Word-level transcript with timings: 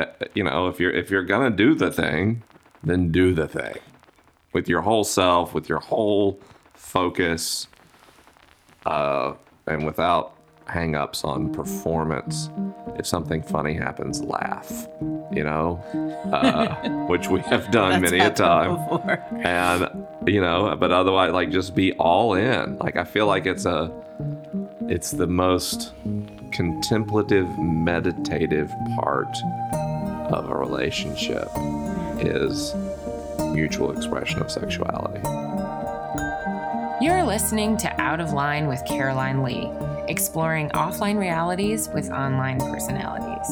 uh, 0.00 0.26
you 0.34 0.44
know, 0.44 0.68
if 0.68 0.80
you're 0.80 0.92
if 0.92 1.10
you're 1.10 1.24
gonna 1.24 1.50
do 1.50 1.74
the 1.74 1.90
thing, 1.90 2.42
then 2.82 3.10
do 3.10 3.34
the 3.34 3.48
thing 3.48 3.76
with 4.52 4.68
your 4.68 4.82
whole 4.82 5.04
self, 5.04 5.54
with 5.54 5.68
your 5.68 5.80
whole 5.80 6.40
focus, 6.74 7.68
uh, 8.86 9.34
and 9.66 9.84
without 9.86 10.34
hang-ups 10.66 11.24
on 11.24 11.52
performance. 11.52 12.48
If 12.96 13.06
something 13.06 13.42
funny 13.42 13.74
happens, 13.74 14.22
laugh. 14.22 14.88
You 15.32 15.44
know, 15.44 15.82
uh, 16.32 16.88
which 17.06 17.28
we 17.28 17.40
have 17.42 17.70
done 17.70 18.00
many 18.00 18.18
a 18.18 18.30
time 18.30 18.76
before. 18.76 19.24
and 19.44 20.06
you 20.26 20.40
know 20.40 20.76
but 20.76 20.92
otherwise 20.92 21.32
like 21.32 21.50
just 21.50 21.74
be 21.74 21.92
all 21.94 22.34
in 22.34 22.76
like 22.78 22.96
i 22.96 23.04
feel 23.04 23.26
like 23.26 23.46
it's 23.46 23.64
a 23.64 23.90
it's 24.82 25.12
the 25.12 25.26
most 25.26 25.92
contemplative 26.52 27.48
meditative 27.58 28.70
part 28.96 29.28
of 30.32 30.48
a 30.48 30.54
relationship 30.54 31.48
is 32.20 32.74
mutual 33.52 33.90
expression 33.92 34.40
of 34.40 34.50
sexuality 34.50 35.20
You're 37.04 37.24
listening 37.24 37.76
to 37.78 38.00
Out 38.00 38.20
of 38.20 38.32
Line 38.32 38.68
with 38.68 38.84
Caroline 38.84 39.42
Lee, 39.42 39.70
exploring 40.08 40.68
offline 40.70 41.18
realities 41.18 41.88
with 41.88 42.10
online 42.10 42.58
personalities. 42.60 43.48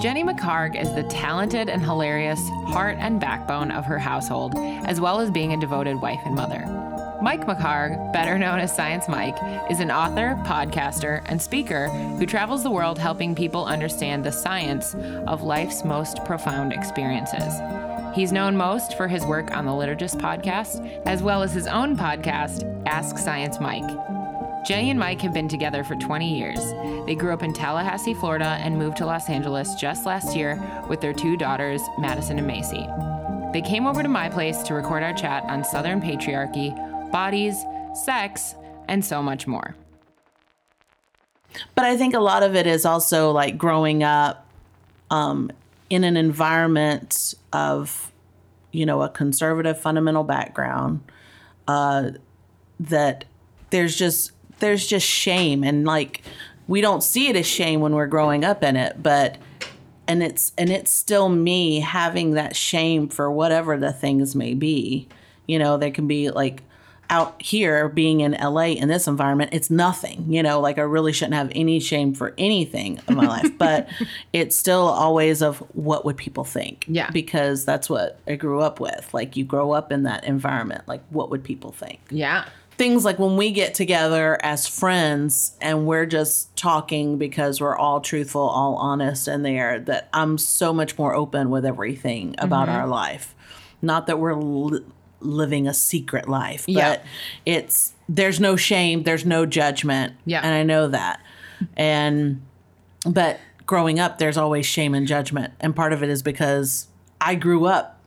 Jenny 0.00 0.24
McHargue 0.24 0.80
is 0.80 0.92
the 0.94 1.02
talented 1.10 1.68
and 1.68 1.82
hilarious 1.82 2.40
heart 2.68 2.96
and 2.98 3.20
backbone 3.20 3.70
of 3.70 3.84
her 3.84 3.98
household, 3.98 4.54
as 4.56 4.98
well 4.98 5.20
as 5.20 5.30
being 5.30 5.52
a 5.52 5.60
devoted 5.60 6.00
wife 6.00 6.20
and 6.24 6.34
mother. 6.34 6.79
Mike 7.22 7.46
McHargue, 7.46 8.12
better 8.14 8.38
known 8.38 8.60
as 8.60 8.74
Science 8.74 9.06
Mike, 9.06 9.36
is 9.70 9.80
an 9.80 9.90
author, 9.90 10.38
podcaster, 10.46 11.22
and 11.26 11.40
speaker 11.40 11.88
who 11.88 12.24
travels 12.24 12.62
the 12.62 12.70
world 12.70 12.98
helping 12.98 13.34
people 13.34 13.66
understand 13.66 14.24
the 14.24 14.32
science 14.32 14.94
of 15.26 15.42
life's 15.42 15.84
most 15.84 16.24
profound 16.24 16.72
experiences. 16.72 17.60
He's 18.14 18.32
known 18.32 18.56
most 18.56 18.96
for 18.96 19.06
his 19.06 19.26
work 19.26 19.54
on 19.54 19.66
the 19.66 19.70
Liturgist 19.70 20.18
podcast, 20.18 21.04
as 21.04 21.22
well 21.22 21.42
as 21.42 21.52
his 21.52 21.66
own 21.66 21.94
podcast, 21.94 22.64
Ask 22.86 23.18
Science 23.18 23.60
Mike. 23.60 23.88
Jenny 24.66 24.90
and 24.90 24.98
Mike 24.98 25.20
have 25.20 25.34
been 25.34 25.48
together 25.48 25.84
for 25.84 25.96
20 25.96 26.38
years. 26.38 26.60
They 27.06 27.14
grew 27.14 27.34
up 27.34 27.42
in 27.42 27.52
Tallahassee, 27.52 28.14
Florida, 28.14 28.58
and 28.62 28.78
moved 28.78 28.96
to 28.98 29.06
Los 29.06 29.28
Angeles 29.28 29.74
just 29.74 30.06
last 30.06 30.34
year 30.34 30.58
with 30.88 31.02
their 31.02 31.12
two 31.12 31.36
daughters, 31.36 31.82
Madison 31.98 32.38
and 32.38 32.46
Macy. 32.46 32.86
They 33.52 33.62
came 33.62 33.86
over 33.86 34.02
to 34.02 34.08
my 34.08 34.28
place 34.28 34.58
to 34.62 34.74
record 34.74 35.02
our 35.02 35.12
chat 35.12 35.44
on 35.44 35.64
Southern 35.64 36.00
patriarchy, 36.00 36.74
bodies, 37.10 37.64
sex, 38.04 38.54
and 38.88 39.04
so 39.04 39.22
much 39.22 39.46
more. 39.46 39.76
But 41.74 41.84
I 41.84 41.96
think 41.96 42.14
a 42.14 42.20
lot 42.20 42.42
of 42.42 42.54
it 42.54 42.66
is 42.66 42.84
also 42.84 43.30
like 43.32 43.58
growing 43.58 44.02
up 44.02 44.46
um, 45.10 45.50
in 45.88 46.04
an 46.04 46.16
environment 46.16 47.34
of, 47.52 48.12
you 48.72 48.86
know, 48.86 49.02
a 49.02 49.08
conservative 49.08 49.80
fundamental 49.80 50.24
background. 50.24 51.00
Uh, 51.66 52.12
that 52.80 53.24
there's 53.70 53.96
just 53.96 54.32
there's 54.58 54.86
just 54.86 55.06
shame 55.06 55.62
and 55.62 55.84
like 55.84 56.22
we 56.66 56.80
don't 56.80 57.02
see 57.02 57.28
it 57.28 57.36
as 57.36 57.46
shame 57.46 57.80
when 57.80 57.94
we're 57.94 58.06
growing 58.06 58.44
up 58.44 58.62
in 58.62 58.76
it, 58.76 59.02
but 59.02 59.38
and 60.06 60.22
it's 60.22 60.52
and 60.56 60.70
it's 60.70 60.90
still 60.90 61.28
me 61.28 61.80
having 61.80 62.32
that 62.32 62.54
shame 62.54 63.08
for 63.08 63.30
whatever 63.30 63.76
the 63.76 63.92
things 63.92 64.34
may 64.36 64.54
be. 64.54 65.08
You 65.46 65.58
know, 65.58 65.76
there 65.76 65.90
can 65.90 66.06
be 66.06 66.30
like 66.30 66.62
out 67.10 67.42
here 67.42 67.88
being 67.88 68.20
in 68.20 68.32
LA 68.32 68.68
in 68.68 68.88
this 68.88 69.06
environment, 69.08 69.50
it's 69.52 69.68
nothing. 69.68 70.24
You 70.32 70.42
know, 70.42 70.60
like 70.60 70.78
I 70.78 70.82
really 70.82 71.12
shouldn't 71.12 71.34
have 71.34 71.50
any 71.54 71.80
shame 71.80 72.14
for 72.14 72.32
anything 72.38 73.00
in 73.08 73.16
my 73.16 73.26
life, 73.26 73.58
but 73.58 73.88
it's 74.32 74.56
still 74.56 74.86
always 74.86 75.42
of 75.42 75.58
what 75.74 76.04
would 76.04 76.16
people 76.16 76.44
think? 76.44 76.84
Yeah. 76.88 77.10
Because 77.10 77.64
that's 77.64 77.90
what 77.90 78.20
I 78.26 78.36
grew 78.36 78.60
up 78.60 78.78
with. 78.80 79.12
Like 79.12 79.36
you 79.36 79.44
grow 79.44 79.72
up 79.72 79.90
in 79.90 80.04
that 80.04 80.24
environment, 80.24 80.86
like 80.86 81.02
what 81.10 81.30
would 81.30 81.42
people 81.44 81.72
think? 81.72 81.98
Yeah. 82.10 82.44
things 82.78 83.04
like 83.04 83.18
when 83.18 83.36
we 83.36 83.50
get 83.50 83.74
together 83.74 84.38
as 84.42 84.66
friends 84.66 85.52
and 85.60 85.86
we're 85.86 86.06
just 86.06 86.56
talking 86.56 87.18
because 87.18 87.60
we're 87.60 87.76
all 87.76 88.00
truthful, 88.00 88.40
all 88.40 88.76
honest 88.76 89.28
in 89.28 89.42
there, 89.42 89.80
that 89.80 90.08
I'm 90.14 90.38
so 90.38 90.72
much 90.72 90.96
more 90.96 91.14
open 91.14 91.50
with 91.50 91.66
everything 91.66 92.36
about 92.38 92.68
mm-hmm. 92.68 92.78
our 92.78 92.86
life. 92.86 93.34
Not 93.82 94.06
that 94.06 94.18
we're 94.18 94.34
li- 94.34 94.84
living 95.20 95.66
a 95.68 95.74
secret 95.74 96.28
life, 96.28 96.64
but 96.66 96.72
Yeah. 96.74 96.96
it's 97.46 97.92
there's 98.08 98.40
no 98.40 98.56
shame, 98.56 99.02
there's 99.04 99.24
no 99.24 99.46
judgment. 99.46 100.14
Yeah. 100.24 100.40
And 100.42 100.52
I 100.54 100.62
know 100.62 100.88
that. 100.88 101.20
And 101.76 102.42
but 103.06 103.38
growing 103.66 104.00
up 104.00 104.18
there's 104.18 104.36
always 104.36 104.66
shame 104.66 104.94
and 104.94 105.06
judgment. 105.06 105.52
And 105.60 105.76
part 105.76 105.92
of 105.92 106.02
it 106.02 106.08
is 106.08 106.22
because 106.22 106.88
I 107.20 107.34
grew 107.34 107.66
up 107.66 107.98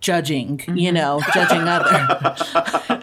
judging, 0.00 0.60
you 0.74 0.90
know, 0.92 1.20
judging 1.32 1.62
other 1.68 2.34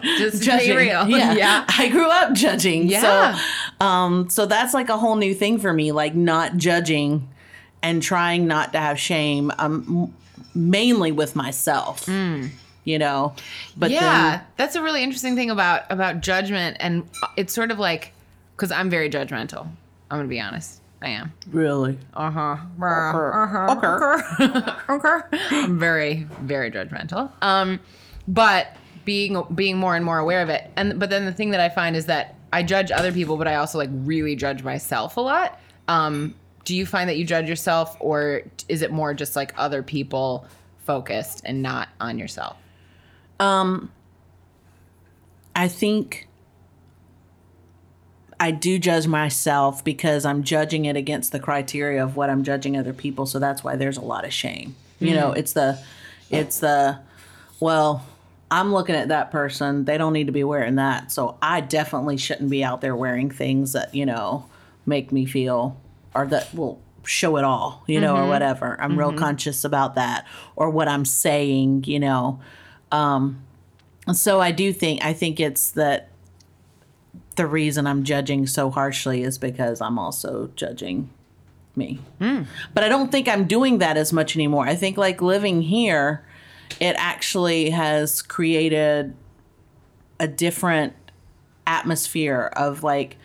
Just 0.18 0.42
judging. 0.42 0.70
be 0.70 0.76
real. 0.76 1.08
Yeah. 1.08 1.32
yeah. 1.34 1.64
I 1.78 1.88
grew 1.88 2.08
up 2.08 2.32
judging. 2.34 2.88
Yeah. 2.88 3.34
So 3.80 3.84
um 3.84 4.28
so 4.30 4.46
that's 4.46 4.74
like 4.74 4.88
a 4.88 4.96
whole 4.98 5.16
new 5.16 5.34
thing 5.34 5.58
for 5.58 5.72
me, 5.72 5.92
like 5.92 6.14
not 6.14 6.56
judging 6.56 7.28
and 7.82 8.02
trying 8.02 8.46
not 8.46 8.72
to 8.74 8.78
have 8.78 8.98
shame. 9.00 9.50
Um 9.58 10.14
mainly 10.54 11.12
with 11.12 11.34
myself. 11.36 12.08
You 12.84 12.98
know. 12.98 13.34
But 13.76 13.90
yeah, 13.90 14.30
then 14.38 14.46
that's 14.56 14.74
a 14.76 14.82
really 14.82 15.02
interesting 15.02 15.36
thing 15.36 15.50
about 15.50 15.82
about 15.90 16.20
judgment, 16.20 16.76
and 16.80 17.08
it's 17.36 17.52
sort 17.52 17.70
of 17.70 17.78
like 17.78 18.12
because 18.56 18.72
I'm 18.72 18.90
very 18.90 19.10
judgmental. 19.10 19.66
I'm 20.10 20.18
gonna 20.18 20.28
be 20.28 20.40
honest. 20.40 20.80
I 21.02 21.08
am. 21.10 21.32
really. 21.50 21.98
Uh 22.12 22.30
huh. 22.30 22.56
Uh 22.82 23.46
huh. 23.46 23.76
Okay. 24.38 24.72
Okay. 24.90 25.38
I'm 25.50 25.78
very 25.78 26.26
very 26.42 26.70
judgmental. 26.70 27.30
Um, 27.42 27.80
but 28.28 28.76
being 29.04 29.42
being 29.54 29.78
more 29.78 29.96
and 29.96 30.04
more 30.04 30.18
aware 30.18 30.42
of 30.42 30.48
it, 30.50 30.70
and 30.76 30.98
but 31.00 31.08
then 31.10 31.24
the 31.24 31.32
thing 31.32 31.50
that 31.50 31.60
I 31.60 31.68
find 31.70 31.96
is 31.96 32.06
that 32.06 32.34
I 32.52 32.62
judge 32.62 32.90
other 32.90 33.12
people, 33.12 33.36
but 33.36 33.48
I 33.48 33.54
also 33.56 33.78
like 33.78 33.88
really 33.92 34.36
judge 34.36 34.62
myself 34.62 35.16
a 35.16 35.20
lot. 35.20 35.58
Um, 35.88 36.34
do 36.64 36.74
you 36.76 36.84
find 36.84 37.08
that 37.08 37.16
you 37.16 37.24
judge 37.24 37.48
yourself, 37.48 37.96
or 38.00 38.42
is 38.68 38.82
it 38.82 38.92
more 38.92 39.14
just 39.14 39.36
like 39.36 39.54
other 39.56 39.82
people 39.82 40.46
focused 40.84 41.42
and 41.44 41.62
not 41.62 41.88
on 42.00 42.18
yourself? 42.18 42.56
Um, 43.40 43.90
I 45.56 45.66
think 45.66 46.28
I 48.38 48.52
do 48.52 48.78
judge 48.78 49.06
myself 49.06 49.84
because 49.84 50.24
I'm 50.24 50.44
judging 50.44 50.84
it 50.84 50.96
against 50.96 51.32
the 51.32 51.40
criteria 51.40 52.04
of 52.04 52.16
what 52.16 52.30
I'm 52.30 52.44
judging 52.44 52.76
other 52.76 52.92
people. 52.92 53.26
So 53.26 53.38
that's 53.38 53.64
why 53.64 53.76
there's 53.76 53.96
a 53.96 54.02
lot 54.02 54.24
of 54.24 54.32
shame. 54.32 54.76
You 55.00 55.14
know, 55.14 55.30
mm. 55.30 55.38
it's 55.38 55.54
the, 55.54 55.78
it's 56.30 56.60
the, 56.60 56.98
well, 57.58 58.04
I'm 58.50 58.72
looking 58.72 58.94
at 58.94 59.08
that 59.08 59.30
person. 59.30 59.86
They 59.86 59.96
don't 59.96 60.12
need 60.12 60.26
to 60.26 60.32
be 60.32 60.44
wearing 60.44 60.74
that. 60.76 61.10
So 61.10 61.38
I 61.40 61.62
definitely 61.62 62.18
shouldn't 62.18 62.50
be 62.50 62.62
out 62.62 62.80
there 62.80 62.94
wearing 62.94 63.30
things 63.30 63.72
that, 63.72 63.94
you 63.94 64.04
know, 64.04 64.46
make 64.84 65.10
me 65.10 65.24
feel 65.24 65.80
or 66.14 66.26
that 66.26 66.52
will 66.54 66.80
show 67.04 67.36
it 67.36 67.44
all, 67.44 67.82
you 67.86 68.00
know, 68.00 68.14
or 68.14 68.20
mm-hmm. 68.20 68.28
whatever. 68.28 68.76
I'm 68.80 68.98
real 68.98 69.08
mm-hmm. 69.08 69.18
conscious 69.18 69.64
about 69.64 69.94
that 69.94 70.26
or 70.56 70.68
what 70.68 70.88
I'm 70.88 71.04
saying, 71.04 71.84
you 71.86 71.98
know. 71.98 72.40
Um, 72.92 73.42
so 74.12 74.40
I 74.40 74.50
do 74.50 74.72
think 74.72 75.04
I 75.04 75.12
think 75.12 75.38
it's 75.40 75.70
that 75.72 76.08
the 77.36 77.46
reason 77.46 77.86
I'm 77.86 78.04
judging 78.04 78.46
so 78.46 78.70
harshly 78.70 79.22
is 79.22 79.38
because 79.38 79.80
I'm 79.80 79.98
also 79.98 80.50
judging 80.56 81.10
me. 81.76 82.00
But 82.74 82.84
I 82.84 82.88
don't 82.88 83.10
think 83.12 83.28
I'm 83.28 83.46
doing 83.46 83.78
that 83.78 83.96
as 83.96 84.12
much 84.12 84.36
anymore. 84.36 84.66
I 84.66 84.74
think 84.74 84.96
like 84.96 85.22
living 85.22 85.62
here, 85.62 86.24
it 86.80 86.96
actually 86.98 87.70
has 87.70 88.20
created 88.22 89.14
a 90.18 90.28
different 90.28 90.94
atmosphere 91.66 92.50
of 92.56 92.82
like, 92.82 93.16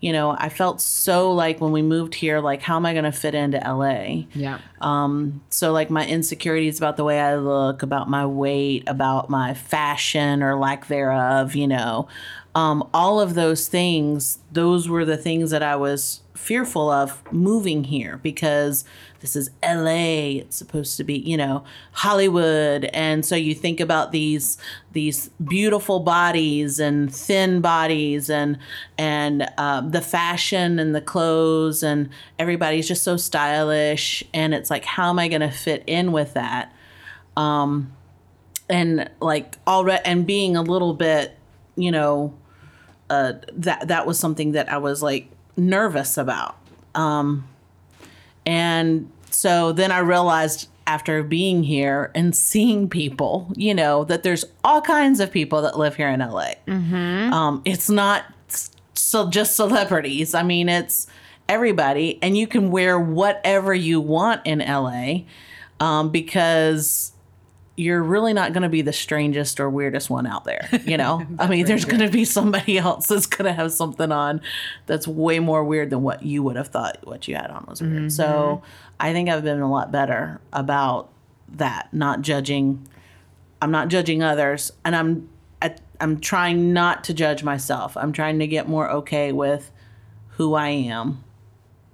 you 0.00 0.12
know, 0.12 0.30
I 0.38 0.48
felt 0.48 0.80
so 0.80 1.32
like 1.32 1.60
when 1.60 1.72
we 1.72 1.82
moved 1.82 2.14
here, 2.14 2.40
like, 2.40 2.62
how 2.62 2.76
am 2.76 2.86
I 2.86 2.92
going 2.92 3.04
to 3.04 3.12
fit 3.12 3.34
into 3.34 3.58
LA? 3.58 4.26
Yeah. 4.32 4.60
Um, 4.80 5.42
So 5.50 5.72
like 5.72 5.90
my 5.90 6.06
insecurities 6.06 6.78
about 6.78 6.96
the 6.96 7.04
way 7.04 7.20
I 7.20 7.36
look, 7.36 7.82
about 7.82 8.08
my 8.08 8.24
weight, 8.24 8.84
about 8.86 9.28
my 9.28 9.54
fashion 9.54 10.42
or 10.42 10.56
lack 10.56 10.86
thereof, 10.86 11.54
you 11.56 11.66
know, 11.66 12.08
um, 12.54 12.88
all 12.94 13.20
of 13.20 13.34
those 13.34 13.68
things, 13.68 14.38
those 14.52 14.88
were 14.88 15.04
the 15.04 15.16
things 15.16 15.50
that 15.50 15.62
I 15.62 15.76
was 15.76 16.22
fearful 16.34 16.90
of 16.90 17.22
moving 17.32 17.84
here 17.84 18.18
because 18.22 18.84
this 19.20 19.34
is 19.34 19.50
LA. 19.62 20.38
It's 20.38 20.56
supposed 20.56 20.96
to 20.96 21.04
be, 21.04 21.18
you 21.18 21.36
know, 21.36 21.64
Hollywood, 21.92 22.84
and 22.92 23.24
so 23.24 23.34
you 23.34 23.54
think 23.54 23.80
about 23.80 24.12
these 24.12 24.58
these 24.92 25.28
beautiful 25.44 26.00
bodies 26.00 26.78
and 26.78 27.12
thin 27.14 27.60
bodies 27.60 28.30
and 28.30 28.58
and 28.96 29.50
um, 29.58 29.90
the 29.90 30.00
fashion 30.00 30.78
and 30.78 30.94
the 30.94 31.00
clothes 31.00 31.82
and 31.82 32.10
everybody's 32.38 32.86
just 32.86 33.02
so 33.02 33.16
stylish 33.16 34.24
and 34.32 34.54
it's 34.54 34.70
like 34.70 34.84
how 34.84 35.10
am 35.10 35.18
I 35.18 35.28
going 35.28 35.40
to 35.40 35.50
fit 35.50 35.82
in 35.86 36.12
with 36.12 36.34
that? 36.34 36.72
Um, 37.36 37.92
and 38.68 39.10
like 39.20 39.56
already 39.66 40.04
and 40.04 40.26
being 40.26 40.56
a 40.56 40.62
little 40.62 40.94
bit, 40.94 41.36
you 41.76 41.90
know, 41.90 42.34
uh, 43.10 43.34
that 43.52 43.88
that 43.88 44.06
was 44.06 44.18
something 44.18 44.52
that 44.52 44.70
I 44.70 44.78
was 44.78 45.02
like 45.02 45.28
nervous 45.56 46.16
about. 46.16 46.56
Um, 46.94 47.48
And 48.48 49.12
so 49.30 49.72
then 49.72 49.92
I 49.92 49.98
realized 49.98 50.68
after 50.86 51.22
being 51.22 51.64
here 51.64 52.10
and 52.14 52.34
seeing 52.34 52.88
people, 52.88 53.52
you 53.54 53.74
know, 53.74 54.04
that 54.04 54.22
there's 54.22 54.46
all 54.64 54.80
kinds 54.80 55.20
of 55.20 55.30
people 55.30 55.60
that 55.60 55.78
live 55.78 55.96
here 55.96 56.08
in 56.08 56.20
LA. 56.20 56.52
Um, 57.30 57.60
it's 57.66 57.90
not 57.90 58.24
so 58.94 59.28
just 59.28 59.54
celebrities. 59.54 60.32
I 60.34 60.42
mean, 60.44 60.70
it's 60.70 61.06
everybody, 61.46 62.18
and 62.22 62.38
you 62.38 62.46
can 62.46 62.70
wear 62.70 62.98
whatever 62.98 63.74
you 63.74 64.00
want 64.00 64.40
in 64.46 64.60
LA 64.60 65.24
um, 65.78 66.08
because 66.08 67.12
you're 67.78 68.02
really 68.02 68.32
not 68.32 68.52
going 68.52 68.64
to 68.64 68.68
be 68.68 68.82
the 68.82 68.92
strangest 68.92 69.60
or 69.60 69.70
weirdest 69.70 70.10
one 70.10 70.26
out 70.26 70.44
there. 70.44 70.68
You 70.84 70.96
know, 70.96 71.24
I 71.38 71.46
mean, 71.46 71.64
there's 71.64 71.84
going 71.84 72.00
to 72.00 72.10
be 72.10 72.24
somebody 72.24 72.76
else 72.76 73.06
that's 73.06 73.26
going 73.26 73.44
to 73.44 73.52
have 73.52 73.72
something 73.72 74.10
on 74.10 74.40
that's 74.86 75.06
way 75.06 75.38
more 75.38 75.62
weird 75.62 75.90
than 75.90 76.02
what 76.02 76.24
you 76.24 76.42
would 76.42 76.56
have 76.56 76.68
thought 76.68 76.98
what 77.04 77.28
you 77.28 77.36
had 77.36 77.50
on 77.52 77.66
was 77.68 77.80
weird. 77.80 78.12
So 78.12 78.26
mm-hmm. 78.26 78.66
I 78.98 79.12
think 79.12 79.28
I've 79.28 79.44
been 79.44 79.60
a 79.60 79.70
lot 79.70 79.92
better 79.92 80.40
about 80.52 81.10
that, 81.50 81.88
not 81.92 82.20
judging. 82.22 82.88
I'm 83.62 83.70
not 83.70 83.88
judging 83.88 84.24
others, 84.24 84.72
and 84.84 84.96
I'm 84.96 85.28
I, 85.62 85.76
I'm 86.00 86.18
trying 86.18 86.72
not 86.72 87.04
to 87.04 87.14
judge 87.14 87.44
myself. 87.44 87.96
I'm 87.96 88.12
trying 88.12 88.40
to 88.40 88.48
get 88.48 88.68
more 88.68 88.90
okay 88.90 89.30
with 89.30 89.70
who 90.30 90.54
I 90.54 90.70
am 90.70 91.22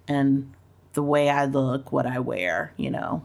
and 0.09 0.51
the 0.95 1.03
way 1.03 1.29
I 1.29 1.45
look, 1.45 1.93
what 1.93 2.07
I 2.07 2.21
wear. 2.21 2.73
You 2.79 2.91
know. 2.91 3.23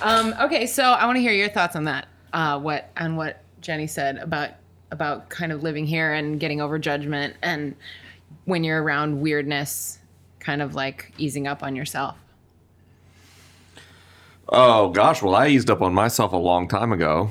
Um, 0.00 0.34
okay, 0.40 0.66
so 0.66 0.82
I 0.82 1.06
want 1.06 1.16
to 1.16 1.20
hear 1.20 1.32
your 1.32 1.48
thoughts 1.48 1.76
on 1.76 1.84
that. 1.84 2.08
Uh, 2.32 2.58
what 2.58 2.90
on 2.96 3.16
what 3.16 3.42
Jenny 3.60 3.86
said 3.86 4.18
about 4.18 4.50
about 4.90 5.28
kind 5.28 5.52
of 5.52 5.62
living 5.62 5.86
here 5.86 6.12
and 6.12 6.40
getting 6.40 6.60
over 6.60 6.78
judgment, 6.78 7.34
and 7.42 7.74
when 8.44 8.64
you're 8.64 8.82
around 8.82 9.20
weirdness, 9.20 9.98
kind 10.40 10.62
of 10.62 10.74
like 10.74 11.12
easing 11.18 11.46
up 11.46 11.62
on 11.62 11.76
yourself. 11.76 12.16
Oh 14.48 14.90
gosh, 14.90 15.22
well 15.22 15.34
I 15.34 15.48
eased 15.48 15.70
up 15.70 15.82
on 15.82 15.94
myself 15.94 16.32
a 16.32 16.36
long 16.36 16.68
time 16.68 16.92
ago. 16.92 17.30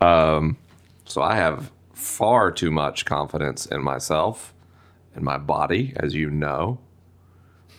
Um, 0.00 0.58
so 1.04 1.22
I 1.22 1.36
have 1.36 1.70
far 1.94 2.52
too 2.52 2.70
much 2.70 3.06
confidence 3.06 3.66
in 3.66 3.82
myself 3.82 4.52
and 5.14 5.24
my 5.24 5.38
body, 5.38 5.94
as 5.96 6.14
you 6.14 6.30
know. 6.30 6.78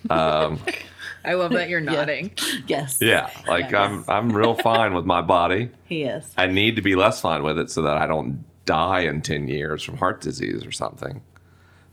I 1.28 1.34
love 1.34 1.52
that 1.52 1.70
you're 1.70 1.82
nodding. 1.96 2.32
Yes. 2.68 3.00
Yeah, 3.02 3.30
like 3.48 3.74
I'm 3.74 4.06
I'm 4.08 4.32
real 4.32 4.54
fine 4.70 4.94
with 4.94 5.06
my 5.06 5.22
body. 5.22 5.70
He 5.86 6.04
is. 6.04 6.32
I 6.38 6.48
need 6.48 6.76
to 6.78 6.82
be 6.82 6.96
less 6.96 7.22
fine 7.22 7.44
with 7.44 7.60
it 7.60 7.70
so 7.70 7.82
that 7.84 7.98
I 7.98 8.08
don't 8.08 8.46
die 8.68 9.02
in 9.02 9.22
10 9.22 9.48
years 9.48 9.84
from 9.84 9.98
heart 9.98 10.22
disease 10.22 10.64
or 10.64 10.72
something. 10.72 11.22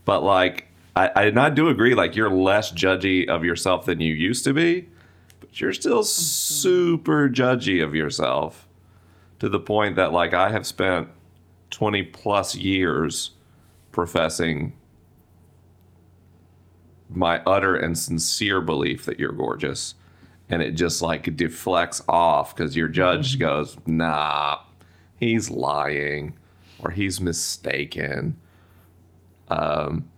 But 0.04 0.22
like, 0.22 0.68
I, 0.94 1.10
I 1.16 1.24
and 1.24 1.40
I 1.40 1.48
do 1.48 1.68
agree, 1.68 1.94
like, 1.94 2.14
you're 2.14 2.30
less 2.30 2.70
judgy 2.70 3.26
of 3.28 3.44
yourself 3.44 3.86
than 3.86 4.00
you 4.00 4.12
used 4.12 4.44
to 4.44 4.52
be, 4.52 4.88
but 5.40 5.60
you're 5.60 5.72
still 5.72 6.00
mm-hmm. 6.00 6.22
super 6.22 7.28
judgy 7.30 7.82
of 7.82 7.94
yourself 7.94 8.68
to 9.38 9.48
the 9.48 9.58
point 9.58 9.96
that, 9.96 10.12
like, 10.12 10.34
I 10.34 10.50
have 10.50 10.66
spent 10.66 11.08
20 11.70 12.02
plus 12.04 12.54
years 12.54 13.32
professing 13.90 14.74
my 17.10 17.42
utter 17.44 17.76
and 17.76 17.96
sincere 17.98 18.60
belief 18.60 19.04
that 19.04 19.18
you're 19.18 19.32
gorgeous. 19.32 19.94
And 20.48 20.62
it 20.62 20.72
just 20.72 21.02
like 21.02 21.36
deflects 21.36 22.02
off 22.08 22.54
because 22.54 22.76
your 22.76 22.88
judge 22.88 23.38
goes, 23.38 23.76
nah, 23.86 24.58
he's 25.16 25.50
lying 25.50 26.34
or 26.78 26.90
he's 26.90 27.20
mistaken. 27.20 28.36
Um, 29.48 30.08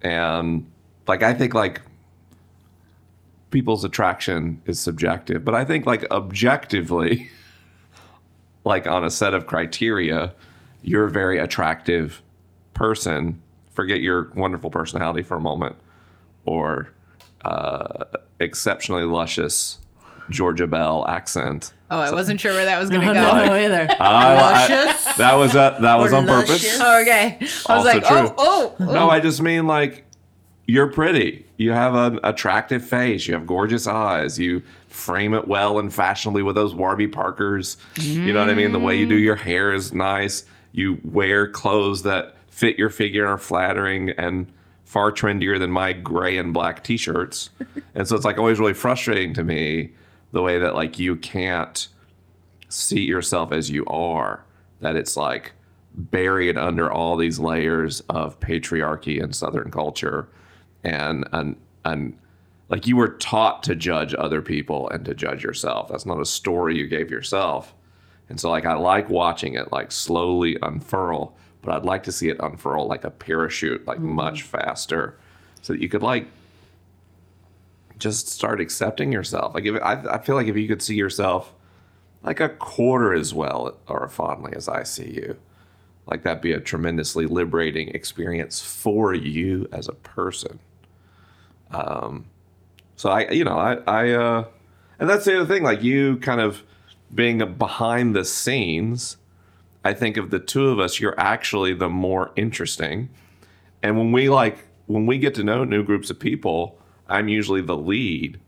and 0.00 0.70
like, 1.06 1.22
I 1.22 1.34
think 1.34 1.54
like 1.54 1.82
people's 3.50 3.84
attraction 3.84 4.60
is 4.66 4.80
subjective, 4.80 5.44
but 5.44 5.54
I 5.54 5.64
think 5.64 5.86
like 5.86 6.10
objectively, 6.10 7.30
like 8.64 8.86
on 8.86 9.04
a 9.04 9.10
set 9.10 9.34
of 9.34 9.46
criteria, 9.46 10.32
you're 10.82 11.04
a 11.04 11.10
very 11.10 11.38
attractive 11.38 12.22
person. 12.74 13.40
Forget 13.70 14.00
your 14.00 14.30
wonderful 14.34 14.70
personality 14.70 15.22
for 15.22 15.36
a 15.36 15.40
moment, 15.40 15.76
or 16.44 16.92
uh, 17.44 18.04
exceptionally 18.40 19.04
luscious 19.04 19.78
Georgia 20.30 20.66
Belle 20.66 21.06
accent. 21.08 21.72
Oh, 21.90 21.98
I 21.98 22.10
wasn't 22.12 22.40
sure 22.40 22.52
where 22.54 22.64
that 22.64 22.80
was 22.80 22.88
going 22.90 23.02
to 23.06 23.10
I 23.10 23.14
go. 23.14 23.20
don't 23.20 23.46
know 23.46 23.54
either. 23.54 23.86
I- 24.00 24.34
Luscious? 24.68 25.16
that 25.16 25.34
was 25.34 25.54
uh, 25.56 25.78
that 25.80 25.96
was 25.96 26.12
Or 26.12 26.16
on 26.16 26.26
purpose. 26.26 26.78
Oh, 26.80 27.00
okay. 27.02 27.36
I 27.40 27.44
was 27.44 27.66
Also 27.68 27.88
like, 27.88 28.04
true. 28.06 28.16
oh, 28.16 28.34
oh, 28.38 28.76
oh. 28.80 28.84
No, 28.92 29.10
I 29.10 29.20
just 29.20 29.40
mean 29.42 29.66
like 29.66 30.04
you're 30.66 30.90
pretty. 30.92 31.44
You 31.58 31.72
have 31.72 31.94
an 31.94 32.18
attractive 32.24 32.84
face. 32.84 33.26
You 33.26 33.34
have 33.34 33.46
gorgeous 33.46 33.86
eyes. 33.86 34.38
You 34.38 34.62
frame 34.88 35.34
it 35.34 35.46
well 35.48 35.78
and 35.78 35.92
fashionably 35.92 36.42
with 36.42 36.54
those 36.54 36.74
Warby 36.74 37.08
Parkers. 37.08 37.76
You 37.96 38.32
know 38.32 38.40
what 38.40 38.50
I 38.50 38.54
mean? 38.54 38.72
The 38.72 38.78
way 38.78 38.96
you 38.96 39.06
do 39.06 39.16
your 39.16 39.36
hair 39.36 39.72
is 39.72 39.92
nice. 39.92 40.44
You 40.72 40.98
wear 41.04 41.48
clothes 41.48 42.02
that 42.04 42.36
fit 42.48 42.78
your 42.78 42.90
figure 42.90 43.24
and 43.24 43.32
are 43.34 43.38
flattering 43.38 44.10
and 44.10 44.50
far 44.92 45.10
trendier 45.10 45.58
than 45.58 45.70
my 45.70 45.90
gray 45.94 46.36
and 46.36 46.52
black 46.52 46.84
t-shirts. 46.84 47.48
and 47.94 48.06
so 48.06 48.14
it's 48.14 48.26
like 48.26 48.36
always 48.36 48.58
really 48.58 48.74
frustrating 48.74 49.32
to 49.32 49.42
me 49.42 49.90
the 50.32 50.42
way 50.42 50.58
that 50.58 50.74
like 50.74 50.98
you 50.98 51.16
can't 51.16 51.88
see 52.68 53.00
yourself 53.00 53.52
as 53.52 53.70
you 53.70 53.86
are. 53.86 54.44
That 54.80 54.94
it's 54.94 55.16
like 55.16 55.52
buried 55.94 56.58
under 56.58 56.92
all 56.92 57.16
these 57.16 57.38
layers 57.38 58.00
of 58.10 58.38
patriarchy 58.38 59.22
and 59.22 59.34
Southern 59.34 59.70
culture, 59.70 60.28
and 60.84 61.26
and 61.32 61.56
and 61.86 62.18
like 62.68 62.86
you 62.86 62.96
were 62.96 63.16
taught 63.16 63.62
to 63.62 63.74
judge 63.74 64.14
other 64.18 64.42
people 64.42 64.90
and 64.90 65.06
to 65.06 65.14
judge 65.14 65.42
yourself. 65.42 65.88
That's 65.88 66.04
not 66.04 66.20
a 66.20 66.26
story 66.26 66.76
you 66.76 66.86
gave 66.86 67.10
yourself. 67.10 67.74
And 68.28 68.38
so 68.38 68.50
like 68.50 68.66
I 68.66 68.74
like 68.74 69.08
watching 69.08 69.54
it 69.54 69.72
like 69.72 69.90
slowly 69.90 70.58
unfurl, 70.60 71.34
but 71.62 71.74
I'd 71.74 71.84
like 71.84 72.02
to 72.04 72.12
see 72.12 72.28
it 72.28 72.36
unfurl 72.40 72.86
like 72.86 73.04
a 73.04 73.10
parachute, 73.10 73.86
like 73.86 74.00
much 74.00 74.42
faster, 74.42 75.18
so 75.62 75.72
that 75.72 75.80
you 75.80 75.88
could 75.88 76.02
like 76.02 76.26
just 77.98 78.28
start 78.28 78.60
accepting 78.60 79.12
yourself. 79.12 79.54
Like 79.54 79.64
if 79.64 79.80
I, 79.80 80.02
I 80.14 80.18
feel 80.18 80.34
like 80.34 80.48
if 80.48 80.56
you 80.56 80.66
could 80.66 80.82
see 80.82 80.96
yourself 80.96 81.54
like 82.22 82.40
a 82.40 82.48
quarter 82.48 83.14
as 83.14 83.32
well 83.32 83.78
or 83.88 84.08
fondly 84.08 84.52
as 84.56 84.68
I 84.68 84.82
see 84.82 85.10
you, 85.10 85.36
like 86.06 86.24
that'd 86.24 86.42
be 86.42 86.52
a 86.52 86.60
tremendously 86.60 87.26
liberating 87.26 87.88
experience 87.88 88.60
for 88.60 89.14
you 89.14 89.68
as 89.72 89.88
a 89.88 89.92
person. 89.92 90.58
Um, 91.70 92.26
so 92.96 93.10
I, 93.10 93.30
you 93.30 93.44
know, 93.44 93.56
I, 93.56 93.74
I, 93.86 94.10
uh, 94.10 94.44
and 94.98 95.08
that's 95.08 95.24
the 95.24 95.36
other 95.36 95.46
thing. 95.46 95.62
Like 95.62 95.82
you, 95.82 96.16
kind 96.18 96.40
of 96.40 96.62
being 97.14 97.54
behind 97.54 98.16
the 98.16 98.24
scenes. 98.24 99.16
I 99.84 99.94
think 99.94 100.16
of 100.16 100.30
the 100.30 100.38
two 100.38 100.68
of 100.68 100.78
us, 100.78 101.00
you're 101.00 101.18
actually 101.18 101.74
the 101.74 101.88
more 101.88 102.30
interesting. 102.36 103.08
And 103.82 103.98
when 103.98 104.12
we 104.12 104.28
like, 104.28 104.58
when 104.86 105.06
we 105.06 105.18
get 105.18 105.34
to 105.36 105.44
know 105.44 105.64
new 105.64 105.82
groups 105.82 106.10
of 106.10 106.18
people, 106.18 106.78
I'm 107.08 107.28
usually 107.28 107.60
the 107.60 107.76
lead. 107.76 108.38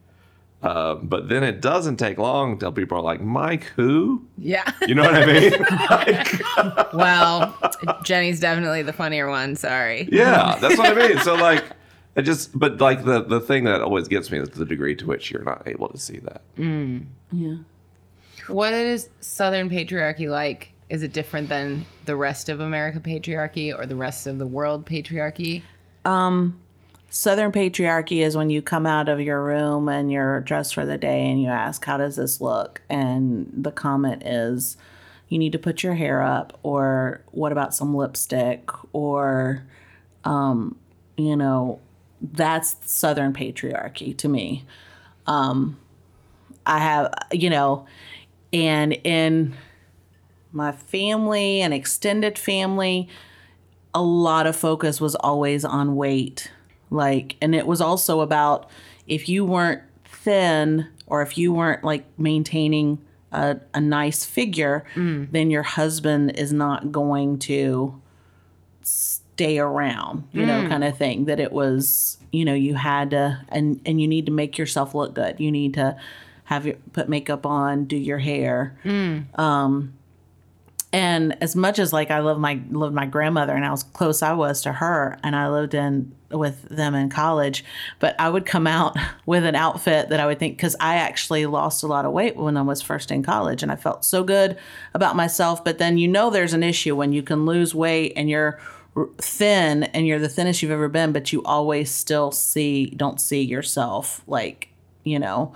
Uh, 0.62 0.94
but 0.94 1.28
then 1.28 1.44
it 1.44 1.60
doesn't 1.60 1.96
take 1.96 2.16
long 2.16 2.52
until 2.52 2.72
people 2.72 2.96
are 2.96 3.02
like, 3.02 3.20
Mike, 3.20 3.64
who? 3.76 4.24
Yeah. 4.38 4.70
You 4.86 4.94
know 4.94 5.02
what 5.02 5.14
I 5.14 5.26
mean? 5.26 5.52
Like, 5.90 6.92
well, 6.94 7.54
Jenny's 8.02 8.40
definitely 8.40 8.82
the 8.82 8.92
funnier 8.92 9.28
one. 9.28 9.56
Sorry. 9.56 10.08
yeah, 10.10 10.56
that's 10.60 10.78
what 10.78 10.96
I 10.96 11.08
mean. 11.08 11.18
So 11.18 11.34
like, 11.50 11.64
it 12.16 12.22
just, 12.22 12.56
but 12.58 12.80
like 12.80 13.04
the 13.04 13.22
the 13.24 13.40
thing 13.40 13.64
that 13.64 13.82
always 13.82 14.08
gets 14.08 14.30
me 14.30 14.38
is 14.38 14.48
the 14.50 14.64
degree 14.64 14.94
to 14.96 15.06
which 15.06 15.30
you're 15.30 15.42
not 15.42 15.66
able 15.66 15.88
to 15.88 15.98
see 15.98 16.18
that. 16.20 16.42
Yeah. 16.56 17.56
What 18.48 18.72
is 18.72 19.10
Southern 19.20 19.68
patriarchy 19.68 20.30
like? 20.30 20.72
Is 20.88 21.02
it 21.02 21.12
different 21.12 21.48
than 21.48 21.86
the 22.04 22.16
rest 22.16 22.48
of 22.48 22.60
America 22.60 23.00
patriarchy 23.00 23.76
or 23.76 23.86
the 23.86 23.96
rest 23.96 24.26
of 24.26 24.38
the 24.38 24.46
world 24.46 24.86
patriarchy? 24.86 25.62
Southern 27.14 27.52
patriarchy 27.52 28.24
is 28.24 28.36
when 28.36 28.50
you 28.50 28.60
come 28.60 28.86
out 28.86 29.08
of 29.08 29.20
your 29.20 29.40
room 29.40 29.88
and 29.88 30.10
you're 30.10 30.40
dressed 30.40 30.74
for 30.74 30.84
the 30.84 30.98
day 30.98 31.30
and 31.30 31.40
you 31.40 31.48
ask, 31.48 31.84
How 31.84 31.96
does 31.96 32.16
this 32.16 32.40
look? 32.40 32.82
And 32.90 33.48
the 33.56 33.70
comment 33.70 34.24
is, 34.26 34.76
You 35.28 35.38
need 35.38 35.52
to 35.52 35.58
put 35.60 35.84
your 35.84 35.94
hair 35.94 36.20
up, 36.20 36.58
or 36.64 37.22
what 37.30 37.52
about 37.52 37.72
some 37.72 37.94
lipstick? 37.94 38.68
Or, 38.92 39.62
um, 40.24 40.76
you 41.16 41.36
know, 41.36 41.78
that's 42.20 42.78
Southern 42.90 43.32
patriarchy 43.32 44.16
to 44.16 44.28
me. 44.28 44.64
Um, 45.28 45.78
I 46.66 46.80
have, 46.80 47.14
you 47.30 47.48
know, 47.48 47.86
and 48.52 48.92
in 49.04 49.54
my 50.54 50.72
family 50.72 51.60
and 51.60 51.74
extended 51.74 52.38
family, 52.38 53.08
a 53.92 54.02
lot 54.02 54.46
of 54.46 54.56
focus 54.56 55.00
was 55.00 55.14
always 55.16 55.64
on 55.64 55.96
weight. 55.96 56.50
Like, 56.90 57.36
and 57.42 57.54
it 57.54 57.66
was 57.66 57.80
also 57.80 58.20
about 58.20 58.70
if 59.06 59.28
you 59.28 59.44
weren't 59.44 59.82
thin 60.04 60.86
or 61.06 61.22
if 61.22 61.36
you 61.36 61.52
weren't 61.52 61.84
like 61.84 62.04
maintaining 62.18 62.98
a, 63.32 63.58
a 63.74 63.80
nice 63.80 64.24
figure, 64.24 64.84
mm. 64.94 65.30
then 65.32 65.50
your 65.50 65.64
husband 65.64 66.38
is 66.38 66.52
not 66.52 66.92
going 66.92 67.38
to 67.40 68.00
stay 68.82 69.58
around, 69.58 70.28
you 70.32 70.46
know, 70.46 70.62
mm. 70.62 70.68
kind 70.68 70.84
of 70.84 70.96
thing. 70.96 71.24
That 71.24 71.40
it 71.40 71.52
was, 71.52 72.18
you 72.30 72.44
know, 72.44 72.54
you 72.54 72.74
had 72.74 73.10
to, 73.10 73.44
and 73.48 73.80
and 73.84 74.00
you 74.00 74.06
need 74.06 74.26
to 74.26 74.32
make 74.32 74.56
yourself 74.56 74.94
look 74.94 75.14
good. 75.14 75.40
You 75.40 75.50
need 75.50 75.74
to 75.74 75.96
have 76.44 76.64
your 76.66 76.76
put 76.92 77.08
makeup 77.08 77.44
on, 77.44 77.86
do 77.86 77.96
your 77.96 78.18
hair. 78.18 78.78
Mm. 78.84 79.36
Um, 79.38 79.94
and 80.94 81.36
as 81.42 81.56
much 81.56 81.80
as 81.80 81.92
like 81.92 82.12
I 82.12 82.20
love 82.20 82.38
my 82.38 82.60
loved 82.70 82.94
my 82.94 83.04
grandmother 83.04 83.52
and 83.52 83.64
how 83.64 83.74
close 83.74 84.22
I 84.22 84.32
was 84.32 84.62
to 84.62 84.74
her, 84.74 85.18
and 85.24 85.34
I 85.34 85.48
lived 85.48 85.74
in 85.74 86.14
with 86.30 86.62
them 86.68 86.94
in 86.94 87.08
college, 87.08 87.64
but 87.98 88.14
I 88.20 88.28
would 88.28 88.46
come 88.46 88.68
out 88.68 88.96
with 89.26 89.44
an 89.44 89.56
outfit 89.56 90.10
that 90.10 90.20
I 90.20 90.26
would 90.26 90.38
think 90.38 90.56
because 90.56 90.76
I 90.78 90.94
actually 90.94 91.46
lost 91.46 91.82
a 91.82 91.88
lot 91.88 92.04
of 92.04 92.12
weight 92.12 92.36
when 92.36 92.56
I 92.56 92.62
was 92.62 92.80
first 92.80 93.10
in 93.10 93.24
college, 93.24 93.60
and 93.60 93.72
I 93.72 93.76
felt 93.76 94.04
so 94.04 94.22
good 94.22 94.56
about 94.94 95.16
myself. 95.16 95.64
But 95.64 95.78
then 95.78 95.98
you 95.98 96.06
know 96.06 96.30
there's 96.30 96.52
an 96.52 96.62
issue 96.62 96.94
when 96.94 97.12
you 97.12 97.24
can 97.24 97.44
lose 97.44 97.74
weight 97.74 98.12
and 98.14 98.30
you're 98.30 98.60
thin 99.18 99.82
and 99.82 100.06
you're 100.06 100.20
the 100.20 100.28
thinnest 100.28 100.62
you've 100.62 100.70
ever 100.70 100.88
been, 100.88 101.10
but 101.10 101.32
you 101.32 101.42
always 101.42 101.90
still 101.90 102.30
see 102.30 102.86
don't 102.86 103.20
see 103.20 103.42
yourself 103.42 104.22
like 104.28 104.68
you 105.04 105.18
know 105.18 105.52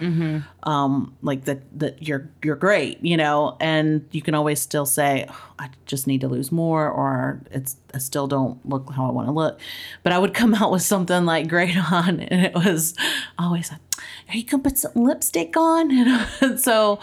um 0.65 1.17
like 1.23 1.45
that 1.47 1.61
that 1.79 2.03
you're 2.03 2.29
you're 2.45 2.57
great 2.57 3.03
you 3.03 3.17
know? 3.17 3.57
And 3.61 4.07
you 4.13 4.23
can 4.23 4.35
always 4.35 4.61
still 4.61 4.87
say 4.87 5.27
"Oh, 5.29 5.45
i 5.59 5.71
just 5.87 6.07
need 6.07 6.21
to 6.21 6.29
lose 6.29 6.53
more 6.53 6.89
or 6.89 7.41
it's 7.51 7.77
i 7.95 7.99
still 7.99 8.27
don't 8.27 8.65
look 8.69 8.93
how 8.93 9.07
i 9.09 9.11
want 9.11 9.27
to 9.29 9.33
look. 9.33 9.59
But 10.03 10.13
i 10.13 10.19
would 10.19 10.35
come 10.35 10.55
out 10.61 10.71
with 10.71 10.83
something 10.83 11.25
like 11.25 11.49
great 11.49 11.77
on 11.93 12.21
and 12.21 12.45
it 12.45 12.55
was 12.55 12.95
always 13.39 13.71
like 13.73 13.81
are 14.29 14.37
you 14.37 14.45
gonna 14.45 14.63
put 14.63 14.79
some 14.79 14.93
lipstick 14.95 15.57
on? 15.57 15.91
And 16.41 16.61
so 16.61 17.01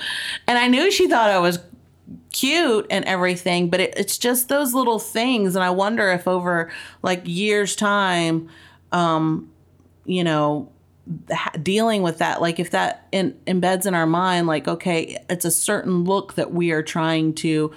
and 0.47 0.57
i 0.57 0.67
knew 0.67 0.91
she 0.91 1.07
thought 1.07 1.29
i 1.29 1.39
was 1.39 1.59
cute 2.31 2.85
and 2.91 3.03
everything 3.05 3.69
but 3.69 3.79
it, 3.79 3.93
it's 3.97 4.17
just 4.17 4.49
those 4.49 4.73
little 4.73 4.99
things 4.99 5.55
and 5.55 5.63
i 5.63 5.69
wonder 5.69 6.11
if 6.11 6.27
over 6.27 6.69
like 7.01 7.21
years 7.23 7.75
time 7.75 8.49
um 8.91 9.49
you 10.05 10.23
know 10.23 10.69
dealing 11.61 12.01
with 12.01 12.17
that 12.17 12.41
like 12.41 12.59
if 12.59 12.71
that 12.71 13.07
in, 13.11 13.31
embeds 13.45 13.85
in 13.85 13.93
our 13.93 14.07
mind 14.07 14.47
like 14.47 14.67
okay 14.67 15.23
it's 15.29 15.45
a 15.45 15.51
certain 15.51 16.03
look 16.03 16.33
that 16.33 16.51
we 16.51 16.71
are 16.71 16.81
trying 16.81 17.31
to 17.33 17.71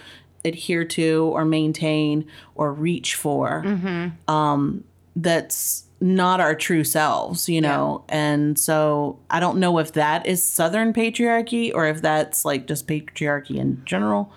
adhere 0.47 0.85
to 0.85 1.30
or 1.35 1.44
maintain 1.44 2.26
or 2.54 2.73
reach 2.73 3.14
for 3.14 3.62
mm-hmm. 3.66 4.32
um 4.32 4.82
that's 5.14 5.85
not 6.00 6.40
our 6.40 6.54
true 6.54 6.85
selves 6.85 7.50
you 7.50 7.61
know 7.61 8.02
and 8.08 8.58
so 8.58 9.18
i 9.28 9.38
don't 9.38 9.58
know 9.58 9.78
if 9.78 9.92
that 9.92 10.25
is 10.25 10.42
southern 10.42 10.94
patriarchy 10.94 11.70
or 11.75 11.87
if 11.87 12.00
that's 12.00 12.47
like 12.47 12.66
just 12.66 12.87
patriarchy 12.87 13.56
in 13.56 13.82
general 13.85 14.32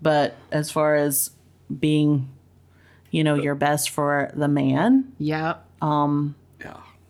but 0.00 0.34
as 0.50 0.68
far 0.68 0.96
as 0.96 1.30
being 1.78 2.28
you 3.12 3.22
know 3.22 3.34
uh, 3.34 3.42
your 3.42 3.54
best 3.54 3.90
for 3.90 4.32
the 4.34 4.48
man 4.48 5.12
Yep. 5.18 5.64
Yeah. 5.80 6.32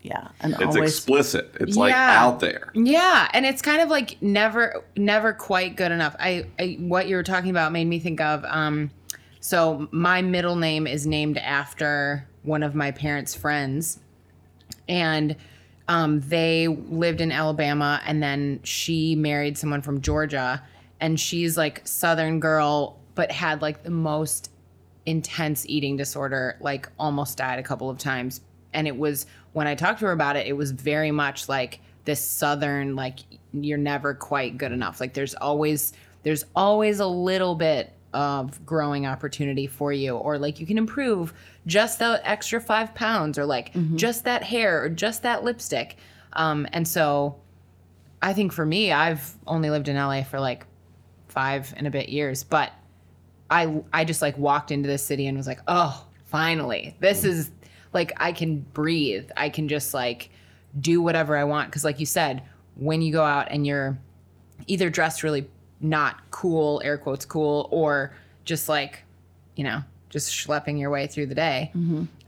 Yeah 0.03 0.27
and 0.41 0.53
It's 0.53 0.75
always 0.75 0.91
explicit. 0.91 1.55
It's 1.59 1.75
like 1.77 1.93
out 1.93 2.39
there. 2.39 2.71
Yeah, 2.75 3.29
and 3.33 3.45
it's 3.45 3.61
kind 3.61 3.81
of 3.81 3.89
like 3.89 4.21
never 4.21 4.83
never 4.95 5.33
quite 5.33 5.75
good 5.75 5.91
enough. 5.91 6.15
I, 6.19 6.45
I 6.59 6.77
what 6.79 7.07
you 7.07 7.15
were 7.15 7.23
talking 7.23 7.49
about 7.49 7.71
made 7.71 7.85
me 7.85 7.99
think 7.99 8.21
of 8.21 8.43
um 8.45 8.91
so 9.39 9.87
my 9.91 10.21
middle 10.21 10.55
name 10.55 10.87
is 10.87 11.07
named 11.07 11.37
after 11.37 12.27
one 12.43 12.63
of 12.63 12.75
my 12.75 12.91
parents' 12.91 13.33
friends 13.33 13.99
and 14.87 15.35
um, 15.87 16.21
they 16.21 16.67
lived 16.67 17.19
in 17.19 17.31
Alabama 17.31 18.01
and 18.05 18.23
then 18.23 18.59
she 18.63 19.15
married 19.15 19.57
someone 19.57 19.81
from 19.81 20.01
Georgia 20.01 20.63
and 20.99 21.19
she's 21.19 21.57
like 21.57 21.85
southern 21.85 22.39
girl 22.39 22.99
but 23.15 23.31
had 23.31 23.61
like 23.61 23.83
the 23.83 23.91
most 23.91 24.49
intense 25.05 25.65
eating 25.67 25.97
disorder 25.97 26.57
like 26.61 26.89
almost 26.97 27.37
died 27.37 27.59
a 27.59 27.63
couple 27.63 27.89
of 27.89 27.97
times 27.97 28.41
and 28.73 28.87
it 28.87 28.97
was 28.97 29.25
when 29.53 29.67
i 29.67 29.75
talked 29.75 29.99
to 29.99 30.05
her 30.05 30.11
about 30.11 30.35
it 30.35 30.47
it 30.47 30.53
was 30.53 30.71
very 30.71 31.11
much 31.11 31.47
like 31.47 31.79
this 32.05 32.21
southern 32.21 32.95
like 32.95 33.19
you're 33.53 33.77
never 33.77 34.13
quite 34.13 34.57
good 34.57 34.71
enough. 34.71 34.99
Like 34.99 35.13
there's 35.13 35.35
always 35.35 35.93
there's 36.23 36.45
always 36.55 36.99
a 36.99 37.07
little 37.07 37.55
bit 37.55 37.93
of 38.13 38.65
growing 38.65 39.05
opportunity 39.05 39.67
for 39.67 39.91
you. 39.91 40.15
Or 40.15 40.37
like 40.37 40.59
you 40.59 40.65
can 40.65 40.77
improve 40.77 41.33
just 41.65 41.99
that 41.99 42.21
extra 42.23 42.59
five 42.59 42.93
pounds 42.93 43.37
or 43.37 43.45
like 43.45 43.73
just 43.95 44.25
that 44.25 44.43
hair 44.43 44.83
or 44.83 44.89
just 44.89 45.23
that 45.23 45.43
lipstick. 45.43 45.97
Um, 46.33 46.67
and 46.73 46.87
so 46.87 47.35
i 48.23 48.31
think 48.31 48.53
for 48.53 48.65
me 48.65 48.89
i've 48.89 49.33
only 49.45 49.69
lived 49.69 49.89
in 49.89 49.97
la 49.97 50.23
for 50.23 50.39
like 50.39 50.65
five 51.27 51.73
and 51.77 51.87
a 51.87 51.91
bit 51.91 52.09
years. 52.09 52.43
But 52.43 52.71
I 53.49 53.83
I 53.91 54.05
just 54.05 54.21
like 54.21 54.37
walked 54.37 54.71
into 54.71 54.87
this 54.87 55.03
city 55.03 55.27
and 55.27 55.37
was 55.37 55.47
like, 55.47 55.59
"Oh, 55.67 56.05
finally. 56.25 56.95
This 56.99 57.23
is 57.23 57.51
like 57.93 58.11
I 58.17 58.31
can 58.31 58.59
breathe. 58.73 59.29
I 59.37 59.49
can 59.49 59.67
just 59.67 59.93
like 59.93 60.29
do 60.79 61.01
whatever 61.01 61.37
I 61.37 61.43
want 61.43 61.71
cuz 61.71 61.83
like 61.83 61.99
you 61.99 62.05
said, 62.05 62.43
when 62.75 63.01
you 63.01 63.11
go 63.11 63.23
out 63.23 63.47
and 63.51 63.65
you're 63.65 63.97
either 64.67 64.89
dressed 64.89 65.23
really 65.23 65.47
not 65.79 66.29
cool, 66.31 66.81
air 66.83 66.97
quotes 66.97 67.25
cool, 67.25 67.67
or 67.71 68.15
just 68.45 68.67
like, 68.69 69.03
you 69.55 69.63
know, 69.63 69.83
just 70.09 70.31
schlepping 70.31 70.79
your 70.79 70.89
way 70.89 71.07
through 71.07 71.27
the 71.27 71.35
day. 71.35 71.71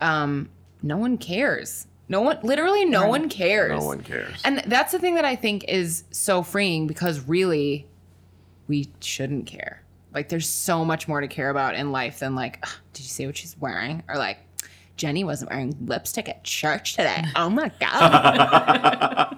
Um 0.01 0.49
no 0.83 0.97
one 0.97 1.17
cares. 1.17 1.87
No 2.07 2.21
one 2.21 2.37
literally 2.43 2.85
no 2.85 3.07
one 3.07 3.29
cares. 3.29 3.71
No 3.71 3.85
one 3.85 4.01
cares. 4.01 4.39
And 4.45 4.59
that's 4.67 4.91
the 4.91 4.99
thing 4.99 5.15
that 5.15 5.25
I 5.25 5.35
think 5.35 5.63
is 5.67 6.03
so 6.11 6.43
freeing 6.43 6.85
because 6.85 7.21
really, 7.27 7.87
we 8.67 8.89
shouldn't 8.99 9.47
care. 9.47 9.81
Like, 10.13 10.29
there's 10.29 10.47
so 10.47 10.85
much 10.85 11.07
more 11.07 11.19
to 11.21 11.27
care 11.27 11.49
about 11.49 11.75
in 11.75 11.91
life 11.91 12.19
than, 12.19 12.35
like, 12.35 12.63
did 12.93 13.03
you 13.03 13.09
see 13.09 13.25
what 13.25 13.35
she's 13.35 13.57
wearing? 13.59 14.01
Or, 14.07 14.15
like, 14.17 14.37
Jenny 14.97 15.23
wasn't 15.23 15.51
wearing 15.51 15.75
lipstick 15.85 16.29
at 16.29 16.43
church 16.43 16.95
today. 16.95 17.23
Oh 17.35 17.49
my 17.49 17.69
God. 17.79 19.37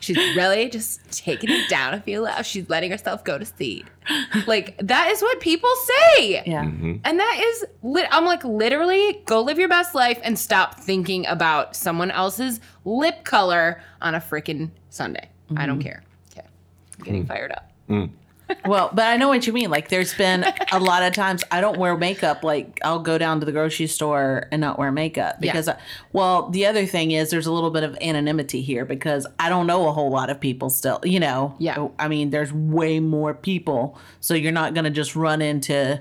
she's 0.00 0.16
really 0.36 0.68
just 0.68 1.00
taking 1.10 1.50
it 1.50 1.68
down 1.68 1.94
a 1.94 2.00
few 2.00 2.20
levels. 2.20 2.46
She's 2.46 2.68
letting 2.68 2.90
herself 2.90 3.24
go 3.24 3.36
to 3.36 3.44
seed. 3.44 3.90
Like, 4.46 4.76
that 4.78 5.10
is 5.10 5.20
what 5.22 5.40
people 5.40 5.70
say. 5.84 6.42
yeah 6.46 6.64
mm-hmm. 6.64 6.96
And 7.04 7.18
that 7.18 7.40
is 7.42 7.64
lit. 7.82 8.06
I'm 8.10 8.24
like, 8.24 8.44
literally, 8.44 9.22
go 9.26 9.40
live 9.40 9.58
your 9.58 9.68
best 9.68 9.94
life 9.94 10.20
and 10.22 10.38
stop 10.38 10.78
thinking 10.78 11.26
about 11.26 11.74
someone 11.74 12.10
else's 12.10 12.60
lip 12.84 13.24
color 13.24 13.82
on 14.00 14.14
a 14.14 14.20
freaking 14.20 14.70
Sunday. 14.90 15.28
I 15.56 15.66
don't 15.66 15.78
mm-hmm. 15.78 15.88
care. 15.88 16.02
Okay. 16.30 16.46
I'm 16.98 17.04
getting 17.04 17.24
mm. 17.24 17.28
fired 17.28 17.52
up. 17.52 17.70
Mm. 17.88 18.10
Well, 18.64 18.90
but 18.92 19.06
I 19.06 19.16
know 19.16 19.28
what 19.28 19.46
you 19.46 19.52
mean. 19.52 19.70
Like, 19.70 19.88
there's 19.88 20.14
been 20.14 20.44
a 20.72 20.78
lot 20.78 21.02
of 21.02 21.12
times 21.14 21.42
I 21.50 21.60
don't 21.60 21.78
wear 21.78 21.96
makeup. 21.96 22.42
Like, 22.42 22.78
I'll 22.84 22.98
go 22.98 23.18
down 23.18 23.40
to 23.40 23.46
the 23.46 23.52
grocery 23.52 23.86
store 23.86 24.48
and 24.52 24.60
not 24.60 24.78
wear 24.78 24.92
makeup 24.92 25.40
because, 25.40 25.68
I, 25.68 25.78
well, 26.12 26.48
the 26.50 26.66
other 26.66 26.86
thing 26.86 27.10
is 27.12 27.30
there's 27.30 27.46
a 27.46 27.52
little 27.52 27.70
bit 27.70 27.82
of 27.82 27.96
anonymity 28.00 28.62
here 28.62 28.84
because 28.84 29.26
I 29.38 29.48
don't 29.48 29.66
know 29.66 29.88
a 29.88 29.92
whole 29.92 30.10
lot 30.10 30.30
of 30.30 30.40
people 30.40 30.70
still. 30.70 31.00
You 31.04 31.20
know, 31.20 31.54
Yeah. 31.58 31.78
Oh, 31.78 31.92
I 31.98 32.08
mean, 32.08 32.30
there's 32.30 32.52
way 32.52 33.00
more 33.00 33.34
people, 33.34 33.98
so 34.20 34.34
you're 34.34 34.52
not 34.52 34.74
gonna 34.74 34.90
just 34.90 35.16
run 35.16 35.42
into. 35.42 36.00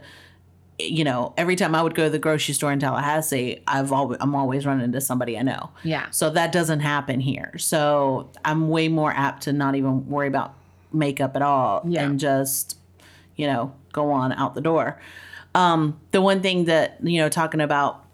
You 0.79 1.03
know, 1.03 1.33
every 1.37 1.55
time 1.55 1.75
I 1.75 1.83
would 1.83 1.93
go 1.93 2.05
to 2.05 2.09
the 2.09 2.17
grocery 2.17 2.55
store 2.55 2.71
in 2.71 2.79
Tallahassee, 2.79 3.61
I've 3.67 3.91
always 3.91 4.17
I'm 4.19 4.33
always 4.33 4.65
running 4.65 4.83
into 4.85 4.99
somebody 4.99 5.37
I 5.37 5.43
know. 5.43 5.69
Yeah. 5.83 6.09
So 6.09 6.31
that 6.31 6.51
doesn't 6.51 6.79
happen 6.79 7.19
here. 7.19 7.55
So 7.59 8.31
I'm 8.43 8.67
way 8.69 8.87
more 8.87 9.11
apt 9.11 9.43
to 9.43 9.53
not 9.53 9.75
even 9.75 10.07
worry 10.09 10.27
about 10.27 10.55
makeup 10.93 11.35
at 11.35 11.41
all 11.41 11.81
Yeah. 11.85 12.03
and 12.03 12.19
just, 12.19 12.77
you 13.35 13.47
know, 13.47 13.73
go 13.93 14.11
on 14.11 14.31
out 14.33 14.55
the 14.55 14.61
door. 14.61 14.99
Um, 15.53 15.99
the 16.11 16.21
one 16.21 16.41
thing 16.41 16.65
that, 16.65 16.97
you 17.03 17.19
know, 17.19 17.29
talking 17.29 17.61
about 17.61 18.05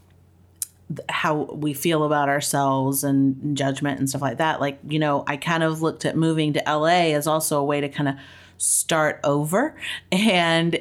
how 1.09 1.35
we 1.53 1.73
feel 1.73 2.03
about 2.03 2.29
ourselves 2.29 3.03
and 3.03 3.55
judgment 3.57 3.99
and 3.99 4.09
stuff 4.09 4.21
like 4.21 4.37
that, 4.37 4.59
like, 4.61 4.79
you 4.87 4.99
know, 4.99 5.23
I 5.27 5.37
kind 5.37 5.61
of 5.63 5.81
looked 5.81 6.05
at 6.05 6.15
moving 6.15 6.53
to 6.53 6.63
LA 6.65 7.13
as 7.13 7.27
also 7.27 7.59
a 7.59 7.63
way 7.63 7.81
to 7.81 7.89
kind 7.89 8.07
of 8.09 8.15
start 8.57 9.19
over 9.23 9.75
and, 10.11 10.79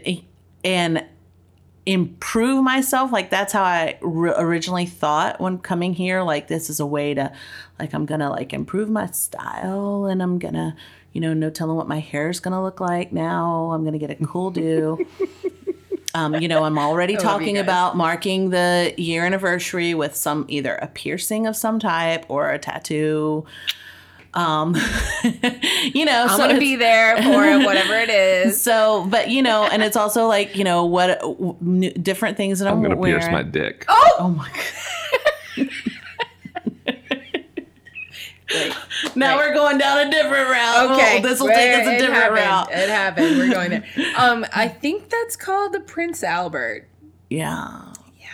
and, 0.65 1.05
improve 1.89 2.65
myself 2.65 3.13
like 3.13 3.31
that's 3.31 3.53
how 3.53 3.63
i 3.63 3.97
r- 4.03 4.35
originally 4.43 4.87
thought 4.87 5.41
when 5.41 5.57
coming 5.57 5.95
here 5.95 6.21
like 6.23 6.49
this 6.49 6.69
is 6.69 6.81
a 6.81 6.85
way 6.85 7.15
to 7.15 7.33
like 7.79 7.95
i'm 7.95 8.05
gonna 8.05 8.29
like 8.29 8.53
improve 8.53 8.91
my 8.91 9.07
style 9.07 10.07
and 10.07 10.21
i'm 10.21 10.37
gonna 10.37 10.75
you 11.17 11.21
know 11.23 11.33
no 11.33 11.49
telling 11.49 11.77
what 11.79 11.89
my 11.89 11.99
hair 11.99 12.29
is 12.29 12.41
gonna 12.41 12.63
look 12.63 12.79
like 12.79 13.11
now 13.11 13.71
i'm 13.73 13.87
gonna 13.87 13.97
get 13.97 14.11
a 14.11 14.17
cool 14.27 14.51
do 14.51 14.99
um, 16.15 16.35
you 16.35 16.47
know 16.47 16.63
i'm 16.63 16.79
already 16.79 17.15
love 17.15 17.23
talking 17.23 17.57
about 17.57 17.97
marking 17.97 18.51
the 18.51 18.93
year 18.99 19.25
anniversary 19.25 19.95
with 19.95 20.15
some 20.15 20.45
either 20.49 20.75
a 20.75 20.87
piercing 20.89 21.47
of 21.47 21.57
some 21.57 21.79
type 21.79 22.27
or 22.29 22.51
a 22.51 22.59
tattoo 22.59 23.47
um 24.35 24.75
you 25.95 26.05
know 26.05 26.25
I'm 26.25 26.29
so 26.29 26.37
going 26.37 26.55
to 26.55 26.61
be 26.61 26.77
there 26.77 27.17
for 27.23 27.65
whatever 27.65 27.95
it 27.95 28.11
is. 28.11 28.61
so, 28.61 29.07
but 29.09 29.31
you 29.31 29.41
know, 29.41 29.65
and 29.65 29.83
it's 29.83 29.97
also 29.97 30.27
like 30.27 30.55
you 30.55 30.65
know 30.65 30.85
what 30.85 31.19
w- 31.21 31.57
new, 31.63 31.91
different 31.93 32.37
things 32.37 32.59
that 32.59 32.69
I'm, 32.69 32.77
I'm 32.77 32.83
gonna 32.83 32.97
wearing. 32.97 33.19
pierce 33.21 33.33
my 33.33 33.43
dick. 33.43 33.87
Oh 33.89 34.35
my 34.37 34.47
god! 34.51 34.63
now 39.17 39.37
Right. 39.39 39.49
we're 39.49 39.55
going 39.55 39.79
down 39.79 40.07
a 40.07 40.11
different 40.11 40.49
route. 40.51 40.91
Okay. 40.93 41.21
this 41.21 41.41
will 41.41 41.49
take 41.49 41.81
us 41.81 41.87
a 41.87 41.99
different 41.99 42.15
happened. 42.15 42.37
route. 42.37 42.71
It 42.73 42.89
happened. 42.89 43.37
We're 43.39 43.51
going 43.53 43.71
there. 43.71 43.85
Um, 44.17 44.47
I 44.55 44.69
think 44.69 45.09
that's 45.11 45.37
called 45.37 45.73
the 45.73 45.81
Prince 45.81 46.23
Albert. 46.23 46.89
Yeah. 47.29 47.93
Yeah. 48.19 48.27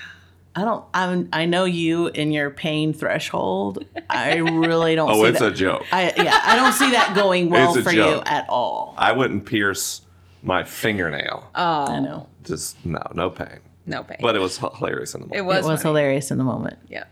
I 0.54 0.64
don't. 0.64 0.84
I'm. 0.92 1.28
I 1.32 1.46
know 1.46 1.64
you 1.64 2.08
in 2.08 2.30
your 2.30 2.50
pain 2.50 2.92
threshold. 2.92 3.84
I 4.10 4.36
really 4.36 4.94
don't. 4.94 5.08
Oh, 5.12 5.22
see 5.24 5.30
it's 5.30 5.38
that. 5.40 5.52
a 5.52 5.54
joke. 5.54 5.84
I 5.92 6.12
yeah. 6.16 6.40
I 6.44 6.56
don't 6.56 6.72
see 6.74 6.90
that 6.92 7.14
going 7.16 7.48
well 7.50 7.70
It's 7.70 7.78
a 7.78 7.82
for 7.90 7.94
joke. 7.94 8.26
you 8.26 8.32
at 8.32 8.48
all. 8.50 8.94
I 8.98 9.12
wouldn't 9.12 9.46
pierce 9.46 10.02
my 10.42 10.62
fingernail. 10.62 11.48
Oh, 11.54 11.84
I 11.86 12.00
know. 12.00 12.28
Just 12.44 12.84
no, 12.84 13.00
no 13.14 13.30
pain. 13.30 13.60
No 13.86 14.02
pain. 14.04 14.18
But 14.20 14.36
it 14.36 14.40
was 14.40 14.58
hilarious 14.58 15.14
in 15.14 15.22
the 15.22 15.26
moment. 15.28 15.38
it 15.38 15.44
was. 15.44 15.66
It 15.66 15.70
was 15.70 15.82
funny. 15.82 15.90
hilarious 15.90 16.30
in 16.30 16.38
the 16.38 16.44
moment. 16.44 16.78
Yeah. 16.88 17.04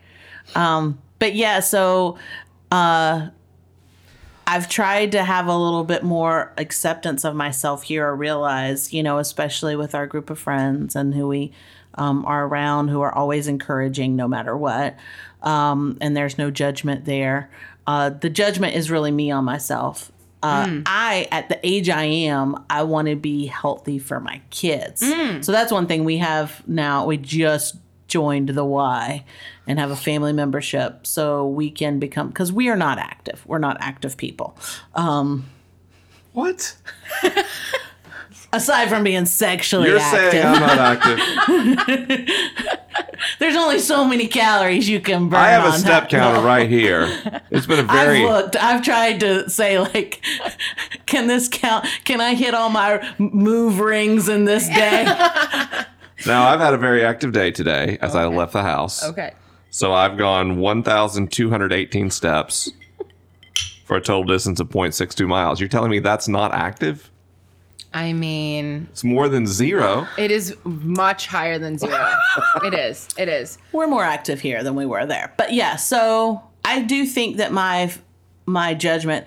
Um. 0.54 1.00
but 1.18 1.34
yeah, 1.34 1.60
so 1.60 2.18
uh 2.70 3.28
I've 4.46 4.68
tried 4.68 5.12
to 5.12 5.22
have 5.22 5.46
a 5.46 5.56
little 5.56 5.84
bit 5.84 6.02
more 6.02 6.52
acceptance 6.58 7.24
of 7.24 7.36
myself 7.36 7.84
here 7.84 8.08
or 8.08 8.16
realize, 8.16 8.92
you 8.92 9.00
know, 9.00 9.18
especially 9.18 9.76
with 9.76 9.94
our 9.94 10.08
group 10.08 10.28
of 10.28 10.40
friends 10.40 10.96
and 10.96 11.14
who 11.14 11.28
we 11.28 11.52
um, 11.94 12.24
are 12.24 12.46
around 12.46 12.88
who 12.88 13.00
are 13.00 13.14
always 13.14 13.46
encouraging 13.46 14.16
no 14.16 14.26
matter 14.26 14.56
what. 14.56 14.96
Um, 15.42 15.98
and 16.00 16.16
there's 16.16 16.36
no 16.36 16.50
judgment 16.50 17.04
there. 17.04 17.48
Uh, 17.86 18.10
the 18.10 18.28
judgment 18.28 18.74
is 18.74 18.90
really 18.90 19.12
me 19.12 19.30
on 19.30 19.44
myself. 19.44 20.10
Uh, 20.42 20.64
I, 20.86 21.28
at 21.30 21.48
the 21.48 21.60
age 21.64 21.88
I 21.88 22.04
am, 22.04 22.64
I 22.68 22.82
want 22.82 23.06
to 23.06 23.14
be 23.14 23.46
healthy 23.46 23.98
for 24.00 24.18
my 24.18 24.40
kids. 24.50 25.00
So 25.42 25.52
that's 25.52 25.70
one 25.70 25.86
thing 25.86 26.02
we 26.04 26.16
have 26.18 26.66
now. 26.66 27.06
We 27.06 27.18
just 27.18 27.76
joined 28.10 28.50
the 28.50 28.64
Y 28.64 29.24
and 29.66 29.78
have 29.78 29.90
a 29.90 29.96
family 29.96 30.32
membership 30.34 31.06
so 31.06 31.46
we 31.48 31.70
can 31.70 31.98
become, 31.98 32.28
because 32.28 32.52
we 32.52 32.68
are 32.68 32.76
not 32.76 32.98
active. 32.98 33.42
We're 33.46 33.58
not 33.58 33.78
active 33.80 34.16
people. 34.18 34.54
Um, 34.94 35.46
What? 36.32 36.76
Aside 38.52 38.88
from 38.88 39.04
being 39.04 39.26
sexually 39.26 39.88
You're 39.90 39.98
active, 40.00 40.32
saying 40.32 40.44
I'm 40.44 40.60
not 40.60 40.78
active. 40.78 42.28
there's 43.38 43.54
only 43.54 43.78
so 43.78 44.04
many 44.04 44.26
calories 44.26 44.88
you 44.88 44.98
can 45.00 45.28
burn. 45.28 45.38
I 45.38 45.50
have 45.50 45.72
a 45.72 45.78
step 45.78 46.04
that. 46.04 46.10
counter 46.10 46.40
right 46.40 46.68
here. 46.68 47.06
It's 47.52 47.66
been 47.66 47.78
a 47.78 47.82
very 47.92 48.24
I've 48.24 48.28
looked. 48.28 48.56
I've 48.56 48.82
tried 48.82 49.20
to 49.20 49.48
say 49.48 49.78
like, 49.78 50.24
can 51.06 51.28
this 51.28 51.48
count? 51.48 51.86
Can 52.04 52.20
I 52.20 52.34
hit 52.34 52.52
all 52.54 52.70
my 52.70 53.14
move 53.18 53.78
rings 53.78 54.28
in 54.28 54.46
this 54.46 54.66
day? 54.68 55.04
Now 56.26 56.48
I've 56.48 56.60
had 56.60 56.74
a 56.74 56.78
very 56.78 57.04
active 57.04 57.32
day 57.32 57.50
today 57.50 57.98
as 58.00 58.14
I 58.14 58.26
left 58.26 58.52
the 58.52 58.62
house. 58.62 59.04
Okay. 59.04 59.32
So 59.70 59.92
I've 59.92 60.16
gone 60.18 60.58
1,218 60.58 62.10
steps 62.10 62.70
for 63.84 63.96
a 63.96 64.00
total 64.00 64.24
distance 64.24 64.60
of 64.60 64.68
0.62 64.68 65.26
miles. 65.26 65.60
You're 65.60 65.68
telling 65.68 65.90
me 65.90 65.98
that's 66.00 66.28
not 66.28 66.52
active? 66.52 67.10
I 67.92 68.12
mean, 68.12 68.86
It's 68.92 69.02
more 69.02 69.28
than 69.28 69.46
zero. 69.48 70.06
it 70.16 70.30
is 70.30 70.56
much 70.64 71.26
higher 71.26 71.58
than 71.58 71.76
zero. 71.76 72.08
it 72.64 72.72
is. 72.74 73.08
It 73.18 73.28
is. 73.28 73.58
We're 73.72 73.88
more 73.88 74.04
active 74.04 74.40
here 74.40 74.62
than 74.62 74.76
we 74.76 74.86
were 74.86 75.06
there. 75.06 75.32
But 75.36 75.52
yeah, 75.52 75.74
so 75.76 76.40
I 76.64 76.82
do 76.82 77.04
think 77.06 77.36
that 77.38 77.52
my 77.52 77.92
my 78.46 78.74
judgment 78.74 79.26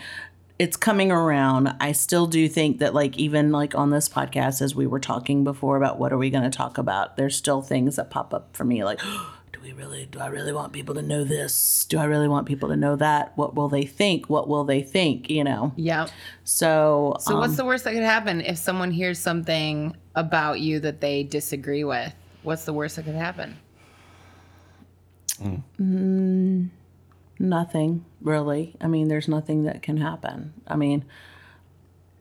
it's 0.59 0.77
coming 0.77 1.11
around. 1.11 1.75
I 1.79 1.91
still 1.93 2.27
do 2.27 2.47
think 2.47 2.79
that 2.79 2.93
like 2.93 3.17
even 3.17 3.51
like 3.51 3.75
on 3.75 3.89
this 3.89 4.07
podcast 4.07 4.61
as 4.61 4.75
we 4.75 4.85
were 4.85 4.99
talking 4.99 5.43
before 5.43 5.77
about 5.77 5.99
what 5.99 6.13
are 6.13 6.17
we 6.17 6.29
going 6.29 6.43
to 6.43 6.55
talk 6.55 6.77
about, 6.77 7.17
there's 7.17 7.35
still 7.35 7.61
things 7.61 7.95
that 7.95 8.11
pop 8.11 8.33
up 8.33 8.55
for 8.55 8.63
me 8.63 8.83
like 8.83 8.99
do 9.51 9.59
we 9.61 9.73
really 9.73 10.05
do 10.05 10.19
I 10.19 10.27
really 10.27 10.53
want 10.53 10.71
people 10.71 10.95
to 10.95 11.01
know 11.01 11.23
this? 11.23 11.85
Do 11.89 11.97
I 11.97 12.05
really 12.05 12.27
want 12.27 12.47
people 12.47 12.69
to 12.69 12.75
know 12.75 12.95
that? 12.97 13.35
What 13.35 13.55
will 13.55 13.67
they 13.67 13.85
think? 13.85 14.29
What 14.29 14.47
will 14.47 14.63
they 14.63 14.81
think, 14.81 15.29
you 15.29 15.43
know? 15.43 15.73
Yeah. 15.75 16.07
So 16.43 17.15
So 17.19 17.33
um, 17.33 17.39
what's 17.39 17.57
the 17.57 17.65
worst 17.65 17.83
that 17.85 17.93
could 17.93 18.03
happen 18.03 18.41
if 18.41 18.57
someone 18.57 18.91
hears 18.91 19.19
something 19.19 19.97
about 20.15 20.59
you 20.59 20.79
that 20.81 21.01
they 21.01 21.23
disagree 21.23 21.83
with? 21.83 22.13
What's 22.43 22.65
the 22.65 22.73
worst 22.73 22.97
that 22.97 23.05
could 23.05 23.15
happen? 23.15 23.57
Nothing 27.39 28.05
really. 28.23 28.75
I 28.81 28.87
mean, 28.87 29.07
there's 29.09 29.27
nothing 29.27 29.63
that 29.65 29.81
can 29.83 29.97
happen. 29.97 30.53
I 30.67 30.75
mean, 30.75 31.05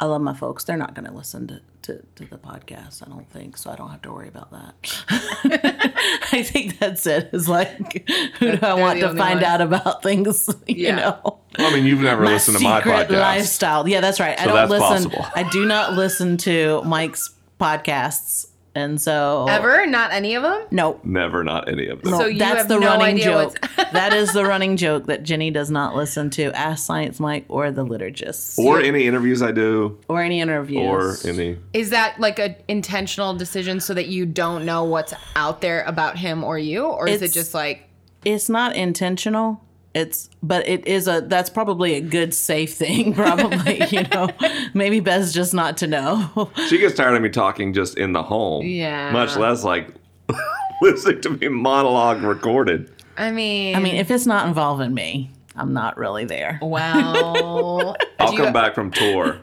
I 0.00 0.04
love 0.06 0.20
my 0.20 0.34
folks. 0.34 0.64
They're 0.64 0.76
not 0.76 0.94
going 0.94 1.06
to 1.06 1.12
listen 1.12 1.46
to, 1.48 1.60
to, 1.82 2.02
to 2.16 2.24
the 2.26 2.36
podcast, 2.38 3.06
I 3.06 3.08
don't 3.08 3.28
think, 3.30 3.56
so 3.56 3.70
I 3.70 3.76
don't 3.76 3.88
have 3.90 4.02
to 4.02 4.12
worry 4.12 4.28
about 4.28 4.50
that. 4.50 5.04
I 6.32 6.42
think 6.42 6.78
that's 6.78 7.06
it. 7.06 7.24
it. 7.26 7.30
Is 7.34 7.48
like, 7.48 8.08
who 8.38 8.56
do 8.56 8.66
I 8.66 8.74
want 8.74 9.00
to 9.00 9.08
find 9.14 9.36
ones. 9.40 9.42
out 9.44 9.60
about 9.60 10.02
things? 10.02 10.48
You 10.66 10.86
Yeah. 10.88 10.96
know, 10.96 11.38
I 11.58 11.72
mean, 11.74 11.84
you've 11.84 12.00
never 12.00 12.24
listened 12.26 12.56
to 12.58 12.62
my 12.64 12.80
podcast. 12.80 13.10
lifestyle. 13.20 13.88
Yeah, 13.88 14.00
that's 14.00 14.18
right. 14.18 14.38
I 14.38 14.44
So 14.44 14.50
don't 14.50 14.68
that's 14.68 14.70
listen. 14.70 15.10
possible. 15.10 15.26
I 15.36 15.48
do 15.50 15.64
not 15.66 15.92
listen 15.92 16.36
to 16.38 16.82
Mike's 16.84 17.30
podcasts, 17.60 18.46
and 18.74 19.00
so 19.00 19.46
Ever? 19.48 19.86
Not 19.86 20.12
any 20.12 20.34
of 20.34 20.42
them? 20.42 20.66
Nope. 20.70 21.04
Never, 21.04 21.44
not 21.44 21.68
any 21.68 21.88
of 21.88 22.02
them. 22.02 22.12
So 22.14 22.26
you 22.26 22.38
that's 22.38 22.58
have 22.58 22.68
the 22.68 22.78
no 22.78 22.86
running 22.86 23.16
idea 23.16 23.24
joke. 23.24 23.60
that 23.92 24.12
is 24.12 24.32
the 24.32 24.44
running 24.44 24.76
joke 24.76 25.06
that 25.06 25.22
Jenny 25.22 25.50
does 25.50 25.70
not 25.70 25.94
listen 25.94 26.30
to 26.30 26.52
Ask 26.56 26.86
Science 26.86 27.20
Mike 27.20 27.44
or 27.48 27.70
the 27.70 27.84
liturgists 27.84 28.58
or 28.58 28.80
any 28.80 29.06
interviews 29.06 29.42
I 29.42 29.52
do, 29.52 29.98
or 30.08 30.22
any 30.22 30.40
interviews 30.40 30.80
or 31.24 31.28
any. 31.28 31.58
Is 31.72 31.90
that 31.90 32.18
like 32.18 32.38
a 32.38 32.56
intentional 32.68 33.34
decision 33.34 33.80
so 33.80 33.94
that 33.94 34.06
you 34.08 34.24
don't 34.26 34.64
know 34.64 34.84
what's 34.84 35.12
out 35.36 35.60
there 35.60 35.82
about 35.84 36.16
him 36.16 36.42
or 36.44 36.58
you, 36.58 36.84
or 36.86 37.08
is 37.08 37.22
it 37.22 37.32
just 37.32 37.54
like 37.54 37.88
It's 38.24 38.48
not 38.48 38.74
intentional. 38.76 39.62
It's 39.94 40.30
but 40.42 40.66
it 40.66 40.86
is 40.86 41.06
a 41.06 41.20
that's 41.26 41.50
probably 41.50 41.94
a 41.94 42.00
good 42.00 42.32
safe 42.32 42.72
thing. 42.74 43.12
Probably 43.22 43.84
you 43.90 44.04
know 44.04 44.30
maybe 44.72 45.00
best 45.00 45.34
just 45.34 45.52
not 45.52 45.76
to 45.78 45.86
know. 45.86 46.50
She 46.68 46.78
gets 46.78 46.94
tired 46.94 47.14
of 47.14 47.20
me 47.22 47.28
talking 47.28 47.74
just 47.74 47.98
in 47.98 48.12
the 48.12 48.22
home. 48.22 48.64
Yeah. 48.66 49.10
Much 49.12 49.36
less 49.36 49.64
like 49.64 49.88
listening 50.82 51.20
to 51.22 51.30
me 51.30 51.48
monologue 51.48 52.22
recorded. 52.22 52.90
I 53.18 53.30
mean, 53.32 53.76
I 53.76 53.80
mean, 53.80 53.96
if 53.96 54.10
it's 54.10 54.24
not 54.24 54.46
involving 54.48 54.94
me, 54.94 55.30
I'm 55.56 55.74
not 55.74 55.98
really 55.98 56.24
there. 56.24 56.58
well, 56.62 57.94
I'll 58.18 58.28
do 58.28 58.32
you- 58.36 58.42
come 58.44 58.54
back 58.54 58.74
from 58.74 58.90
tour 58.90 59.38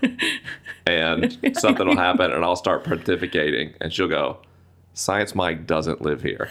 and 0.88 1.38
something 1.60 1.86
will 1.88 1.96
happen 1.96 2.32
and 2.32 2.44
I'll 2.44 2.56
start 2.56 2.84
pontificating 2.84 3.76
and 3.80 3.94
she'll 3.94 4.08
go, 4.08 4.40
Science 4.96 5.36
Mike 5.36 5.68
doesn't 5.68 6.02
live 6.02 6.24
here. 6.24 6.50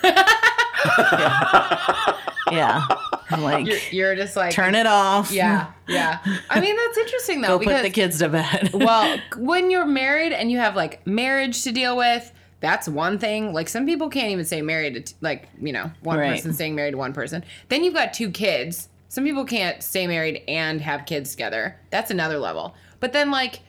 Yeah, 2.50 2.86
I'm 3.30 3.42
like 3.42 3.66
You're, 3.66 3.78
you're 3.90 4.16
just 4.16 4.36
like 4.36 4.52
turn 4.52 4.74
it 4.74 4.86
off. 4.86 5.30
Yeah, 5.30 5.72
yeah. 5.86 6.18
I 6.50 6.60
mean, 6.60 6.76
that's 6.76 6.98
interesting 6.98 7.40
though 7.40 7.48
Go 7.48 7.58
because 7.60 7.76
put 7.76 7.82
the 7.82 7.90
kids 7.90 8.18
to 8.18 8.28
bed. 8.28 8.70
well, 8.74 9.18
when 9.36 9.70
you're 9.70 9.86
married 9.86 10.32
and 10.32 10.50
you 10.50 10.58
have 10.58 10.74
like 10.76 11.06
marriage 11.06 11.62
to 11.64 11.72
deal 11.72 11.96
with, 11.96 12.32
that's 12.60 12.88
one 12.88 13.18
thing. 13.18 13.52
Like 13.52 13.68
some 13.68 13.86
people 13.86 14.08
can't 14.08 14.30
even 14.30 14.44
stay 14.44 14.62
married 14.62 14.94
to 14.94 15.00
t- 15.00 15.14
like 15.20 15.48
you 15.60 15.72
know 15.72 15.90
one 16.02 16.18
Right. 16.18 16.32
person 16.36 16.52
staying 16.52 16.74
married 16.74 16.92
to 16.92 16.98
one 16.98 17.12
person. 17.12 17.44
Then 17.68 17.84
you've 17.84 17.94
got 17.94 18.12
two 18.14 18.30
kids. 18.30 18.88
Some 19.08 19.24
people 19.24 19.44
can't 19.44 19.82
stay 19.82 20.06
married 20.06 20.42
and 20.48 20.80
have 20.82 21.06
kids 21.06 21.30
together. 21.30 21.78
That's 21.90 22.10
another 22.10 22.38
level. 22.38 22.74
But 23.00 23.12
then 23.12 23.30
like 23.30 23.60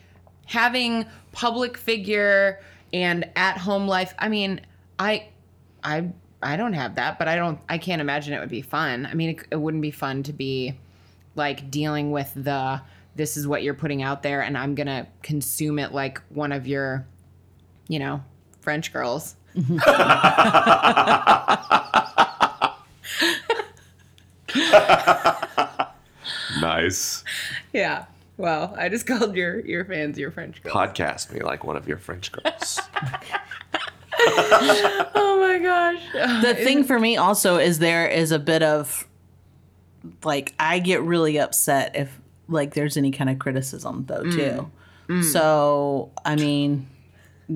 having 0.45 1.06
public 1.32 1.78
figure 1.78 2.60
and 2.91 3.30
at 3.36 3.58
home 3.58 3.88
life. 3.88 4.13
I 4.19 4.30
mean, 4.30 4.62
I, 4.98 5.28
I. 5.84 6.10
I 6.41 6.56
don't 6.56 6.73
have 6.73 6.95
that, 6.95 7.19
but 7.19 7.28
I 7.28 7.36
don't. 7.36 7.60
I 7.67 7.78
can't 7.78 8.02
imagine 8.02 8.34
it 8.34 8.39
would 8.39 8.49
be 8.49 8.62
fun. 8.62 9.06
I 9.06 9.13
mean, 9.13 9.32
it, 9.32 9.47
it 9.52 9.56
wouldn't 9.58 9.82
be 9.82 9.91
fun 9.91 10.23
to 10.23 10.34
be 10.34 10.73
like 11.36 11.69
dealing 11.69 12.12
with 12.12 12.32
the 12.36 12.82
this 13.15 13.36
is 13.36 13.47
what 13.47 13.63
you're 13.63 13.73
putting 13.73 14.02
out 14.02 14.23
there 14.23 14.41
and 14.41 14.58
I'm 14.58 14.75
going 14.75 14.88
to 14.88 15.06
consume 15.23 15.78
it 15.78 15.91
like 15.91 16.21
one 16.30 16.52
of 16.52 16.67
your 16.67 17.06
you 17.89 17.99
know, 17.99 18.23
French 18.62 18.93
girls. 18.93 19.36
nice. 26.62 27.23
Yeah. 27.73 28.06
Well, 28.38 28.73
I 28.78 28.88
just 28.88 29.06
called 29.06 29.36
your 29.36 29.60
your 29.65 29.84
fans 29.84 30.17
your 30.17 30.32
French 30.32 30.63
girls. 30.63 30.73
Podcast 30.73 31.34
me 31.34 31.41
like 31.41 31.65
one 31.65 31.75
of 31.75 31.88
your 31.89 31.97
French 31.97 32.32
girls. 32.32 32.80
Oh 34.22 35.38
my 35.40 35.60
gosh. 35.60 36.42
the 36.44 36.54
thing 36.56 36.84
for 36.84 37.00
me 37.00 37.18
also 37.18 37.58
is 37.58 37.80
there 37.80 38.08
is 38.08 38.32
a 38.32 38.40
bit 38.40 38.62
of 38.64 39.08
like 40.24 40.54
I 40.60 40.80
get 40.80 41.02
really 41.04 41.38
upset 41.40 41.96
if 41.96 42.20
like 42.48 42.74
there's 42.74 42.98
any 42.98 43.12
kind 43.12 43.30
of 43.30 43.40
criticism 43.40 44.06
though 44.08 44.24
too. 44.24 44.72
So 45.24 46.12
I 46.24 46.36
mean, 46.36 46.88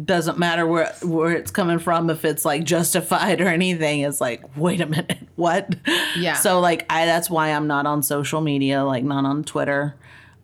doesn't 0.06 0.40
matter 0.40 0.66
where 0.66 0.92
where 1.04 1.34
it's 1.34 1.52
coming 1.52 1.78
from 1.80 2.10
if 2.10 2.26
it's 2.26 2.44
like 2.46 2.64
justified 2.64 3.42
or 3.42 3.48
anything. 3.48 4.02
It's 4.02 4.20
like 4.20 4.58
wait 4.58 4.82
a 4.82 4.86
minute, 4.88 5.20
what? 5.36 5.76
Yeah. 6.18 6.34
So 6.36 6.60
like 6.60 6.86
I 6.90 7.06
that's 7.06 7.30
why 7.30 7.50
I'm 7.50 7.68
not 7.68 7.86
on 7.86 8.02
social 8.02 8.42
media, 8.42 8.84
like 8.84 9.04
not 9.04 9.26
on 9.26 9.44
Twitter. 9.44 9.96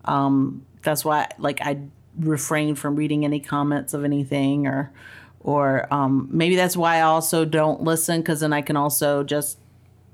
Um, 0.04 0.64
that's 0.82 1.04
why 1.04 1.28
like 1.38 1.60
I 1.62 1.80
refrain 2.18 2.74
from 2.74 2.96
reading 2.96 3.24
any 3.24 3.40
comments 3.40 3.92
of 3.94 4.04
anything 4.04 4.66
or 4.66 4.92
or 5.40 5.92
um, 5.92 6.28
maybe 6.30 6.56
that's 6.56 6.76
why 6.76 6.96
I 6.96 7.02
also 7.02 7.44
don't 7.44 7.82
listen 7.82 8.20
because 8.20 8.40
then 8.40 8.52
I 8.52 8.62
can 8.62 8.76
also 8.76 9.22
just 9.22 9.58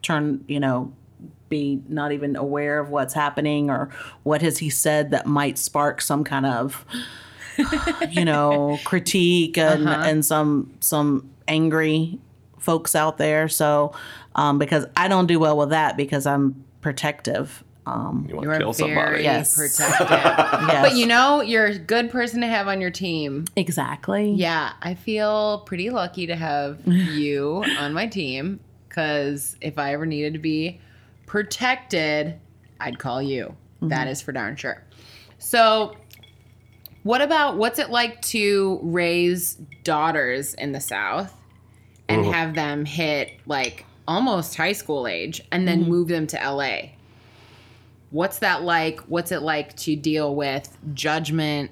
turn 0.02 0.44
you 0.46 0.60
know 0.60 0.92
be 1.48 1.80
not 1.88 2.12
even 2.12 2.36
aware 2.36 2.78
of 2.78 2.90
what's 2.90 3.14
happening 3.14 3.70
or 3.70 3.90
what 4.24 4.42
has 4.42 4.58
he 4.58 4.70
said 4.70 5.10
that 5.10 5.26
might 5.26 5.58
spark 5.58 6.00
some 6.00 6.24
kind 6.24 6.46
of 6.46 6.84
you 8.10 8.24
know 8.24 8.78
critique 8.84 9.56
and, 9.56 9.88
and 9.88 10.24
some 10.24 10.72
some 10.80 11.30
angry 11.48 12.18
folks 12.66 12.94
out 12.94 13.16
there. 13.16 13.48
So, 13.48 13.94
um, 14.34 14.58
because 14.58 14.86
I 14.96 15.08
don't 15.08 15.26
do 15.26 15.38
well 15.38 15.56
with 15.56 15.70
that 15.70 15.96
because 15.96 16.26
I'm 16.26 16.64
protective. 16.80 17.64
Um, 17.86 18.26
You 18.28 18.34
want 18.36 18.50
to 18.50 18.58
kill 18.58 18.72
somebody? 18.72 19.22
Yes. 19.22 19.54
protective. 19.54 20.08
yes. 20.10 20.82
But 20.88 20.96
you 20.96 21.06
know, 21.06 21.40
you're 21.40 21.66
a 21.66 21.78
good 21.78 22.10
person 22.10 22.40
to 22.40 22.46
have 22.48 22.66
on 22.68 22.80
your 22.80 22.90
team. 22.90 23.44
exactly. 23.54 24.32
Yeah, 24.32 24.72
I 24.82 24.94
feel 24.94 25.60
pretty 25.60 25.90
lucky 25.90 26.26
to 26.26 26.34
have 26.36 26.80
you 26.86 27.64
on 27.78 27.92
my 27.92 28.06
team 28.08 28.58
because 28.88 29.56
if 29.60 29.78
I 29.78 29.92
ever 29.92 30.04
needed 30.04 30.32
to 30.32 30.38
be 30.40 30.80
protected, 31.26 32.40
I'd 32.80 32.98
call 32.98 33.22
you. 33.22 33.54
That 33.82 34.08
is 34.08 34.20
for 34.20 34.32
darn 34.32 34.56
sure. 34.56 34.82
So, 35.38 35.94
what 37.04 37.20
about 37.20 37.56
what's 37.56 37.78
it 37.78 37.90
like 37.90 38.20
to 38.22 38.80
raise 38.82 39.54
daughters 39.84 40.54
in 40.54 40.72
the 40.72 40.80
South 40.80 41.32
and 42.08 42.24
Ooh. 42.26 42.32
have 42.32 42.54
them 42.54 42.84
hit 42.84 43.30
like 43.46 43.84
almost 44.08 44.56
high 44.56 44.72
school 44.72 45.06
age 45.06 45.40
and 45.52 45.68
then 45.68 45.84
move 45.84 46.08
them 46.08 46.26
to 46.28 46.36
LA? 46.36 46.78
What's 48.16 48.38
that 48.38 48.62
like? 48.62 49.00
What's 49.00 49.30
it 49.30 49.42
like 49.42 49.76
to 49.76 49.94
deal 49.94 50.34
with 50.34 50.74
judgment 50.94 51.70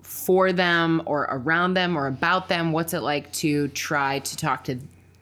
for 0.00 0.54
them 0.54 1.02
or 1.04 1.28
around 1.30 1.74
them 1.74 1.98
or 1.98 2.06
about 2.06 2.48
them? 2.48 2.72
What's 2.72 2.94
it 2.94 3.00
like 3.00 3.30
to 3.34 3.68
try 3.68 4.20
to 4.20 4.36
talk 4.38 4.64
to 4.64 4.78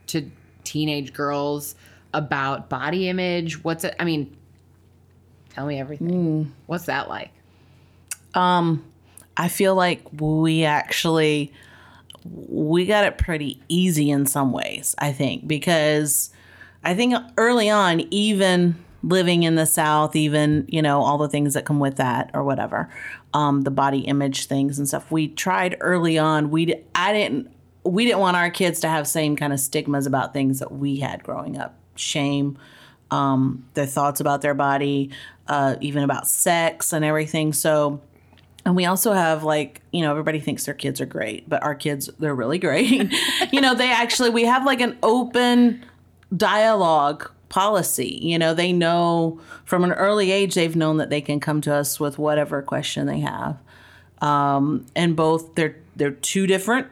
to 0.07 0.31
teenage 0.63 1.13
girls 1.13 1.75
about 2.15 2.69
body 2.69 3.09
image? 3.09 3.65
What's 3.65 3.83
it? 3.83 3.97
I 3.99 4.05
mean, 4.05 4.37
tell 5.51 5.67
me 5.67 5.81
everything. 5.81 6.55
What's 6.67 6.87
that 6.87 7.09
like? 7.09 7.33
Um, 8.33 8.85
I 9.37 9.49
feel 9.49 9.75
like 9.75 10.03
we 10.21 10.63
actually 10.63 11.53
we 12.25 12.87
got 12.87 13.03
it 13.03 13.19
pretty 13.19 13.61
easy 13.69 14.09
in 14.09 14.25
some 14.25 14.53
ways. 14.53 14.95
I 15.01 15.11
think 15.11 15.49
because 15.49 16.31
I 16.85 16.95
think 16.95 17.17
early 17.37 17.69
on, 17.69 18.03
even 18.13 18.77
living 19.03 19.43
in 19.43 19.55
the 19.55 19.67
South, 19.67 20.17
even 20.17 20.65
you 20.69 20.83
know 20.83 21.03
all 21.03 21.19
the 21.19 21.29
things 21.29 21.55
that 21.55 21.65
come 21.65 21.79
with 21.79 21.97
that 21.97 22.31
or 22.35 22.45
whatever, 22.45 22.89
um, 23.35 23.63
the 23.63 23.71
body 23.71 24.01
image 24.01 24.47
things 24.47 24.79
and 24.79 24.89
stuff. 24.89 25.11
We 25.11 25.29
tried 25.29 25.77
early 25.81 26.19
on. 26.19 26.51
We 26.51 26.75
I 26.95 27.13
didn't 27.13 27.51
we 27.85 28.05
didn't 28.05 28.21
want 28.21 28.37
our 28.37 28.51
kids 28.51 28.81
to 28.81 28.89
have 28.89 29.07
same 29.07 29.37
kind 29.37 29.53
of 29.53 29.61
stigmas 29.61 30.07
about 30.07 30.33
things 30.33 30.59
that 30.59 30.73
we 30.73 30.97
had 30.97 31.23
growing 31.23 31.59
up. 31.59 31.75
Shame, 31.95 32.59
um, 33.11 33.67
their 33.75 33.87
thoughts 33.87 34.21
about 34.21 34.43
their 34.43 34.55
body, 34.55 35.11
uh, 35.47 35.77
even 35.81 36.03
about 36.03 36.29
sex 36.29 36.93
and 36.93 37.05
everything. 37.05 37.53
So 37.53 38.01
and 38.69 38.77
we 38.77 38.85
also 38.85 39.15
have 39.15 39.45
like, 39.45 39.81
you 39.93 40.03
know, 40.03 40.11
everybody 40.11 40.41
thinks 40.41 40.67
their 40.67 40.75
kids 40.75 41.01
are 41.01 41.07
great, 41.07 41.49
but 41.49 41.63
our 41.63 41.75
kids, 41.75 42.11
they're 42.19 42.35
really 42.35 42.59
great. 42.59 43.11
you 43.51 43.63
know, 43.63 43.75
they 43.75 43.91
actually, 43.91 44.29
we 44.29 44.45
have 44.45 44.67
like 44.67 44.83
an 44.83 44.99
open 45.03 45.83
dialogue 46.37 47.31
policy. 47.49 48.19
You 48.23 48.39
know, 48.39 48.55
they 48.55 48.73
know 48.73 49.41
from 49.65 49.85
an 49.85 49.93
early 49.93 50.31
age, 50.31 50.55
they've 50.55 50.77
known 50.77 50.99
that 50.99 51.11
they 51.11 51.21
can 51.21 51.41
come 51.41 51.61
to 51.63 51.75
us 51.75 51.99
with 51.99 52.19
whatever 52.19 52.63
question 52.63 53.07
they 53.07 53.21
have. 53.21 53.59
Um, 54.21 54.87
and 54.95 55.17
both, 55.17 55.55
they're, 55.55 55.77
they're 55.97 56.11
two 56.11 56.47
different 56.47 56.89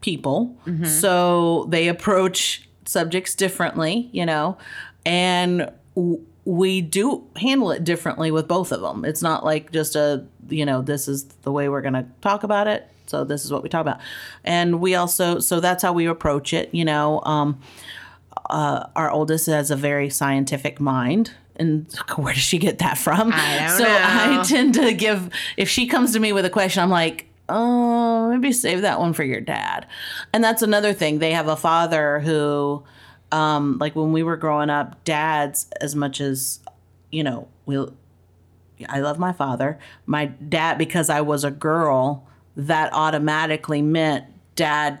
people. 0.00 0.56
So 0.84 1.66
they 1.68 1.88
approach 1.88 2.68
subjects 2.84 3.34
differently, 3.34 4.08
you 4.12 4.26
know, 4.26 4.58
and 5.06 5.70
w- 5.94 6.20
we 6.44 6.82
do 6.82 7.26
handle 7.36 7.70
it 7.70 7.84
differently 7.84 8.30
with 8.30 8.46
both 8.46 8.70
of 8.70 8.82
them. 8.82 9.04
It's 9.04 9.22
not 9.22 9.44
like 9.44 9.72
just 9.72 9.96
a, 9.96 10.26
you 10.48 10.66
know, 10.66 10.82
this 10.82 11.08
is 11.08 11.24
the 11.42 11.50
way 11.50 11.70
we're 11.70 11.80
going 11.80 11.94
to 11.94 12.06
talk 12.20 12.42
about 12.42 12.68
it. 12.68 12.86
So 13.06 13.24
this 13.24 13.44
is 13.44 13.52
what 13.52 13.62
we 13.62 13.68
talk 13.68 13.80
about. 13.80 14.00
And 14.44 14.80
we 14.80 14.94
also, 14.94 15.38
so 15.38 15.60
that's 15.60 15.82
how 15.82 15.94
we 15.94 16.06
approach 16.06 16.52
it, 16.52 16.68
you 16.74 16.84
know. 16.84 17.22
Um, 17.24 17.60
uh, 18.50 18.86
our 18.94 19.10
oldest 19.10 19.46
has 19.46 19.70
a 19.70 19.76
very 19.76 20.10
scientific 20.10 20.80
mind. 20.80 21.32
And 21.56 21.92
where 22.16 22.34
does 22.34 22.42
she 22.42 22.58
get 22.58 22.78
that 22.78 22.98
from? 22.98 23.30
I 23.32 23.74
so 23.76 23.84
know. 23.84 24.40
I 24.40 24.44
tend 24.46 24.74
to 24.74 24.92
give, 24.92 25.30
if 25.56 25.68
she 25.68 25.86
comes 25.86 26.12
to 26.12 26.20
me 26.20 26.32
with 26.32 26.44
a 26.44 26.50
question, 26.50 26.82
I'm 26.82 26.90
like, 26.90 27.26
oh, 27.48 28.30
maybe 28.30 28.52
save 28.52 28.82
that 28.82 28.98
one 28.98 29.12
for 29.12 29.24
your 29.24 29.40
dad. 29.40 29.86
And 30.32 30.42
that's 30.42 30.62
another 30.62 30.92
thing. 30.92 31.18
They 31.18 31.32
have 31.32 31.48
a 31.48 31.56
father 31.56 32.20
who, 32.20 32.82
um, 33.32 33.78
like 33.78 33.94
when 33.94 34.12
we 34.12 34.22
were 34.22 34.36
growing 34.36 34.70
up, 34.70 35.02
dads, 35.04 35.66
as 35.80 35.94
much 35.94 36.20
as, 36.20 36.60
you 37.10 37.22
know, 37.22 37.48
we, 37.66 37.84
I 38.88 39.00
love 39.00 39.18
my 39.18 39.32
father. 39.32 39.78
My 40.06 40.26
dad, 40.26 40.78
because 40.78 41.10
I 41.10 41.20
was 41.20 41.44
a 41.44 41.50
girl, 41.50 42.26
that 42.56 42.92
automatically 42.92 43.82
meant 43.82 44.26
dad, 44.56 45.00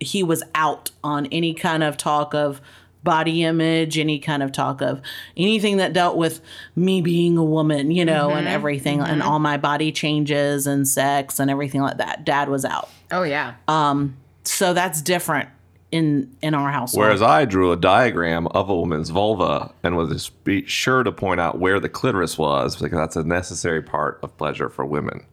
he 0.00 0.22
was 0.22 0.42
out 0.54 0.90
on 1.04 1.26
any 1.26 1.54
kind 1.54 1.82
of 1.82 1.96
talk 1.96 2.34
of 2.34 2.60
body 3.02 3.42
image, 3.44 3.98
any 3.98 4.18
kind 4.18 4.42
of 4.42 4.52
talk 4.52 4.82
of 4.82 5.00
anything 5.36 5.78
that 5.78 5.92
dealt 5.92 6.16
with 6.16 6.40
me 6.76 7.00
being 7.00 7.36
a 7.36 7.44
woman, 7.44 7.90
you 7.90 8.04
know, 8.04 8.30
and 8.30 8.46
everything, 8.46 9.00
and 9.00 9.22
all 9.22 9.38
my 9.38 9.56
body 9.56 9.90
changes 9.92 10.66
and 10.66 10.86
sex 10.86 11.38
and 11.38 11.50
everything 11.50 11.80
like 11.80 11.96
that. 11.98 12.24
Dad 12.24 12.48
was 12.48 12.64
out. 12.64 12.88
Oh 13.10 13.22
yeah. 13.22 13.54
Um 13.68 14.16
So 14.44 14.74
that's 14.74 15.00
different 15.02 15.48
in 15.90 16.36
in 16.42 16.54
our 16.54 16.70
household. 16.70 17.04
Whereas 17.04 17.22
I 17.22 17.44
drew 17.44 17.72
a 17.72 17.76
diagram 17.76 18.46
of 18.48 18.68
a 18.68 18.76
woman's 18.76 19.10
vulva 19.10 19.72
and 19.82 19.96
was 19.96 20.10
just 20.10 20.44
be 20.44 20.64
sure 20.66 21.02
to 21.02 21.12
point 21.12 21.40
out 21.40 21.58
where 21.58 21.80
the 21.80 21.88
clitoris 21.88 22.38
was 22.38 22.76
because 22.76 22.98
that's 22.98 23.16
a 23.16 23.24
necessary 23.24 23.82
part 23.82 24.20
of 24.22 24.36
pleasure 24.36 24.68
for 24.68 24.84
women. 24.84 25.24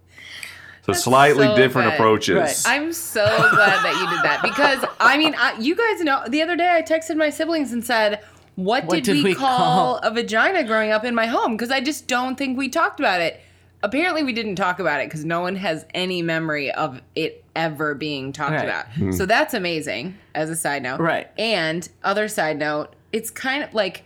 So 0.88 0.94
slightly 0.94 1.48
so 1.48 1.56
different 1.56 1.90
good. 1.92 1.96
approaches. 1.96 2.36
Right. 2.36 2.64
I'm 2.66 2.94
so 2.94 3.26
glad 3.26 3.84
that 3.84 4.00
you 4.02 4.10
did 4.16 4.24
that 4.24 4.42
because 4.42 4.84
I 5.00 5.18
mean, 5.18 5.36
I, 5.38 5.58
you 5.60 5.76
guys 5.76 6.02
know 6.02 6.24
the 6.28 6.42
other 6.42 6.56
day 6.56 6.70
I 6.74 6.82
texted 6.82 7.18
my 7.18 7.30
siblings 7.30 7.74
and 7.74 7.84
said, 7.86 8.24
"What, 8.56 8.86
What 8.86 8.96
did, 8.96 9.04
did 9.04 9.16
we, 9.18 9.24
we 9.32 9.36
call, 9.36 9.58
call?" 9.58 9.98
a 10.00 10.12
vagina 10.12 10.64
growing 10.64 10.92
up 10.92 11.04
in 11.04 11.14
my 11.14 11.26
home?" 11.26 11.58
Because 11.58 11.72
I 11.72 11.82
just 11.82 12.08
don't 12.08 12.38
think 12.38 12.58
we 12.58 12.70
talked 12.70 13.00
about 13.00 13.20
it. 13.22 13.42
Apparently, 13.84 14.24
we 14.24 14.34
didn't 14.34 14.56
talk 14.56 14.80
about 14.80 15.02
it 15.02 15.08
because 15.08 15.24
no 15.26 15.42
one 15.42 15.56
has 15.58 15.86
any 15.94 16.22
memory 16.22 16.72
of 16.72 17.02
it 17.16 17.44
ever 17.56 17.94
being 17.94 18.32
talked 18.32 18.54
Right. 18.54 18.64
about. 18.64 18.86
Hmm. 18.94 19.12
So 19.12 19.26
that's 19.26 19.54
amazing. 19.54 20.18
As 20.34 20.50
a 20.50 20.56
side 20.56 20.84
note, 20.84 21.00
Right. 21.00 21.28
And 21.38 21.88
other 22.04 22.28
side 22.28 22.58
note, 22.58 22.96
it's 23.12 23.30
kind 23.30 23.64
of 23.64 23.74
like 23.74 24.04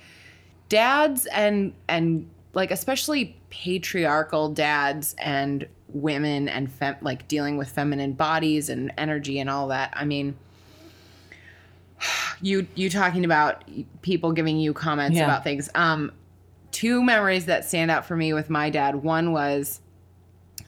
dads 0.70 1.26
and 1.28 1.74
and 1.88 2.30
like 2.54 2.72
especially 2.72 3.38
patriarchal 3.50 4.50
dads 4.50 5.16
and 5.18 5.68
women 5.94 6.48
and 6.50 6.72
fem- 6.72 6.98
like 7.02 7.28
dealing 7.28 7.58
with 7.58 7.70
feminine 7.70 8.14
bodies 8.14 8.70
and 8.70 8.92
energy 8.98 9.40
and 9.40 9.50
all 9.50 9.68
that. 9.70 9.94
I 9.96 10.06
mean, 10.06 10.36
you 12.42 12.68
you 12.76 12.90
talking 12.90 13.26
about 13.26 13.64
people 14.02 14.32
giving 14.32 14.58
you 14.60 14.74
comments 14.74 15.18
Yeah. 15.18 15.26
about 15.26 15.44
things. 15.44 15.70
Um, 15.76 16.12
two 16.72 17.04
memories 17.04 17.46
that 17.46 17.66
stand 17.66 17.92
out 17.92 18.06
for 18.06 18.16
me 18.16 18.34
with 18.34 18.50
my 18.50 18.70
dad. 18.70 18.96
One 18.96 19.32
was. 19.32 19.82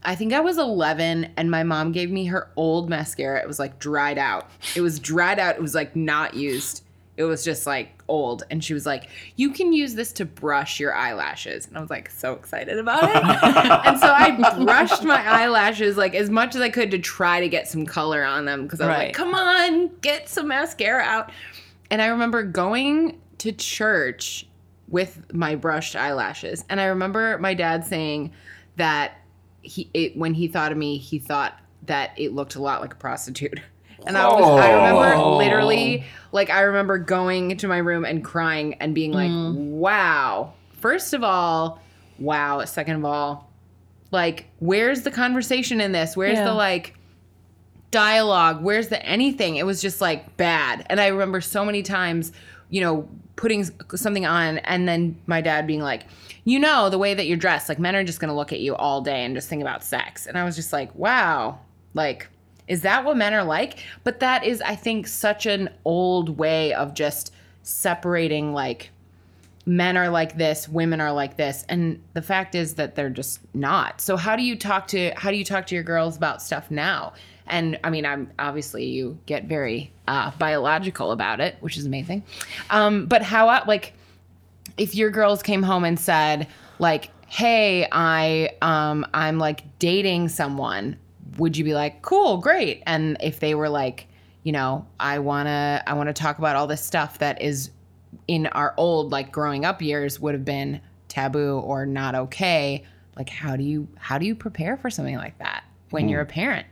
I 0.05 0.15
think 0.15 0.33
I 0.33 0.41
was 0.41 0.57
11 0.57 1.31
and 1.37 1.49
my 1.49 1.63
mom 1.63 1.93
gave 1.93 2.11
me 2.11 2.25
her 2.25 2.49
old 2.57 2.89
mascara. 2.89 3.39
It 3.41 3.47
was 3.47 3.57
like 3.57 3.79
dried 3.79 4.17
out. 4.17 4.49
It 4.75 4.81
was 4.81 4.99
dried 4.99 5.39
out. 5.39 5.55
It 5.55 5.61
was 5.61 5.73
like 5.73 5.95
not 5.95 6.33
used. 6.33 6.82
It 7.15 7.23
was 7.25 7.43
just 7.43 7.67
like 7.67 8.01
old. 8.07 8.43
And 8.49 8.63
she 8.63 8.73
was 8.73 8.85
like, 8.85 9.09
You 9.35 9.51
can 9.51 9.71
use 9.71 9.93
this 9.93 10.11
to 10.13 10.25
brush 10.25 10.79
your 10.79 10.93
eyelashes. 10.95 11.67
And 11.67 11.77
I 11.77 11.81
was 11.81 11.89
like, 11.89 12.09
so 12.09 12.33
excited 12.33 12.77
about 12.77 13.03
it. 13.03 13.15
and 13.85 13.99
so 13.99 14.07
I 14.07 14.31
brushed 14.63 15.03
my 15.03 15.23
eyelashes 15.23 15.95
like 15.95 16.15
as 16.15 16.29
much 16.29 16.55
as 16.55 16.61
I 16.61 16.69
could 16.69 16.91
to 16.91 16.99
try 16.99 17.39
to 17.39 17.47
get 17.47 17.67
some 17.67 17.85
color 17.85 18.23
on 18.23 18.45
them 18.45 18.63
because 18.63 18.81
I 18.81 18.87
was 18.87 18.97
like, 18.97 19.13
Come 19.13 19.35
on, 19.35 19.89
get 20.01 20.27
some 20.27 20.47
mascara 20.47 21.03
out. 21.03 21.31
And 21.91 22.01
I 22.01 22.07
remember 22.07 22.43
going 22.43 23.21
to 23.39 23.51
church 23.51 24.47
with 24.87 25.33
my 25.33 25.55
brushed 25.55 25.95
eyelashes. 25.95 26.65
And 26.69 26.79
I 26.81 26.85
remember 26.85 27.37
my 27.37 27.53
dad 27.53 27.85
saying 27.85 28.31
that 28.77 29.17
he 29.61 29.89
it, 29.93 30.17
when 30.17 30.33
he 30.33 30.47
thought 30.47 30.71
of 30.71 30.77
me, 30.77 30.97
he 30.97 31.19
thought 31.19 31.59
that 31.85 32.11
it 32.17 32.33
looked 32.33 32.55
a 32.55 32.61
lot 32.61 32.81
like 32.81 32.93
a 32.93 32.97
prostitute. 32.97 33.59
And 34.07 34.17
I 34.17 34.27
was 34.27 34.59
I 34.61 34.71
remember 34.73 35.13
Oh. 35.15 35.37
literally 35.37 36.03
like 36.31 36.49
I 36.49 36.61
remember 36.61 36.97
going 36.97 37.57
to 37.57 37.67
my 37.67 37.77
room 37.77 38.05
and 38.05 38.23
crying 38.23 38.75
and 38.75 38.93
being 38.95 39.11
like, 39.11 39.29
mm. 39.31 39.53
"Wow. 39.55 40.53
First 40.79 41.13
of 41.13 41.23
all, 41.23 41.81
wow. 42.19 42.65
Second 42.65 42.97
of 42.97 43.05
all, 43.05 43.49
like 44.11 44.47
where's 44.59 45.01
the 45.03 45.11
conversation 45.11 45.79
in 45.81 45.91
this? 45.91 46.17
Where's 46.17 46.37
Yeah. 46.37 46.45
the 46.45 46.53
like 46.53 46.95
dialogue 47.91 48.63
where's 48.63 48.87
the 48.87 49.05
anything 49.05 49.55
it 49.55 49.67
was 49.67 49.79
just 49.79 50.01
like 50.01 50.35
bad 50.35 50.83
and 50.89 50.99
i 50.99 51.05
remember 51.05 51.39
so 51.39 51.63
many 51.63 51.83
times 51.83 52.31
you 52.71 52.81
know 52.81 53.07
putting 53.35 53.63
something 53.95 54.25
on 54.25 54.57
and 54.59 54.87
then 54.87 55.15
my 55.27 55.41
dad 55.41 55.67
being 55.67 55.79
like 55.79 56.05
you 56.43 56.57
know 56.57 56.89
the 56.89 56.97
way 56.97 57.13
that 57.13 57.27
you're 57.27 57.37
dressed 57.37 57.69
like 57.69 57.77
men 57.77 57.95
are 57.95 58.03
just 58.03 58.19
going 58.19 58.29
to 58.29 58.33
look 58.35 58.51
at 58.51 58.59
you 58.59 58.75
all 58.75 59.01
day 59.01 59.23
and 59.23 59.35
just 59.35 59.47
think 59.47 59.61
about 59.61 59.83
sex 59.83 60.25
and 60.25 60.39
i 60.39 60.43
was 60.43 60.55
just 60.55 60.73
like 60.73 60.93
wow 60.95 61.59
like 61.93 62.27
is 62.67 62.81
that 62.81 63.03
what 63.03 63.17
men 63.17 63.33
are 63.33 63.43
like 63.43 63.79
but 64.03 64.19
that 64.19 64.43
is 64.43 64.61
i 64.61 64.75
think 64.75 65.07
such 65.07 65.45
an 65.45 65.69
old 65.85 66.37
way 66.37 66.73
of 66.73 66.93
just 66.93 67.33
separating 67.63 68.53
like 68.53 68.89
men 69.65 69.97
are 69.97 70.09
like 70.09 70.37
this, 70.37 70.67
women 70.67 70.99
are 70.99 71.11
like 71.11 71.37
this, 71.37 71.65
and 71.69 72.01
the 72.13 72.21
fact 72.21 72.55
is 72.55 72.75
that 72.75 72.95
they're 72.95 73.09
just 73.09 73.39
not. 73.53 74.01
So 74.01 74.17
how 74.17 74.35
do 74.35 74.43
you 74.43 74.55
talk 74.55 74.87
to 74.87 75.11
how 75.15 75.31
do 75.31 75.37
you 75.37 75.45
talk 75.45 75.67
to 75.67 75.75
your 75.75 75.83
girls 75.83 76.17
about 76.17 76.41
stuff 76.41 76.69
now? 76.69 77.13
And 77.47 77.79
I 77.83 77.89
mean, 77.89 78.05
I'm 78.05 78.31
obviously 78.39 78.85
you 78.85 79.17
get 79.25 79.45
very 79.45 79.91
uh, 80.07 80.31
biological 80.37 81.11
about 81.11 81.39
it, 81.39 81.57
which 81.59 81.77
is 81.77 81.85
amazing. 81.85 82.23
Um, 82.69 83.05
but 83.05 83.21
how 83.21 83.49
uh, 83.49 83.63
like 83.67 83.93
if 84.77 84.95
your 84.95 85.09
girls 85.11 85.43
came 85.43 85.63
home 85.63 85.85
and 85.85 85.99
said 85.99 86.47
like, 86.79 87.09
"Hey, 87.27 87.87
I 87.91 88.51
um 88.61 89.05
I'm 89.13 89.37
like 89.37 89.63
dating 89.79 90.29
someone," 90.29 90.97
would 91.37 91.57
you 91.57 91.63
be 91.63 91.73
like, 91.73 92.01
"Cool, 92.01 92.37
great"? 92.37 92.83
And 92.85 93.17
if 93.21 93.39
they 93.39 93.55
were 93.55 93.69
like, 93.69 94.07
you 94.43 94.51
know, 94.51 94.85
I 94.99 95.19
want 95.19 95.47
to 95.47 95.83
I 95.85 95.93
want 95.93 96.07
to 96.07 96.13
talk 96.13 96.37
about 96.37 96.55
all 96.55 96.67
this 96.67 96.83
stuff 96.83 97.19
that 97.19 97.41
is 97.41 97.71
in 98.27 98.47
our 98.47 98.73
old 98.77 99.11
like 99.11 99.31
growing 99.31 99.65
up 99.65 99.81
years 99.81 100.19
would 100.19 100.33
have 100.33 100.45
been 100.45 100.81
taboo 101.07 101.59
or 101.59 101.85
not 101.85 102.15
okay. 102.15 102.83
Like 103.15 103.29
how 103.29 103.55
do 103.55 103.63
you 103.63 103.87
how 103.97 104.17
do 104.17 104.25
you 104.25 104.35
prepare 104.35 104.77
for 104.77 104.89
something 104.89 105.15
like 105.15 105.37
that 105.39 105.63
when 105.89 106.09
you're 106.09 106.21
a 106.21 106.25
hmm. 106.25 106.31
parent? 106.31 106.67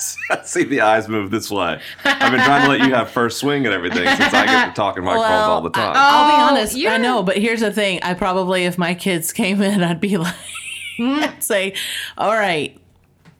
I 0.30 0.42
see 0.44 0.64
the 0.64 0.80
eyes 0.80 1.08
move 1.08 1.30
this 1.30 1.50
way. 1.50 1.80
I've 2.04 2.32
been 2.32 2.40
trying 2.40 2.62
to 2.64 2.68
let 2.70 2.86
you 2.86 2.94
have 2.94 3.10
first 3.10 3.38
swing 3.38 3.66
at 3.66 3.72
everything 3.72 4.06
since 4.06 4.32
I 4.32 4.46
get 4.46 4.68
to 4.68 4.72
talking 4.72 5.04
microphones 5.04 5.30
Well, 5.30 5.50
all 5.50 5.60
the 5.62 5.70
time. 5.70 5.92
I'll 5.94 6.24
Oh, 6.24 6.36
be 6.36 6.58
honest. 6.58 6.76
you're- 6.76 6.94
I 6.94 6.98
know, 6.98 7.22
but 7.22 7.36
here's 7.36 7.60
the 7.60 7.72
thing. 7.72 8.00
I 8.02 8.14
probably, 8.14 8.64
if 8.64 8.78
my 8.78 8.94
kids 8.94 9.32
came 9.32 9.60
in, 9.60 9.82
I'd 9.82 10.00
be 10.00 10.16
like, 10.16 10.34
I'd 10.34 10.59
say, 11.40 11.74
all 12.18 12.32
right, 12.34 12.78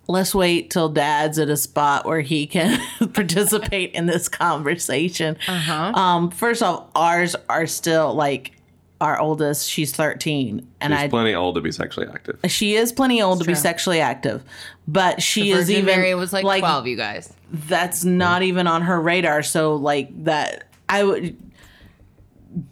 let's 0.08 0.34
wait 0.34 0.70
till 0.70 0.88
dad's 0.88 1.38
at 1.38 1.48
a 1.48 1.56
spot 1.56 2.04
where 2.06 2.20
he 2.20 2.46
can 2.46 2.80
participate 3.12 3.92
in 3.92 4.06
this 4.06 4.28
conversation. 4.28 5.36
Uh-huh. 5.46 5.92
Um, 5.94 6.30
first 6.30 6.62
off, 6.62 6.86
ours 6.94 7.36
are 7.48 7.66
still 7.66 8.14
like 8.14 8.52
our 9.00 9.18
oldest, 9.18 9.68
she's 9.70 9.92
13. 9.94 10.66
And 10.80 10.92
She's 10.92 11.00
I, 11.00 11.08
plenty 11.08 11.34
old 11.34 11.54
to 11.54 11.60
be 11.62 11.72
sexually 11.72 12.06
active. 12.06 12.38
she 12.48 12.74
is 12.76 12.92
plenty 12.92 13.22
old 13.22 13.40
to 13.40 13.46
be 13.46 13.54
sexually 13.54 14.00
active, 14.00 14.42
but 14.86 15.22
she 15.22 15.52
is 15.52 15.68
Virgin 15.68 15.76
even 15.82 15.86
Mary 15.86 16.14
was 16.14 16.32
like, 16.34 16.42
12, 16.42 16.86
you 16.86 16.96
guys. 16.96 17.32
that's 17.50 18.04
not 18.04 18.42
even 18.42 18.66
on 18.66 18.82
her 18.82 19.00
radar. 19.00 19.42
So 19.42 19.76
like 19.76 20.24
that, 20.24 20.64
I 20.88 21.04
would. 21.04 21.36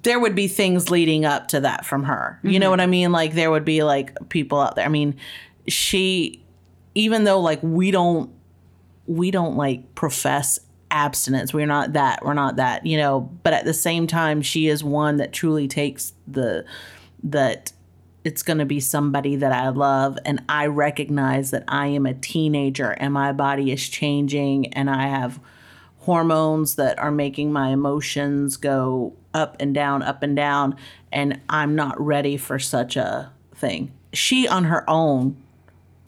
There 0.03 0.19
would 0.19 0.35
be 0.35 0.49
things 0.49 0.91
leading 0.91 1.25
up 1.25 1.49
to 1.49 1.61
that 1.61 1.87
from 1.87 2.05
her. 2.05 2.41
You 2.43 2.59
know 2.59 2.67
mm-hmm. 2.67 2.71
what 2.71 2.81
I 2.81 2.87
mean? 2.87 3.13
Like 3.13 3.35
there 3.35 3.51
would 3.51 3.65
be 3.65 3.83
like 3.83 4.29
people 4.29 4.61
out 4.61 4.77
there. 4.77 4.85
I 4.85 4.89
mean, 4.89 5.17
she, 5.67 6.45
even 6.95 7.25
though 7.25 7.41
like 7.41 7.63
we 7.63 7.91
don't, 7.91 8.31
we 9.07 9.31
don't 9.31 9.57
like 9.57 9.95
profess 9.95 10.59
abstinence. 10.91 11.55
We're 11.55 11.67
not 11.67 11.93
that. 11.93 12.25
We're 12.25 12.35
not 12.35 12.57
that. 12.57 12.87
You 12.87 12.97
know. 12.97 13.21
But 13.43 13.53
at 13.53 13.65
the 13.65 13.75
same 13.75 14.07
time, 14.07 14.43
she 14.43 14.69
is 14.69 14.83
one 14.83 15.17
that 15.17 15.33
truly 15.33 15.69
takes 15.69 16.13
the 16.27 16.65
that 17.23 17.73
it's 18.25 18.43
going 18.43 18.59
to 18.59 18.67
be 18.67 18.81
somebody 18.81 19.37
that 19.37 19.53
I 19.53 19.69
love. 19.69 20.19
And 20.25 20.43
I 20.49 20.67
recognize 20.67 21.51
that 21.51 21.65
I 21.69 21.87
am 21.89 22.05
a 22.05 22.15
teenager 22.15 22.91
and 22.91 23.13
my 23.13 23.33
body 23.33 23.73
is 23.73 23.89
changing 23.89 24.73
and 24.75 24.91
I 24.91 25.07
have 25.07 25.41
hormones 26.09 26.77
that 26.77 26.99
are 26.99 27.11
making 27.11 27.53
my 27.53 27.69
emotions 27.69 28.57
go 28.57 29.13
up 29.35 29.55
and 29.61 29.75
down, 29.75 30.03
up 30.03 30.23
and 30.23 30.35
down. 30.35 30.75
And 31.13 31.39
I'm 31.51 31.75
not 31.77 32.01
ready 32.01 32.39
for 32.39 32.59
such 32.59 32.97
a 32.97 33.31
thing. 33.55 33.93
She 34.15 34.49
on 34.49 34.65
her 34.65 34.89
own 34.89 35.37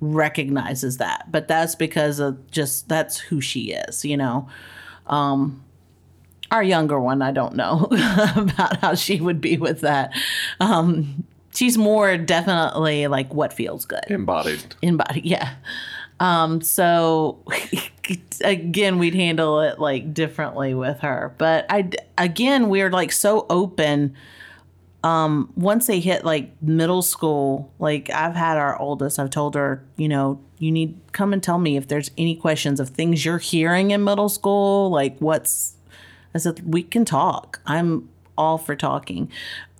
recognizes 0.00 0.96
that, 0.96 1.30
but 1.30 1.48
that's 1.48 1.74
because 1.74 2.18
of 2.18 2.50
just 2.50 2.88
that's 2.88 3.18
who 3.18 3.42
she 3.42 3.72
is, 3.72 4.02
you 4.02 4.16
know. 4.16 4.48
Um, 5.06 5.62
our 6.50 6.62
younger 6.62 6.98
one, 6.98 7.20
I 7.20 7.30
don't 7.30 7.54
know 7.54 7.86
about 8.36 8.78
how 8.78 8.94
she 8.94 9.20
would 9.20 9.42
be 9.42 9.58
with 9.58 9.82
that. 9.82 10.14
Um, 10.60 11.24
she's 11.54 11.76
more 11.76 12.16
definitely 12.16 13.06
like 13.06 13.34
what 13.34 13.52
feels 13.52 13.84
good 13.84 14.00
Embodied. 14.08 14.76
body 14.96 15.20
yeah 15.24 15.56
um 16.20 16.61
so 16.61 17.42
again 18.44 18.98
we'd 18.98 19.14
handle 19.14 19.61
it 19.61 19.78
like 19.78 20.14
differently 20.14 20.74
with 20.74 21.00
her. 21.00 21.35
But 21.38 21.66
i 21.68 21.90
again 22.16 22.68
we're 22.68 22.90
like 22.90 23.11
so 23.11 23.46
open. 23.50 24.14
Um 25.02 25.50
once 25.56 25.87
they 25.87 25.98
hit 25.98 26.24
like 26.24 26.62
middle 26.62 27.00
school 27.00 27.72
like 27.78 28.11
i've 28.11 28.35
had 28.35 28.59
our 28.59 28.78
oldest 28.78 29.18
i've 29.18 29.30
told 29.30 29.54
her 29.54 29.83
you 29.96 30.09
know 30.09 30.38
you 30.59 30.70
need 30.70 31.00
come 31.12 31.33
and 31.33 31.42
tell 31.42 31.59
me 31.59 31.78
if 31.78 31.88
there's 31.88 32.11
any 32.18 32.37
questions 32.37 32.78
of 32.80 32.90
things 32.90 33.24
you're 33.24 33.38
hearing 33.38 33.92
in 33.92 34.04
middle 34.04 34.28
school 34.28 34.90
like 34.90 35.16
what's 35.18 35.74
i 36.35 36.38
said 36.38 36.61
we 36.70 36.83
can 36.83 37.06
talk. 37.06 37.61
I'm 37.66 38.11
all 38.37 38.59
for 38.59 38.76
talking. 38.76 39.30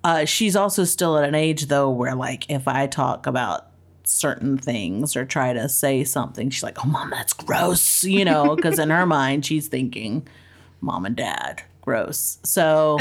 Uh, 0.03 0.25
she's 0.25 0.57
also 0.57 0.85
still 0.85 1.19
at 1.19 1.29
an 1.29 1.35
age 1.35 1.67
though 1.67 1.91
where 1.91 2.15
like 2.15 2.51
if 2.51 2.67
i 2.67 2.87
talk 2.87 3.27
about 3.27 3.70
certain 4.11 4.59
things 4.59 5.17
or 5.17 5.25
try 5.25 5.53
to 5.53 5.69
say 5.69 6.05
something 6.05 6.51
she's 6.51 6.63
like 6.63 6.85
oh 6.85 6.89
mom 6.89 7.11
that's 7.11 7.33
gross 7.33 8.05
you 8.05 8.25
know 8.25 8.57
because 8.57 8.79
in 8.79 8.91
her 8.91 9.07
mind 9.19 9.45
she's 9.47 9.69
thinking 9.69 10.27
mom 10.81 11.05
and 11.07 11.17
dad 11.17 11.63
gross 11.83 12.39
so 12.43 12.99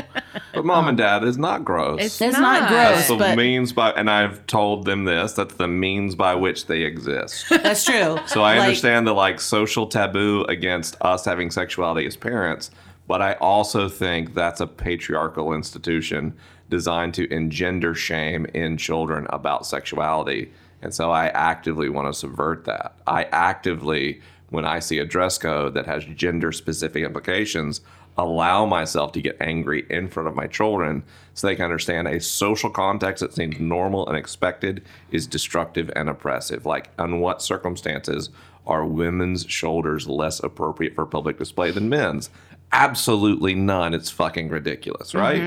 But 0.54 0.66
mom 0.66 0.88
and 0.88 1.00
um, 1.00 1.06
dad 1.06 1.24
is 1.26 1.38
not 1.38 1.66
gross. 1.66 2.00
It's, 2.02 2.22
It's 2.22 2.38
not 2.40 2.62
not. 2.62 2.70
gross. 2.70 2.96
that's 2.96 3.08
the 3.10 3.18
but- 3.18 3.38
means 3.38 3.74
by, 3.74 3.92
and 3.92 4.10
I've 4.10 4.46
told 4.48 4.86
them 4.86 5.04
this. 5.04 5.34
That's 5.34 5.56
the 5.56 5.68
means 5.68 6.16
by 6.16 6.34
which 6.36 6.66
they 6.68 6.84
exist. 6.84 7.46
that's 7.50 7.84
true 7.84 8.18
So 8.26 8.42
I 8.42 8.54
Like, 8.56 8.62
understand 8.62 9.06
the 9.06 9.14
like 9.14 9.42
social 9.42 9.86
taboo 9.86 10.44
against 10.48 10.96
us 11.02 11.26
having 11.26 11.52
sexuality 11.52 12.08
as 12.08 12.16
parents, 12.16 12.72
but 13.08 13.22
I 13.22 13.34
also 13.34 13.90
think 13.90 14.34
that's 14.34 14.62
a 14.62 14.68
patriarchal 14.68 15.54
institution 15.54 16.34
designed 16.70 17.14
to 17.16 17.32
engender 17.34 17.94
shame 17.94 18.46
in 18.54 18.78
children 18.78 19.28
about 19.30 19.66
sexuality. 19.66 20.52
And 20.82 20.94
so 20.94 21.12
I 21.12 21.28
actively 21.28 21.90
want 21.90 22.08
to 22.08 22.18
subvert 22.18 22.66
that. 22.66 22.96
I 23.06 23.24
actively, 23.26 24.22
when 24.50 24.66
I 24.66 24.80
see 24.80 25.00
a 25.00 25.06
dress 25.06 25.38
code 25.38 25.74
that 25.74 25.86
has 25.86 26.06
gender 26.06 26.52
specific 26.52 27.04
implications, 27.04 27.82
allow 28.18 28.66
myself 28.66 29.12
to 29.14 29.22
get 29.22 29.38
angry 29.40 29.86
in 29.90 30.08
front 30.08 30.28
of 30.28 30.36
my 30.36 30.48
children 30.48 31.04
so 31.34 31.48
they 31.48 31.56
can 31.56 31.66
understand 31.66 32.08
a 32.08 32.20
social 32.20 32.70
context 32.70 33.22
that 33.22 33.34
seems 33.34 33.60
normal 33.60 34.08
and 34.08 34.18
expected 34.18 34.84
is 35.12 35.26
destructive 35.28 35.90
and 35.96 36.10
oppressive. 36.10 36.66
Like, 36.66 36.90
on 37.00 37.20
what 37.20 37.42
circumstances 37.42 38.30
are 38.68 38.86
women's 38.86 39.46
shoulders 39.48 40.08
less 40.08 40.40
appropriate 40.42 40.96
for 40.96 41.06
public 41.06 41.38
display 41.38 41.72
than 41.72 41.90
men's? 41.90 42.30
Absolutely 42.72 43.56
none. 43.56 43.94
It's 43.94 44.12
fucking 44.12 44.50
ridiculous, 44.50 45.16
right? 45.16 45.42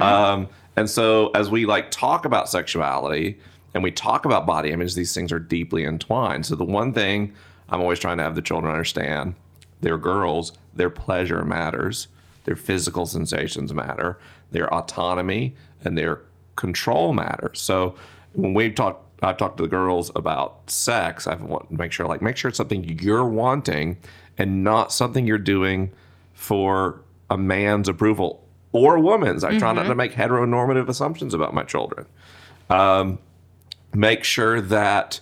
Um, 0.00 0.48
and 0.76 0.88
so, 0.88 1.30
as 1.34 1.50
we 1.50 1.66
like 1.66 1.90
talk 1.90 2.24
about 2.24 2.48
sexuality 2.48 3.38
and 3.74 3.82
we 3.82 3.90
talk 3.90 4.24
about 4.24 4.46
body 4.46 4.70
image, 4.70 4.94
these 4.94 5.14
things 5.14 5.32
are 5.32 5.38
deeply 5.38 5.84
entwined. 5.84 6.46
So, 6.46 6.56
the 6.56 6.64
one 6.64 6.92
thing 6.92 7.32
I'm 7.68 7.80
always 7.80 7.98
trying 7.98 8.18
to 8.18 8.22
have 8.22 8.34
the 8.34 8.42
children 8.42 8.72
understand 8.72 9.34
they're 9.80 9.98
girls, 9.98 10.52
their 10.74 10.90
pleasure 10.90 11.44
matters, 11.44 12.08
their 12.44 12.56
physical 12.56 13.06
sensations 13.06 13.72
matter, 13.72 14.18
their 14.50 14.72
autonomy 14.72 15.54
and 15.84 15.96
their 15.98 16.20
control 16.56 17.12
matters. 17.12 17.60
So 17.60 17.94
when 18.34 18.54
we 18.54 18.70
talk, 18.70 19.04
I 19.22 19.32
talk 19.32 19.56
to 19.56 19.62
the 19.62 19.68
girls 19.68 20.10
about 20.14 20.70
sex. 20.70 21.26
I 21.26 21.34
want 21.34 21.68
to 21.68 21.74
make 21.74 21.92
sure, 21.92 22.06
like, 22.06 22.22
make 22.22 22.36
sure 22.36 22.48
it's 22.48 22.58
something 22.58 22.84
you're 23.00 23.26
wanting 23.26 23.98
and 24.38 24.64
not 24.64 24.92
something 24.92 25.26
you're 25.26 25.38
doing 25.38 25.92
for 26.34 27.00
a 27.30 27.38
man's 27.38 27.88
approval 27.88 28.44
or 28.72 28.96
a 28.96 29.00
woman's. 29.00 29.44
I 29.44 29.58
try 29.58 29.72
not 29.72 29.82
mm-hmm. 29.82 29.90
to 29.90 29.94
make 29.94 30.12
heteronormative 30.12 30.88
assumptions 30.88 31.34
about 31.34 31.54
my 31.54 31.62
children 31.62 32.06
um, 32.70 33.18
make 33.94 34.24
sure 34.24 34.60
that 34.60 35.20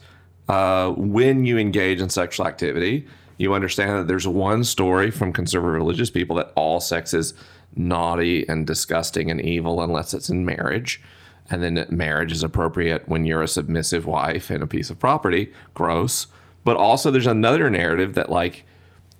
uh, 0.48 0.90
when 0.90 1.44
you 1.44 1.59
engage 1.59 2.00
in 2.00 2.09
sexual 2.09 2.46
activity, 2.46 3.06
you 3.38 3.54
understand 3.54 3.92
that 3.92 4.09
there's 4.09 4.28
one 4.28 4.64
story 4.64 5.11
from 5.11 5.33
conservative 5.33 5.74
religious 5.74 6.11
people 6.11 6.37
that 6.37 6.52
all 6.56 6.80
sex 6.80 7.14
is 7.14 7.35
naughty 7.74 8.48
and 8.48 8.66
disgusting 8.66 9.30
and 9.30 9.40
evil 9.40 9.83
unless 9.83 10.12
it's 10.12 10.28
in 10.28 10.44
marriage. 10.44 11.00
And 11.48 11.62
then 11.62 11.87
marriage 11.90 12.33
is 12.33 12.42
appropriate 12.42 13.09
when 13.09 13.24
you're 13.24 13.42
a 13.42 13.48
submissive 13.48 14.06
wife 14.06 14.50
and 14.50 14.62
a 14.62 14.66
piece 14.66 14.90
of 14.90 14.98
property. 14.98 15.52
Gross. 15.74 16.26
But 16.64 16.76
also, 16.76 17.11
there's 17.11 17.26
another 17.26 17.70
narrative 17.70 18.14
that, 18.14 18.30
like, 18.30 18.64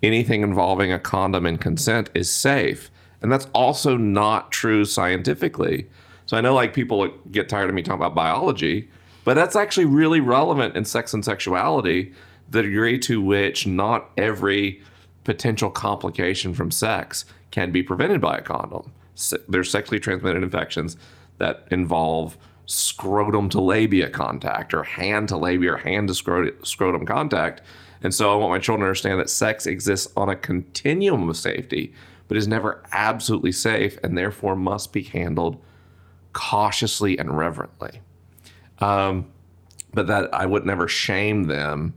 anything 0.03 0.43
involving 0.43 0.93
a 0.93 0.99
condom 0.99 1.47
and 1.47 1.61
consent 1.61 2.11
is 2.15 2.31
safe. 2.31 2.91
And 3.23 3.31
that's 3.31 3.47
also 3.55 3.97
not 3.97 4.53
true 4.53 4.85
scientifically. 4.85 5.89
So 6.27 6.37
I 6.37 6.41
know 6.41 6.55
like 6.55 6.75
people 6.75 7.09
get 7.31 7.49
tired 7.49 7.69
of 7.69 7.75
me 7.75 7.83
talking 7.83 8.01
about 8.01 8.15
biology, 8.15 8.89
but 9.25 9.35
that's 9.35 9.57
actually 9.57 9.85
really 9.85 10.21
relevant 10.21 10.77
in 10.77 10.85
sex 10.85 11.13
and 11.15 11.25
sexuality, 11.25 12.13
the 12.49 12.63
degree 12.63 12.99
to 13.01 13.21
which 13.21 13.67
not 13.67 14.11
every 14.17 14.83
potential 15.25 15.71
complication 15.71 16.55
from 16.55 16.71
sex 16.71 17.25
can 17.51 17.71
be 17.71 17.83
prevented 17.83 18.21
by 18.21 18.39
a 18.39 18.43
condom. 18.43 18.93
There's 19.49 19.71
sexually 19.71 20.01
transmitted 20.01 20.43
infections 20.43 20.97
that 21.39 21.67
involve 21.71 22.37
scrotum 22.67 23.49
to 23.51 23.61
labia 23.61 24.09
contact 24.09 24.73
or 24.73 24.85
hand 24.85 25.29
to 25.29 25.37
labia 25.37 25.73
or 25.73 25.77
hand 25.77 26.09
to 26.09 26.15
scrot- 26.15 26.65
scrotum 26.67 27.05
contact. 27.05 27.63
And 28.03 28.15
so 28.15 28.33
I 28.33 28.37
want 28.37 28.53
my 28.53 28.59
children 28.59 28.83
to 28.83 28.87
understand 28.87 29.21
that 29.21 29.29
sex 29.29 29.67
exists 29.67 30.13
on 30.17 30.29
a 30.29 30.37
continuum 30.37 31.29
of 31.29 31.37
safety, 31.37 31.93
but 32.29 32.37
is 32.37 32.49
never 32.49 32.83
absolutely 32.93 33.53
safe 33.53 33.99
and 34.03 34.17
therefore 34.17 34.57
must 34.57 34.93
be 34.93 35.03
handled 35.03 35.61
cautiously 36.33 37.19
and 37.19 37.37
reverently. 37.37 38.01
Um, 38.81 39.31
but 39.93 40.07
that 40.07 40.33
I 40.33 40.47
would 40.47 40.65
never 40.65 40.89
shame 40.89 41.45
them. 41.45 41.95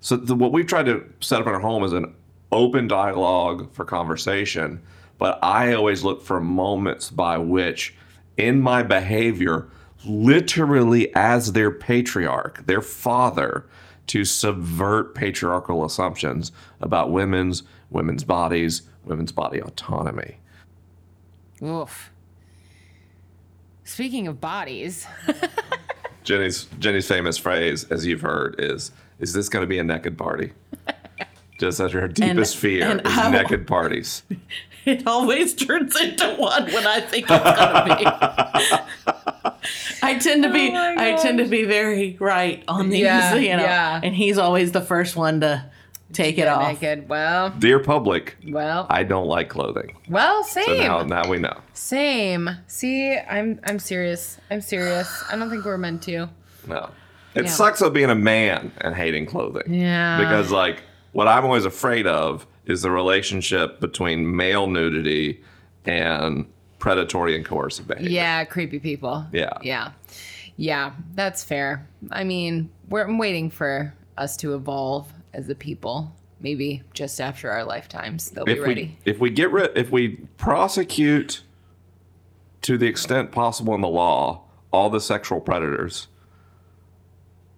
So 0.00 0.16
the, 0.16 0.34
what 0.34 0.52
we've 0.52 0.66
tried 0.66 0.86
to 0.86 1.04
set 1.20 1.40
up 1.40 1.46
in 1.46 1.54
our 1.54 1.60
home 1.60 1.84
is 1.84 1.92
an 1.92 2.14
open 2.52 2.88
dialogue 2.88 3.72
for 3.72 3.84
conversation. 3.84 4.82
But 5.18 5.38
I 5.42 5.74
always 5.74 6.02
look 6.02 6.22
for 6.22 6.40
moments 6.40 7.10
by 7.10 7.38
which, 7.38 7.94
in 8.36 8.60
my 8.60 8.82
behavior, 8.82 9.68
literally 10.04 11.14
as 11.14 11.52
their 11.52 11.70
patriarch, 11.70 12.66
their 12.66 12.80
father, 12.80 13.66
to 14.08 14.24
subvert 14.24 15.14
patriarchal 15.14 15.84
assumptions 15.84 16.50
about 16.80 17.12
women's 17.12 17.62
women's 17.90 18.24
bodies, 18.24 18.82
women's 19.04 19.32
body 19.32 19.60
autonomy. 19.60 20.38
Oof. 21.62 22.10
Speaking 23.84 24.26
of 24.26 24.40
bodies, 24.40 25.06
Jenny's 26.24 26.66
Jenny's 26.78 27.06
famous 27.08 27.38
phrase, 27.38 27.84
as 27.90 28.06
you've 28.06 28.20
heard, 28.20 28.56
is 28.58 28.92
"Is 29.18 29.32
this 29.32 29.48
going 29.48 29.62
to 29.62 29.66
be 29.66 29.78
a 29.78 29.84
naked 29.84 30.16
party?" 30.18 30.52
Just 31.58 31.78
as 31.80 31.92
her 31.92 32.08
deepest 32.08 32.56
fear 32.56 32.84
and 32.86 33.00
is 33.06 33.18
I 33.18 33.30
naked 33.30 33.66
parties. 33.66 34.22
It 34.86 35.06
always 35.06 35.52
turns 35.52 35.94
into 36.00 36.26
one 36.36 36.64
when 36.72 36.86
I 36.86 37.00
think 37.02 37.26
it's 37.28 37.44
gonna 37.44 37.96
be. 37.96 38.06
I 40.02 40.18
tend 40.18 40.42
to 40.42 40.50
be 40.50 40.68
Oh 40.68 40.72
my 40.72 41.12
I 41.12 41.16
tend 41.16 41.36
to 41.36 41.44
be 41.44 41.64
very 41.64 42.16
right 42.18 42.64
on 42.66 42.88
these, 42.88 43.02
Yeah, 43.02 43.34
you 43.34 43.56
know, 43.58 43.62
yeah. 43.62 44.00
and 44.02 44.14
he's 44.14 44.38
always 44.38 44.72
the 44.72 44.80
first 44.80 45.16
one 45.16 45.40
to 45.42 45.66
take 46.12 46.34
it 46.34 46.36
get 46.36 46.48
off. 46.48 46.62
naked. 46.80 47.08
Well, 47.08 47.50
Dear 47.50 47.78
public, 47.80 48.36
well, 48.48 48.86
I 48.90 49.02
don't 49.04 49.26
like 49.26 49.48
clothing. 49.48 49.96
well, 50.08 50.42
same. 50.44 50.64
So 50.64 50.74
same. 50.76 50.86
now, 50.86 51.02
now 51.02 51.28
we 51.28 51.38
know. 51.38 51.60
Same. 51.74 52.50
See, 52.66 53.16
I'm 53.16 53.60
I'm 53.64 53.78
serious. 53.78 54.38
I'm 54.50 54.60
serious. 54.60 55.24
I 55.30 55.36
don't 55.36 55.50
think 55.50 55.64
we're 55.64 55.78
meant 55.78 56.02
to. 56.04 56.28
No. 56.66 56.90
It 57.34 57.44
Yeah. 57.44 57.50
sucks 57.50 57.80
of 57.80 57.92
being 57.92 58.10
a 58.10 58.14
man 58.14 58.72
and 58.80 58.94
hating 58.94 59.26
clothing. 59.26 59.72
Yeah. 59.72 60.18
Because 60.18 60.50
like 60.50 60.82
what 61.12 61.28
I'm 61.28 61.44
always 61.44 61.64
afraid 61.64 62.06
of 62.06 62.46
is 62.66 62.82
the 62.82 62.90
relationship 62.90 63.80
between 63.80 64.36
male 64.36 64.66
nudity 64.66 65.42
and 65.84 66.46
predatory 66.78 67.34
and 67.36 67.44
coercive 67.44 67.86
behavior. 67.88 68.10
Yeah, 68.10 68.44
creepy 68.44 68.78
people. 68.78 69.26
Yeah. 69.32 69.50
Yeah. 69.62 69.92
Yeah, 70.56 70.92
that's 71.14 71.42
fair. 71.42 71.86
I 72.10 72.24
mean, 72.24 72.70
we're 72.88 73.04
I'm 73.04 73.16
waiting 73.18 73.48
for 73.50 73.94
us 74.18 74.36
to 74.38 74.54
evolve 74.54 75.10
as 75.32 75.48
a 75.48 75.54
people. 75.54 76.14
Maybe 76.40 76.82
just 76.94 77.20
after 77.20 77.50
our 77.50 77.64
lifetimes, 77.64 78.30
they'll 78.30 78.46
be 78.46 78.58
ready. 78.58 78.98
we 79.04 79.10
if 79.10 79.18
we 79.18 79.30
get 79.30 79.52
rid 79.52 79.76
if 79.76 79.90
we 79.90 80.20
prosecute 80.38 81.42
to 82.62 82.78
the 82.78 82.86
extent 82.86 83.30
possible 83.30 83.74
in 83.74 83.80
the 83.82 83.88
law 83.88 84.44
all 84.72 84.88
the 84.88 85.00
sexual 85.00 85.40
predators 85.40 86.08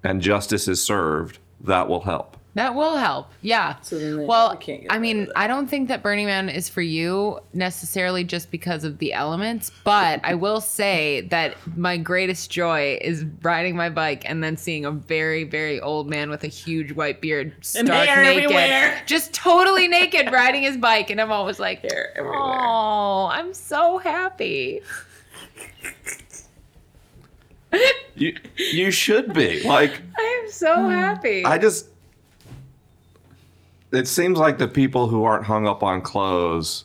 and 0.02 0.20
justice 0.20 0.66
is 0.66 0.82
served, 0.82 1.38
that 1.60 1.88
will 1.88 2.00
help. 2.00 2.36
That 2.54 2.74
will 2.74 2.96
help. 2.96 3.30
Yeah. 3.40 3.76
then 3.88 4.26
well, 4.26 4.54
can't 4.56 4.82
get 4.82 4.92
I 4.92 4.98
mean. 4.98 5.28
I 5.34 5.46
don't 5.46 5.66
think 5.66 5.88
that 5.88 6.02
Burning 6.02 6.26
Man 6.26 6.50
is 6.50 6.68
for 6.68 6.82
you 6.82 7.40
necessarily 7.54 8.24
just 8.24 8.50
because 8.50 8.84
of 8.84 8.98
the 8.98 9.14
elements, 9.14 9.72
but 9.84 10.20
I 10.22 10.34
will 10.34 10.60
say 10.60 11.22
that 11.30 11.56
my 11.78 11.96
greatest 11.96 12.50
joy 12.50 12.98
is 13.00 13.24
riding 13.40 13.74
my 13.74 13.88
bike 13.88 14.28
and 14.28 14.44
then 14.44 14.58
seeing 14.58 14.84
a 14.84 14.90
very, 14.90 15.44
very 15.44 15.80
old 15.80 16.10
man 16.10 16.28
with 16.28 16.44
a 16.44 16.48
huge 16.48 16.92
white 16.92 17.22
beard, 17.22 17.54
stark 17.62 17.88
hair 17.88 18.22
naked, 18.22 18.44
everywhere. 18.44 19.02
just 19.06 19.32
totally 19.32 19.88
naked, 19.88 20.30
riding 20.30 20.62
his 20.62 20.76
bike, 20.76 21.08
and 21.08 21.22
I'm 21.22 21.32
always 21.32 21.58
like, 21.58 21.80
Hair 21.90 22.14
"Oh, 22.18 23.30
I'm 23.32 23.54
so 23.54 23.96
happy." 23.96 24.82
You 28.14 28.36
you 28.56 28.90
should 28.90 29.32
be. 29.32 29.62
Like 29.62 30.02
I 30.18 30.42
am 30.44 30.50
so 30.50 30.84
hmm. 30.84 30.90
happy. 30.90 31.44
I 31.44 31.56
just 31.56 31.88
it 33.92 34.08
seems 34.08 34.38
like 34.38 34.58
the 34.58 34.68
people 34.68 35.08
who 35.08 35.24
aren't 35.24 35.44
hung 35.44 35.66
up 35.66 35.82
on 35.82 36.00
clothes 36.00 36.84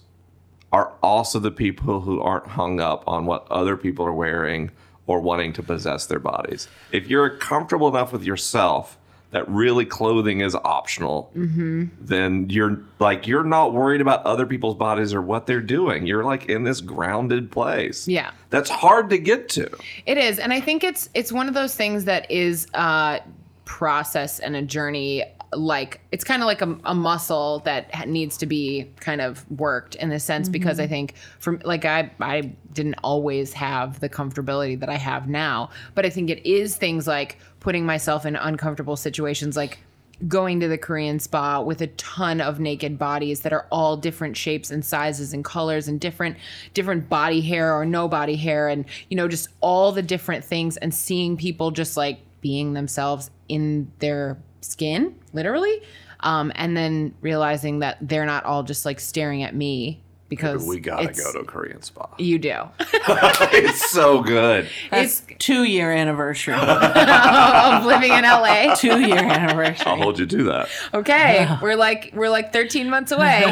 are 0.72 0.94
also 1.02 1.40
the 1.40 1.52
people 1.52 2.02
who 2.02 2.22
aren't 2.22 2.48
hung 2.48 2.80
up 2.80 3.04
on 3.08 3.26
what 3.26 3.48
other 3.50 3.78
people 3.78 4.06
are 4.06 4.14
wearing 4.14 4.70
or 5.06 5.22
wanting 5.22 5.54
to 5.54 5.64
possess 5.64 6.06
their 6.06 6.20
bodies. 6.20 6.68
If 6.92 7.08
you're 7.08 7.30
comfortable 7.30 7.88
enough 7.88 8.12
with 8.12 8.24
yourself 8.24 8.98
that 9.32 9.48
really 9.50 9.86
clothing 9.86 10.40
is 10.40 10.56
optional, 10.56 11.32
mm-hmm. 11.36 11.86
then 12.00 12.50
you're 12.50 12.82
like 13.00 13.28
you're 13.28 13.44
not 13.44 13.74
worried 13.74 14.00
about 14.00 14.26
other 14.26 14.46
people's 14.46 14.76
bodies 14.76 15.14
or 15.14 15.22
what 15.22 15.48
they're 15.48 15.62
doing. 15.62 16.06
You're 16.06 16.24
like 16.24 16.46
in 16.46 16.64
this 16.64 16.80
grounded 16.80 17.52
place. 17.52 18.08
Yeah. 18.08 18.32
That's 18.50 18.70
hard 18.70 19.10
to 19.10 19.18
get 19.18 19.50
to. 19.50 19.70
It 20.06 20.18
is, 20.18 20.40
and 20.40 20.54
I 20.54 20.62
think 20.62 20.84
it's 20.84 21.10
it's 21.14 21.32
one 21.32 21.48
of 21.48 21.54
those 21.54 21.76
things 21.76 22.06
that 22.06 22.30
is 22.32 22.68
a 22.74 23.22
process 23.66 24.40
and 24.40 24.56
a 24.56 24.62
journey. 24.62 25.24
Like 25.54 26.02
it's 26.12 26.24
kind 26.24 26.42
of 26.42 26.48
like 26.48 26.62
a, 26.62 26.78
a 26.84 26.94
muscle 26.94 27.60
that 27.60 28.08
needs 28.08 28.38
to 28.38 28.46
be 28.46 28.92
kind 29.00 29.22
of 29.22 29.50
worked 29.52 29.96
in 29.96 30.10
this 30.10 30.24
sense 30.24 30.50
because 30.50 30.80
I 30.80 30.84
mm-hmm. 30.84 30.92
think 30.92 31.14
from 31.40 31.62
like 31.64 31.86
I 31.86 32.12
I 32.20 32.54
didn't 32.74 32.96
always 33.04 33.54
have 33.54 34.00
the 34.00 34.10
comfortability 34.10 34.80
that 34.80 34.90
I 34.90 34.96
have 34.96 35.28
now, 35.28 35.70
but 35.96 36.06
I 36.06 36.10
think 36.10 36.30
it 36.30 36.46
is 36.46 36.76
things 36.76 37.08
like 37.08 37.38
putting 37.60 37.86
myself 37.86 38.26
in 38.26 38.36
uncomfortable 38.36 38.96
situations 38.96 39.56
like 39.56 39.80
going 40.28 40.60
to 40.60 40.68
the 40.68 40.78
Korean 40.78 41.20
spa 41.20 41.62
with 41.62 41.82
a 41.82 41.88
ton 41.88 42.42
of 42.42 42.60
naked 42.60 42.98
bodies 42.98 43.42
that 43.42 43.54
are 43.54 43.68
all 43.72 43.98
different 43.98 44.36
shapes 44.36 44.72
and 44.72 44.84
sizes 44.84 45.34
and 45.34 45.46
colors 45.46 45.88
and 45.88 46.00
different 46.00 46.38
different 46.74 47.08
body 47.08 47.42
hair 47.42 47.74
or 47.74 47.86
no 47.86 48.08
body 48.08 48.36
hair 48.36 48.68
and 48.68 48.86
you 49.10 49.18
know 49.18 49.28
just 49.28 49.50
all 49.62 49.92
the 49.92 50.02
different 50.02 50.44
things 50.44 50.78
and 50.78 50.94
seeing 50.94 51.38
people 51.38 51.70
just 51.70 51.98
like 51.98 52.20
being 52.42 52.74
themselves 52.74 53.30
in 53.48 53.92
their 54.00 54.38
skin 54.62 55.16
literally 55.34 55.82
um, 56.22 56.52
and 56.56 56.76
then 56.76 57.14
realizing 57.22 57.80
that 57.80 57.98
they're 58.02 58.26
not 58.26 58.44
all 58.46 58.64
just 58.64 58.86
like 58.86 59.00
staring 59.00 59.44
at 59.44 59.54
me 59.56 60.02
because 60.30 60.66
We 60.68 60.82
gotta 60.82 61.08
go 61.14 61.32
to 61.32 61.40
a 61.40 61.46
Korean 61.46 61.82
spa. 61.82 62.10
you 62.18 62.38
do 62.38 62.54
it's 62.82 63.90
so 63.92 64.22
good. 64.22 64.68
That's 64.92 65.24
two 65.40 65.64
year 65.64 65.90
anniversary. 65.94 66.54
of 66.58 67.86
living 67.86 68.12
in 68.12 68.24
LA 68.26 68.76
two 68.76 69.00
year 69.00 69.20
anniversary. 69.20 69.86
I'll 69.86 69.96
hold 69.96 70.20
you 70.20 70.26
to 70.26 70.44
that. 70.46 70.68
Okay, 70.94 71.48
we're 71.62 71.78
like 71.78 72.12
we're 72.14 72.28
like 72.30 72.52
13 72.52 72.90
months 72.90 73.14
away. 73.14 73.44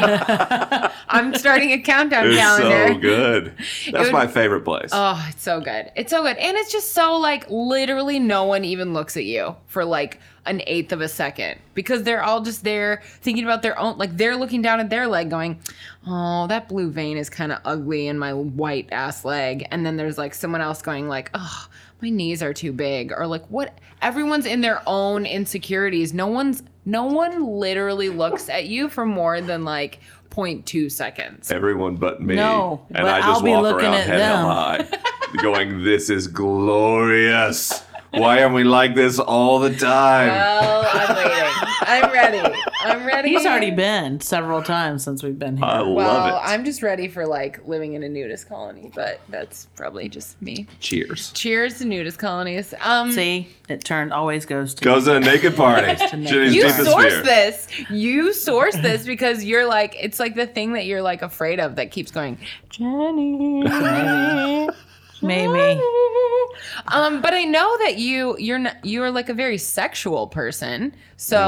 I'm 1.08 1.34
starting 1.34 1.72
a 1.72 1.78
countdown 1.80 2.26
It's 2.26 2.36
calendar. 2.36 2.92
so 2.94 2.98
good. 3.00 3.54
That's 3.92 4.04
would- 4.06 4.12
my 4.12 4.26
favorite 4.26 4.62
place. 4.66 4.90
Oh, 4.92 5.24
it's 5.30 5.42
so 5.42 5.60
good. 5.60 5.90
It's 5.96 6.10
so 6.10 6.22
good. 6.22 6.36
And 6.36 6.56
it's 6.58 6.70
just 6.72 6.92
so 6.92 7.16
like 7.16 7.48
literally 7.48 8.18
no 8.18 8.44
one 8.44 8.64
even 8.66 8.92
looks 8.92 9.16
at 9.16 9.24
you 9.24 9.56
for 9.66 9.84
like 9.84 10.20
an 10.46 10.62
eighth 10.66 10.92
of 10.92 11.00
a 11.00 11.08
second 11.08 11.58
because 11.74 12.02
they're 12.02 12.22
all 12.22 12.42
just 12.42 12.64
there 12.64 13.02
thinking 13.20 13.44
about 13.44 13.62
their 13.62 13.78
own 13.78 13.98
like 13.98 14.16
they're 14.16 14.36
looking 14.36 14.62
down 14.62 14.80
at 14.80 14.90
their 14.90 15.06
leg 15.06 15.30
going, 15.30 15.60
"Oh, 16.06 16.46
that 16.48 16.68
blue 16.68 16.90
vein 16.90 17.16
is 17.16 17.28
kind 17.30 17.52
of 17.52 17.58
ugly 17.64 18.06
in 18.08 18.18
my 18.18 18.32
white 18.32 18.88
ass 18.92 19.24
leg." 19.24 19.66
And 19.70 19.84
then 19.84 19.96
there's 19.96 20.18
like 20.18 20.34
someone 20.34 20.60
else 20.60 20.82
going 20.82 21.08
like, 21.08 21.30
"Oh, 21.34 21.66
my 22.02 22.10
knees 22.10 22.42
are 22.42 22.52
too 22.54 22.72
big." 22.72 23.12
Or 23.12 23.26
like 23.26 23.46
what 23.46 23.78
everyone's 24.02 24.46
in 24.46 24.60
their 24.60 24.82
own 24.86 25.26
insecurities. 25.26 26.12
No 26.14 26.26
one's 26.28 26.62
no 26.84 27.04
one 27.04 27.44
literally 27.58 28.08
looks 28.08 28.48
at 28.48 28.66
you 28.66 28.88
for 28.88 29.04
more 29.04 29.40
than 29.40 29.64
like 29.64 29.98
0.2 30.30 30.90
seconds. 30.90 31.50
Everyone 31.50 31.96
but 31.96 32.20
me. 32.22 32.36
No, 32.36 32.84
and 32.90 33.04
but 33.04 33.06
I 33.06 33.18
just 33.18 33.28
I'll 33.28 33.42
be 33.42 33.50
walk 33.50 33.62
looking 33.62 33.86
around 33.86 33.94
at 33.94 34.06
head 34.06 34.20
them. 34.20 34.36
held 34.36 34.52
high, 34.52 35.42
going, 35.42 35.82
"This 35.82 36.10
is 36.10 36.28
glorious. 36.28 37.82
Why 38.16 38.42
are 38.42 38.52
we 38.52 38.64
like 38.64 38.94
this 38.94 39.18
all 39.18 39.58
the 39.60 39.74
time?" 39.74 40.28
Well, 40.28 40.86
I'm 40.92 41.16
waiting. 41.16 41.42
I'm 41.88 42.12
ready. 42.12 42.56
I'm 42.80 43.06
ready. 43.06 43.28
He's 43.30 43.46
already 43.46 43.70
been 43.70 44.20
several 44.20 44.62
times 44.62 45.04
since 45.04 45.22
we've 45.22 45.38
been 45.38 45.56
here. 45.56 45.64
I 45.66 45.82
Well, 45.82 45.94
love 45.94 46.28
it. 46.28 46.48
I'm 46.48 46.64
just 46.64 46.82
ready 46.82 47.06
for 47.08 47.26
like 47.26 47.66
living 47.66 47.94
in 47.94 48.02
a 48.02 48.08
nudist 48.08 48.48
colony, 48.48 48.90
but 48.94 49.20
that's 49.28 49.66
probably 49.76 50.08
just 50.08 50.40
me. 50.42 50.66
Cheers. 50.80 51.32
Cheers 51.32 51.78
to 51.78 51.84
nudist 51.84 52.18
colonies. 52.18 52.74
Um, 52.82 53.12
See, 53.12 53.48
it 53.68 53.84
turned 53.84 54.12
always 54.12 54.46
goes 54.46 54.74
to 54.74 54.84
Goes 54.84 55.04
to 55.04 55.16
a 55.16 55.20
naked 55.20 55.54
party. 55.56 55.94
to 55.96 56.16
naked. 56.16 56.52
You 56.54 56.68
source 56.70 57.12
fear. 57.14 57.22
this. 57.22 57.68
You 57.90 58.32
source 58.32 58.76
this 58.76 59.04
because 59.06 59.44
you're 59.44 59.66
like 59.66 59.94
it's 59.98 60.18
like 60.18 60.34
the 60.34 60.46
thing 60.46 60.72
that 60.74 60.86
you're 60.86 61.02
like 61.02 61.22
afraid 61.22 61.60
of 61.60 61.76
that 61.76 61.90
keeps 61.92 62.10
going. 62.10 62.38
Jenny. 62.70 63.62
maybe. 65.22 65.80
Um, 66.88 67.20
but 67.20 67.34
I 67.34 67.44
know 67.44 67.76
that 67.78 67.98
you 67.98 68.36
you're 68.38 68.58
not, 68.58 68.76
you're 68.84 69.10
like 69.10 69.28
a 69.28 69.34
very 69.34 69.58
sexual 69.58 70.26
person. 70.26 70.94
So 71.16 71.38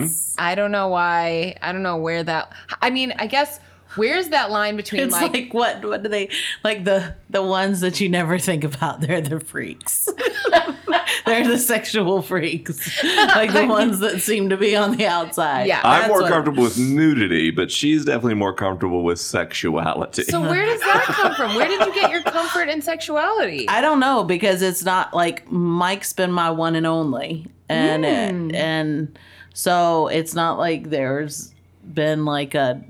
Yes. 0.00 0.34
I 0.38 0.54
don't 0.54 0.72
know 0.72 0.88
why. 0.88 1.56
I 1.62 1.72
don't 1.72 1.82
know 1.82 1.96
where 1.96 2.22
that. 2.22 2.52
I 2.80 2.90
mean, 2.90 3.12
I 3.18 3.26
guess 3.26 3.60
Where's 3.96 4.28
that 4.28 4.50
line 4.50 4.76
between 4.76 5.02
It's 5.02 5.12
like, 5.12 5.32
like, 5.32 5.54
what 5.54 5.84
what 5.84 6.02
do 6.02 6.08
they 6.08 6.30
like 6.62 6.84
the 6.84 7.14
the 7.30 7.42
ones 7.42 7.80
that 7.80 8.00
you 8.00 8.08
never 8.08 8.38
think 8.38 8.64
about? 8.64 9.00
They're 9.00 9.20
the 9.20 9.40
freaks. 9.40 10.08
they're 11.26 11.46
the 11.46 11.58
sexual 11.58 12.22
freaks. 12.22 13.02
Like 13.04 13.52
the 13.52 13.66
ones 13.68 14.00
that 14.00 14.20
seem 14.20 14.50
to 14.50 14.56
be 14.56 14.76
on 14.76 14.96
the 14.96 15.06
outside. 15.06 15.66
Yeah. 15.66 15.80
I'm 15.84 16.02
That's 16.02 16.08
more 16.08 16.22
what- 16.22 16.30
comfortable 16.30 16.62
with 16.62 16.78
nudity, 16.78 17.50
but 17.50 17.70
she's 17.70 18.04
definitely 18.04 18.34
more 18.34 18.52
comfortable 18.52 19.02
with 19.02 19.20
sexuality. 19.20 20.24
so 20.24 20.40
where 20.40 20.66
does 20.66 20.80
that 20.80 21.04
come 21.04 21.34
from? 21.34 21.54
Where 21.54 21.68
did 21.68 21.80
you 21.86 21.94
get 21.94 22.10
your 22.10 22.22
comfort 22.22 22.68
in 22.68 22.82
sexuality? 22.82 23.68
I 23.68 23.80
don't 23.80 24.00
know 24.00 24.24
because 24.24 24.62
it's 24.62 24.84
not 24.84 25.14
like 25.14 25.50
Mike's 25.50 26.12
been 26.12 26.32
my 26.32 26.50
one 26.50 26.76
and 26.76 26.86
only, 26.86 27.46
and 27.68 28.04
it, 28.04 28.32
hmm. 28.32 28.54
and 28.54 29.18
so 29.54 30.08
it's 30.08 30.34
not 30.34 30.58
like 30.58 30.90
there's 30.90 31.52
been 31.92 32.24
like 32.24 32.54
a. 32.54 32.82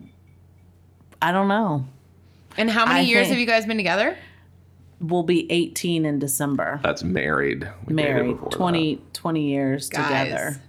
I 1.24 1.32
don't 1.32 1.48
know. 1.48 1.86
and 2.58 2.70
how 2.70 2.84
many 2.84 3.00
I 3.00 3.02
years 3.02 3.22
think- 3.26 3.30
have 3.30 3.38
you 3.40 3.46
guys 3.46 3.64
been 3.66 3.78
together? 3.78 4.16
We'll 5.00 5.22
be 5.22 5.50
18 5.50 6.04
in 6.06 6.18
December. 6.18 6.80
That's 6.82 7.02
married. 7.02 7.68
We 7.86 7.94
Married 7.94 8.34
before 8.36 8.50
20, 8.50 9.00
20 9.12 9.48
years 9.48 9.88
Guys. 9.88 10.06
together. 10.28 10.60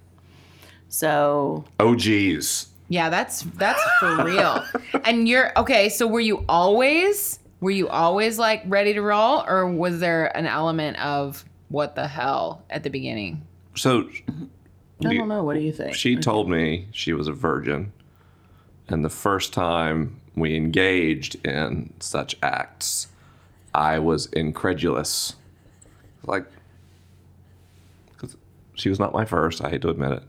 So 0.90 1.66
Oh, 1.80 1.96
geez. 1.96 2.68
Yeah, 2.88 3.10
that's 3.10 3.42
that's 3.42 3.82
for 4.00 4.24
real. 4.24 4.64
and 5.06 5.28
you're 5.28 5.52
okay. 5.58 5.90
So 5.90 6.08
were 6.08 6.20
you 6.20 6.46
always 6.48 7.40
were 7.60 7.72
you 7.72 7.88
always 7.90 8.38
like 8.38 8.62
ready 8.68 8.94
to 8.94 9.02
roll, 9.02 9.44
or 9.48 9.68
was 9.70 10.00
there 10.00 10.36
an 10.38 10.46
element 10.46 11.00
of 11.04 11.44
what 11.70 11.96
the 11.96 12.08
hell 12.08 12.64
at 12.70 12.84
the 12.84 12.90
beginning? 12.90 13.46
So 13.76 14.08
I 15.04 15.14
don't 15.14 15.28
know. 15.28 15.44
What 15.44 15.56
do 15.56 15.62
you 15.62 15.72
think? 15.74 15.96
she 15.96 16.16
told 16.16 16.50
me 16.50 16.88
she 16.92 17.14
was 17.14 17.28
a 17.28 17.34
virgin. 17.34 17.92
And 18.88 19.04
the 19.04 19.10
first 19.10 19.52
time 19.52 20.20
we 20.36 20.56
engaged 20.56 21.36
in 21.46 21.94
such 22.00 22.36
acts, 22.44 23.08
I 23.74 24.00
was 24.00 24.26
incredulous. 24.28 25.36
Like, 26.26 26.46
'cause 28.18 28.36
she 28.74 28.90
was 28.90 29.00
not 29.00 29.14
my 29.14 29.26
first. 29.26 29.64
I 29.64 29.70
hate 29.70 29.82
to 29.84 29.90
admit 29.90 30.12
it. 30.12 30.24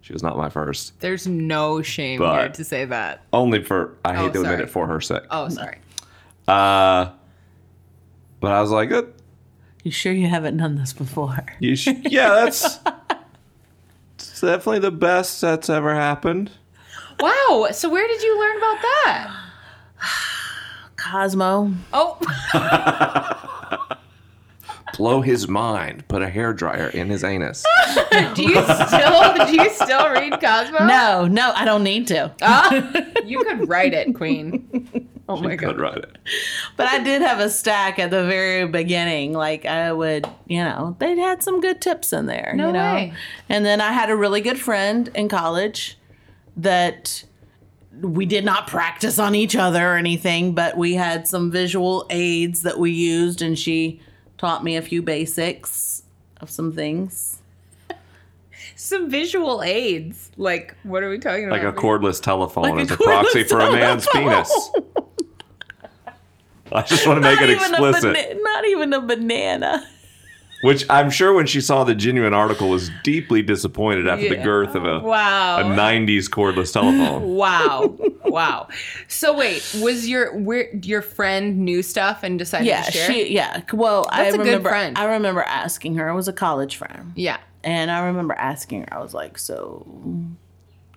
She 0.00 0.12
was 0.12 0.22
not 0.22 0.36
my 0.36 0.48
first. 0.48 0.98
There's 1.00 1.26
no 1.26 1.82
shame 1.82 2.20
But- 2.20 2.38
here 2.38 2.48
to 2.50 2.64
say 2.64 2.84
that. 2.84 3.22
Only 3.32 3.62
for, 3.62 3.94
I 4.04 4.14
hate 4.14 4.28
Oh, 4.30 4.32
to 4.32 4.40
admit 4.42 4.60
it 4.60 4.70
for 4.70 4.86
her 4.86 5.00
sake. 5.00 5.22
Oh, 5.30 5.48
sorry. 5.48 5.78
Uh, 6.46 7.10
but 8.40 8.52
I 8.52 8.60
was 8.60 8.70
like, 8.70 8.92
uh, 8.92 9.02
You 9.82 9.90
sure 9.90 10.12
you 10.12 10.28
haven't 10.28 10.56
done 10.58 10.76
this 10.76 10.92
before? 10.92 11.44
you 11.58 11.74
sh- 11.74 11.88
yeah, 12.04 12.28
that's, 12.28 12.78
it's 14.14 14.40
definitely 14.40 14.78
the 14.78 14.92
best 14.92 15.40
that's 15.40 15.68
ever 15.68 15.94
happened. 15.94 16.52
Wow. 17.20 17.68
So 17.72 17.88
where 17.88 18.06
did 18.06 18.22
you 18.22 18.38
learn 18.38 18.56
about 18.58 18.82
that? 18.82 19.36
Cosmo. 20.96 21.72
Oh, 21.92 22.18
Blow 24.96 25.20
his 25.20 25.46
mind. 25.46 26.08
Put 26.08 26.22
a 26.22 26.28
hair 26.28 26.54
dryer 26.54 26.88
in 26.88 27.10
his 27.10 27.22
anus. 27.22 27.64
do 28.34 28.42
you 28.42 28.62
still 28.62 29.46
do 29.46 29.54
you 29.62 29.70
still 29.70 30.08
read 30.10 30.40
Cosmo? 30.40 30.86
No, 30.86 31.26
no, 31.26 31.52
I 31.54 31.64
don't 31.66 31.82
need 31.84 32.06
to. 32.08 32.32
Ah, 32.40 32.92
you 33.24 33.44
could 33.44 33.68
write 33.68 33.92
it, 33.92 34.14
Queen. 34.14 34.66
Oh 35.28 35.36
my 35.36 35.42
god. 35.42 35.50
You 35.50 35.58
Could 35.58 35.76
god. 35.76 35.80
write 35.80 35.98
it. 35.98 36.16
But 36.76 36.86
I 36.86 37.02
did 37.02 37.20
have 37.20 37.40
a 37.40 37.50
stack 37.50 37.98
at 37.98 38.10
the 38.10 38.24
very 38.26 38.66
beginning. 38.66 39.32
Like 39.32 39.66
I 39.66 39.92
would, 39.92 40.26
you 40.46 40.62
know, 40.64 40.96
they'd 40.98 41.18
had 41.18 41.42
some 41.42 41.60
good 41.60 41.80
tips 41.82 42.12
in 42.12 42.26
there. 42.26 42.52
No 42.54 42.68
you 42.68 42.72
know? 42.72 42.94
way. 42.94 43.12
And 43.48 43.66
then 43.66 43.80
I 43.80 43.92
had 43.92 44.08
a 44.08 44.16
really 44.16 44.40
good 44.40 44.58
friend 44.58 45.08
in 45.14 45.28
college 45.28 45.98
that 46.56 47.24
we 48.00 48.26
did 48.26 48.44
not 48.44 48.66
practice 48.66 49.18
on 49.18 49.34
each 49.34 49.56
other 49.56 49.92
or 49.92 49.96
anything, 49.96 50.54
but 50.54 50.76
we 50.76 50.94
had 50.94 51.26
some 51.26 51.50
visual 51.50 52.06
aids 52.10 52.62
that 52.62 52.78
we 52.78 52.90
used, 52.90 53.40
and 53.42 53.58
she 53.58 54.00
taught 54.38 54.62
me 54.64 54.76
a 54.76 54.82
few 54.82 55.00
basics 55.02 56.02
of 56.40 56.50
some 56.50 56.72
things. 56.72 57.40
Some 58.74 59.08
visual 59.08 59.62
aids. 59.62 60.30
Like, 60.36 60.76
what 60.82 61.02
are 61.02 61.08
we 61.08 61.18
talking 61.18 61.46
about? 61.46 61.62
Like 61.62 61.74
a 61.74 61.76
cordless 61.76 62.20
telephone 62.20 62.64
Like 62.64 62.74
a 62.74 62.80
as 62.82 62.90
a 62.90 62.96
proxy 62.96 63.44
cordless 63.44 63.48
for 63.48 63.60
a 63.60 63.72
man's 63.72 64.06
penis. 64.12 64.70
I 66.72 66.82
just 66.82 67.06
want 67.06 67.16
to 67.18 67.20
make 67.22 67.38
Not 67.40 67.48
it 67.48 67.52
even, 67.52 67.70
explicit. 67.70 68.14
bana- 68.14 68.40
not 68.42 68.66
even 68.66 68.92
a 68.92 69.00
banana. 69.00 69.88
Which 70.62 70.84
I'm 70.88 71.10
sure 71.10 71.34
when 71.34 71.46
she 71.46 71.60
saw 71.60 71.84
the 71.84 71.94
genuine 71.94 72.32
article 72.32 72.70
was 72.70 72.90
deeply 73.04 73.42
disappointed 73.42 74.08
after 74.08 74.28
the 74.28 74.36
girth 74.42 74.74
of 74.74 74.84
a, 74.86 75.00
Wow. 75.00 75.58
a 75.60 75.62
90s 75.64 76.28
cordless 76.30 76.72
telephone. 76.72 77.22
Wow. 77.36 77.94
wow. 78.24 78.68
So 79.06 79.36
wait, 79.36 79.62
was 79.82 80.08
your 80.08 80.34
where 80.36 80.74
your 80.76 81.02
friend 81.02 81.58
knew 81.58 81.82
stuff 81.82 82.22
and 82.22 82.38
decided 82.38 82.66
Yeah, 82.68 82.82
to 82.82 82.90
share? 82.92 83.06
she. 83.12 83.34
Yeah, 83.34 83.60
well, 83.72 84.06
I 84.10 84.24
That's 84.24 84.34
a 84.34 84.38
good 84.38 84.46
remember. 84.46 84.68
friend. 84.70 84.96
I 84.98 85.04
remember 85.04 85.42
asking 85.42 85.96
her. 85.96 86.08
It 86.08 86.14
was 86.14 86.26
a 86.28 86.32
college 86.32 86.76
friend. 86.76 87.12
yeah. 87.14 87.38
And 87.62 87.90
I 87.90 88.06
remember 88.06 88.32
asking 88.34 88.82
her, 88.82 88.94
I 88.94 89.00
was 89.02 89.12
like, 89.12 89.38
so 89.38 89.84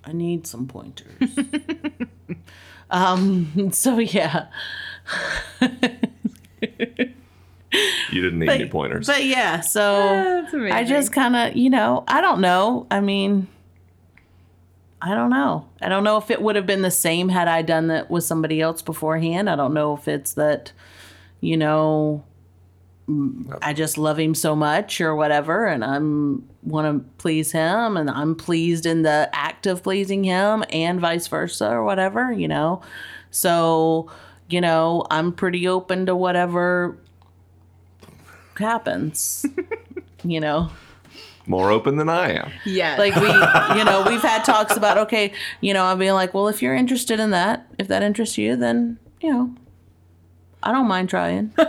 I 0.05 0.13
need 0.13 0.45
some 0.47 0.67
pointers. 0.67 1.11
um, 2.91 3.69
so 3.71 3.97
yeah. 3.97 4.47
You 8.11 8.23
didn't 8.23 8.39
need 8.39 8.49
any 8.49 8.67
pointers. 8.67 9.05
But 9.05 9.25
yeah, 9.25 9.59
so 9.59 9.81
That's. 10.51 10.73
I 10.73 10.83
just 10.83 11.11
kind 11.11 11.35
of, 11.35 11.55
you 11.55 11.69
know, 11.69 12.03
I 12.07 12.21
don't 12.21 12.41
know. 12.41 12.87
I 12.89 13.01
mean, 13.01 13.47
I 15.01 15.13
don't 15.13 15.29
know. 15.29 15.67
I 15.81 15.89
don't 15.89 16.03
know 16.03 16.17
if 16.17 16.29
it 16.29 16.41
would 16.41 16.55
have 16.55 16.65
been 16.65 16.81
the 16.81 16.91
same 16.91 17.29
had 17.29 17.47
I 17.47 17.61
done 17.61 17.87
that 17.87 18.09
with 18.09 18.23
somebody 18.23 18.61
else 18.61 18.81
beforehand. 18.81 19.49
I 19.49 19.55
don't 19.55 19.73
know 19.73 19.95
if 19.95 20.07
it's 20.07 20.33
that, 20.33 20.71
you 21.39 21.55
know, 21.55 22.23
mm, 23.07 23.57
I 23.61 23.73
just 23.73 23.97
love 23.97 24.19
him 24.19 24.35
so 24.35 24.55
much 24.55 24.99
or 24.99 25.15
whatever, 25.15 25.67
and 25.67 25.85
I'm 25.85 26.49
want 26.63 27.03
to 27.03 27.09
please 27.17 27.51
him, 27.51 27.95
and 27.95 28.09
I'm 28.09 28.35
pleased 28.35 28.85
in 28.85 29.03
the 29.03 29.29
act 29.31 29.67
of 29.67 29.83
pleasing 29.83 30.23
him, 30.23 30.65
and 30.71 30.99
vice 30.99 31.27
versa 31.27 31.69
or 31.69 31.83
whatever, 31.83 32.31
you 32.31 32.47
know. 32.47 32.81
So, 33.31 34.11
you 34.49 34.59
know, 34.59 35.05
I'm 35.09 35.31
pretty 35.31 35.67
open 35.67 36.07
to 36.07 36.15
whatever 36.15 36.97
happens. 38.59 39.45
you 40.23 40.39
know, 40.39 40.69
More 41.47 41.71
open 41.71 41.95
than 41.97 42.09
I 42.09 42.33
am. 42.33 42.51
yeah. 42.65 42.95
like 42.97 43.15
we, 43.15 43.27
you 43.77 43.83
know, 43.85 44.03
we've 44.07 44.21
had 44.21 44.43
talks 44.45 44.77
about 44.77 44.97
okay, 44.99 45.33
you 45.61 45.73
know, 45.73 45.83
I'm 45.85 45.97
being 45.97 46.13
like, 46.13 46.33
well, 46.33 46.47
if 46.47 46.61
you're 46.61 46.75
interested 46.75 47.19
in 47.19 47.31
that, 47.31 47.65
if 47.79 47.87
that 47.87 48.03
interests 48.03 48.37
you, 48.37 48.55
then 48.55 48.99
you 49.21 49.31
know, 49.31 49.53
I 50.63 50.71
don't 50.71 50.87
mind 50.87 51.09
trying. 51.09 51.51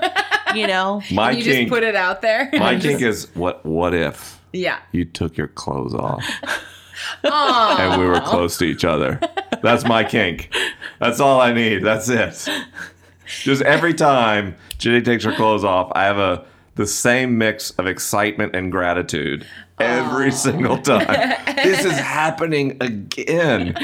You 0.53 0.67
know, 0.67 1.01
My 1.13 1.31
you 1.31 1.45
just 1.45 1.57
kink, 1.57 1.69
put 1.71 1.85
it 1.85 1.95
out 1.95 2.23
there. 2.23 2.51
my 2.55 2.77
kink 2.77 3.03
is 3.03 3.29
what? 3.37 3.65
What 3.65 3.95
if 3.95 4.41
yeah. 4.53 4.81
you 4.91 5.05
took 5.05 5.37
your 5.37 5.47
clothes 5.47 5.95
off 5.95 6.25
Aw. 7.25 7.77
and 7.93 8.01
we 8.01 8.07
were 8.09 8.21
close 8.21 8.59
to 8.59 8.65
each 8.65 8.85
other? 8.85 9.21
That's 9.63 9.85
my 9.85 10.03
kink. 10.03 10.53
That's 10.99 11.21
all 11.21 11.41
I 11.41 11.53
need. 11.53 11.85
That's 11.85 12.09
it. 12.09 12.49
Just 13.43 13.63
every 13.63 13.95
time 13.95 14.57
Jenny 14.79 15.03
takes 15.03 15.23
her 15.25 15.33
clothes 15.33 15.63
off, 15.63 15.93
I 15.95 16.03
have 16.03 16.19
a 16.19 16.45
the 16.81 16.87
same 16.87 17.37
mix 17.37 17.73
of 17.73 17.87
excitement 17.87 18.57
and 18.57 18.73
gratitude 18.73 19.47
every 19.79 20.33
single 20.33 20.79
time. 20.83 21.35
this 21.57 21.85
is 21.85 21.93
happening 21.93 22.79
again. 22.81 23.77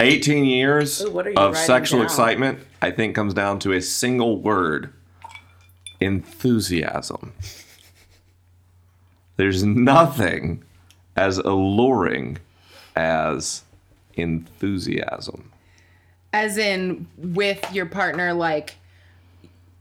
18 0.00 0.46
years 0.46 1.02
Ooh, 1.02 1.10
what 1.10 1.26
are 1.26 1.30
you 1.30 1.36
of 1.36 1.54
sexual 1.54 1.98
down? 1.98 2.06
excitement, 2.06 2.60
I 2.80 2.90
think, 2.90 3.14
comes 3.14 3.34
down 3.34 3.58
to 3.58 3.72
a 3.74 3.82
single 3.82 4.40
word 4.40 4.90
enthusiasm. 6.00 7.34
There's 9.36 9.62
nothing 9.64 10.64
as 11.14 11.36
alluring 11.36 12.38
as 12.96 13.64
enthusiasm. 14.14 15.52
As 16.32 16.56
in 16.56 17.06
with 17.18 17.70
your 17.70 17.84
partner, 17.84 18.32
like 18.32 18.77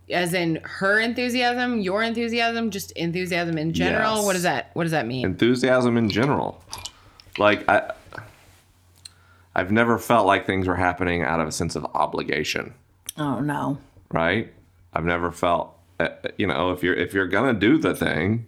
as 0.10 0.34
in 0.34 0.60
her 0.64 1.00
enthusiasm, 1.00 1.80
your 1.80 2.02
enthusiasm, 2.04 2.72
just 2.72 2.92
enthusiasm 2.92 3.58
in 3.58 3.74
general. 3.74 4.16
Yes. 4.18 4.26
What 4.26 4.34
does 4.34 4.44
that 4.44 4.72
what 4.74 4.84
does 4.84 4.92
that 4.92 5.06
mean? 5.08 5.26
Enthusiasm 5.26 5.98
in 5.98 6.10
general. 6.10 6.64
Like 7.38 7.68
I 7.70 7.94
I've 9.56 9.72
never 9.72 9.98
felt 9.98 10.28
like 10.28 10.46
things 10.46 10.68
were 10.68 10.76
happening 10.76 11.24
out 11.24 11.40
of 11.40 11.48
a 11.48 11.52
sense 11.52 11.76
of 11.76 11.86
obligation, 11.94 12.74
oh 13.18 13.40
no, 13.40 13.80
right? 14.12 14.54
I've 14.94 15.06
never 15.06 15.32
felt 15.32 15.74
uh, 16.00 16.10
you 16.38 16.46
know, 16.48 16.72
if 16.72 16.84
you're 16.84 16.94
if 16.96 17.14
you're 17.14 17.28
going 17.28 17.54
to 17.54 17.60
do 17.60 17.78
the 17.78 17.96
thing, 17.96 18.46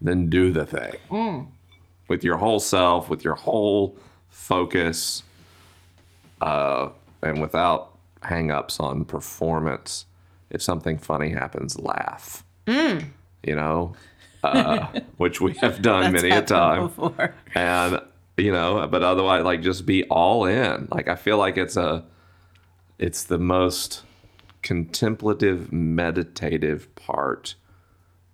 then 0.00 0.28
do 0.28 0.52
the 0.52 0.66
thing. 0.66 1.48
With 2.08 2.24
your 2.24 2.36
whole 2.38 2.60
self, 2.60 3.08
with 3.10 3.24
your 3.24 3.34
whole 3.34 3.96
focus 4.30 5.22
uh 6.40 6.90
and 7.22 7.40
without 7.40 7.98
hang-ups 8.22 8.78
on 8.78 9.04
performance. 9.04 10.04
If 10.50 10.62
something 10.62 10.98
funny 10.98 11.30
happens, 11.30 11.78
laugh. 11.78 12.44
You 13.44 13.54
know, 13.54 13.94
uh, 14.42 14.86
which 15.16 15.40
we 15.40 15.54
have 15.54 15.82
done 15.82 16.12
many 16.12 16.30
a 16.30 16.42
time. 16.42 16.88
before. 16.88 17.34
And 17.54 18.00
you 18.36 18.52
know, 18.52 18.86
but 18.86 19.02
otherwise, 19.02 19.44
like, 19.44 19.62
just 19.62 19.84
be 19.84 20.04
all 20.04 20.44
in. 20.44 20.88
Like, 20.90 21.08
I 21.08 21.16
feel 21.16 21.38
like 21.38 21.56
it's 21.56 21.76
a, 21.76 22.04
it's 22.98 23.24
the 23.24 23.38
most 23.38 24.02
contemplative, 24.62 25.72
meditative 25.72 26.94
part 26.94 27.56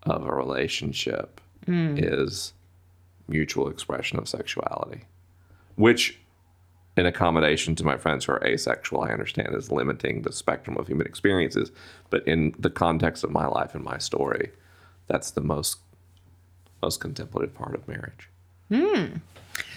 of 0.03 0.27
a 0.27 0.35
relationship 0.35 1.41
is 1.67 2.53
mutual 3.27 3.69
expression 3.69 4.19
of 4.19 4.29
sexuality, 4.29 5.05
which 5.77 6.19
in 6.97 7.07
accommodation 7.07 7.75
to 7.77 7.85
my 7.85 7.97
friends 7.97 8.25
who 8.25 8.33
are 8.33 8.45
asexual, 8.47 9.03
I 9.03 9.09
understand 9.11 9.55
is 9.55 9.71
limiting 9.73 10.23
the 10.23 10.33
spectrum 10.33 10.77
of 10.77 10.87
human 10.87 11.07
experiences. 11.07 11.73
But 12.11 12.27
in 12.27 12.55
the 12.59 12.71
context 12.71 13.25
of 13.25 13.31
my 13.31 13.47
life 13.47 13.75
and 13.75 13.83
my 13.85 13.99
story, 13.99 14.51
that's 15.09 15.33
the 15.33 15.41
most 15.41 15.79
most 16.83 17.01
contemplative 17.01 17.55
part 17.55 17.75
of 17.75 17.87
marriage. 17.89 18.29
Hmm. 18.71 19.17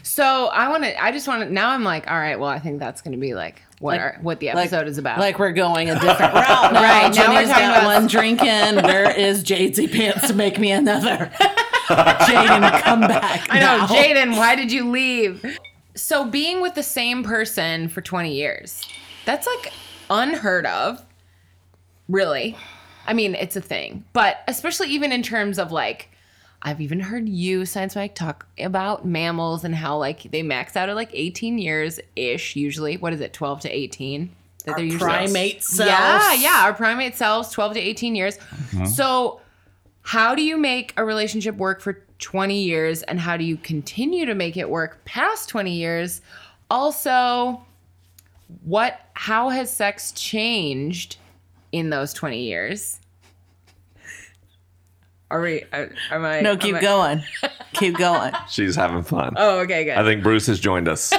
So 0.03 0.47
I 0.47 0.69
want 0.69 0.83
to. 0.83 1.03
I 1.03 1.11
just 1.11 1.27
want 1.27 1.43
to. 1.43 1.51
Now 1.53 1.69
I'm 1.69 1.83
like, 1.83 2.09
all 2.09 2.17
right. 2.17 2.39
Well, 2.39 2.49
I 2.49 2.59
think 2.59 2.79
that's 2.79 3.01
going 3.01 3.11
to 3.13 3.17
be 3.17 3.33
like 3.33 3.61
what 3.79 3.93
Like- 3.93 4.01
our, 4.01 4.17
what 4.21 4.39
the 4.39 4.47
Like- 4.47 4.57
episode 4.71 4.87
is 4.87 4.97
about. 4.97 5.19
Like 5.19 5.37
we're 5.39 5.51
going 5.51 5.89
a 5.89 5.93
different 5.99 6.33
route. 6.33 6.73
Now. 6.73 6.81
Right, 6.81 7.13
now 7.15 7.33
we're 7.33 7.45
talking 7.45 7.67
got 7.67 7.77
about- 7.79 7.85
one 7.85 8.07
drinking. 8.15 8.83
Where 8.83 9.09
is 9.17 9.43
Jadesy 9.43 9.91
Pants 9.91 10.27
to 10.27 10.33
make 10.33 10.59
me 10.59 10.71
another? 10.71 11.31
Jaden, 11.87 12.81
come 12.81 13.01
back. 13.01 13.47
I 13.49 13.59
know. 13.59 13.85
Jaden. 13.87 14.37
Why 14.37 14.55
did 14.55 14.71
you 14.71 14.89
leave? 14.89 15.43
So 15.97 16.25
being 16.25 16.61
with 16.61 16.75
the 16.75 16.83
same 16.83 17.23
person 17.23 17.89
for 17.89 18.01
20 18.01 18.33
years, 18.33 18.87
that's 19.25 19.47
like 19.47 19.73
unheard 20.09 20.65
of. 20.65 21.03
Really, 22.07 22.55
I 23.05 23.13
mean, 23.13 23.35
it's 23.35 23.55
a 23.55 23.61
thing, 23.61 24.05
but 24.13 24.37
especially 24.47 24.89
even 24.89 25.11
in 25.11 25.23
terms 25.23 25.59
of 25.59 25.71
like. 25.71 26.09
I've 26.59 26.81
even 26.81 26.99
heard 26.99 27.29
you, 27.29 27.67
Science 27.67 27.95
Mike, 27.95 28.15
talk 28.15 28.47
about 28.57 29.05
mammals 29.05 29.63
and 29.63 29.75
how 29.75 29.97
like 29.97 30.23
they 30.31 30.41
max 30.41 30.75
out 30.75 30.89
at 30.89 30.95
like 30.95 31.11
18 31.13 31.59
years 31.59 31.99
ish, 32.15 32.55
usually. 32.55 32.97
What 32.97 33.13
is 33.13 33.21
it, 33.21 33.31
12 33.31 33.59
to 33.61 33.69
18? 33.69 34.29
That 34.65 34.75
they're 34.75 34.85
usually 34.85 34.99
primate 34.99 35.63
selves. 35.63 35.87
Yeah, 35.87 36.33
yeah, 36.33 36.63
our 36.63 36.73
primate 36.73 37.15
selves, 37.15 37.51
12 37.51 37.75
to 37.75 37.79
18 37.79 38.15
years. 38.15 38.39
Uh-huh. 38.39 38.85
So, 38.85 39.41
how 40.01 40.33
do 40.33 40.41
you 40.41 40.57
make 40.57 40.93
a 40.97 41.05
relationship 41.05 41.55
work 41.55 41.79
for 41.79 42.03
20 42.19 42.61
years 42.61 43.03
and 43.03 43.19
how 43.19 43.37
do 43.37 43.43
you 43.43 43.57
continue 43.57 44.25
to 44.25 44.33
make 44.35 44.57
it 44.57 44.69
work 44.69 45.03
past 45.05 45.49
20 45.49 45.71
years? 45.73 46.21
Also, 46.69 47.61
what 48.63 48.99
how 49.13 49.49
has 49.49 49.71
sex 49.71 50.11
changed 50.13 51.17
in 51.71 51.89
those 51.89 52.13
20 52.13 52.41
years? 52.41 52.99
Are 55.29 55.41
we 55.41 55.63
uh, 55.73 55.87
am 56.11 56.23
I 56.25 56.39
No, 56.41 56.55
keep 56.55 56.75
I- 56.75 56.81
going. 56.81 57.23
Keep 57.73 57.97
going. 57.97 58.33
She's 58.49 58.75
having 58.75 59.03
fun. 59.03 59.33
Oh, 59.37 59.59
okay, 59.59 59.83
good. 59.85 59.97
I 59.97 60.03
think 60.03 60.23
Bruce 60.23 60.47
has 60.47 60.59
joined 60.59 60.87
us 60.87 61.13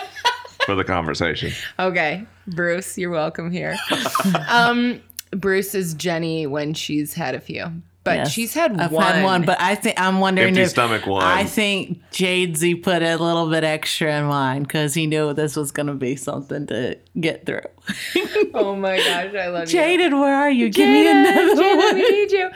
for 0.64 0.74
the 0.74 0.84
conversation. 0.84 1.52
Okay, 1.78 2.24
Bruce, 2.48 2.96
you're 2.98 3.10
welcome 3.10 3.50
here. 3.52 3.76
um, 4.48 5.00
Bruce 5.32 5.74
is 5.74 5.94
Jenny 5.94 6.46
when 6.46 6.72
she's 6.74 7.12
had 7.14 7.34
a 7.34 7.40
few, 7.40 7.70
but 8.08 8.16
Yes. 8.16 8.32
she's 8.32 8.54
had 8.54 8.80
I've 8.80 8.90
one. 8.92 9.04
had 9.04 9.24
one, 9.24 9.44
but 9.44 9.60
I 9.60 9.74
think 9.74 10.00
I'm 10.00 10.20
wondering 10.20 10.48
Empty 10.48 10.62
if 10.62 10.70
stomach 10.70 11.06
one. 11.06 11.22
I 11.24 11.44
think 11.44 12.00
Jadesy 12.12 12.82
put 12.82 13.02
a 13.02 13.16
little 13.16 13.48
bit 13.50 13.64
extra 13.64 14.18
in 14.18 14.24
mine 14.24 14.62
because 14.62 14.94
he 14.94 15.06
knew 15.06 15.32
this 15.34 15.56
was 15.56 15.70
going 15.70 15.86
to 15.88 15.94
be 15.94 16.16
something 16.16 16.66
to 16.68 16.96
get 17.20 17.46
through. 17.46 17.60
oh 18.54 18.74
my 18.76 18.96
gosh, 18.98 19.34
I 19.34 19.48
love 19.48 19.70
you. 19.72 19.78
Jaden, 19.78 20.20
where 20.20 20.34
are 20.34 20.50
you? 20.50 20.68
Give 20.70 20.88
me 20.88 21.04
Jaden, 21.06 21.30
another 21.32 21.62
Jaden, 21.62 21.76
one. 21.76 21.94
we 21.94 22.10
need 22.10 22.32
you. 22.32 22.50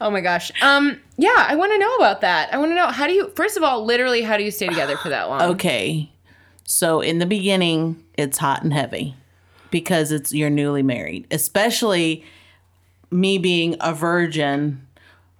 Oh 0.00 0.10
my 0.10 0.20
gosh. 0.20 0.50
Um, 0.62 1.00
yeah, 1.16 1.46
I 1.48 1.54
want 1.56 1.72
to 1.72 1.78
know 1.78 1.94
about 1.96 2.20
that. 2.22 2.52
I 2.52 2.58
want 2.58 2.70
to 2.70 2.74
know 2.74 2.88
how 2.88 3.06
do 3.06 3.12
you 3.12 3.30
first 3.36 3.56
of 3.56 3.62
all, 3.62 3.84
literally, 3.84 4.22
how 4.22 4.36
do 4.36 4.42
you 4.44 4.50
stay 4.50 4.66
together 4.68 4.96
for 4.96 5.08
that 5.08 5.28
long? 5.28 5.42
Okay. 5.52 6.10
So 6.64 7.00
in 7.00 7.18
the 7.20 7.26
beginning, 7.26 8.02
it's 8.18 8.38
hot 8.38 8.62
and 8.62 8.72
heavy 8.72 9.14
because 9.70 10.10
it's 10.12 10.32
you're 10.32 10.50
newly 10.50 10.82
married. 10.82 11.26
Especially 11.30 12.24
me 13.10 13.38
being 13.38 13.76
a 13.80 13.94
virgin. 13.94 14.85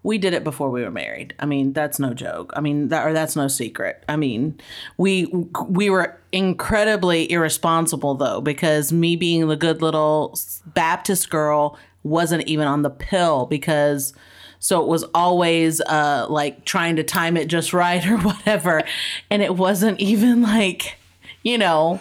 We 0.07 0.19
did 0.19 0.35
it 0.35 0.45
before 0.45 0.71
we 0.71 0.85
were 0.85 0.91
married. 0.93 1.35
I 1.41 1.47
mean, 1.47 1.73
that's 1.73 1.99
no 1.99 2.15
joke. 2.15 2.53
I 2.55 2.61
mean, 2.61 2.91
that 2.91 3.05
or 3.05 3.13
that's 3.13 3.35
no 3.35 3.49
secret. 3.49 4.05
I 4.09 4.15
mean, 4.15 4.57
we 4.97 5.27
we 5.69 5.91
were 5.91 6.17
incredibly 6.31 7.29
irresponsible 7.29 8.15
though 8.15 8.41
because 8.41 8.93
me 8.93 9.17
being 9.17 9.49
the 9.49 9.57
good 9.57 9.83
little 9.83 10.39
Baptist 10.65 11.29
girl 11.29 11.77
wasn't 12.05 12.47
even 12.47 12.69
on 12.69 12.83
the 12.83 12.91
pill 12.91 13.47
because 13.47 14.15
so 14.61 14.81
it 14.81 14.87
was 14.87 15.03
always 15.13 15.81
uh 15.81 16.27
like 16.31 16.65
trying 16.65 16.95
to 16.95 17.03
time 17.03 17.37
it 17.37 17.49
just 17.49 17.73
right 17.73 18.07
or 18.09 18.19
whatever 18.19 18.85
and 19.29 19.43
it 19.43 19.57
wasn't 19.57 19.99
even 19.99 20.41
like 20.41 20.99
you 21.43 21.59
know 21.59 22.01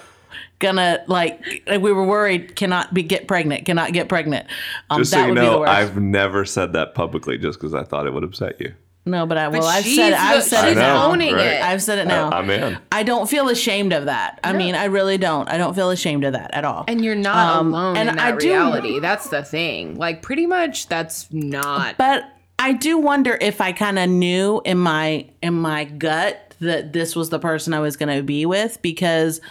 gonna 0.59 1.03
like 1.07 1.41
we 1.67 1.91
were 1.91 2.05
worried 2.05 2.55
cannot 2.55 2.93
be 2.93 3.03
get 3.03 3.27
pregnant 3.27 3.65
cannot 3.65 3.91
get 3.93 4.07
pregnant 4.07 4.47
um 4.89 5.01
Just 5.01 5.11
that 5.11 5.17
so 5.17 5.21
you 5.23 5.33
would 5.33 5.35
be 5.39 5.45
the 5.45 5.51
know, 5.51 5.63
I've 5.65 5.97
never 5.97 6.45
said 6.45 6.73
that 6.73 6.95
publicly 6.95 7.37
just 7.37 7.59
because 7.59 7.73
I 7.73 7.83
thought 7.83 8.07
it 8.07 8.13
would 8.13 8.23
upset 8.23 8.59
you. 8.61 8.73
no 9.05 9.25
but 9.25 9.37
i 9.37 9.47
well 9.49 9.61
But 9.61 9.67
i've 9.67 9.83
said 9.83 10.13
it 10.13 10.19
i've 10.19 10.43
said 10.43 10.65
it 10.65 10.69
she's 10.69 10.77
now 10.77 11.11
owning 11.11 11.33
right? 11.33 11.45
it. 11.45 11.61
i've 11.61 11.83
said 11.83 11.99
it 11.99 12.07
now 12.07 12.29
I'm 12.31 12.49
in. 12.49 12.77
I 12.91 13.03
don't 13.03 13.29
feel 13.29 13.49
ashamed 13.49 13.91
of 13.93 14.05
that. 14.05 14.39
I 14.43 14.53
mean, 14.53 14.73
I 14.75 14.85
really 14.85 15.17
don't. 15.17 15.47
I 15.49 15.57
don't 15.57 15.73
feel 15.75 15.89
ashamed 15.91 16.23
of 16.23 16.33
that 16.33 16.53
at 16.53 16.63
all. 16.63 16.85
and 16.87 17.03
you're 17.03 17.13
not 17.15 17.57
Um, 17.57 17.73
alone 17.73 17.97
and 17.97 18.09
in 18.09 18.15
that 18.15 18.33
I 18.33 18.37
do- 18.37 18.47
reality. 18.49 18.99
That's 18.99 19.27
the 19.29 19.43
thing. 19.43 19.95
Like 19.95 20.21
pretty 20.21 20.45
much 20.47 20.87
that's 20.87 21.27
not 21.33 21.97
but 21.97 22.23
I 22.57 22.71
do 22.71 22.97
wonder 22.97 23.37
if 23.41 23.59
I 23.59 23.73
kind 23.73 23.99
of 23.99 24.09
knew 24.09 24.61
in 24.63 24.77
my 24.77 25.29
in 25.41 25.53
my 25.53 25.83
gut 25.83 26.55
that 26.61 26.93
this 26.93 27.13
was 27.13 27.29
the 27.29 27.39
person 27.39 27.73
I 27.73 27.81
was 27.81 27.97
going 27.97 28.15
to 28.15 28.23
be 28.23 28.45
with 28.45 28.81
because 28.81 29.41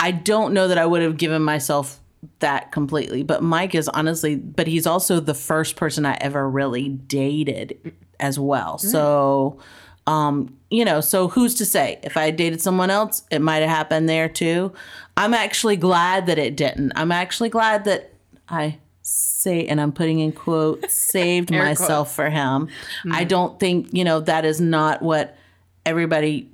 I 0.00 0.10
don't 0.10 0.52
know 0.52 0.68
that 0.68 0.78
I 0.78 0.86
would 0.86 1.02
have 1.02 1.16
given 1.16 1.42
myself 1.42 2.00
that 2.40 2.72
completely. 2.72 3.22
But 3.22 3.42
Mike 3.42 3.74
is 3.74 3.88
honestly, 3.88 4.36
but 4.36 4.66
he's 4.66 4.86
also 4.86 5.20
the 5.20 5.34
first 5.34 5.76
person 5.76 6.06
I 6.06 6.16
ever 6.20 6.48
really 6.48 6.88
dated 6.88 7.94
as 8.20 8.38
well. 8.38 8.78
So, 8.78 9.58
um, 10.06 10.56
you 10.70 10.84
know, 10.84 11.00
so 11.00 11.28
who's 11.28 11.54
to 11.56 11.66
say 11.66 11.98
if 12.02 12.16
I 12.16 12.26
had 12.26 12.36
dated 12.36 12.60
someone 12.60 12.90
else, 12.90 13.22
it 13.30 13.40
might 13.40 13.58
have 13.58 13.70
happened 13.70 14.08
there 14.08 14.28
too. 14.28 14.72
I'm 15.16 15.34
actually 15.34 15.76
glad 15.76 16.26
that 16.26 16.38
it 16.38 16.56
didn't. 16.56 16.92
I'm 16.96 17.12
actually 17.12 17.48
glad 17.48 17.84
that 17.84 18.12
I 18.48 18.78
say, 19.02 19.66
and 19.66 19.80
I'm 19.80 19.92
putting 19.92 20.20
in 20.20 20.32
quotes, 20.32 20.92
saved 21.12 21.50
myself 21.50 22.14
for 22.14 22.28
him. 22.28 22.68
I 23.10 23.24
don't 23.24 23.58
think, 23.58 23.88
you 23.92 24.04
know, 24.04 24.20
that 24.20 24.44
is 24.44 24.60
not 24.60 25.02
what 25.02 25.36
everybody 25.84 26.50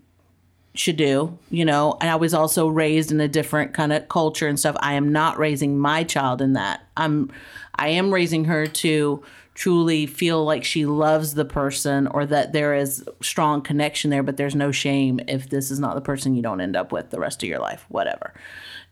should 0.74 0.96
do, 0.96 1.38
you 1.50 1.64
know. 1.64 1.96
And 2.00 2.10
I 2.10 2.16
was 2.16 2.34
also 2.34 2.68
raised 2.68 3.12
in 3.12 3.20
a 3.20 3.28
different 3.28 3.74
kind 3.74 3.92
of 3.92 4.08
culture 4.08 4.48
and 4.48 4.58
stuff. 4.58 4.76
I 4.80 4.94
am 4.94 5.12
not 5.12 5.38
raising 5.38 5.78
my 5.78 6.04
child 6.04 6.40
in 6.40 6.54
that. 6.54 6.86
I'm 6.96 7.30
I 7.76 7.88
am 7.88 8.12
raising 8.12 8.44
her 8.46 8.66
to 8.66 9.22
truly 9.54 10.06
feel 10.06 10.44
like 10.44 10.64
she 10.64 10.86
loves 10.86 11.34
the 11.34 11.44
person 11.44 12.06
or 12.06 12.24
that 12.24 12.52
there 12.52 12.74
is 12.74 13.04
strong 13.20 13.60
connection 13.60 14.10
there, 14.10 14.22
but 14.22 14.38
there's 14.38 14.54
no 14.54 14.72
shame 14.72 15.20
if 15.28 15.50
this 15.50 15.70
is 15.70 15.78
not 15.78 15.94
the 15.94 16.00
person 16.00 16.34
you 16.34 16.42
don't 16.42 16.60
end 16.60 16.74
up 16.74 16.90
with 16.90 17.10
the 17.10 17.20
rest 17.20 17.42
of 17.42 17.48
your 17.48 17.58
life, 17.58 17.84
whatever. 17.88 18.32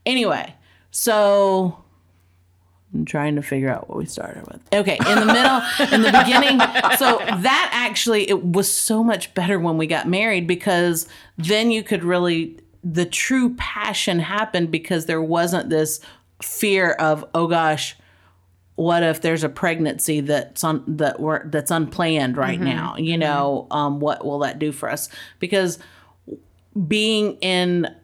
Anyway, 0.05 0.55
so 0.91 1.83
I'm 2.93 3.05
trying 3.05 3.37
to 3.37 3.43
figure 3.43 3.71
out 3.71 3.89
what 3.89 3.99
we 3.99 4.07
started 4.07 4.47
with. 4.47 4.61
Okay, 4.73 4.99
in 5.09 5.21
the 5.21 5.27
middle, 5.27 5.63
in 5.93 6.03
the 6.03 6.11
beginning. 6.11 6.59
So 6.99 7.19
that 7.43 7.71
actually, 7.73 8.29
it 8.29 8.45
was 8.45 8.71
so 8.71 9.05
much 9.05 9.33
better 9.35 9.59
when 9.61 9.79
we 9.79 9.87
got 9.87 10.09
married 10.09 10.47
because 10.47 11.09
then 11.39 11.71
you 11.71 11.85
could 11.85 12.03
really, 12.03 12.59
the 12.83 13.07
true 13.07 13.55
passion 13.55 14.19
happened 14.19 14.73
because 14.73 15.07
there 15.07 15.23
wasn't 15.23 15.71
this 15.71 16.01
fear 16.43 16.93
of, 16.93 17.25
oh 17.33 17.47
gosh, 17.47 17.97
what 18.75 19.03
if 19.03 19.21
there's 19.21 19.45
a 19.45 19.49
pregnancy 19.49 20.21
that's 20.21 20.65
on 20.65 20.83
that 20.87 21.21
we're 21.21 21.47
that's 21.49 21.71
unplanned 21.71 22.37
right 22.37 22.59
now? 22.59 22.97
You 22.97 23.19
know, 23.19 23.67
um, 23.71 24.01
what 24.01 24.25
will 24.25 24.39
that 24.39 24.59
do 24.59 24.73
for 24.73 24.91
us? 24.91 25.11
Because 25.39 25.79
being 26.89 27.35
in 27.43 27.95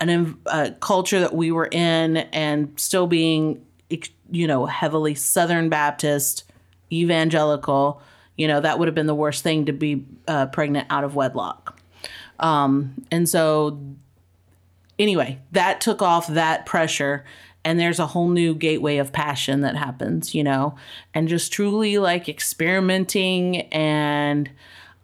an 0.00 0.38
uh, 0.46 0.70
culture 0.80 1.20
that 1.20 1.34
we 1.34 1.50
were 1.50 1.68
in 1.70 2.18
and 2.18 2.72
still 2.78 3.06
being 3.08 3.66
ex- 3.90 4.10
you 4.30 4.46
know 4.46 4.66
heavily 4.66 5.14
southern 5.14 5.68
baptist 5.68 6.44
evangelical 6.92 8.02
you 8.40 8.48
know 8.48 8.60
that 8.60 8.78
would 8.78 8.88
have 8.88 8.94
been 8.94 9.06
the 9.06 9.14
worst 9.14 9.42
thing 9.42 9.66
to 9.66 9.72
be 9.72 10.06
uh, 10.26 10.46
pregnant 10.46 10.86
out 10.88 11.04
of 11.04 11.14
wedlock. 11.14 11.78
Um, 12.38 13.04
and 13.10 13.28
so 13.28 13.78
anyway 14.98 15.38
that 15.52 15.82
took 15.82 16.00
off 16.00 16.26
that 16.28 16.64
pressure 16.64 17.24
and 17.64 17.78
there's 17.78 17.98
a 17.98 18.06
whole 18.06 18.30
new 18.30 18.54
gateway 18.54 18.96
of 18.96 19.12
passion 19.12 19.60
that 19.60 19.76
happens 19.76 20.34
you 20.34 20.42
know 20.42 20.74
and 21.12 21.28
just 21.28 21.52
truly 21.52 21.98
like 21.98 22.30
experimenting. 22.30 23.62
And 23.72 24.50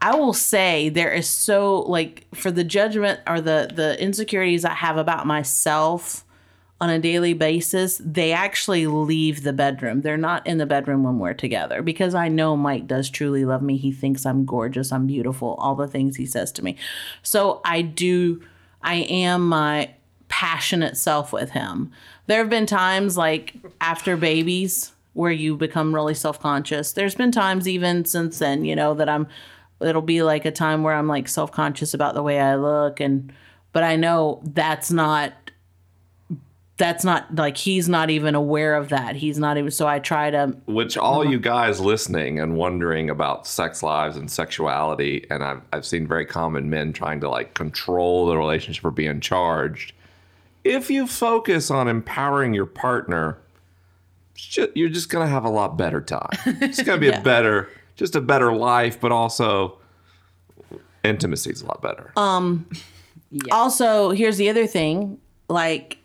I 0.00 0.14
will 0.14 0.32
say 0.32 0.88
there 0.88 1.12
is 1.12 1.28
so 1.28 1.80
like 1.80 2.26
for 2.34 2.50
the 2.50 2.64
judgment 2.64 3.20
or 3.26 3.42
the 3.42 3.70
the 3.74 4.02
insecurities 4.02 4.64
I 4.64 4.72
have 4.72 4.96
about 4.96 5.26
myself 5.26 6.24
on 6.78 6.90
a 6.90 6.98
daily 6.98 7.32
basis, 7.32 8.00
they 8.04 8.32
actually 8.32 8.86
leave 8.86 9.42
the 9.42 9.52
bedroom. 9.52 10.02
They're 10.02 10.18
not 10.18 10.46
in 10.46 10.58
the 10.58 10.66
bedroom 10.66 11.04
when 11.04 11.18
we're 11.18 11.32
together 11.32 11.80
because 11.80 12.14
I 12.14 12.28
know 12.28 12.56
Mike 12.56 12.86
does 12.86 13.08
truly 13.08 13.46
love 13.46 13.62
me. 13.62 13.78
He 13.78 13.92
thinks 13.92 14.26
I'm 14.26 14.44
gorgeous, 14.44 14.92
I'm 14.92 15.06
beautiful, 15.06 15.54
all 15.58 15.74
the 15.74 15.88
things 15.88 16.16
he 16.16 16.26
says 16.26 16.52
to 16.52 16.64
me. 16.64 16.76
So 17.22 17.60
I 17.64 17.82
do 17.82 18.42
I 18.82 18.96
am 18.96 19.48
my 19.48 19.90
passionate 20.28 20.96
self 20.96 21.32
with 21.32 21.50
him. 21.50 21.92
There 22.26 22.38
have 22.38 22.50
been 22.50 22.66
times 22.66 23.16
like 23.16 23.54
after 23.80 24.16
babies 24.16 24.92
where 25.14 25.32
you 25.32 25.56
become 25.56 25.94
really 25.94 26.14
self-conscious. 26.14 26.92
There's 26.92 27.14
been 27.14 27.32
times 27.32 27.66
even 27.66 28.04
since 28.04 28.38
then, 28.38 28.64
you 28.66 28.76
know, 28.76 28.92
that 28.94 29.08
I'm 29.08 29.28
it'll 29.80 30.02
be 30.02 30.22
like 30.22 30.44
a 30.44 30.50
time 30.50 30.82
where 30.82 30.94
I'm 30.94 31.08
like 31.08 31.26
self-conscious 31.26 31.94
about 31.94 32.14
the 32.14 32.22
way 32.22 32.38
I 32.38 32.56
look 32.56 33.00
and 33.00 33.32
but 33.72 33.82
I 33.82 33.96
know 33.96 34.40
that's 34.44 34.90
not 34.90 35.45
that's 36.78 37.04
not 37.04 37.34
like 37.34 37.56
he's 37.56 37.88
not 37.88 38.10
even 38.10 38.34
aware 38.34 38.74
of 38.74 38.90
that. 38.90 39.16
He's 39.16 39.38
not 39.38 39.56
even 39.56 39.70
so 39.70 39.86
I 39.88 39.98
try 39.98 40.30
to 40.30 40.54
Which 40.66 40.98
all 40.98 41.24
you 41.24 41.38
guys 41.38 41.80
listening 41.80 42.38
and 42.38 42.56
wondering 42.56 43.08
about 43.08 43.46
sex 43.46 43.82
lives 43.82 44.16
and 44.16 44.30
sexuality, 44.30 45.26
and 45.30 45.42
I've 45.42 45.62
I've 45.72 45.86
seen 45.86 46.06
very 46.06 46.26
common 46.26 46.68
men 46.68 46.92
trying 46.92 47.20
to 47.20 47.28
like 47.30 47.54
control 47.54 48.26
the 48.26 48.36
relationship 48.36 48.84
or 48.84 48.90
be 48.90 49.06
in 49.06 49.20
charge. 49.20 49.94
If 50.64 50.90
you 50.90 51.06
focus 51.06 51.70
on 51.70 51.88
empowering 51.88 52.52
your 52.52 52.66
partner, 52.66 53.38
you're 54.74 54.88
just 54.90 55.08
gonna 55.08 55.28
have 55.28 55.44
a 55.44 55.50
lot 55.50 55.78
better 55.78 56.00
time. 56.02 56.28
It's 56.44 56.82
gonna 56.82 56.98
be 57.00 57.06
Yeah. 57.10 57.20
a 57.20 57.22
better, 57.22 57.70
just 57.94 58.14
a 58.16 58.20
better 58.20 58.52
life, 58.52 59.00
but 59.00 59.12
also 59.12 59.78
intimacy 61.04 61.50
is 61.50 61.62
a 61.62 61.66
lot 61.66 61.80
better. 61.80 62.12
Um 62.16 62.68
also, 63.50 64.10
here's 64.10 64.36
the 64.36 64.48
other 64.50 64.66
thing, 64.66 65.18
like 65.48 65.98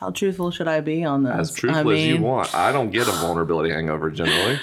how 0.00 0.10
truthful 0.10 0.50
should 0.50 0.68
I 0.68 0.80
be 0.80 1.04
on 1.04 1.22
this? 1.24 1.34
as 1.50 1.54
truthful 1.54 1.90
I 1.90 1.94
as 1.94 2.06
you 2.06 2.18
want. 2.22 2.54
I 2.54 2.72
don't 2.72 2.90
get 2.90 3.08
a 3.08 3.12
vulnerability 3.12 3.70
hangover 3.70 4.10
generally. 4.10 4.58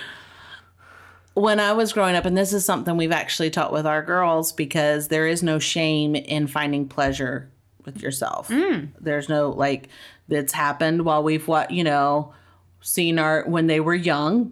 when 1.33 1.59
I 1.59 1.73
was 1.73 1.91
growing 1.93 2.15
up, 2.15 2.25
and 2.25 2.37
this 2.37 2.53
is 2.53 2.63
something 2.65 2.95
we've 2.97 3.11
actually 3.11 3.49
taught 3.49 3.73
with 3.73 3.85
our 3.85 4.01
girls 4.01 4.51
because 4.53 5.09
there 5.09 5.27
is 5.27 5.43
no 5.43 5.59
shame 5.59 6.15
in 6.15 6.47
finding 6.47 6.87
pleasure 6.87 7.49
with 7.83 8.01
yourself. 8.01 8.47
Mm. 8.49 8.89
There's 8.99 9.27
no 9.29 9.49
like 9.49 9.89
that's 10.27 10.53
happened 10.53 11.03
while 11.05 11.21
we've 11.23 11.47
what 11.47 11.69
you 11.71 11.83
know 11.83 12.33
seen 12.81 13.19
our 13.19 13.43
when 13.45 13.67
they 13.67 13.79
were 13.79 13.93
young 13.95 14.51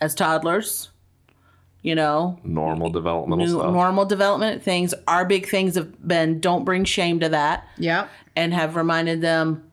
as 0.00 0.14
toddlers. 0.14 0.90
You 1.82 1.94
know, 1.94 2.38
Normal 2.44 2.88
developmental 2.88 3.44
new, 3.46 3.52
stuff. 3.58 3.70
normal 3.72 4.06
development 4.06 4.62
things. 4.62 4.94
Our 5.06 5.26
big 5.26 5.46
things 5.46 5.74
have 5.74 6.06
been 6.06 6.40
don't 6.40 6.64
bring 6.64 6.84
shame 6.84 7.20
to 7.20 7.28
that, 7.28 7.68
Yeah, 7.76 8.08
and 8.34 8.54
have 8.54 8.74
reminded 8.76 9.20
them 9.20 9.70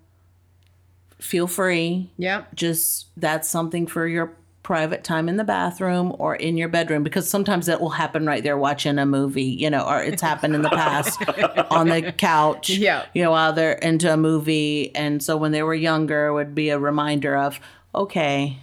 feel 1.21 1.47
free, 1.47 2.11
Yep. 2.17 2.55
just 2.55 3.07
that's 3.15 3.47
something 3.47 3.87
for 3.87 4.07
your 4.07 4.33
private 4.63 5.03
time 5.03 5.27
in 5.27 5.37
the 5.37 5.43
bathroom 5.43 6.15
or 6.19 6.35
in 6.35 6.55
your 6.55 6.67
bedroom 6.69 7.01
because 7.03 7.27
sometimes 7.27 7.65
that 7.65 7.81
will 7.81 7.89
happen 7.89 8.27
right 8.27 8.43
there 8.43 8.55
watching 8.57 8.99
a 8.99 9.05
movie 9.07 9.41
you 9.43 9.67
know 9.69 9.83
or 9.83 10.03
it's 10.03 10.21
happened 10.21 10.53
in 10.53 10.61
the 10.61 10.69
past 10.69 11.19
on 11.71 11.87
the 11.89 12.11
couch 12.11 12.69
Yeah. 12.69 13.03
you 13.15 13.23
know 13.23 13.31
while 13.31 13.53
they're 13.53 13.73
into 13.73 14.13
a 14.13 14.17
movie 14.17 14.95
and 14.95 15.21
so 15.23 15.35
when 15.35 15.51
they 15.51 15.63
were 15.63 15.73
younger 15.73 16.27
it 16.27 16.33
would 16.33 16.53
be 16.53 16.69
a 16.69 16.77
reminder 16.77 17.35
of 17.35 17.59
okay 17.95 18.59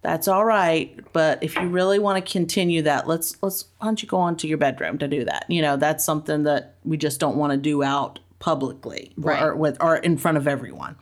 that's 0.00 0.26
all 0.28 0.46
right 0.46 0.98
but 1.12 1.42
if 1.42 1.56
you 1.56 1.68
really 1.68 1.98
want 1.98 2.24
to 2.24 2.32
continue 2.32 2.80
that 2.82 3.06
let's 3.06 3.36
let's 3.42 3.66
why 3.78 3.88
don't 3.88 4.02
you 4.02 4.08
go 4.08 4.16
onto 4.18 4.48
your 4.48 4.58
bedroom 4.58 4.96
to 4.96 5.06
do 5.06 5.24
that 5.26 5.44
you 5.48 5.60
know 5.60 5.76
that's 5.76 6.04
something 6.06 6.44
that 6.44 6.74
we 6.84 6.96
just 6.96 7.20
don't 7.20 7.36
want 7.36 7.52
to 7.52 7.56
do 7.58 7.82
out 7.82 8.18
publicly 8.38 9.12
Right. 9.18 9.42
or 9.42 9.54
with 9.56 9.76
or 9.80 9.96
in 9.96 10.16
front 10.16 10.36
of 10.38 10.48
everyone 10.48 10.96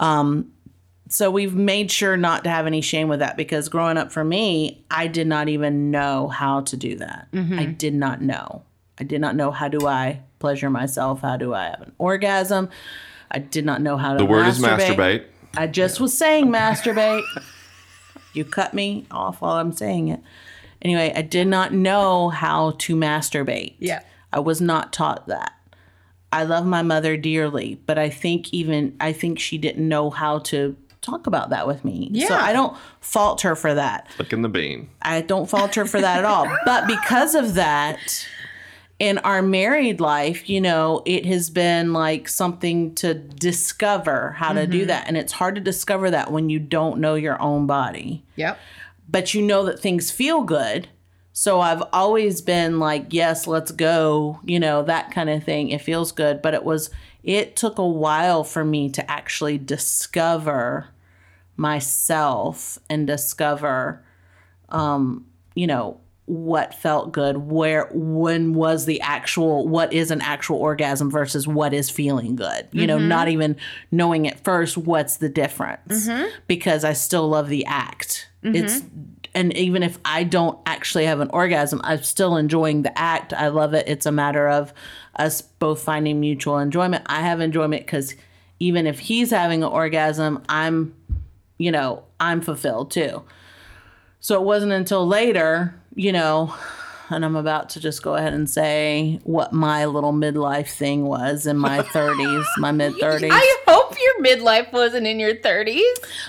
Um, 0.00 0.52
so 1.08 1.30
we've 1.30 1.54
made 1.54 1.90
sure 1.90 2.16
not 2.16 2.44
to 2.44 2.50
have 2.50 2.66
any 2.66 2.80
shame 2.80 3.08
with 3.08 3.18
that 3.20 3.36
because 3.36 3.68
growing 3.68 3.96
up 3.96 4.12
for 4.12 4.24
me, 4.24 4.84
I 4.90 5.06
did 5.06 5.26
not 5.26 5.48
even 5.48 5.90
know 5.90 6.28
how 6.28 6.62
to 6.62 6.76
do 6.76 6.96
that. 6.96 7.28
Mm-hmm. 7.32 7.58
I 7.58 7.66
did 7.66 7.94
not 7.94 8.22
know. 8.22 8.62
I 8.98 9.04
did 9.04 9.20
not 9.20 9.34
know 9.34 9.50
how 9.50 9.68
do 9.68 9.86
I 9.86 10.20
pleasure 10.38 10.70
myself? 10.70 11.20
How 11.20 11.36
do 11.36 11.54
I 11.54 11.64
have 11.66 11.82
an 11.82 11.92
orgasm? 11.98 12.70
I 13.30 13.38
did 13.38 13.64
not 13.64 13.80
know 13.80 13.96
how 13.96 14.12
to 14.12 14.18
the 14.18 14.24
word 14.24 14.46
is 14.46 14.60
masturbate. 14.60 15.24
I 15.56 15.66
just 15.66 16.00
was 16.00 16.16
saying 16.16 16.46
masturbate. 16.46 17.24
you 18.32 18.44
cut 18.44 18.74
me 18.74 19.06
off 19.10 19.40
while 19.40 19.56
I'm 19.56 19.72
saying 19.72 20.08
it. 20.08 20.20
Anyway, 20.82 21.12
I 21.14 21.22
did 21.22 21.46
not 21.46 21.72
know 21.72 22.28
how 22.28 22.72
to 22.72 22.96
masturbate. 22.96 23.74
Yeah. 23.78 24.02
I 24.32 24.40
was 24.40 24.60
not 24.60 24.92
taught 24.92 25.26
that. 25.26 25.54
I 26.32 26.44
love 26.44 26.64
my 26.64 26.82
mother 26.82 27.16
dearly, 27.16 27.80
but 27.86 27.98
I 27.98 28.08
think 28.08 28.52
even 28.52 28.96
I 29.00 29.12
think 29.12 29.38
she 29.38 29.58
didn't 29.58 29.88
know 29.88 30.10
how 30.10 30.38
to 30.40 30.76
talk 31.00 31.26
about 31.26 31.50
that 31.50 31.66
with 31.66 31.84
me. 31.84 32.08
Yeah. 32.12 32.28
So 32.28 32.34
Yeah. 32.34 32.44
I 32.44 32.52
don't 32.52 32.76
fault 33.00 33.40
her 33.42 33.56
for 33.56 33.74
that. 33.74 34.06
Look 34.18 34.32
in 34.32 34.42
the 34.42 34.48
bean. 34.48 34.90
I 35.02 35.22
don't 35.22 35.48
fault 35.48 35.74
her 35.74 35.86
for 35.86 36.00
that 36.00 36.18
at 36.18 36.24
all. 36.24 36.46
But 36.64 36.86
because 36.86 37.34
of 37.34 37.54
that, 37.54 38.26
in 38.98 39.16
our 39.18 39.40
married 39.40 39.98
life, 39.98 40.48
you 40.48 40.60
know, 40.60 41.02
it 41.06 41.24
has 41.24 41.48
been 41.48 41.94
like 41.94 42.28
something 42.28 42.94
to 42.96 43.14
discover 43.14 44.32
how 44.32 44.52
to 44.52 44.66
do 44.66 44.80
mm-hmm. 44.80 44.88
that. 44.88 45.08
And 45.08 45.16
it's 45.16 45.32
hard 45.32 45.54
to 45.54 45.60
discover 45.60 46.10
that 46.10 46.30
when 46.30 46.50
you 46.50 46.58
don't 46.58 47.00
know 47.00 47.14
your 47.14 47.40
own 47.40 47.66
body 47.66 48.22
Yep. 48.36 48.58
but 49.08 49.32
you 49.32 49.42
know 49.42 49.64
that 49.64 49.80
things 49.80 50.10
feel 50.10 50.42
good. 50.42 50.88
So 51.40 51.58
I've 51.58 51.82
always 51.94 52.42
been 52.42 52.80
like, 52.80 53.14
yes, 53.14 53.46
let's 53.46 53.70
go, 53.70 54.40
you 54.44 54.60
know, 54.60 54.82
that 54.82 55.10
kind 55.10 55.30
of 55.30 55.42
thing. 55.42 55.70
It 55.70 55.80
feels 55.80 56.12
good. 56.12 56.42
But 56.42 56.52
it 56.52 56.64
was, 56.64 56.90
it 57.22 57.56
took 57.56 57.78
a 57.78 57.86
while 57.86 58.44
for 58.44 58.62
me 58.62 58.90
to 58.90 59.10
actually 59.10 59.56
discover 59.56 60.88
myself 61.56 62.78
and 62.90 63.06
discover, 63.06 64.04
um, 64.68 65.24
you 65.54 65.66
know, 65.66 65.98
what 66.26 66.74
felt 66.74 67.10
good, 67.10 67.38
where, 67.38 67.88
when 67.90 68.52
was 68.52 68.84
the 68.84 69.00
actual, 69.00 69.66
what 69.66 69.94
is 69.94 70.10
an 70.10 70.20
actual 70.20 70.58
orgasm 70.58 71.10
versus 71.10 71.48
what 71.48 71.72
is 71.72 71.88
feeling 71.88 72.36
good, 72.36 72.68
you 72.70 72.86
know, 72.86 72.98
not 72.98 73.28
mm-hmm. 73.28 73.32
even 73.32 73.56
knowing 73.90 74.28
at 74.28 74.44
first 74.44 74.76
what's 74.76 75.16
the 75.16 75.30
difference 75.30 76.06
mm-hmm. 76.06 76.28
because 76.46 76.84
I 76.84 76.92
still 76.92 77.30
love 77.30 77.48
the 77.48 77.64
act. 77.64 78.28
It's, 78.42 78.80
mm-hmm. 78.80 79.09
And 79.34 79.56
even 79.56 79.82
if 79.82 79.98
I 80.04 80.24
don't 80.24 80.58
actually 80.66 81.06
have 81.06 81.20
an 81.20 81.30
orgasm, 81.30 81.80
I'm 81.84 82.02
still 82.02 82.36
enjoying 82.36 82.82
the 82.82 82.98
act. 82.98 83.32
I 83.32 83.48
love 83.48 83.74
it. 83.74 83.88
It's 83.88 84.06
a 84.06 84.12
matter 84.12 84.48
of 84.48 84.72
us 85.16 85.40
both 85.42 85.82
finding 85.82 86.20
mutual 86.20 86.58
enjoyment. 86.58 87.04
I 87.06 87.20
have 87.20 87.40
enjoyment 87.40 87.86
because 87.86 88.14
even 88.58 88.86
if 88.86 88.98
he's 88.98 89.30
having 89.30 89.62
an 89.62 89.68
orgasm, 89.68 90.42
I'm, 90.48 90.94
you 91.58 91.70
know, 91.70 92.04
I'm 92.18 92.40
fulfilled 92.40 92.90
too. 92.90 93.22
So 94.20 94.40
it 94.40 94.44
wasn't 94.44 94.72
until 94.72 95.06
later, 95.06 95.74
you 95.94 96.12
know, 96.12 96.54
and 97.08 97.24
I'm 97.24 97.36
about 97.36 97.70
to 97.70 97.80
just 97.80 98.02
go 98.02 98.14
ahead 98.14 98.32
and 98.32 98.48
say 98.48 99.20
what 99.24 99.52
my 99.52 99.86
little 99.86 100.12
midlife 100.12 100.70
thing 100.70 101.04
was 101.04 101.46
in 101.46 101.56
my 101.56 101.78
30s, 101.82 102.44
my 102.58 102.72
mid 102.72 102.94
30s. 102.94 103.30
I 103.32 103.56
hope 103.66 103.89
your 104.02 104.22
midlife 104.24 104.72
wasn't 104.72 105.06
in 105.06 105.18
your 105.20 105.34
30s. 105.34 105.82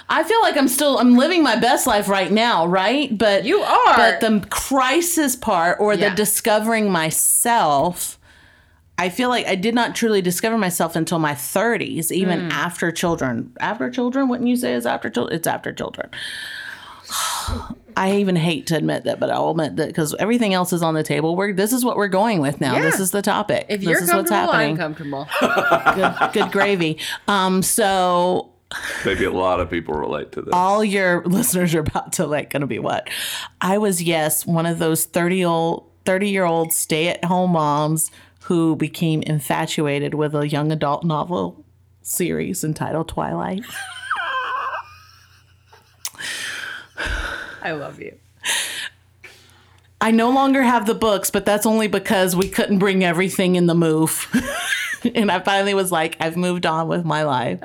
I 0.10 0.24
feel 0.24 0.42
like 0.42 0.58
I'm 0.58 0.68
still 0.68 0.98
I'm 1.00 1.16
living 1.16 1.44
my 1.44 1.56
best 1.56 1.88
life 1.88 2.08
right 2.10 2.32
now, 2.32 2.66
right? 2.66 3.16
But 3.18 3.46
You 3.46 3.62
are. 3.62 3.96
But 3.98 4.20
the 4.22 4.46
crisis 4.50 5.36
part 5.36 5.80
or 5.80 5.94
Yeah. 5.94 6.10
the 6.10 6.16
discovering 6.16 6.92
myself, 6.92 8.18
I 8.98 9.10
feel 9.10 9.30
like 9.30 9.48
I 9.48 9.56
did 9.56 9.74
not 9.74 9.96
truly 9.96 10.22
discover 10.22 10.58
myself 10.58 10.96
until 10.96 11.18
my 11.20 11.34
30s, 11.34 12.12
even 12.12 12.42
Hmm. 12.46 12.52
after 12.52 12.92
children. 12.92 13.52
After 13.60 13.90
children, 13.90 14.28
wouldn't 14.28 14.48
you 14.50 14.56
say 14.56 14.74
is 14.74 14.86
after 14.86 15.10
children? 15.10 15.36
It's 15.36 15.48
after 15.48 15.72
children. 15.74 16.10
I 17.98 18.18
even 18.18 18.36
hate 18.36 18.68
to 18.68 18.76
admit 18.78 19.04
that, 19.06 19.20
but 19.20 19.30
I'll 19.30 19.52
admit 19.52 19.76
that 19.78 19.88
because 19.88 20.14
everything 20.20 20.54
else 20.54 20.74
is 20.74 20.82
on 20.82 20.94
the 20.94 21.04
table. 21.04 21.36
We're 21.36 21.54
this 21.54 21.74
is 21.74 21.84
what 21.86 21.98
we're 21.98 22.08
going 22.08 22.40
with 22.40 22.60
now. 22.62 22.76
Yeah. 22.76 22.82
This 22.82 23.00
is 23.00 23.12
the 23.12 23.22
topic. 23.22 23.66
If 23.70 23.82
this 23.82 23.90
you're 23.90 24.04
is 24.04 24.12
what's 24.14 24.30
comfortable, 24.30 24.54
happening. 24.54 24.82
I'm 24.82 24.96
comfortable. 24.96 25.28
good, 26.32 26.34
good 26.34 26.52
gravy. 26.52 26.98
Um, 27.28 27.62
so 27.64 28.50
Maybe 29.06 29.26
a 29.26 29.32
lot 29.32 29.60
of 29.60 29.70
people 29.70 29.96
relate 29.96 30.32
to 30.34 30.42
this. 30.42 30.54
all 30.54 30.82
your 30.84 31.24
listeners 31.26 31.76
are 31.76 31.82
about 31.82 32.14
to 32.14 32.26
like 32.26 32.50
gonna 32.52 32.68
be 32.68 32.80
what 32.80 33.10
i 33.60 33.78
was 33.78 34.02
yes 34.02 34.46
one 34.46 34.66
of 34.66 34.80
those 34.80 35.04
30 35.04 35.44
old 35.44 35.90
30 36.06 36.30
year 36.30 36.46
old 36.46 36.72
stay 36.72 37.10
at 37.10 37.22
home 37.26 37.52
moms 37.52 38.12
who 38.44 38.78
became 38.78 39.22
infatuated 39.24 40.14
with 40.14 40.34
a 40.34 40.48
young 40.48 40.72
adult 40.72 41.04
novel 41.04 41.66
series 42.02 42.64
entitled 42.64 43.10
twilight 43.10 43.62
I 47.64 47.72
love 47.72 48.00
you. 48.02 48.18
i 50.00 50.10
no 50.12 50.30
longer 50.32 50.64
have 50.64 50.86
the 50.88 50.96
books 50.96 51.30
but 51.30 51.46
that's 51.46 51.66
only 51.66 51.88
because 51.88 52.36
we 52.36 52.50
couldn't 52.50 52.80
bring 52.80 53.04
everything 53.04 53.56
in 53.56 53.68
the 53.68 53.76
move. 53.76 54.28
And 55.16 55.32
i 55.32 55.40
finally 55.40 55.74
was 55.74 55.92
like 55.92 56.16
i've 56.20 56.38
moved 56.38 56.66
on 56.66 56.88
with 56.88 57.06
my 57.06 57.24
life. 57.24 57.60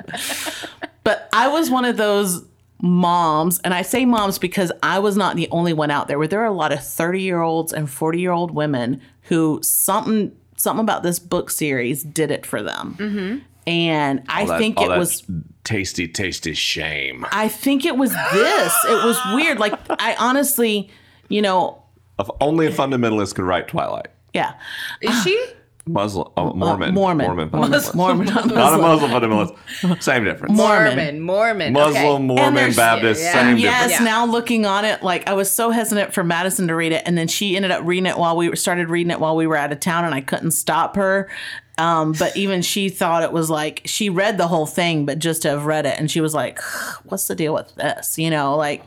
But 1.03 1.29
i 1.31 1.47
was 1.47 1.69
one 1.69 1.85
of 1.85 1.95
those 1.97 2.43
moms 2.81 3.59
and 3.59 3.73
i 3.73 3.81
say 3.81 4.05
moms 4.05 4.37
because 4.37 4.71
i 4.83 4.99
was 4.99 5.15
not 5.17 5.35
the 5.35 5.47
only 5.51 5.73
one 5.73 5.89
out 5.89 6.07
there 6.07 6.19
where 6.19 6.27
there 6.27 6.41
are 6.41 6.45
a 6.45 6.51
lot 6.51 6.71
of 6.71 6.83
30 6.83 7.21
year 7.21 7.41
olds 7.41 7.71
and 7.73 7.89
40 7.89 8.19
year 8.19 8.31
old 8.31 8.51
women 8.51 9.01
who 9.23 9.59
something 9.63 10.35
something 10.57 10.83
about 10.83 11.03
this 11.03 11.17
book 11.17 11.49
series 11.49 12.03
did 12.03 12.29
it 12.29 12.45
for 12.45 12.61
them 12.61 12.95
mm-hmm. 12.99 13.37
And 13.67 14.23
i 14.29 14.45
that- 14.45 14.57
think 14.59 14.77
all 14.77 14.85
it 14.85 14.89
that 14.89 14.97
was 14.99 15.23
tasty, 15.63 16.07
tasty 16.07 16.53
shame. 16.53 17.25
i 17.31 17.47
think 17.47 17.83
it 17.85 17.97
was 17.97 18.11
this 18.31 18.73
it 18.85 19.03
was 19.05 19.19
weird 19.33 19.59
like 19.59 19.73
i 20.01 20.15
honestly 20.17 20.89
you 21.29 21.41
know 21.41 21.83
If 22.17 22.29
only 22.39 22.65
a 22.67 22.71
fundamentalist 22.71 23.35
could 23.35 23.43
write 23.45 23.67
Twilight. 23.67 24.07
yeah 24.33 24.53
Is 25.01 25.23
she? 25.23 25.45
Muslim, 25.89 26.27
oh, 26.35 26.51
Mormon, 26.53 26.93
Mormon. 26.93 27.25
Mormon, 27.27 27.49
Mormon. 27.49 27.71
fundamentalist. 27.71 27.95
Mormon. 27.95 28.25
not 28.27 28.73
a 28.73 28.77
Muslim 28.77 29.09
fundamentalist. 29.09 30.03
Same 30.03 30.25
difference. 30.25 30.57
Mormon. 30.57 31.21
Mormon, 31.21 31.21
Mormon, 31.21 31.73
Muslim, 31.73 32.29
okay. 32.31 32.41
Mormon, 32.41 32.73
Baptist, 32.73 33.21
yeah, 33.23 33.31
same 33.31 33.57
yes, 33.57 33.83
difference. 33.91 34.05
now 34.05 34.25
looking 34.25 34.65
on 34.65 34.83
it, 34.83 35.01
like 35.01 35.29
I 35.29 35.33
was 35.33 35.49
so 35.49 35.69
hesitant 35.71 36.13
for 36.13 36.25
Madison 36.25 36.67
to 36.67 36.75
read 36.75 36.91
it, 36.91 37.03
and 37.05 37.17
then 37.17 37.29
she 37.29 37.55
ended 37.55 37.71
up 37.71 37.85
reading 37.85 38.05
it 38.05 38.17
while 38.17 38.35
we 38.35 38.53
started 38.57 38.89
reading 38.89 39.11
it 39.11 39.21
while 39.21 39.37
we 39.37 39.47
were 39.47 39.55
out 39.55 39.71
of 39.71 39.79
town, 39.79 40.03
and 40.03 40.13
I 40.13 40.19
couldn't 40.19 40.51
stop 40.51 40.97
her. 40.97 41.29
Um, 41.77 42.13
but 42.13 42.35
even 42.35 42.61
she 42.61 42.89
thought 42.89 43.23
it 43.23 43.31
was 43.31 43.49
like 43.49 43.81
she 43.85 44.09
read 44.09 44.37
the 44.37 44.47
whole 44.47 44.65
thing, 44.65 45.05
but 45.05 45.19
just 45.19 45.43
to 45.43 45.49
have 45.49 45.65
read 45.65 45.85
it, 45.85 45.99
and 45.99 46.09
she 46.09 46.21
was 46.21 46.33
like, 46.33 46.59
"What's 47.05 47.27
the 47.27 47.35
deal 47.35 47.53
with 47.53 47.73
this?" 47.75 48.17
You 48.17 48.29
know, 48.29 48.55
like 48.55 48.83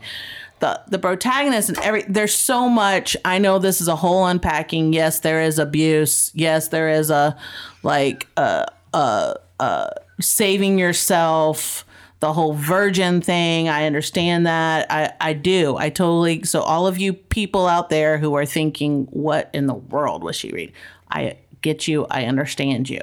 the 0.59 0.81
the 0.87 0.99
protagonist 0.99 1.69
and 1.69 1.77
every 1.79 2.03
there's 2.03 2.33
so 2.33 2.69
much. 2.69 3.17
I 3.25 3.37
know 3.37 3.59
this 3.59 3.81
is 3.81 3.87
a 3.87 3.95
whole 3.95 4.25
unpacking. 4.25 4.93
Yes, 4.93 5.19
there 5.19 5.41
is 5.41 5.59
abuse. 5.59 6.31
Yes, 6.33 6.69
there 6.69 6.89
is 6.89 7.09
a 7.09 7.37
like 7.83 8.27
uh 8.37 8.65
uh 8.93 9.35
uh 9.59 9.89
saving 10.19 10.79
yourself 10.79 11.85
the 12.19 12.33
whole 12.33 12.53
virgin 12.53 13.19
thing 13.19 13.67
i 13.67 13.85
understand 13.85 14.45
that 14.45 14.85
i 14.91 15.11
i 15.19 15.33
do 15.33 15.75
i 15.77 15.89
totally 15.89 16.43
so 16.43 16.61
all 16.61 16.85
of 16.85 16.99
you 16.99 17.13
people 17.13 17.65
out 17.65 17.89
there 17.89 18.19
who 18.19 18.35
are 18.35 18.45
thinking 18.45 19.05
what 19.05 19.49
in 19.53 19.65
the 19.65 19.73
world 19.73 20.23
was 20.23 20.35
she 20.35 20.51
reading 20.51 20.75
i 21.09 21.35
get 21.61 21.87
you 21.87 22.05
i 22.09 22.25
understand 22.25 22.89
you 22.89 22.99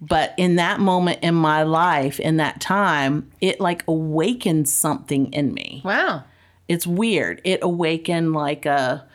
but 0.00 0.34
in 0.36 0.56
that 0.56 0.80
moment 0.80 1.18
in 1.22 1.34
my 1.34 1.62
life 1.62 2.18
in 2.20 2.36
that 2.38 2.60
time 2.60 3.30
it 3.40 3.60
like 3.60 3.82
awakened 3.88 4.68
something 4.68 5.32
in 5.32 5.54
me 5.54 5.80
Wow. 5.84 6.24
it's 6.68 6.86
weird 6.86 7.40
it 7.44 7.60
awakened 7.62 8.32
like 8.32 8.66
a 8.66 9.06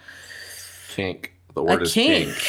Kink. 0.96 1.34
The 1.56 1.64
word 1.64 1.80
a 1.82 1.84
is 1.84 1.94
kink. 1.94 2.28
kink. 2.36 2.48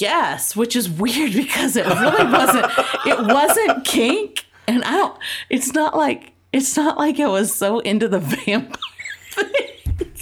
Yes, 0.00 0.56
which 0.56 0.74
is 0.76 0.88
weird 0.88 1.32
because 1.34 1.76
it 1.76 1.84
really 1.86 2.32
wasn't. 2.32 2.66
it 3.04 3.18
wasn't 3.34 3.84
kink, 3.84 4.46
and 4.66 4.82
I 4.84 4.92
don't. 4.92 5.18
It's 5.50 5.74
not 5.74 5.94
like 5.94 6.32
it's 6.52 6.74
not 6.76 6.96
like 6.96 7.20
I 7.20 7.26
was 7.26 7.52
so 7.54 7.80
into 7.80 8.08
the 8.08 8.20
vampire 8.20 8.70
thing. 9.32 10.12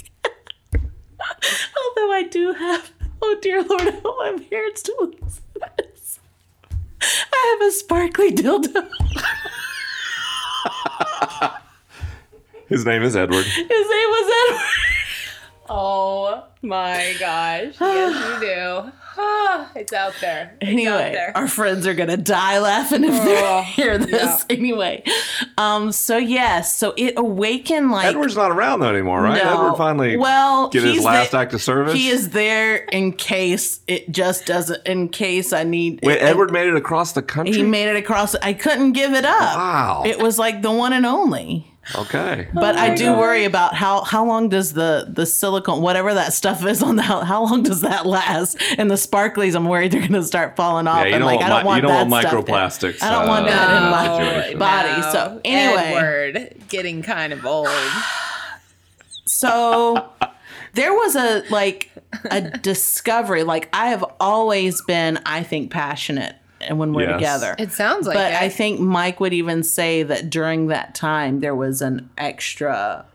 Although 1.23 2.11
I 2.11 2.23
do 2.29 2.51
have. 2.53 2.91
Oh 3.21 3.37
dear 3.41 3.61
Lord, 3.63 3.81
I 3.81 3.91
hope 4.03 4.15
my 4.19 4.37
parents 4.49 4.83
don't 4.83 5.21
listen 5.21 5.43
to 5.55 5.69
this. 5.77 6.19
I 7.01 7.57
have 7.59 7.67
a 7.67 7.71
sparkly 7.71 8.31
dildo. 8.31 8.87
His 12.67 12.85
name 12.85 13.03
is 13.03 13.15
Edward. 13.15 13.45
His 13.45 13.57
name 13.67 13.69
was 13.69 14.49
Edward. 14.49 14.61
Oh 15.73 16.43
my 16.61 17.15
gosh. 17.17 17.75
Yes, 17.79 18.41
you 18.41 18.45
do. 18.45 18.91
it's 19.75 19.91
out 19.93 20.13
there. 20.21 20.55
It's 20.61 20.67
out 20.67 20.69
Anyway, 20.69 21.11
there. 21.13 21.31
our 21.35 21.47
friends 21.47 21.85
are 21.87 21.93
gonna 21.93 22.17
die 22.17 22.59
laughing 22.59 23.03
if 23.03 23.11
they 23.23 23.37
Oh, 23.43 23.61
hear 23.65 23.97
this. 23.97 24.45
yeah. 24.49 24.55
Anyway, 24.57 25.03
um, 25.57 25.91
so 25.91 26.17
yes, 26.17 26.77
so 26.77 26.93
it 26.97 27.13
awakened 27.17 27.91
like 27.91 28.05
Edward's 28.07 28.35
not 28.35 28.51
around 28.51 28.79
though 28.79 28.89
anymore, 28.89 29.21
right? 29.21 29.43
No. 29.43 29.53
Edward 29.65 29.77
finally 29.77 30.17
well, 30.17 30.69
get 30.69 30.83
his 30.83 31.03
last 31.03 31.31
the- 31.31 31.37
act 31.37 31.53
of 31.53 31.61
service. 31.61 31.93
He 31.93 32.09
is 32.09 32.29
there 32.29 32.77
in 32.77 33.13
case 33.13 33.81
it 33.87 34.11
just 34.11 34.45
doesn't. 34.45 34.85
In 34.87 35.09
case 35.09 35.51
I 35.53 35.63
need. 35.63 35.99
Wait, 36.03 36.17
it- 36.17 36.23
Edward 36.23 36.51
made 36.51 36.67
it 36.67 36.75
across 36.75 37.11
the 37.13 37.21
country. 37.21 37.55
He 37.55 37.63
made 37.63 37.89
it 37.89 37.95
across. 37.97 38.35
I 38.35 38.53
couldn't 38.53 38.93
give 38.93 39.13
it 39.13 39.25
up. 39.25 39.55
Wow. 39.57 40.03
It 40.05 40.19
was 40.19 40.39
like 40.39 40.61
the 40.61 40.71
one 40.71 40.93
and 40.93 41.05
only. 41.05 41.70
Okay. 41.95 42.47
But 42.53 42.75
I 42.75 42.95
do 42.95 43.13
worry 43.13 43.45
about 43.45 43.73
how 43.75 44.03
how 44.03 44.25
long 44.25 44.49
does 44.49 44.73
the 44.73 45.07
the 45.09 45.25
silicone 45.25 45.81
whatever 45.81 46.13
that 46.13 46.33
stuff 46.33 46.65
is 46.65 46.81
on 46.83 46.95
the 46.95 47.01
how, 47.01 47.21
how 47.21 47.43
long 47.43 47.63
does 47.63 47.81
that 47.81 48.05
last? 48.05 48.57
And 48.77 48.89
the 48.89 48.95
sparklies, 48.95 49.55
I'm 49.55 49.65
worried 49.67 49.91
they're 49.91 50.01
going 50.01 50.13
to 50.13 50.23
start 50.23 50.55
falling 50.55 50.87
off. 50.87 50.99
Yeah, 51.03 51.07
you 51.07 51.13
and 51.15 51.21
don't 51.21 51.27
like 51.27 51.39
want 51.39 51.51
I 51.51 51.55
don't 51.57 51.65
want 51.65 51.77
you 51.77 51.81
don't 51.87 51.97
that 51.97 52.07
want 52.11 52.27
stuff 52.27 52.33
in- 52.33 52.45
microplastics, 52.93 53.03
I 53.03 53.11
don't 53.11 53.27
want 53.27 53.47
uh, 53.47 53.49
that 53.49 53.83
in 53.83 53.91
my 53.91 54.25
situation. 54.35 54.59
body. 54.59 55.01
So 55.11 55.41
anyway, 55.43 55.93
Edward 55.95 56.55
getting 56.69 57.01
kind 57.01 57.33
of 57.33 57.45
old. 57.45 57.67
So 59.25 60.09
there 60.73 60.93
was 60.93 61.15
a 61.15 61.43
like 61.49 61.91
a 62.29 62.41
discovery. 62.41 63.43
Like 63.43 63.69
I 63.73 63.87
have 63.87 64.03
always 64.19 64.81
been, 64.83 65.19
I 65.25 65.43
think, 65.43 65.71
passionate 65.71 66.35
and 66.67 66.79
when 66.79 66.93
we're 66.93 67.09
Yes. 67.09 67.19
together. 67.19 67.55
It 67.59 67.71
sounds 67.71 68.07
like 68.07 68.15
but 68.15 68.31
it. 68.33 68.41
I 68.41 68.49
think 68.49 68.79
Mike 68.79 69.19
would 69.19 69.33
even 69.33 69.63
say 69.63 70.03
that 70.03 70.29
during 70.29 70.67
that 70.67 70.95
time 70.95 71.39
there 71.39 71.55
was 71.55 71.81
an 71.81 72.09
extra 72.17 73.05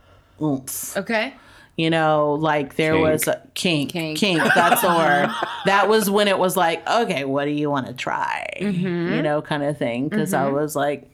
oomph. 0.42 0.96
okay. 0.96 1.34
You 1.78 1.90
know, 1.90 2.32
like 2.40 2.76
there 2.76 2.94
Kink. 2.94 3.04
was 3.06 3.28
a 3.28 3.42
kink, 3.52 3.90
Kink. 3.92 4.18
kink. 4.18 4.42
That's 4.54 4.80
the 4.80 4.88
word. 4.88 5.28
That 5.66 5.88
was 5.90 6.08
when 6.08 6.26
it 6.26 6.38
was 6.38 6.56
like, 6.56 6.88
okay, 6.88 7.24
what 7.26 7.44
do 7.44 7.50
you 7.50 7.68
want 7.70 7.86
to 7.88 7.92
try? 7.92 8.46
Mm-hmm. 8.58 9.12
You 9.12 9.20
know, 9.22 9.42
kind 9.42 9.62
of 9.62 9.76
thing. 9.76 10.08
Because 10.08 10.32
I 10.32 10.48
was 10.48 10.74
like, 10.74 11.10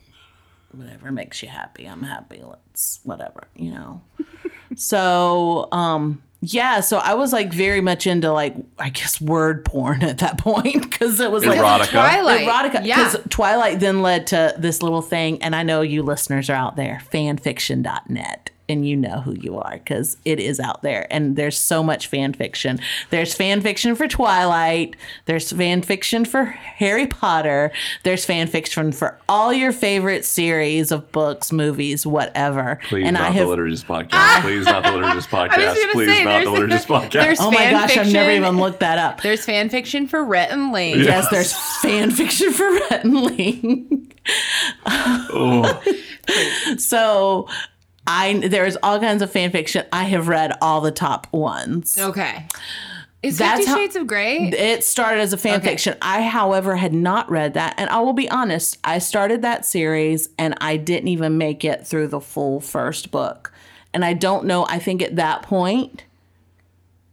whatever 0.70 1.11
makes 1.11 1.43
you 1.43 1.49
happy, 1.49 1.87
I'm 1.87 2.05
happy. 2.05 2.43
Let's 2.45 3.01
whatever, 3.03 3.49
you 3.57 3.72
know. 3.72 4.03
so, 4.76 5.68
um, 5.72 6.22
yeah. 6.45 6.80
So 6.80 6.99
I 6.99 7.14
was 7.14 7.32
like 7.32 7.53
very 7.53 7.80
much 7.80 8.07
into 8.07 8.30
like 8.32 8.55
I 8.78 8.90
guess 8.90 9.20
word 9.20 9.64
porn 9.64 10.03
at 10.03 10.18
that 10.18 10.38
point 10.49 10.82
because 10.82 11.18
it 11.20 11.30
was 11.30 11.47
like 11.47 11.59
Erotica. 11.59 11.88
Twilight. 11.90 12.47
erotica 12.49 12.84
Yeah. 12.84 12.97
because 13.05 13.20
twilight 13.30 13.80
then 13.80 14.03
led 14.03 14.26
to 14.28 14.55
this 14.59 14.82
little 14.82 15.03
thing 15.03 15.40
and 15.43 15.55
i 15.57 15.62
know 15.62 15.80
you 15.82 16.03
listeners 16.03 16.51
are 16.51 16.55
out 16.55 16.76
there 16.76 17.01
fanfiction.net 17.12 18.51
and 18.69 18.87
you 18.87 18.97
know 18.97 19.21
who 19.21 19.33
you 19.35 19.59
are 19.59 19.73
because 19.73 20.17
it 20.25 20.39
is 20.41 20.61
out 20.61 20.83
there 20.83 21.07
and 21.11 21.37
there's 21.37 21.59
so 21.59 21.83
much 21.83 22.07
fan 22.07 22.33
fiction 22.33 22.79
there's 23.11 23.35
fan 23.35 23.61
fiction 23.61 23.95
for 23.95 24.07
twilight 24.09 24.95
there's 25.27 25.53
fan 25.53 25.83
fiction 25.83 26.25
for 26.25 26.45
harry 26.47 27.07
potter 27.07 27.71
there's 28.05 28.25
fan 28.25 28.47
fiction 28.47 28.93
for 28.93 29.19
all 29.29 29.53
your 29.53 29.73
favorite 29.73 30.25
series 30.25 30.91
of 30.93 31.11
books 31.13 31.53
movies 31.53 32.07
whatever 32.07 32.79
Please 32.89 33.05
and 33.07 33.15
not 33.15 33.25
i 33.25 33.33
the 33.33 33.39
have 33.39 33.49
liturgist 33.49 33.85
podcast. 33.87 34.41
Please 34.43 34.65
not 34.65 34.83
the 34.83 34.89
liturgist 34.91 35.29
podcast. 35.29 35.93
Please 35.93 36.09
say, 36.09 36.25
not 36.25 36.45
the 36.45 36.51
liturgist 36.51 36.87
podcast. 37.11 37.37
oh 37.41 37.51
my 37.51 37.71
gosh 37.71 37.97
i've 37.97 38.13
never 38.13 38.31
even 38.31 38.59
looked 38.59 38.81
that 38.81 38.99
up 38.99 39.21
There's 39.23 39.45
fan 39.45 39.69
fiction 39.69 40.07
for 40.07 40.25
Rhett 40.25 40.51
and 40.51 40.73
Link. 40.73 40.97
Yeah. 40.99 41.05
Yes, 41.05 41.29
there's 41.31 41.53
fan 41.81 42.11
fiction 42.11 42.53
for 42.53 42.71
Rhett 42.73 43.05
and 43.05 43.15
Link. 43.23 44.23
Oh, 44.97 45.83
So 46.79 47.49
I 48.07 48.35
there's 48.49 48.77
all 48.83 48.99
kinds 48.99 49.23
of 49.23 49.31
fan 49.31 49.51
fiction. 49.53 49.87
I 49.93 50.05
have 50.05 50.29
read 50.29 50.53
all 50.61 50.81
the 50.81 50.91
top 50.91 51.33
ones. 51.33 51.97
Okay. 51.99 52.47
Is 53.23 53.39
That's 53.39 53.59
Fifty 53.61 53.71
how- 53.71 53.77
Shades 53.77 53.95
of 53.97 54.07
Grey? 54.09 54.49
It 54.49 54.83
started 54.83 55.21
as 55.21 55.33
a 55.33 55.37
fan 55.37 55.59
Okay. 55.61 55.69
fiction. 55.69 55.97
I, 56.03 56.23
however, 56.23 56.75
had 56.75 56.93
not 56.93 57.31
read 57.31 57.55
that. 57.55 57.75
And 57.79 57.89
I 57.89 58.01
will 58.01 58.15
be 58.15 58.29
honest, 58.29 58.79
I 58.83 58.99
started 58.99 59.43
that 59.43 59.65
series 59.65 60.29
and 60.37 60.55
I 60.61 60.77
didn't 60.77 61.07
even 61.09 61.39
make 61.39 61.65
it 61.65 61.87
through 61.87 62.09
the 62.09 62.21
full 62.21 62.59
first 62.61 63.13
book. 63.13 63.53
And 63.95 64.05
I 64.05 64.15
don't 64.15 64.47
know, 64.47 64.67
I 64.69 64.81
think 64.81 65.03
at 65.03 65.15
that 65.17 65.43
point, 65.43 66.03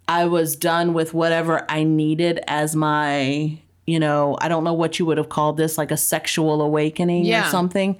I 0.07 0.25
was 0.25 0.55
done 0.55 0.93
with 0.93 1.13
whatever 1.13 1.63
I 1.69 1.83
needed 1.83 2.39
as 2.47 2.75
my, 2.75 3.59
you 3.85 3.99
know, 3.99 4.35
I 4.41 4.47
don't 4.47 4.63
know 4.63 4.73
what 4.73 4.97
you 4.97 5.05
would 5.05 5.19
have 5.19 5.29
called 5.29 5.57
this, 5.57 5.77
like 5.77 5.91
a 5.91 5.97
sexual 5.97 6.63
awakening 6.63 7.25
Yeah. 7.25 7.47
or 7.47 7.51
something. 7.51 7.97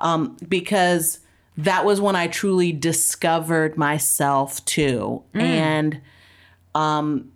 Um, 0.00 0.36
because 0.46 1.20
that 1.58 1.84
was 1.84 2.00
when 2.00 2.14
I 2.14 2.28
truly 2.28 2.72
discovered 2.72 3.76
myself 3.76 4.64
too. 4.64 5.22
And 5.42 6.00
um 6.74 7.32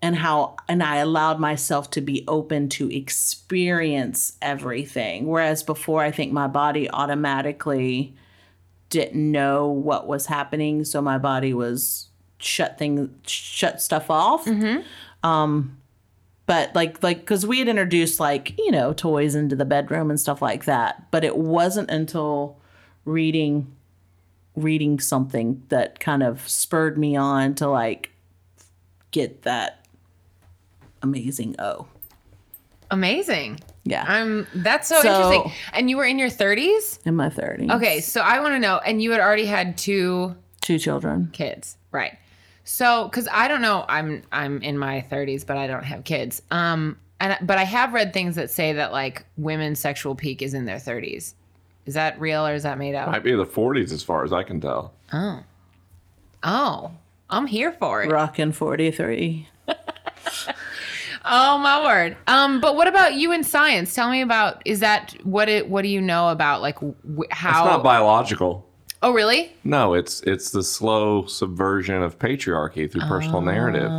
and 0.00 0.16
how 0.16 0.56
and 0.68 0.82
I 0.82 0.96
allowed 0.96 1.38
myself 1.40 1.90
to 1.92 2.00
be 2.00 2.24
open 2.28 2.68
to 2.70 2.94
experience 2.94 4.36
everything. 4.40 5.26
Whereas 5.26 5.62
before 5.62 6.02
I 6.02 6.10
think 6.12 6.32
my 6.32 6.46
body 6.46 6.88
automatically 6.90 8.14
didn't 8.88 9.30
know 9.30 9.68
what 9.68 10.06
was 10.06 10.26
happening, 10.26 10.84
so 10.84 11.02
my 11.02 11.18
body 11.18 11.52
was 11.54 12.08
shut 12.38 12.78
things 12.78 13.08
shut 13.26 13.80
stuff 13.82 14.10
off. 14.10 14.46
Um 15.24 15.78
but 16.46 16.74
like 16.74 17.02
like 17.02 17.20
because 17.20 17.46
we 17.46 17.58
had 17.58 17.68
introduced 17.68 18.20
like 18.20 18.56
you 18.58 18.70
know 18.70 18.92
toys 18.92 19.34
into 19.34 19.56
the 19.56 19.64
bedroom 19.64 20.10
and 20.10 20.20
stuff 20.20 20.42
like 20.42 20.64
that 20.64 21.10
but 21.12 21.22
it 21.22 21.36
wasn't 21.36 21.88
until 21.88 22.58
reading 23.04 23.72
reading 24.54 25.00
something 25.00 25.62
that 25.68 25.98
kind 25.98 26.22
of 26.22 26.46
spurred 26.48 26.98
me 26.98 27.16
on 27.16 27.54
to 27.54 27.66
like 27.68 28.10
get 29.10 29.42
that 29.42 29.84
amazing 31.02 31.54
oh 31.58 31.86
Amazing. 32.90 33.58
yeah 33.84 34.04
I'm. 34.06 34.46
That's 34.54 34.86
so, 34.86 35.00
So- 35.00 35.08
interesting. 35.32 35.52
And 35.72 35.88
you 35.88 35.96
were 35.96 36.04
in 36.04 36.18
your 36.18 36.28
30s. 36.28 36.98
in 37.06 37.16
my 37.16 37.30
30s 37.30 37.70
Okay, 37.76 38.00
so 38.00 38.20
I 38.20 38.38
want 38.40 38.52
to 38.54 38.58
know. 38.58 38.76
And 38.84 39.00
you 39.02 39.10
had 39.12 39.20
already 39.20 39.46
had 39.46 39.78
two 39.78 40.36
two 40.60 40.78
children 40.78 41.30
kids, 41.32 41.78
right? 41.90 42.18
So, 42.64 43.04
because 43.08 43.26
I 43.32 43.48
don't 43.48 43.62
know, 43.62 43.86
I'm 43.88 44.22
I'm 44.30 44.60
in 44.60 44.76
my 44.76 45.04
30s, 45.10 45.46
but 45.46 45.56
I 45.56 45.66
don't 45.66 45.84
have 45.84 46.04
kids. 46.04 46.42
Um, 46.50 46.98
and 47.18 47.38
but 47.46 47.56
I 47.56 47.64
have 47.64 47.94
read 47.94 48.12
things 48.12 48.36
that 48.36 48.50
say 48.50 48.74
that 48.74 48.92
like 48.92 49.24
women's 49.38 49.80
sexual 49.80 50.14
peak 50.14 50.42
is 50.42 50.52
in 50.52 50.66
their 50.66 50.76
30s. 50.76 51.32
Is 51.86 51.94
that 51.94 52.20
real 52.20 52.46
or 52.46 52.54
is 52.54 52.62
that 52.62 52.78
made 52.78 52.94
up? 52.94 53.08
might 53.10 53.24
be 53.24 53.34
the 53.34 53.44
40s 53.46 53.92
as 53.92 54.02
far 54.02 54.24
as 54.24 54.32
I 54.32 54.42
can 54.42 54.60
tell. 54.60 54.92
Oh, 55.12 55.42
Oh, 56.44 56.90
I'm 57.30 57.46
here 57.46 57.72
for 57.72 58.02
it. 58.02 58.10
rocking 58.10 58.52
43 58.52 59.48
Oh 61.24 61.56
my 61.58 61.84
word. 61.84 62.16
Um, 62.26 62.60
but 62.60 62.74
what 62.74 62.88
about 62.88 63.14
you 63.14 63.30
in 63.32 63.44
science? 63.44 63.94
Tell 63.94 64.10
me 64.10 64.22
about 64.22 64.60
is 64.64 64.80
that 64.80 65.14
what 65.22 65.48
it? 65.48 65.68
What 65.68 65.82
do 65.82 65.88
you 65.88 66.00
know 66.00 66.30
about 66.30 66.62
like 66.62 66.78
wh- 66.80 67.30
how? 67.30 67.50
It's 67.64 67.70
not 67.72 67.84
biological. 67.84 68.68
oh 69.02 69.12
really? 69.12 69.52
No, 69.62 69.94
it's 69.94 70.20
it's 70.22 70.50
the 70.50 70.64
slow 70.64 71.24
subversion 71.26 72.02
of 72.02 72.18
patriarchy 72.18 72.90
through 72.90 73.02
personal 73.02 73.40
narrative. 73.40 73.90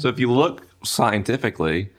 So 0.00 0.08
if 0.08 0.18
you 0.18 0.30
look 0.32 0.66
scientifically, 0.82 1.90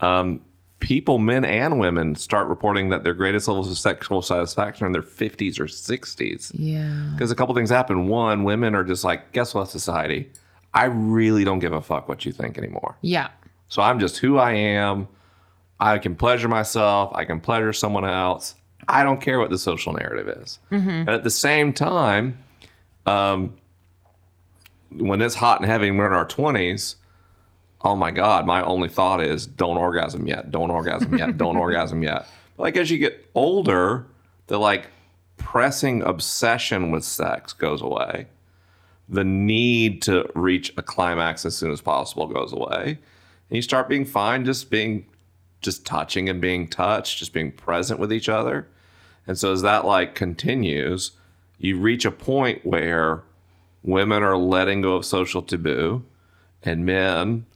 um, 0.00 0.40
people, 0.80 1.18
men 1.18 1.44
and 1.44 1.78
women, 1.78 2.14
start 2.14 2.48
reporting 2.48 2.90
that 2.90 3.04
their 3.04 3.14
greatest 3.14 3.48
levels 3.48 3.70
of 3.70 3.78
sexual 3.78 4.22
satisfaction 4.22 4.84
are 4.84 4.86
in 4.88 4.92
their 4.92 5.02
50s 5.02 5.58
or 5.58 5.64
60s. 5.64 6.52
Yeah. 6.54 7.10
Because 7.12 7.30
a 7.30 7.34
couple 7.34 7.54
things 7.54 7.70
happen. 7.70 8.08
One, 8.08 8.44
women 8.44 8.74
are 8.74 8.84
just 8.84 9.04
like, 9.04 9.32
guess 9.32 9.54
what, 9.54 9.68
society? 9.68 10.30
I 10.74 10.84
really 10.84 11.44
don't 11.44 11.58
give 11.58 11.72
a 11.72 11.80
fuck 11.80 12.08
what 12.08 12.26
you 12.26 12.32
think 12.32 12.58
anymore. 12.58 12.96
Yeah. 13.00 13.28
So 13.68 13.82
I'm 13.82 13.98
just 13.98 14.18
who 14.18 14.38
I 14.38 14.52
am. 14.52 15.08
I 15.80 15.98
can 15.98 16.14
pleasure 16.14 16.48
myself. 16.48 17.12
I 17.14 17.24
can 17.24 17.40
pleasure 17.40 17.72
someone 17.72 18.04
else. 18.04 18.54
I 18.88 19.02
don't 19.02 19.20
care 19.20 19.38
what 19.38 19.50
the 19.50 19.58
social 19.58 19.92
narrative 19.94 20.28
is. 20.28 20.58
And 20.70 21.08
at 21.08 21.24
the 21.24 21.30
same 21.30 21.72
time, 21.72 22.38
um, 23.04 23.56
when 24.90 25.20
it's 25.20 25.34
hot 25.34 25.60
and 25.60 25.68
heavy 25.68 25.88
and 25.88 25.98
we're 25.98 26.06
in 26.06 26.12
our 26.12 26.26
20s, 26.26 26.96
oh 27.82 27.96
my 27.96 28.10
God, 28.10 28.46
my 28.46 28.62
only 28.62 28.88
thought 28.88 29.20
is 29.20 29.46
don't 29.46 29.76
orgasm 29.76 30.26
yet, 30.26 30.50
don't 30.50 30.70
orgasm 30.70 31.16
yet, 31.16 31.36
don't 31.38 31.56
orgasm 31.56 32.02
yet. 32.02 32.26
But 32.56 32.62
like 32.64 32.76
as 32.76 32.90
you 32.90 32.98
get 32.98 33.28
older, 33.34 34.06
the 34.46 34.58
like 34.58 34.88
pressing 35.36 36.02
obsession 36.02 36.90
with 36.90 37.04
sex 37.04 37.52
goes 37.52 37.82
away. 37.82 38.26
The 39.08 39.24
need 39.24 40.02
to 40.02 40.28
reach 40.34 40.72
a 40.76 40.82
climax 40.82 41.44
as 41.44 41.56
soon 41.56 41.70
as 41.70 41.80
possible 41.80 42.26
goes 42.26 42.52
away. 42.52 42.98
And 43.48 43.56
you 43.56 43.62
start 43.62 43.88
being 43.88 44.04
fine 44.04 44.44
just 44.44 44.70
being 44.70 45.06
just 45.60 45.86
touching 45.86 46.28
and 46.28 46.40
being 46.40 46.68
touched, 46.68 47.18
just 47.18 47.32
being 47.32 47.52
present 47.52 47.98
with 47.98 48.12
each 48.12 48.28
other. 48.28 48.68
And 49.26 49.38
so 49.38 49.52
as 49.52 49.62
that 49.62 49.84
like 49.84 50.14
continues, 50.14 51.12
you 51.58 51.78
reach 51.78 52.04
a 52.04 52.10
point 52.10 52.64
where 52.64 53.22
women 53.82 54.22
are 54.22 54.36
letting 54.36 54.82
go 54.82 54.94
of 54.96 55.04
social 55.04 55.42
taboo 55.42 56.04
and 56.62 56.84
men 56.84 57.46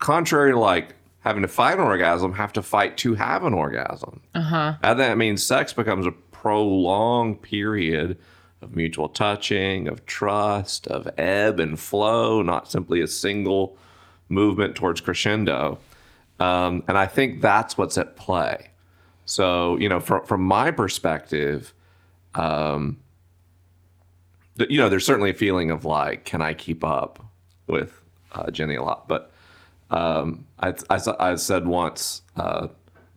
contrary 0.00 0.50
to 0.50 0.58
like 0.58 0.94
having 1.20 1.42
to 1.42 1.48
fight 1.48 1.78
an 1.78 1.84
orgasm 1.84 2.32
have 2.32 2.52
to 2.54 2.62
fight 2.62 2.96
to 2.96 3.14
have 3.14 3.44
an 3.44 3.54
orgasm. 3.54 4.20
Uh-huh. 4.34 4.74
And 4.82 4.98
that 4.98 5.16
means 5.16 5.42
sex 5.42 5.72
becomes 5.72 6.06
a 6.06 6.12
prolonged 6.12 7.42
period 7.42 8.18
of 8.62 8.74
mutual 8.74 9.08
touching 9.08 9.86
of 9.86 10.04
trust 10.06 10.86
of 10.88 11.08
ebb 11.16 11.60
and 11.60 11.78
flow 11.78 12.42
not 12.42 12.70
simply 12.70 13.00
a 13.00 13.06
single 13.06 13.76
movement 14.28 14.74
towards 14.74 15.00
crescendo. 15.00 15.78
Um, 16.38 16.82
and 16.88 16.96
i 16.96 17.06
think 17.06 17.42
that's 17.42 17.76
what's 17.76 17.98
at 17.98 18.16
play. 18.16 18.70
So 19.26 19.76
you 19.76 19.88
know 19.88 20.00
from, 20.00 20.24
from 20.24 20.42
my 20.42 20.70
perspective 20.70 21.74
um, 22.34 22.98
you 24.56 24.78
know 24.78 24.88
there's 24.88 25.04
certainly 25.04 25.30
a 25.30 25.34
feeling 25.34 25.70
of 25.70 25.84
like 25.84 26.24
can 26.24 26.40
i 26.40 26.54
keep 26.54 26.84
up 26.84 27.22
with 27.66 28.00
uh, 28.32 28.50
jenny 28.50 28.76
a 28.76 28.82
lot? 28.82 29.06
But 29.06 29.29
um, 29.90 30.46
I, 30.60 30.74
I, 30.88 30.98
I 31.18 31.34
said 31.34 31.66
once 31.66 32.22
uh, 32.36 32.68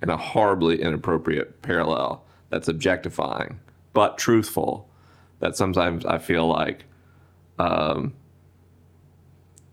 in 0.01 0.09
a 0.09 0.17
horribly 0.17 0.81
inappropriate 0.81 1.61
parallel 1.61 2.25
that's 2.49 2.67
objectifying 2.67 3.59
but 3.93 4.17
truthful 4.17 4.89
that 5.39 5.55
sometimes 5.55 6.05
I 6.05 6.17
feel 6.17 6.47
like 6.47 6.85
um, 7.59 8.13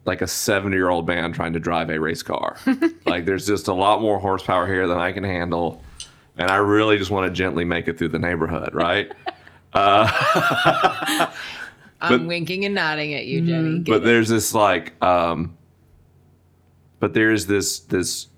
like 0.04 0.22
a 0.22 0.26
70 0.26 0.76
year 0.76 0.90
old 0.90 1.06
man 1.06 1.32
trying 1.32 1.52
to 1.54 1.60
drive 1.60 1.90
a 1.90 1.98
race 1.98 2.22
car. 2.22 2.56
like 3.06 3.24
there's 3.24 3.46
just 3.46 3.68
a 3.68 3.74
lot 3.74 4.00
more 4.00 4.18
horsepower 4.18 4.66
here 4.66 4.86
than 4.86 4.98
I 4.98 5.12
can 5.12 5.24
handle. 5.24 5.82
And 6.36 6.50
I 6.50 6.56
really 6.56 6.98
just 6.98 7.10
want 7.10 7.26
to 7.26 7.32
gently 7.32 7.64
make 7.64 7.88
it 7.88 7.98
through 7.98 8.08
the 8.08 8.18
neighborhood, 8.18 8.74
right? 8.74 9.12
I'm 9.72 11.28
But- 12.00 12.26
winking 12.26 12.64
and 12.64 12.74
nodding 12.74 13.14
at 13.14 13.26
you, 13.26 13.42
Jenny. 13.42 13.78
Get 13.80 13.92
but 13.92 13.96
it. 14.02 14.04
there's 14.04 14.28
this 14.28 14.54
like 14.54 15.00
um 15.02 15.56
but 17.00 17.14
there's 17.14 17.46
this 17.46 17.80
this 17.80 18.28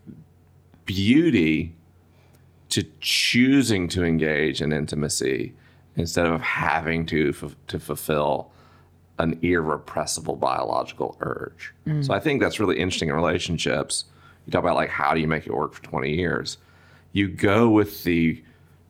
beauty 0.86 1.74
to 2.70 2.84
choosing 3.00 3.86
to 3.88 4.02
engage 4.02 4.62
in 4.62 4.72
intimacy 4.72 5.52
instead 5.96 6.26
of 6.26 6.40
having 6.40 7.04
to 7.06 7.34
f- 7.36 7.54
to 7.66 7.78
fulfill 7.78 8.50
an 9.18 9.38
irrepressible 9.42 10.36
biological 10.36 11.16
urge. 11.20 11.74
Mm. 11.86 12.04
So 12.04 12.14
I 12.14 12.18
think 12.18 12.40
that's 12.40 12.58
really 12.58 12.78
interesting 12.78 13.10
in 13.10 13.14
relationships. 13.14 14.04
You 14.46 14.52
talk 14.52 14.64
about 14.64 14.76
like 14.76 14.88
how 14.88 15.12
do 15.12 15.20
you 15.20 15.28
make 15.28 15.46
it 15.46 15.54
work 15.54 15.74
for 15.74 15.82
20 15.82 16.14
years? 16.14 16.56
You 17.12 17.28
go 17.28 17.68
with 17.68 18.04
the 18.04 18.42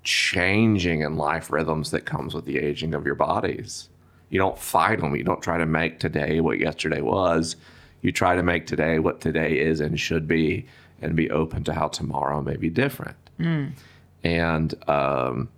changing 0.05 1.01
in 1.01 1.17
life 1.17 1.51
rhythms 1.51 1.91
that 1.91 2.05
comes 2.05 2.35
with 2.35 2.45
the 2.45 2.59
aging 2.59 2.95
of 2.95 3.05
your 3.05 3.15
bodies. 3.15 3.89
You 4.31 4.39
don't 4.39 4.59
fight 4.59 5.01
them. 5.01 5.15
You 5.15 5.25
don't 5.25 5.43
try 5.43 5.59
to 5.59 5.67
make 5.67 5.99
today 5.99 6.41
what 6.41 6.59
yesterday 6.59 7.01
was. 7.01 7.57
You 8.03 8.13
try 8.13 8.37
to 8.37 8.43
make 8.43 8.67
today 8.67 8.99
what 8.99 9.21
today 9.21 9.59
is 9.59 9.81
and 9.81 9.99
should 9.99 10.29
be, 10.29 10.67
and 11.01 11.17
be 11.17 11.31
open 11.31 11.65
to 11.65 11.73
how 11.73 11.89
tomorrow 11.89 12.43
may 12.43 12.57
be 12.57 12.69
different. 12.69 13.17
And 14.25 14.75
um, 14.89 15.49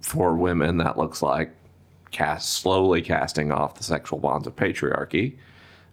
for 0.00 0.34
women, 0.34 0.78
that 0.78 0.98
looks 0.98 1.22
like 1.22 1.54
cast 2.10 2.50
slowly 2.54 3.00
casting 3.00 3.50
off 3.52 3.76
the 3.76 3.84
sexual 3.84 4.18
bonds 4.18 4.46
of 4.46 4.56
patriarchy, 4.56 5.36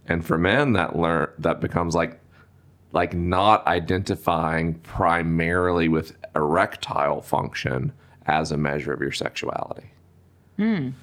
and 0.08 0.26
for 0.26 0.38
men, 0.38 0.74
that 0.74 0.96
learn 0.98 1.30
that 1.38 1.62
becomes 1.62 1.96
like 1.96 2.20
like 2.92 3.14
not 3.14 3.66
identifying 3.68 4.74
primarily 4.76 5.88
with 5.88 6.18
erectile 6.36 7.22
function 7.22 7.94
as 8.26 8.52
a 8.52 8.58
measure 8.58 8.92
of 8.92 9.00
your 9.00 9.12
sexuality. 9.12 9.92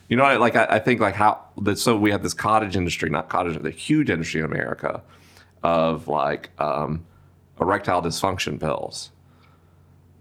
You 0.09 0.16
know, 0.16 0.24
I- 0.24 0.36
like 0.36 0.54
I, 0.57 0.66
I 0.70 0.78
think 0.78 1.00
like 1.00 1.14
how 1.14 1.40
that. 1.62 1.78
So 1.78 1.96
we 1.96 2.11
have 2.11 2.22
this 2.22 2.34
cottage 2.34 2.76
industry, 2.76 3.09
not 3.11 3.28
cottage, 3.28 3.61
the 3.62 3.70
huge 3.70 4.11
industry 4.11 4.40
in 4.40 4.44
America 4.46 5.02
of 5.62 6.09
like 6.09 6.50
um, 6.61 7.04
erectile 7.61 8.02
dysfunction 8.02 8.61
pills. 8.61 9.11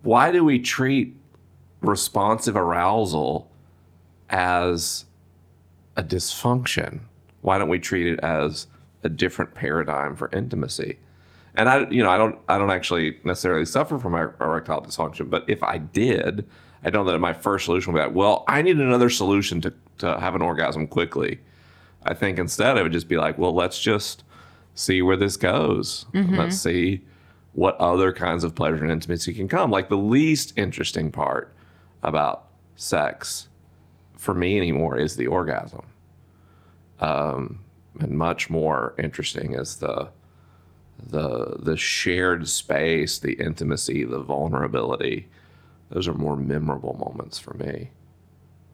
Why 0.04 0.32
do 0.32 0.44
we 0.44 0.60
treat 0.60 1.16
responsive 1.82 2.56
arousal 2.56 3.50
as 4.30 5.06
a 5.98 6.04
dysfunction? 6.04 7.02
Why 7.42 7.58
don't 7.58 7.70
we 7.70 7.80
treat 7.80 8.08
it 8.08 8.20
as 8.22 8.68
a 9.04 9.10
different 9.10 9.54
paradigm 9.54 10.16
for 10.16 10.30
intimacy? 10.32 10.98
And 11.56 11.70
I, 11.70 11.90
you 11.90 12.04
know, 12.04 12.10
I 12.10 12.18
don't, 12.18 12.38
I 12.50 12.58
don't 12.58 12.70
actually 12.72 13.20
necessarily 13.24 13.66
suffer 13.66 13.98
from 13.98 14.16
er- 14.16 14.36
erectile 14.42 14.82
dysfunction, 14.82 15.30
but 15.30 15.44
if 15.48 15.64
I 15.64 15.78
did, 15.78 16.46
I 16.86 16.92
don't 16.92 17.06
know 17.06 17.12
that 17.12 17.20
my 17.20 17.34
first 17.34 17.66
solution 17.66 17.92
would 17.92 18.00
be 18.00 18.06
like, 18.06 18.16
well, 18.16 18.44
I 18.48 18.62
need 18.62 18.78
another 18.78 19.10
solution 19.10 19.60
to, 19.62 19.74
to 19.98 20.20
have 20.20 20.36
an 20.36 20.42
orgasm 20.44 20.86
quickly. 20.86 21.40
I 22.04 22.14
think 22.14 22.38
instead 22.38 22.78
I 22.78 22.84
would 22.84 22.92
just 22.92 23.08
be 23.08 23.18
like, 23.18 23.40
well, 23.40 23.54
let's 23.54 23.80
just 23.82 24.24
see 24.76 25.02
where 25.02 25.18
this 25.18 25.36
goes. 25.36 26.06
Let's 26.38 26.58
see 26.58 27.02
what 27.54 27.76
other 27.78 28.14
kinds 28.14 28.44
of 28.44 28.54
pleasure 28.54 28.84
and 28.84 28.92
intimacy 28.92 29.34
can 29.34 29.48
come. 29.48 29.72
Like 29.72 29.90
the 29.90 29.98
least 29.98 30.54
interesting 30.58 31.12
part 31.12 31.54
about 32.04 32.50
sex 32.76 33.48
for 34.16 34.36
me 34.36 34.58
anymore 34.58 34.98
is 34.98 35.16
the 35.16 35.28
orgasm. 35.28 35.88
Um, 37.00 37.62
and 38.00 38.12
much 38.12 38.50
more 38.50 38.94
interesting 39.00 39.56
is 39.56 39.78
the 39.78 40.10
the 41.00 41.58
the 41.60 41.78
shared 41.78 42.48
space, 42.48 43.20
the 43.20 43.34
intimacy, 43.34 44.04
the 44.04 44.20
vulnerability. 44.20 45.28
Those 45.90 46.08
are 46.08 46.14
more 46.14 46.36
memorable 46.36 46.96
moments 47.00 47.38
for 47.40 47.54
me. 47.54 47.92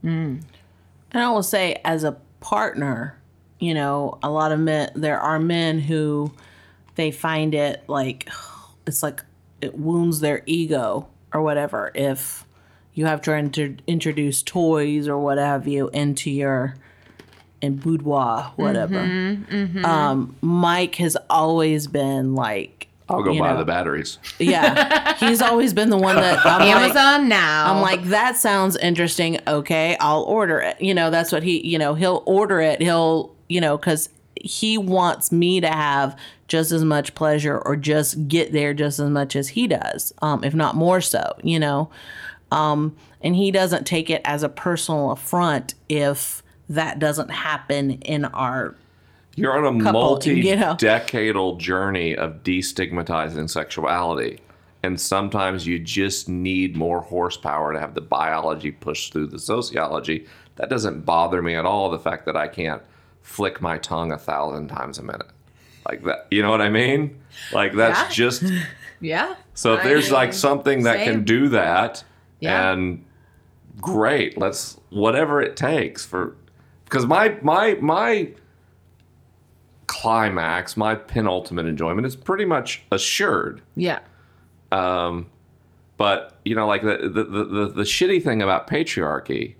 Mm. 0.04 0.42
And 1.12 1.24
I 1.24 1.30
will 1.30 1.44
say, 1.44 1.82
as 1.84 2.04
a 2.04 2.18
partner, 2.40 3.18
you 3.60 3.74
know, 3.74 4.18
a 4.24 4.30
lot 4.30 4.52
of 4.52 4.60
men, 4.60 4.92
there 4.96 5.20
are 5.20 5.40
men 5.40 5.80
who 5.80 6.32
they 6.96 7.12
find 7.12 7.54
it 7.54 7.84
like, 7.88 8.30
it's 8.88 9.04
like 9.04 9.24
it 9.62 9.78
wounds 9.78 10.20
their 10.22 10.42
ego 10.46 11.08
or 11.34 11.42
whatever 11.42 11.92
if 11.94 12.46
you 12.94 13.06
have 13.06 13.22
to 13.22 13.34
inter- 13.34 13.76
introduce 13.88 14.42
toys 14.42 15.08
or 15.08 15.18
what 15.18 15.38
have 15.38 15.68
you 15.68 15.90
into 15.90 16.32
your 16.32 16.76
in 17.62 17.78
boudoir, 17.78 18.52
whatever. 18.56 18.96
Mm-hmm, 18.96 19.56
mm-hmm. 19.56 19.86
Um, 19.86 20.36
Mike 20.42 20.96
has 20.96 21.16
always 21.30 21.88
been 21.88 22.34
like, 22.34 22.88
I'll 23.12 23.24
go 23.24 23.32
You 23.32 23.40
buy 23.42 23.52
know. 23.54 23.60
the 23.60 23.66
batteries. 23.66 24.18
yeah, 24.40 25.14
he's 25.20 25.42
always 25.42 25.74
been 25.74 25.90
the 25.90 25.98
one 25.98 26.16
that 26.16 26.46
I'm 26.46 26.60
like, 26.62 26.76
Amazon 26.76 27.30
now. 27.30 27.72
I'm 27.74 27.82
like, 27.82 28.04
that 28.06 28.38
sounds 28.38 28.76
interesting. 28.78 29.40
Okay, 29.48 29.98
I'll 30.00 30.24
order 30.24 30.60
it. 30.60 30.82
You 30.82 30.94
know, 30.94 31.10
that's 31.12 31.32
what 31.32 31.44
he, 31.44 31.66
you 31.68 31.78
know, 31.78 31.94
he'll 31.94 32.24
order 32.26 32.60
it. 32.62 32.82
He'll, 32.82 33.36
you 33.50 33.62
know, 33.62 33.78
because 33.78 34.10
he 34.36 34.78
wants 34.78 35.32
me 35.32 35.62
to 35.62 35.68
have 35.70 36.18
just 36.48 36.72
as 36.72 36.84
much 36.84 37.14
pleasure 37.16 37.58
or 37.60 37.76
just 37.76 38.28
get 38.28 38.52
there 38.52 38.74
just 38.74 39.00
as 39.00 39.10
much 39.10 39.36
as 39.36 39.50
he 39.50 39.68
does, 39.68 40.12
um, 40.22 40.44
if 40.44 40.54
not 40.54 40.76
more 40.76 41.00
so, 41.02 41.34
you 41.44 41.60
know. 41.60 41.90
Um, 42.52 42.96
and 43.22 43.36
he 43.36 43.52
doesn't 43.52 43.86
take 43.86 44.10
it 44.10 44.22
as 44.26 44.44
a 44.44 44.50
personal 44.50 45.12
affront 45.12 45.76
if 45.88 46.42
that 46.68 47.00
doesn't 47.00 47.30
happen 47.30 47.92
in 48.02 48.26
our 48.26 48.76
You're 49.36 49.58
on 49.66 49.82
a 49.82 49.84
Couple, 49.84 50.20
you 50.26 50.56
know. 50.58 50.76
multi-decadal 50.76 51.58
journey 51.58 52.16
of 52.16 52.44
destigmatizing 52.44 53.50
sexuality. 53.50 54.40
And 54.84 55.00
sometimes 55.00 55.66
you 55.68 55.80
just 55.80 56.28
need 56.28 56.76
more 56.76 57.02
horsepower 57.02 57.72
to 57.74 57.80
have 57.80 57.94
the 57.94 58.02
biology 58.02 58.72
push 58.72 59.10
through 59.10 59.28
the 59.28 59.40
sociology. 59.40 60.26
That 60.56 60.70
doesn't 60.70 61.06
bother 61.06 61.42
me 61.42 61.56
at 61.56 61.66
all, 61.66 61.90
the 61.92 62.00
fact 62.00 62.26
that 62.26 62.36
I 62.36 62.48
can't 62.48 62.82
flick 63.22 63.62
my 63.62 63.78
tongue 63.78 64.12
a 64.12 64.18
thousand 64.18 64.68
times 64.70 64.98
a 64.98 65.04
minute. 65.04 65.28
Like 65.88 66.04
that. 66.04 66.28
You 66.32 66.42
know 66.42 66.50
what 66.52 66.62
I 66.62 66.70
mean? 66.70 67.20
Like 67.54 67.74
that's 67.74 68.00
Yeah. 68.02 68.10
just 68.10 68.44
Yeah. 69.02 69.36
so 69.54 69.74
if 69.76 69.82
I 69.82 69.84
there's 69.88 70.12
like 70.12 70.34
something 70.34 70.84
that 70.84 70.98
same. 70.98 71.06
can 71.14 71.24
do 71.24 71.48
that, 71.50 72.04
Yeah. 72.40 72.72
and 72.72 73.06
great, 73.80 74.38
let's 74.38 74.78
whatever 74.90 75.42
it 75.42 75.56
takes 75.56 76.06
for 76.06 76.36
because 76.86 77.06
my 77.06 77.38
my 77.42 77.76
my 77.82 78.30
climax, 79.92 80.78
my 80.78 80.96
penultimate 80.96 81.66
enjoyment 81.66 82.08
is 82.08 82.16
pretty 82.16 82.46
much 82.46 82.82
assured. 82.94 83.62
Yeah. 83.76 84.00
Um, 84.72 85.30
But 85.98 86.40
you 86.46 86.56
know, 86.56 86.66
like 86.66 86.82
the 86.82 87.10
the, 87.10 87.24
the, 87.26 87.74
the, 87.76 87.84
shitty 87.84 88.24
thing 88.24 88.42
about 88.42 88.68
patriarchy 88.68 89.56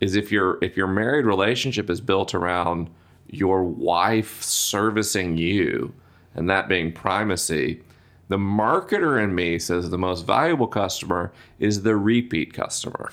is 0.00 0.16
if 0.16 0.32
your 0.32 0.58
if 0.62 0.74
your 0.74 0.86
married 0.86 1.26
relationship 1.26 1.90
is 1.90 2.00
built 2.00 2.34
around 2.34 2.88
your 3.28 3.62
wife 3.62 4.42
servicing 4.42 5.36
you 5.36 5.92
and 6.34 6.48
that 6.48 6.66
being 6.66 6.90
primacy, 6.90 7.82
the 8.28 8.38
marketer 8.38 9.22
in 9.22 9.34
me 9.34 9.58
says 9.58 9.90
the 9.90 9.98
most 9.98 10.26
valuable 10.26 10.66
customer 10.66 11.30
is 11.58 11.82
the 11.82 11.94
repeat 11.94 12.54
customer. 12.54 13.12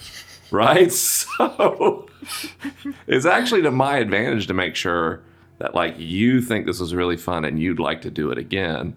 Right? 0.51 0.91
So 0.91 2.07
it's 3.07 3.25
actually 3.25 3.61
to 3.63 3.71
my 3.71 3.97
advantage 3.97 4.47
to 4.47 4.53
make 4.53 4.75
sure 4.75 5.21
that 5.59 5.75
like 5.75 5.95
you 5.97 6.41
think 6.41 6.65
this 6.65 6.81
is 6.81 6.93
really 6.95 7.17
fun 7.17 7.45
and 7.45 7.59
you'd 7.59 7.79
like 7.79 8.01
to 8.01 8.09
do 8.09 8.31
it 8.31 8.37
again 8.37 8.95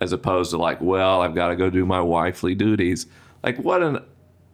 as 0.00 0.12
opposed 0.12 0.50
to 0.50 0.58
like, 0.58 0.80
well, 0.80 1.20
I've 1.22 1.34
got 1.34 1.48
to 1.48 1.56
go 1.56 1.70
do 1.70 1.86
my 1.86 2.00
wifely 2.00 2.54
duties. 2.54 3.06
Like, 3.42 3.58
what 3.58 3.82
an 3.82 4.00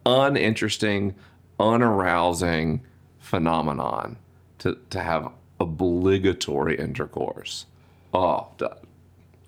uninteresting, 0.05 1.15
unarousing 1.59 2.81
phenomenon 3.19 4.17
to, 4.59 4.77
to 4.89 4.99
have 4.99 5.31
obligatory 5.59 6.77
intercourse. 6.77 7.65
Oh. 8.13 8.47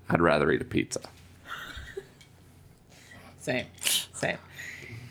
I'd 0.09 0.21
rather 0.21 0.51
eat 0.51 0.61
a 0.61 0.65
pizza. 0.65 1.01
Same. 3.39 3.65
Same. 3.79 4.37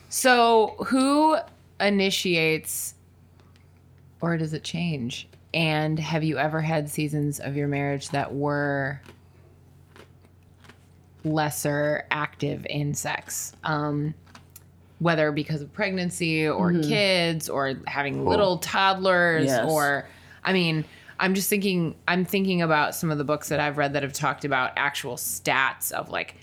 So, 0.09 0.76
who 0.88 1.38
initiates 1.80 2.94
or 4.20 4.36
does 4.36 4.53
it 4.53 4.62
change? 4.62 5.28
And 5.53 5.98
have 5.98 6.22
you 6.22 6.38
ever 6.38 6.61
had 6.61 6.88
seasons 6.88 7.40
of 7.40 7.57
your 7.57 7.66
marriage 7.68 8.11
that 8.11 8.34
were 8.34 9.01
lesser 11.24 12.07
active 12.11 12.66
in 12.68 12.94
sex? 12.94 13.53
Um, 13.64 14.14
whether 14.98 15.32
because 15.32 15.62
of 15.62 15.72
pregnancy 15.72 16.46
or 16.46 16.72
kids 16.72 17.48
or 17.48 17.74
having 17.86 18.26
little 18.26 18.59
toddlers 18.59 19.46
Yes. 19.46 19.66
or 19.68 20.07
I 20.44 20.53
mean, 20.53 20.84
I'm 21.18 21.34
just 21.34 21.48
thinking 21.48 21.94
I'm 22.07 22.24
thinking 22.24 22.61
about 22.62 22.94
some 22.94 23.11
of 23.11 23.16
the 23.18 23.24
books 23.24 23.48
that 23.48 23.61
I've 23.61 23.78
read 23.78 23.94
that 23.94 24.03
have 24.03 24.12
talked 24.12 24.44
about 24.44 24.72
actual 24.76 25.16
stats 25.16 25.90
of 25.92 26.11
like 26.11 26.34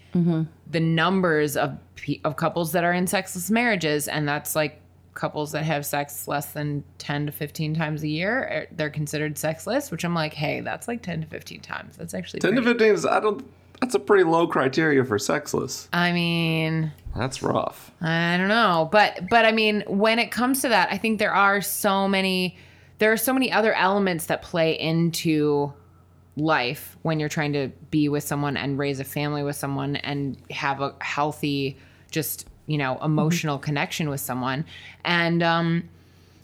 the 0.72 0.80
numbers 0.80 1.56
of 1.56 1.78
of 2.24 2.36
couples 2.36 2.72
that 2.72 2.84
are 2.84 2.94
in 2.94 3.06
sexless 3.06 3.52
marriages 3.52 4.08
and 4.08 4.28
that's 4.28 4.56
like 4.56 4.82
couples 5.18 5.52
that 5.52 5.64
have 5.64 5.86
sex 5.86 6.28
less 6.28 6.54
than 6.54 6.84
10 7.00 7.26
to 7.26 7.32
15 7.32 7.74
times 7.76 8.04
a 8.04 8.08
year 8.08 8.48
eh, 8.50 8.66
they're 8.72 8.90
considered 8.90 9.38
sexless 9.38 9.92
which 9.92 10.06
i'm 10.06 10.14
like 10.14 10.34
hey 10.34 10.62
that's 10.62 10.88
like 10.88 11.02
10 11.02 11.22
to 11.22 11.28
15 11.28 11.60
times 11.60 11.98
that's 11.98 12.14
actually 12.14 12.40
10 12.40 12.56
to 12.56 12.64
15 12.64 12.94
is, 12.94 13.06
I 13.06 13.20
don't, 13.20 13.46
that's 13.82 13.96
a 13.96 14.00
pretty 14.00 14.24
low 14.24 14.48
criteria 14.48 15.04
for 15.04 15.20
sexless. 15.20 15.90
i 15.92 16.12
mean 16.12 16.92
That's 17.16 17.42
rough. 17.42 17.92
I 18.00 18.38
don't 18.38 18.48
know, 18.48 18.90
but 18.92 19.28
but 19.30 19.44
I 19.46 19.52
mean, 19.52 19.84
when 19.88 20.20
it 20.20 20.30
comes 20.30 20.62
to 20.62 20.70
that, 20.70 20.90
I 20.92 20.98
think 20.98 21.18
there 21.18 21.34
are 21.34 21.62
so 21.62 22.08
many 22.08 22.58
there 23.00 23.12
are 23.12 23.18
so 23.18 23.34
many 23.34 23.52
other 23.52 23.74
elements 23.74 24.28
that 24.28 24.42
play 24.42 24.78
into 24.78 25.74
life 26.36 26.98
when 27.02 27.20
you're 27.20 27.30
trying 27.30 27.54
to 27.54 27.70
be 27.90 28.10
with 28.10 28.24
someone 28.24 28.58
and 28.58 28.78
raise 28.78 29.00
a 29.00 29.04
family 29.04 29.44
with 29.44 29.56
someone 29.56 29.96
and 29.98 30.38
have 30.52 30.82
a 30.82 30.94
healthy 31.02 31.78
just, 32.12 32.48
you 32.68 32.78
know, 32.78 33.00
emotional 33.02 33.58
connection 33.58 34.10
with 34.10 34.22
someone. 34.22 34.66
And 35.04 35.42
um 35.42 35.90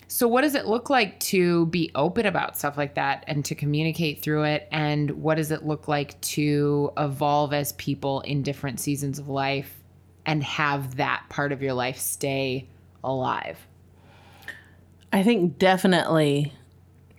so 0.08 0.28
what 0.28 0.42
does 0.42 0.54
it 0.54 0.68
look 0.68 0.92
like 0.92 1.20
to 1.22 1.66
be 1.68 1.90
open 1.96 2.28
about 2.28 2.56
stuff 2.56 2.78
like 2.78 2.94
that 2.96 3.24
and 3.26 3.44
to 3.46 3.56
communicate 3.56 4.22
through 4.22 4.44
it 4.44 4.68
and 4.72 5.10
what 5.10 5.36
does 5.36 5.50
it 5.50 5.66
look 5.66 5.88
like 5.88 6.22
to 6.22 6.92
evolve 6.98 7.52
as 7.52 7.72
people 7.74 8.22
in 8.22 8.44
different 8.44 8.80
seasons 8.80 9.18
of 9.18 9.28
life 9.28 9.82
and 10.26 10.44
have 10.44 10.98
that 10.98 11.24
part 11.30 11.52
of 11.52 11.64
your 11.64 11.74
life 11.74 11.98
stay 11.98 12.68
alive. 13.04 13.58
I 15.12 15.24
think 15.24 15.58
definitely 15.58 16.54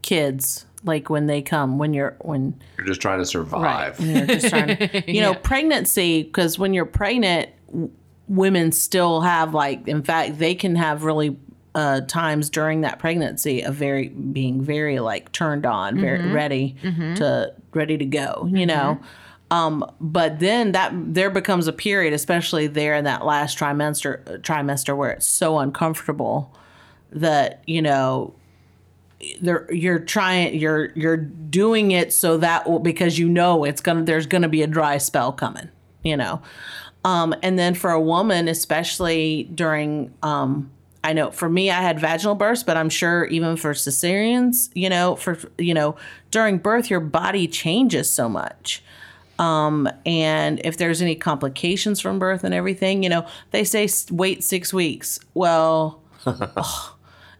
kids, 0.02 0.66
like 0.84 1.11
when 1.11 1.26
they 1.26 1.42
come, 1.42 1.78
when 1.78 1.94
you're, 1.94 2.16
when, 2.20 2.61
You're 2.78 2.86
just 2.86 3.00
trying 3.00 3.18
to 3.18 3.26
survive. 3.26 3.98
when 3.98 4.16
you're 4.16 4.26
just 4.26 4.48
trying 4.48 4.76
to, 4.76 5.12
you 5.12 5.20
know, 5.20 5.34
pregnancy, 5.34 6.22
because 6.22 6.59
when 6.59 6.74
you're 6.74 6.86
pregnant, 6.86 7.50
w- 7.68 7.90
women 8.29 8.72
still 8.72 9.20
have 9.20 9.55
like, 9.55 9.87
in 9.89 10.03
fact, 10.03 10.39
they 10.39 10.55
can 10.55 10.77
have 10.77 11.05
really 11.05 11.37
uh, 11.75 12.01
times 12.03 12.51
during 12.51 12.83
that 12.83 12.99
pregnancy 12.99 13.62
of 13.62 13.75
very 13.75 14.09
being 14.09 14.62
very 14.62 15.01
like 15.01 15.33
turned 15.33 15.66
on, 15.66 16.01
very 16.01 16.31
ready 16.33 16.77
to 17.16 17.53
ready 17.72 17.99
to 17.99 18.05
go, 18.05 18.49
you 18.51 18.64
know. 18.66 19.01
Um, 19.51 19.85
but 20.01 20.39
then 20.41 20.72
that 20.72 20.93
there 20.95 21.31
becomes 21.31 21.66
a 21.66 21.72
period, 21.72 22.12
especially 22.12 22.66
there 22.66 22.95
in 22.95 23.05
that 23.05 23.25
last 23.25 23.59
trimester 23.59 24.41
trimester, 24.41 24.97
where 24.97 25.11
it's 25.11 25.27
so 25.27 25.59
uncomfortable 25.59 26.57
that 27.11 27.62
you 27.66 27.83
know 27.83 28.35
there 29.41 29.72
you're 29.72 29.99
trying 29.99 30.59
you're 30.59 30.91
you're 30.95 31.16
doing 31.16 31.91
it 31.91 32.12
so 32.12 32.37
that 32.39 32.66
because 32.83 33.18
you 33.18 33.29
know 33.29 33.64
it's 33.64 33.81
gonna 33.81 34.03
there's 34.03 34.27
gonna 34.27 34.49
be 34.49 34.62
a 34.62 34.66
dry 34.66 34.99
spell 34.99 35.33
coming 35.33 35.68
you 36.03 36.16
know 36.16 36.43
um 37.05 37.34
and 37.42 37.59
then 37.59 37.74
for 37.74 37.90
a 37.90 38.00
woman 38.00 38.48
especially 38.48 39.44
during 39.55 40.12
um 40.22 40.70
I 41.02 41.12
know 41.12 41.30
for 41.30 41.48
me 41.48 41.70
I 41.70 41.82
had 41.82 42.00
vaginal 42.00 42.34
births 42.34 42.62
but 42.62 42.76
I'm 42.76 42.88
sure 42.88 43.26
even 43.26 43.57
for 43.57 43.72
cesareans 43.72 44.70
you 44.74 44.88
know 44.88 45.16
for 45.16 45.38
you 45.59 45.74
know 45.74 45.96
during 46.30 46.59
birth 46.59 46.90
your 46.90 47.00
body 47.00 47.46
changes 47.46 48.11
so 48.11 48.28
much 48.28 48.82
um, 49.38 49.88
and 50.07 50.61
if 50.64 50.76
there's 50.76 51.02
any 51.02 51.14
complications 51.14 52.00
from 52.00 52.18
birth 52.18 52.44
and 52.44 52.55
everything, 52.55 53.02
you 53.02 53.09
know, 53.09 53.26
they 53.50 53.64
say 53.64 53.88
wait 54.11 54.44
six 54.44 54.72
weeks. 54.72 55.18
Well, 55.34 56.00
ugh, 56.26 56.93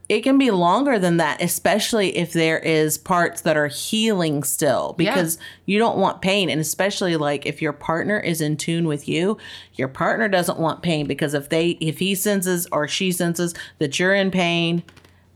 it 0.09 0.21
can 0.21 0.37
be 0.37 0.51
longer 0.51 0.99
than 0.99 1.17
that, 1.17 1.41
especially 1.41 2.17
if 2.17 2.33
there 2.35 2.59
is 2.59 2.99
parts 2.99 3.41
that 3.43 3.57
are 3.57 3.69
healing 3.69 4.43
still, 4.43 4.93
because 4.99 5.39
you 5.65 5.79
don't 5.79 5.97
want 5.97 6.21
pain. 6.21 6.51
And 6.51 6.61
especially 6.61 7.17
like 7.17 7.47
if 7.47 7.63
your 7.63 7.73
partner 7.73 8.19
is 8.21 8.41
in 8.43 8.57
tune 8.59 8.87
with 8.87 9.09
you, 9.09 9.39
your 9.75 9.89
partner 9.89 10.29
doesn't 10.29 10.59
want 10.59 10.83
pain 10.83 11.07
because 11.07 11.33
if 11.33 11.49
they, 11.49 11.71
if 11.81 11.99
he 12.01 12.15
senses 12.15 12.67
or 12.71 12.87
she 12.87 13.13
senses 13.13 13.55
that 13.79 13.99
you're 13.99 14.15
in 14.15 14.31
pain, 14.31 14.83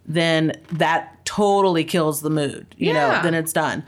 then 0.06 0.52
that 0.72 1.24
totally 1.24 1.84
kills 1.84 2.20
the 2.22 2.30
mood. 2.30 2.74
You 2.76 2.88
Yeah. 2.88 2.92
know, 3.16 3.22
then 3.22 3.34
it's 3.34 3.52
done. 3.52 3.84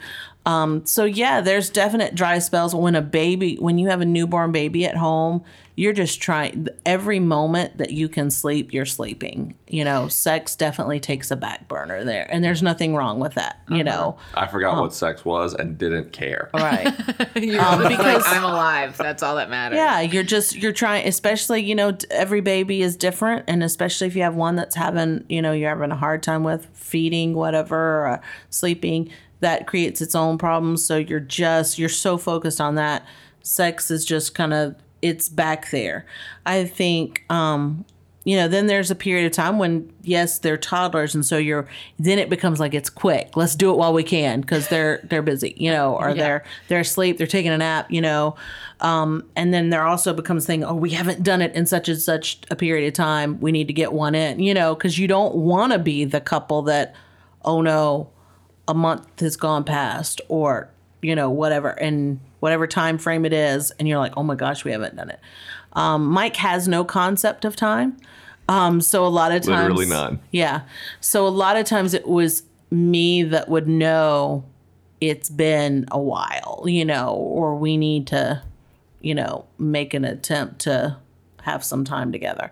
Um, 0.47 0.87
so 0.87 1.05
yeah, 1.05 1.41
there's 1.41 1.69
definite 1.71 2.15
dry 2.15 2.39
spells 2.39 2.75
when 2.75 2.95
a 2.95 3.03
baby, 3.03 3.57
when 3.57 3.79
you 3.79 3.89
have 3.89 4.01
a 4.01 4.07
newborn 4.07 4.53
baby 4.53 4.87
at 4.87 4.97
home, 4.97 5.45
you're 5.77 5.93
just 5.95 6.21
trying 6.21 6.69
every 6.85 7.21
moment 7.21 7.79
that 7.79 7.91
you 7.93 8.07
can 8.09 8.31
sleep, 8.31 8.73
you're 8.73 8.85
sleeping. 8.85 9.55
You 9.69 9.85
know, 9.85 10.09
sex 10.09 10.55
definitely 10.57 11.01
takes 11.01 11.31
a 11.31 11.37
back 11.37 11.69
burner 11.69 12.05
there, 12.05 12.27
and 12.31 12.43
there's 12.45 12.63
nothing 12.63 12.95
wrong 12.95 13.19
with 13.21 13.35
that. 13.35 13.61
You 13.71 13.85
know, 13.85 14.19
I 14.35 14.47
forgot 14.47 14.79
what 14.81 14.93
sex 14.93 15.25
was 15.25 15.55
and 15.55 15.79
didn't 15.79 16.13
care. 16.13 16.51
right? 16.53 16.85
You're 17.37 17.61
Um, 17.63 17.83
because- 17.83 18.25
like, 18.25 18.27
I'm 18.37 18.45
alive. 18.45 18.97
That's 18.99 19.23
all 19.23 19.37
that 19.37 19.49
matters. 19.49 19.77
Yeah, 19.77 20.01
you're 20.01 20.23
just 20.25 20.57
you're 20.57 20.73
trying, 20.73 21.07
especially 21.07 21.63
you 21.63 21.75
know 21.75 21.97
every 22.11 22.41
baby 22.41 22.83
is 22.83 22.97
different, 22.97 23.45
and 23.49 23.63
especially 23.63 24.07
if 24.07 24.17
you 24.17 24.23
have 24.23 24.35
one 24.35 24.57
that's 24.57 24.75
having 24.75 25.25
you 25.29 25.41
know 25.41 25.53
you're 25.53 25.71
having 25.71 25.93
a 25.93 25.97
hard 25.97 26.23
time 26.23 26.45
with 26.45 26.67
feeding, 26.75 27.33
whatever, 27.35 27.77
or 28.03 28.07
uh, 28.09 28.21
sleeping, 28.51 29.11
that 29.41 29.67
creates 29.67 30.01
its 30.01 30.15
own 30.15 30.39
problems. 30.39 30.85
So 30.85 30.97
you're 30.97 31.21
just 31.21 31.79
you're 31.79 31.89
so 31.89 32.17
focused 32.17 32.61
on 32.61 32.77
that. 32.77 33.05
Sex 33.43 33.91
is 33.91 34.05
just 34.05 34.35
kind 34.35 34.55
of 34.55 34.77
it's 35.03 35.29
back 35.29 35.71
there. 35.71 36.07
I 36.47 36.65
think 36.65 37.25
um 37.31 37.85
you 38.25 38.37
know 38.37 38.49
then 38.49 38.67
there's 38.67 38.91
a 38.91 38.95
period 38.95 39.27
of 39.27 39.33
time 39.33 39.59
when 39.59 39.91
yes 40.03 40.39
they're 40.39 40.59
toddlers 40.59 41.15
and 41.15 41.25
so 41.25 41.39
you're 41.39 41.67
then 41.99 42.19
it 42.19 42.29
becomes 42.29 42.61
like 42.61 42.75
it's 42.75 42.91
quick 42.91 43.35
let's 43.35 43.55
do 43.57 43.71
it 43.71 43.79
while 43.79 43.93
we 43.93 44.03
can 44.03 44.43
because 44.43 44.69
they're 44.69 45.01
they're 45.05 45.23
busy 45.23 45.55
you 45.57 45.71
know 45.71 45.97
or 45.97 46.13
they're 46.13 46.45
they're 46.69 46.81
asleep 46.81 47.17
they're 47.17 47.27
taking 47.27 47.51
a 47.51 47.59
nap 47.59 47.91
you 47.91 48.01
know 48.01 48.37
um, 48.81 49.25
and 49.37 49.53
then 49.53 49.69
there 49.71 49.85
also 49.85 50.13
becomes 50.13 50.47
thing 50.47 50.65
oh 50.65 50.75
we 50.75 50.91
haven't 50.91 51.23
done 51.23 51.43
it 51.43 51.55
in 51.55 51.67
such 51.67 51.89
and 51.89 52.01
such 52.01 52.41
a 52.51 52.57
period 52.57 52.87
of 52.87 52.95
time 52.95 53.41
we 53.41 53.53
need 53.53 53.67
to 53.67 53.75
get 53.75 53.93
one 53.93 54.15
in 54.15 54.39
you 54.39 54.53
know 54.53 54.75
because 54.75 54.99
you 54.99 55.09
don't 55.09 55.35
want 55.35 55.73
to 55.73 55.79
be 55.79 56.05
the 56.05 56.21
couple 56.21 56.63
that 56.63 56.95
oh 57.45 57.63
no 57.63 58.11
a 58.71 58.75
month 58.75 59.19
has 59.19 59.37
gone 59.37 59.65
past 59.65 60.21
or 60.29 60.71
you 61.03 61.17
know 61.17 61.29
whatever 61.29 61.71
and 61.71 62.21
whatever 62.39 62.69
time 62.69 62.99
frame 62.99 63.25
it 63.25 63.33
is 63.33 63.73
and 63.73 63.89
you're 63.89 63.99
like 63.99 64.13
oh 64.17 64.23
my 64.23 64.37
gosh 64.37 64.65
we 64.65 64.71
haven't 64.71 64.95
done 64.97 65.11
it. 65.11 65.19
Um, 65.73 66.07
mike 66.07 66.37
has 66.37 66.69
no 66.69 66.85
concept 66.85 67.45
of 67.45 67.57
time. 67.57 67.97
Um, 68.49 68.81
so 68.81 69.05
a 69.05 69.09
lot 69.09 69.33
of 69.33 69.43
times 69.43 69.69
Literally 69.71 69.87
none. 69.87 70.21
yeah. 70.31 70.63
So 71.01 71.27
a 71.27 71.29
lot 71.29 71.57
of 71.57 71.67
times 71.67 71.95
it 71.95 72.07
was 72.07 72.45
me 72.71 73.25
that 73.25 73.49
would 73.49 73.67
know 73.69 74.45
it's 75.01 75.31
been 75.31 75.87
a 75.91 75.99
while 75.99 76.65
you 76.67 76.85
know 76.85 77.15
or 77.15 77.57
we 77.57 77.77
need 77.77 78.07
to 78.07 78.41
you 79.01 79.15
know 79.15 79.47
make 79.59 79.95
an 79.95 80.05
attempt 80.05 80.61
to 80.61 80.97
have 81.43 81.65
some 81.65 81.85
time 81.85 82.13
together. 82.13 82.51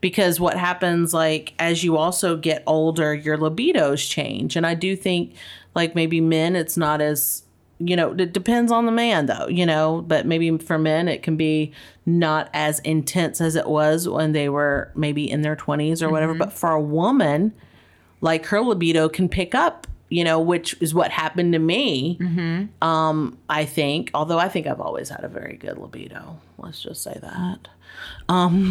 Because 0.00 0.38
what 0.40 0.56
happens 0.56 1.12
like 1.12 1.52
as 1.58 1.82
you 1.84 1.96
also 1.98 2.36
get 2.36 2.62
older 2.66 3.12
your 3.12 3.36
libidos 3.36 4.08
change. 4.08 4.56
And 4.56 4.64
i 4.66 4.74
do 4.74 4.94
think 4.96 5.34
like 5.78 5.94
maybe 5.94 6.20
men 6.20 6.56
it's 6.56 6.76
not 6.76 7.00
as 7.00 7.44
you 7.78 7.94
know 7.94 8.12
it 8.18 8.32
depends 8.32 8.72
on 8.72 8.86
the 8.86 8.92
man 8.92 9.26
though 9.26 9.46
you 9.48 9.64
know 9.64 10.02
but 10.12 10.26
maybe 10.26 10.58
for 10.58 10.78
men 10.78 11.06
it 11.06 11.22
can 11.22 11.36
be 11.36 11.72
not 12.04 12.50
as 12.52 12.80
intense 12.80 13.40
as 13.40 13.54
it 13.54 13.68
was 13.68 14.08
when 14.08 14.32
they 14.32 14.48
were 14.48 14.90
maybe 14.94 15.30
in 15.30 15.42
their 15.42 15.54
20s 15.54 16.02
or 16.02 16.08
whatever. 16.10 16.34
But 16.34 16.52
for 16.52 16.70
a 16.72 16.80
woman 16.80 17.52
like 18.20 18.46
her 18.46 18.60
libido 18.60 19.08
can 19.08 19.28
pick 19.28 19.54
up 19.54 19.86
you 20.10 20.24
know 20.24 20.40
which 20.40 20.74
is 20.80 20.92
what 20.94 21.10
happened 21.12 21.52
to 21.52 21.58
me. 21.60 22.18
Um 22.82 23.38
i 23.48 23.64
think 23.64 24.10
although 24.14 24.40
i 24.46 24.48
think 24.48 24.66
i've 24.66 24.80
always 24.80 25.08
had 25.10 25.22
a 25.22 25.28
very 25.28 25.56
good 25.56 25.78
libido 25.78 26.40
let's 26.58 26.82
just 26.82 27.02
say 27.02 27.16
that. 27.22 27.68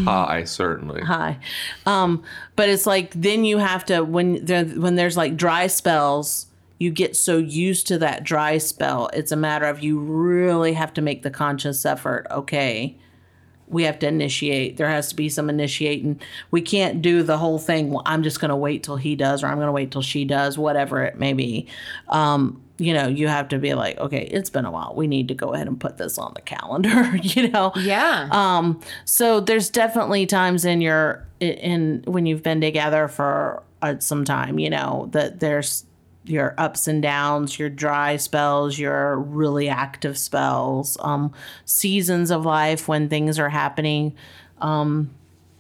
I 0.07 0.43
certainly. 0.45 1.01
hi 1.01 1.39
Um, 1.85 2.23
but 2.55 2.69
it's 2.69 2.85
like 2.85 3.13
then 3.13 3.45
you 3.45 3.57
have 3.59 3.85
to 3.85 4.01
when 4.03 4.43
there 4.45 4.65
when 4.65 4.95
there's 4.95 5.15
like 5.17 5.37
dry 5.37 5.67
spells, 5.67 6.47
you 6.79 6.91
get 6.91 7.15
so 7.15 7.37
used 7.37 7.87
to 7.87 7.97
that 7.99 8.23
dry 8.23 8.57
spell. 8.57 9.09
It's 9.13 9.31
a 9.31 9.35
matter 9.35 9.65
of 9.65 9.81
you 9.83 9.99
really 9.99 10.73
have 10.73 10.93
to 10.95 11.01
make 11.01 11.23
the 11.23 11.31
conscious 11.31 11.85
effort. 11.85 12.27
Okay, 12.31 12.95
we 13.67 13.83
have 13.83 13.99
to 13.99 14.07
initiate. 14.07 14.77
There 14.77 14.87
has 14.89 15.09
to 15.09 15.15
be 15.15 15.27
some 15.27 15.49
initiating. 15.49 16.21
We 16.51 16.61
can't 16.61 17.01
do 17.01 17.23
the 17.23 17.37
whole 17.37 17.59
thing. 17.59 17.91
Well, 17.91 18.03
I'm 18.05 18.23
just 18.23 18.39
going 18.39 18.49
to 18.49 18.55
wait 18.55 18.83
till 18.83 18.95
he 18.97 19.15
does, 19.15 19.43
or 19.43 19.47
I'm 19.47 19.55
going 19.57 19.67
to 19.67 19.71
wait 19.73 19.91
till 19.91 20.01
she 20.01 20.23
does, 20.23 20.57
whatever 20.57 21.03
it 21.03 21.17
may 21.19 21.33
be. 21.33 21.67
Um, 22.09 22.61
you 22.77 22.93
know, 22.93 23.07
you 23.07 23.27
have 23.27 23.47
to 23.49 23.57
be 23.57 23.73
like, 23.73 23.97
okay, 23.97 24.21
it's 24.31 24.51
been 24.51 24.63
a 24.65 24.71
while. 24.71 24.93
We 24.95 25.07
need 25.07 25.27
to 25.29 25.33
go 25.33 25.53
ahead 25.55 25.67
and 25.67 25.79
put 25.79 25.97
this 25.97 26.19
on 26.19 26.33
the 26.35 26.41
calendar. 26.41 27.15
you 27.23 27.49
know, 27.49 27.71
Yeah. 27.75 28.29
um, 28.31 28.79
so 29.03 29.39
there's 29.39 29.69
definitely 29.71 30.27
times 30.27 30.63
in 30.63 30.79
your 30.81 31.25
in 31.39 32.03
when 32.05 32.25
you've 32.27 32.43
been 32.43 32.61
together 32.61 33.07
for 33.07 33.63
uh, 33.81 33.95
some 33.99 34.23
time, 34.25 34.59
you 34.59 34.69
know, 34.69 35.09
that 35.11 35.39
there's 35.39 35.85
your 36.27 36.53
ups 36.57 36.87
and 36.87 37.01
downs, 37.01 37.57
your 37.57 37.69
dry 37.69 38.17
spells, 38.17 38.77
your 38.77 39.17
really 39.17 39.69
active 39.69 40.17
spells, 40.17 40.97
um, 41.01 41.33
seasons 41.65 42.31
of 42.31 42.45
life 42.45 42.87
when 42.87 43.09
things 43.09 43.39
are 43.39 43.49
happening 43.49 44.15
um, 44.59 45.09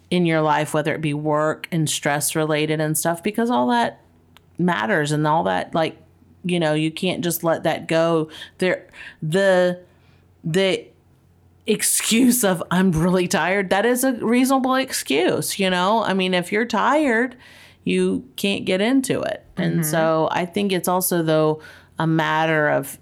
in 0.09 0.25
your 0.25 0.41
life, 0.41 0.73
whether 0.73 0.93
it 0.93 1.01
be 1.01 1.13
work 1.13 1.67
and 1.71 1.89
stress 1.89 2.35
related 2.35 2.79
and 2.79 2.97
stuff, 2.97 3.23
because 3.23 3.49
all 3.49 3.67
that 3.67 4.01
matters 4.57 5.11
and 5.11 5.27
all 5.27 5.43
that 5.43 5.75
like 5.75 5.95
you 6.43 6.59
know 6.59 6.73
you 6.73 6.89
can't 6.89 7.23
just 7.23 7.43
let 7.43 7.61
that 7.61 7.87
go 7.87 8.27
there 8.57 8.87
the 9.21 9.79
the 10.43 10.87
excuse 11.67 12.43
of 12.43 12.63
I'm 12.71 12.91
really 12.91 13.27
tired, 13.27 13.69
that 13.69 13.85
is 13.85 14.03
a 14.03 14.13
reasonable 14.13 14.75
excuse, 14.75 15.59
you 15.59 15.69
know? 15.69 16.03
I 16.03 16.13
mean, 16.13 16.33
if 16.33 16.51
you're 16.51 16.65
tired, 16.65 17.35
you 17.87 18.27
can't 18.35 18.65
get 18.65 18.81
into 18.81 19.21
it. 19.21 19.45
And 19.55 19.75
mm-hmm. 19.75 19.83
so 19.83 20.29
I 20.31 20.45
think 20.45 20.71
it's 20.71 20.87
also 20.87 21.23
though 21.23 21.61
a 21.97 22.07
matter 22.07 22.69
of 22.69 22.99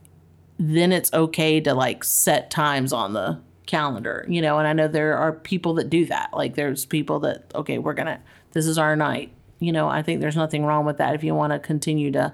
then 0.58 0.92
it's 0.92 1.12
okay 1.14 1.60
to 1.62 1.74
like 1.74 2.04
set 2.04 2.50
times 2.50 2.94
on 2.94 3.14
the 3.14 3.40
calendar, 3.66 4.26
you 4.30 4.42
know, 4.42 4.58
and 4.58 4.68
I 4.68 4.74
know 4.74 4.88
there 4.88 5.18
are 5.18 5.34
people 5.34 5.74
that 5.76 5.90
do 5.90 6.06
that. 6.06 6.30
Like 6.34 6.56
there's 6.56 6.86
people 6.86 7.20
that 7.22 7.52
okay, 7.56 7.78
we're 7.78 7.94
going 7.94 8.08
to 8.08 8.20
this 8.52 8.68
is 8.68 8.78
our 8.78 8.96
night. 8.96 9.32
You 9.60 9.72
know, 9.72 9.88
I 9.88 10.02
think 10.02 10.22
there's 10.22 10.36
nothing 10.36 10.66
wrong 10.66 10.86
with 10.86 10.98
that 10.98 11.16
if 11.16 11.24
you 11.24 11.34
want 11.34 11.54
to 11.54 11.60
continue 11.60 12.12
to 12.12 12.34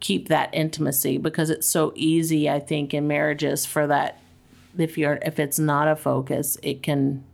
keep 0.00 0.28
that 0.28 0.54
intimacy 0.54 1.18
because 1.18 1.50
it's 1.50 1.68
so 1.68 1.92
easy 1.96 2.48
I 2.48 2.60
think 2.60 2.94
in 2.94 3.08
marriages 3.08 3.66
for 3.66 3.86
that 3.86 4.20
if 4.76 4.96
you're 4.96 5.18
if 5.22 5.38
it's 5.38 5.58
not 5.58 5.88
a 5.88 5.96
focus 5.96 6.56
it 6.62 6.82
can 6.82 7.24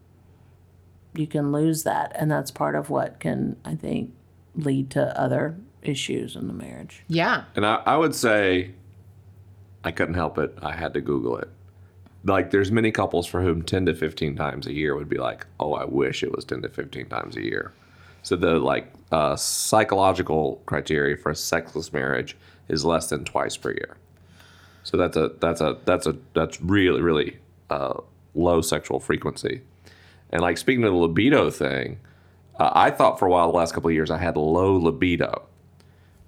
you 1.15 1.27
can 1.27 1.53
lose 1.53 1.85
that 1.85 2.13
and 2.15 2.31
that's 2.31 2.51
part 2.51 2.75
of 2.75 2.91
what 2.91 3.21
can 3.21 3.57
i 3.65 3.75
think 3.75 4.13
lead 4.57 4.91
to 4.91 5.21
other 5.21 5.57
issues 5.83 6.35
in 6.37 6.47
the 6.47 6.55
marriage 6.55 7.03
yeah. 7.09 7.45
And 7.55 7.67
I, 7.67 7.83
I 7.87 7.97
would 7.97 8.15
say 8.15 8.73
I 9.85 9.91
couldn't 9.93 10.15
help 10.15 10.39
it. 10.39 10.57
I 10.63 10.73
had 10.73 10.95
to 10.95 11.01
Google 11.01 11.37
it. 11.37 11.49
Like, 12.25 12.51
there's 12.51 12.73
many 12.73 12.91
couples 12.91 13.27
for 13.27 13.43
whom 13.43 13.63
10 13.63 13.87
to 13.87 13.95
15 13.95 14.35
times 14.35 14.67
a 14.67 14.73
year 14.73 14.97
would 14.97 15.11
be 15.11 15.19
like, 15.19 15.47
oh, 15.61 15.75
I 15.75 15.85
wish 15.85 16.23
it 16.23 16.35
was 16.35 16.47
10 16.47 16.63
to 16.63 16.71
15 16.71 17.07
times 17.07 17.37
a 17.37 17.43
year. 17.43 17.73
So 18.23 18.37
the 18.37 18.59
like 18.59 18.91
uh, 19.13 19.37
psychological 19.37 20.63
criteria 20.65 21.19
for 21.19 21.31
a 21.31 21.37
sexless 21.37 21.93
marriage 21.93 22.35
is 22.69 22.83
less 22.83 23.11
than 23.11 23.25
twice 23.27 23.59
per 23.59 23.73
year. 23.73 23.99
So 24.83 24.97
that's 24.97 25.19
a 25.19 25.33
that's 25.41 25.61
a 25.61 25.79
that's 25.85 26.07
a 26.07 26.17
that's 26.33 26.59
really 26.63 27.03
really 27.03 27.37
uh, 27.69 28.01
low 28.35 28.63
sexual 28.63 28.99
frequency. 28.99 29.61
And 30.31 30.41
like 30.41 30.57
speaking 30.57 30.85
of 30.85 30.93
the 30.95 30.99
libido 30.99 31.51
thing, 31.51 31.99
uh, 32.59 32.71
I 32.73 32.91
thought 32.91 33.19
for 33.19 33.27
a 33.27 33.31
while 33.31 33.51
the 33.51 33.57
last 33.57 33.75
couple 33.75 33.89
of 33.89 33.95
years 33.95 34.11
I 34.11 34.19
had 34.19 34.37
low 34.37 34.77
libido 34.77 35.47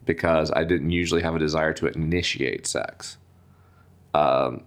because 0.05 0.51
I 0.53 0.65
didn't 0.65 0.91
usually 0.91 1.23
have 1.23 1.35
a 1.35 1.39
desire 1.39 1.73
to 1.75 1.87
initiate 1.87 2.67
sex. 2.67 3.19
Um, 4.15 4.63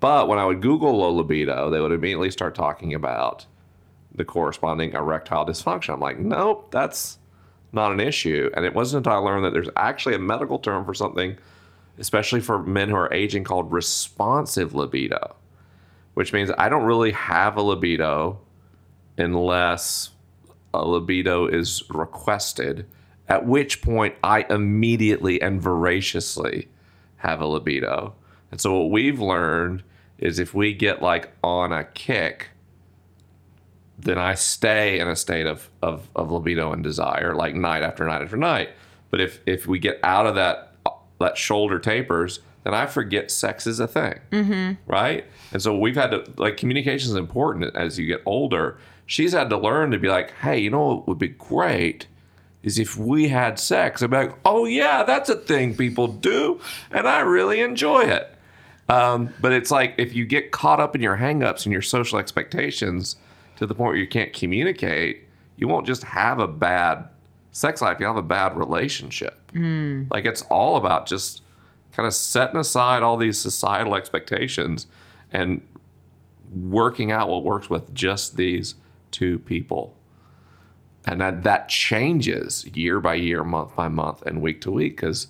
but 0.00 0.28
when 0.28 0.38
I 0.38 0.44
would 0.44 0.60
Google 0.60 0.98
low 0.98 1.10
libido, 1.10 1.70
they 1.70 1.80
would 1.80 1.92
immediately 1.92 2.30
start 2.30 2.54
talking 2.54 2.94
about 2.94 3.46
the 4.14 4.24
corresponding 4.24 4.92
erectile 4.92 5.46
dysfunction. 5.46 5.94
I'm 5.94 6.00
like, 6.00 6.18
nope, 6.18 6.70
that's 6.70 7.18
not 7.72 7.92
an 7.92 8.00
issue. 8.00 8.50
And 8.54 8.64
it 8.64 8.74
wasn't 8.74 9.06
until 9.06 9.18
I 9.18 9.22
learned 9.22 9.44
that 9.44 9.52
there's 9.52 9.68
actually 9.76 10.14
a 10.14 10.18
medical 10.18 10.58
term 10.58 10.84
for 10.84 10.94
something, 10.94 11.38
especially 11.98 12.40
for 12.40 12.62
men 12.62 12.88
who 12.88 12.96
are 12.96 13.12
aging, 13.12 13.44
called 13.44 13.72
responsive 13.72 14.74
libido, 14.74 15.36
which 16.14 16.32
means 16.32 16.50
I 16.58 16.68
don't 16.68 16.84
really 16.84 17.12
have 17.12 17.56
a 17.56 17.62
libido 17.62 18.40
unless 19.16 20.10
a 20.74 20.86
libido 20.86 21.46
is 21.46 21.82
requested, 21.90 22.86
at 23.28 23.46
which 23.46 23.82
point 23.82 24.14
I 24.22 24.46
immediately 24.48 25.40
and 25.40 25.60
voraciously 25.60 26.68
have 27.16 27.40
a 27.40 27.46
libido. 27.46 28.14
And 28.50 28.60
so 28.60 28.78
what 28.78 28.90
we've 28.90 29.20
learned 29.20 29.82
is 30.18 30.38
if 30.38 30.54
we 30.54 30.74
get 30.74 31.02
like 31.02 31.32
on 31.42 31.72
a 31.72 31.84
kick, 31.84 32.50
then 33.98 34.18
I 34.18 34.34
stay 34.34 34.98
in 34.98 35.08
a 35.08 35.16
state 35.16 35.46
of, 35.46 35.70
of, 35.80 36.08
of 36.16 36.30
libido 36.30 36.72
and 36.72 36.82
desire, 36.82 37.34
like 37.34 37.54
night 37.54 37.82
after 37.82 38.04
night 38.04 38.22
after 38.22 38.36
night. 38.36 38.70
But 39.10 39.20
if 39.20 39.40
if 39.46 39.66
we 39.66 39.78
get 39.78 40.00
out 40.02 40.26
of 40.26 40.34
that 40.36 40.74
that 41.20 41.36
shoulder 41.36 41.78
tapers, 41.78 42.40
then 42.64 42.74
I 42.74 42.86
forget 42.86 43.30
sex 43.30 43.66
is 43.66 43.78
a 43.78 43.86
thing, 43.86 44.18
mm-hmm. 44.30 44.72
right? 44.90 45.26
And 45.52 45.62
so 45.62 45.76
we've 45.76 45.96
had 45.96 46.10
to 46.10 46.24
like 46.36 46.56
communication 46.56 47.10
is 47.10 47.16
important 47.16 47.76
as 47.76 47.98
you 47.98 48.06
get 48.06 48.22
older. 48.26 48.78
She's 49.06 49.32
had 49.32 49.50
to 49.50 49.58
learn 49.58 49.90
to 49.90 49.98
be 49.98 50.08
like, 50.08 50.30
hey, 50.38 50.58
you 50.58 50.70
know 50.70 50.86
what 50.86 51.08
would 51.08 51.18
be 51.18 51.28
great 51.28 52.06
is 52.62 52.78
if 52.78 52.96
we 52.96 53.28
had 53.28 53.58
sex. 53.58 54.02
I'd 54.02 54.10
be 54.10 54.16
like, 54.16 54.38
oh 54.44 54.64
yeah, 54.64 55.02
that's 55.02 55.28
a 55.28 55.34
thing 55.34 55.76
people 55.76 56.06
do, 56.06 56.60
and 56.90 57.08
I 57.08 57.20
really 57.20 57.60
enjoy 57.60 58.02
it. 58.02 58.28
Um, 58.88 59.32
but 59.40 59.52
it's 59.52 59.70
like 59.70 59.94
if 59.98 60.14
you 60.14 60.24
get 60.24 60.50
caught 60.50 60.80
up 60.80 60.94
in 60.94 61.02
your 61.02 61.16
hangups 61.16 61.64
and 61.64 61.72
your 61.72 61.82
social 61.82 62.18
expectations 62.18 63.16
to 63.56 63.66
the 63.66 63.74
point 63.74 63.88
where 63.88 63.96
you 63.96 64.06
can't 64.06 64.32
communicate, 64.32 65.24
you 65.56 65.68
won't 65.68 65.86
just 65.86 66.04
have 66.04 66.38
a 66.38 66.48
bad 66.48 67.08
sex 67.52 67.82
life, 67.82 67.98
you'll 68.00 68.08
have 68.14 68.16
a 68.16 68.26
bad 68.26 68.56
relationship. 68.56 69.40
Like 70.10 70.24
it's 70.24 70.42
all 70.42 70.76
about 70.76 71.06
just 71.06 71.42
kind 71.92 72.06
of 72.06 72.14
setting 72.14 72.56
aside 72.58 73.02
all 73.02 73.16
these 73.16 73.38
societal 73.38 73.94
expectations 73.94 74.86
and 75.32 75.60
working 76.54 77.12
out 77.12 77.28
what 77.28 77.44
works 77.44 77.68
with 77.70 77.92
just 77.94 78.36
these 78.36 78.74
two 79.12 79.38
people. 79.40 79.96
And 81.06 81.20
that, 81.20 81.42
that 81.42 81.68
changes 81.68 82.66
year 82.74 83.00
by 83.00 83.14
year, 83.14 83.44
month 83.44 83.74
by 83.74 83.88
month, 83.88 84.22
and 84.22 84.40
week 84.40 84.60
to 84.62 84.70
week 84.70 84.96
because 84.96 85.28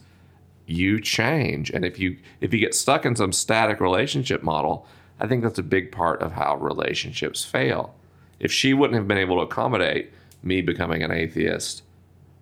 you 0.66 1.00
change. 1.00 1.70
And 1.70 1.84
if 1.84 1.98
you 1.98 2.16
if 2.40 2.52
you 2.52 2.60
get 2.60 2.74
stuck 2.74 3.04
in 3.04 3.16
some 3.16 3.32
static 3.32 3.80
relationship 3.80 4.42
model, 4.42 4.86
I 5.20 5.26
think 5.26 5.42
that's 5.42 5.58
a 5.58 5.62
big 5.62 5.92
part 5.92 6.22
of 6.22 6.32
how 6.32 6.56
relationships 6.56 7.44
fail. 7.44 7.94
If 8.40 8.52
she 8.52 8.74
wouldn't 8.74 8.96
have 8.96 9.08
been 9.08 9.18
able 9.18 9.36
to 9.36 9.42
accommodate 9.42 10.12
me 10.42 10.60
becoming 10.60 11.02
an 11.02 11.10
atheist 11.10 11.82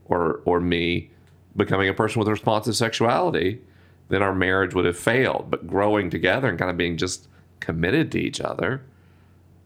or 0.06 0.40
or 0.44 0.60
me 0.60 1.10
becoming 1.56 1.88
a 1.88 1.94
person 1.94 2.18
with 2.18 2.28
responsive 2.28 2.76
sexuality, 2.76 3.60
then 4.08 4.22
our 4.22 4.34
marriage 4.34 4.74
would 4.74 4.84
have 4.84 4.98
failed. 4.98 5.50
But 5.50 5.66
growing 5.66 6.10
together 6.10 6.48
and 6.48 6.58
kind 6.58 6.70
of 6.70 6.76
being 6.76 6.96
just 6.96 7.28
committed 7.60 8.12
to 8.12 8.18
each 8.18 8.40
other, 8.40 8.82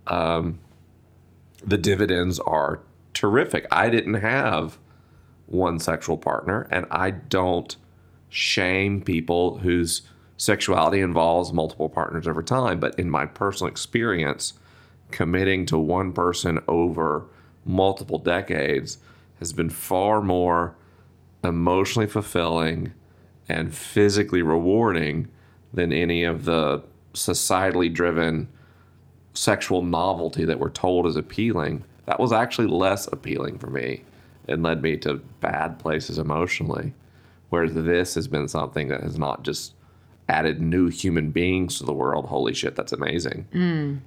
um, 0.06 0.58
the 1.66 1.78
dividends 1.78 2.38
are 2.40 2.80
terrific. 3.12 3.66
I 3.70 3.90
didn't 3.90 4.14
have 4.14 4.78
one 5.46 5.78
sexual 5.78 6.16
partner, 6.16 6.66
and 6.70 6.86
I 6.90 7.10
don't 7.10 7.76
shame 8.28 9.00
people 9.00 9.58
whose 9.58 10.02
sexuality 10.36 11.00
involves 11.00 11.52
multiple 11.52 11.88
partners 11.88 12.26
over 12.26 12.42
time. 12.42 12.80
But 12.80 12.98
in 12.98 13.10
my 13.10 13.26
personal 13.26 13.70
experience, 13.70 14.54
committing 15.10 15.66
to 15.66 15.78
one 15.78 16.12
person 16.12 16.58
over 16.66 17.26
multiple 17.64 18.18
decades 18.18 18.98
has 19.38 19.52
been 19.52 19.70
far 19.70 20.20
more 20.20 20.76
emotionally 21.42 22.06
fulfilling 22.06 22.92
and 23.48 23.74
physically 23.74 24.42
rewarding 24.42 25.28
than 25.72 25.92
any 25.92 26.24
of 26.24 26.44
the 26.44 26.82
societally 27.12 27.92
driven 27.92 28.48
sexual 29.34 29.82
novelty 29.82 30.44
that 30.44 30.58
we're 30.58 30.70
told 30.70 31.06
is 31.06 31.16
appealing. 31.16 31.84
That 32.06 32.20
was 32.20 32.32
actually 32.32 32.68
less 32.68 33.06
appealing 33.08 33.58
for 33.58 33.68
me 33.68 34.02
and 34.48 34.62
led 34.62 34.82
me 34.82 34.96
to 34.98 35.16
bad 35.40 35.78
places 35.78 36.18
emotionally. 36.18 36.92
Whereas 37.50 37.74
this 37.74 38.14
has 38.14 38.28
been 38.28 38.48
something 38.48 38.88
that 38.88 39.02
has 39.02 39.18
not 39.18 39.42
just 39.42 39.74
added 40.28 40.60
new 40.60 40.88
human 40.88 41.30
beings 41.30 41.78
to 41.78 41.84
the 41.84 41.92
world. 41.92 42.26
Holy 42.26 42.54
shit, 42.54 42.76
that's 42.76 42.92
amazing. 42.92 43.46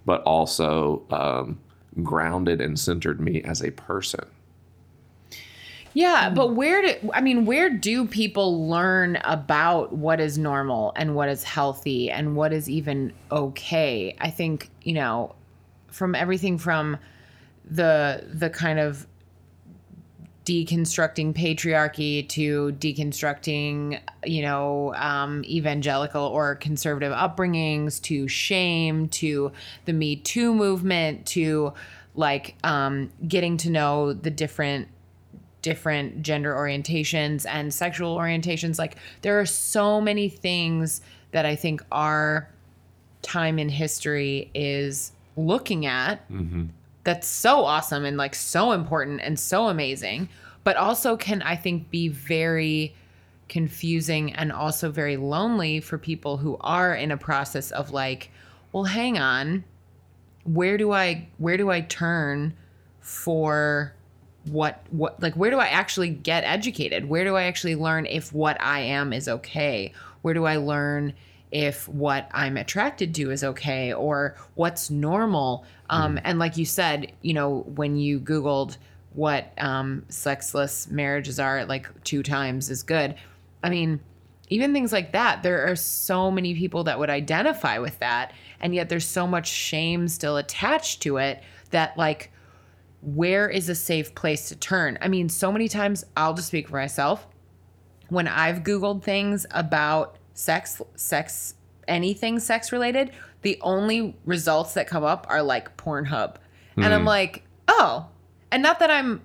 But 0.05 0.21
also 0.23 1.03
um, 1.11 1.59
grounded 2.03 2.59
and 2.61 2.79
centered 2.79 3.19
me 3.21 3.41
as 3.43 3.61
a 3.61 3.71
person. 3.71 4.25
Yeah, 5.97 6.29
but 6.29 6.53
where 6.53 6.83
do 6.83 7.09
I 7.11 7.21
mean, 7.21 7.47
where 7.47 7.71
do 7.71 8.05
people 8.05 8.69
learn 8.69 9.15
about 9.23 9.93
what 9.93 10.19
is 10.19 10.37
normal 10.37 10.93
and 10.95 11.15
what 11.15 11.27
is 11.27 11.43
healthy 11.43 12.11
and 12.11 12.35
what 12.35 12.53
is 12.53 12.69
even 12.69 13.13
okay? 13.31 14.15
I 14.21 14.29
think, 14.29 14.69
you 14.83 14.93
know, 14.93 15.33
from 15.87 16.13
everything 16.13 16.59
from 16.59 16.97
the 17.65 18.23
the 18.31 18.51
kind 18.51 18.77
of 18.77 19.07
deconstructing 20.45 21.33
patriarchy 21.33 22.29
to 22.29 22.73
deconstructing, 22.73 23.99
you 24.23 24.43
know, 24.43 24.93
um, 24.93 25.43
evangelical 25.45 26.25
or 26.25 26.53
conservative 26.53 27.11
upbringings 27.11 27.99
to 28.03 28.27
shame 28.27 29.09
to 29.09 29.51
the 29.85 29.93
Me 29.93 30.15
Too 30.15 30.53
movement 30.53 31.25
to 31.29 31.73
like 32.13 32.53
um, 32.63 33.09
getting 33.27 33.57
to 33.57 33.71
know 33.71 34.13
the 34.13 34.29
different 34.29 34.89
different 35.67 36.21
gender 36.21 36.55
orientations 36.55 37.45
and 37.45 37.73
sexual 37.73 38.15
orientations. 38.15 38.79
Like 38.79 38.95
there 39.21 39.37
are 39.37 39.45
so 39.45 39.99
many 39.99 40.29
things 40.29 41.01
that 41.31 41.45
I 41.45 41.57
think 41.57 41.83
our 41.91 42.49
time 43.21 43.59
in 43.59 43.67
history 43.67 44.49
is 44.53 45.11
looking 45.35 45.85
at 45.85 46.25
mm-hmm. 46.31 46.67
that's 47.03 47.27
so 47.27 47.65
awesome 47.65 48.05
and 48.05 48.15
like 48.15 48.33
so 48.33 48.71
important 48.71 49.19
and 49.19 49.37
so 49.37 49.67
amazing, 49.67 50.29
but 50.63 50.77
also 50.77 51.17
can 51.17 51.41
I 51.41 51.57
think 51.57 51.91
be 51.91 52.07
very 52.07 52.95
confusing 53.49 54.31
and 54.35 54.53
also 54.53 54.89
very 54.89 55.17
lonely 55.17 55.81
for 55.81 55.97
people 55.97 56.37
who 56.37 56.55
are 56.61 56.95
in 56.95 57.11
a 57.11 57.17
process 57.17 57.71
of 57.71 57.91
like, 57.91 58.31
well, 58.71 58.85
hang 58.85 59.17
on, 59.17 59.65
where 60.45 60.77
do 60.77 60.93
I 60.93 61.27
where 61.39 61.57
do 61.57 61.69
I 61.69 61.81
turn 61.81 62.55
for 63.01 63.96
what 64.47 64.83
what 64.89 65.21
like 65.21 65.35
where 65.35 65.51
do 65.51 65.59
I 65.59 65.67
actually 65.67 66.09
get 66.09 66.43
educated? 66.43 67.07
Where 67.07 67.23
do 67.23 67.35
I 67.35 67.43
actually 67.43 67.75
learn 67.75 68.05
if 68.05 68.33
what 68.33 68.59
I 68.61 68.79
am 68.81 69.13
is 69.13 69.27
okay? 69.27 69.93
Where 70.21 70.33
do 70.33 70.45
I 70.45 70.57
learn 70.57 71.13
if 71.51 71.87
what 71.87 72.29
I'm 72.33 72.57
attracted 72.57 73.15
to 73.15 73.31
is 73.31 73.43
okay 73.43 73.93
or 73.93 74.35
what's 74.55 74.89
normal? 74.89 75.65
Um, 75.89 76.19
and 76.23 76.39
like 76.39 76.57
you 76.57 76.65
said, 76.65 77.13
you 77.21 77.33
know, 77.33 77.59
when 77.75 77.95
you 77.97 78.19
Googled 78.19 78.77
what 79.13 79.51
um, 79.57 80.05
sexless 80.09 80.89
marriages 80.89 81.39
are, 81.39 81.65
like 81.65 81.87
two 82.03 82.21
times 82.21 82.69
is 82.69 82.83
good. 82.83 83.15
I 83.63 83.69
mean, 83.69 83.99
even 84.49 84.73
things 84.73 84.93
like 84.93 85.11
that, 85.13 85.43
there 85.43 85.67
are 85.69 85.75
so 85.75 86.29
many 86.29 86.55
people 86.55 86.83
that 86.85 86.99
would 86.99 87.09
identify 87.09 87.79
with 87.79 87.97
that. 87.99 88.33
And 88.59 88.75
yet 88.75 88.89
there's 88.89 89.07
so 89.07 89.27
much 89.27 89.47
shame 89.47 90.07
still 90.07 90.37
attached 90.37 91.01
to 91.01 91.17
it 91.17 91.41
that, 91.71 91.97
like, 91.97 92.31
where 93.01 93.49
is 93.49 93.69
a 93.69 93.75
safe 93.75 94.15
place 94.15 94.49
to 94.49 94.55
turn? 94.55 94.97
I 95.01 95.07
mean, 95.07 95.29
so 95.29 95.51
many 95.51 95.67
times 95.67 96.03
I'll 96.15 96.33
just 96.33 96.47
speak 96.47 96.69
for 96.69 96.77
myself. 96.77 97.27
When 98.09 98.27
I've 98.27 98.63
Googled 98.63 99.03
things 99.03 99.45
about 99.51 100.17
sex, 100.33 100.81
sex, 100.95 101.55
anything 101.87 102.39
sex 102.39 102.71
related, 102.71 103.11
the 103.41 103.59
only 103.61 104.15
results 104.25 104.73
that 104.73 104.87
come 104.87 105.03
up 105.03 105.25
are 105.29 105.43
like 105.43 105.77
Pornhub. 105.77 106.35
And 106.75 106.93
I'm 106.93 107.05
like, 107.05 107.43
oh, 107.67 108.07
and 108.51 108.61
not 108.61 108.79
that 108.79 108.91
I'm 108.91 109.21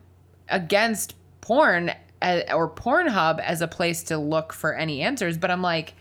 against 0.48 1.14
porn 1.42 1.92
uh, 2.22 2.40
or 2.54 2.70
Pornhub 2.70 3.40
as 3.40 3.60
a 3.60 3.68
place 3.68 4.02
to 4.04 4.16
look 4.16 4.54
for 4.54 4.74
any 4.74 5.02
answers, 5.02 5.36
but 5.36 5.50
I'm 5.50 5.60
like, 5.60 5.94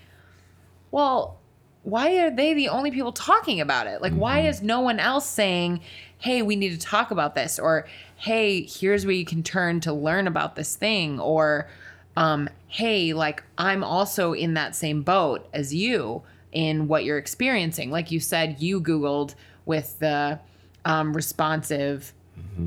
well, 0.91 1.40
why 1.83 2.17
are 2.19 2.31
they 2.31 2.53
the 2.53 2.69
only 2.69 2.91
people 2.91 3.11
talking 3.11 3.59
about 3.59 3.87
it? 3.87 4.01
Like, 4.01 4.13
why 4.13 4.41
is 4.41 4.61
no 4.61 4.81
one 4.81 4.99
else 4.99 5.27
saying, 5.27 5.81
hey, 6.19 6.41
we 6.41 6.55
need 6.55 6.69
to 6.71 6.77
talk 6.77 7.11
about 7.11 7.33
this? 7.33 7.57
Or, 7.57 7.87
hey, 8.17 8.63
here's 8.63 9.05
where 9.05 9.15
you 9.15 9.25
can 9.25 9.41
turn 9.41 9.79
to 9.81 9.93
learn 9.93 10.27
about 10.27 10.55
this 10.55 10.75
thing? 10.75 11.19
Or, 11.19 11.67
um, 12.15 12.49
hey, 12.67 13.13
like, 13.13 13.43
I'm 13.57 13.83
also 13.83 14.33
in 14.33 14.53
that 14.53 14.75
same 14.75 15.01
boat 15.01 15.47
as 15.53 15.73
you 15.73 16.21
in 16.51 16.87
what 16.87 17.03
you're 17.03 17.17
experiencing. 17.17 17.89
Like 17.89 18.11
you 18.11 18.19
said, 18.19 18.61
you 18.61 18.79
Googled 18.79 19.33
with 19.65 19.97
the 19.99 20.39
um, 20.85 21.13
responsive, 21.13 22.13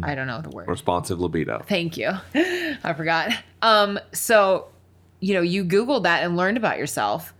I 0.02 0.14
don't 0.14 0.26
know 0.26 0.40
the 0.40 0.50
word. 0.50 0.66
Responsive 0.66 1.20
libido. 1.20 1.62
Thank 1.66 1.96
you. 1.96 2.10
I 2.34 2.94
forgot. 2.96 3.32
Um, 3.62 4.00
so, 4.12 4.68
you 5.20 5.34
know, 5.34 5.40
you 5.40 5.64
Googled 5.64 6.02
that 6.02 6.24
and 6.24 6.36
learned 6.36 6.56
about 6.56 6.78
yourself, 6.78 7.32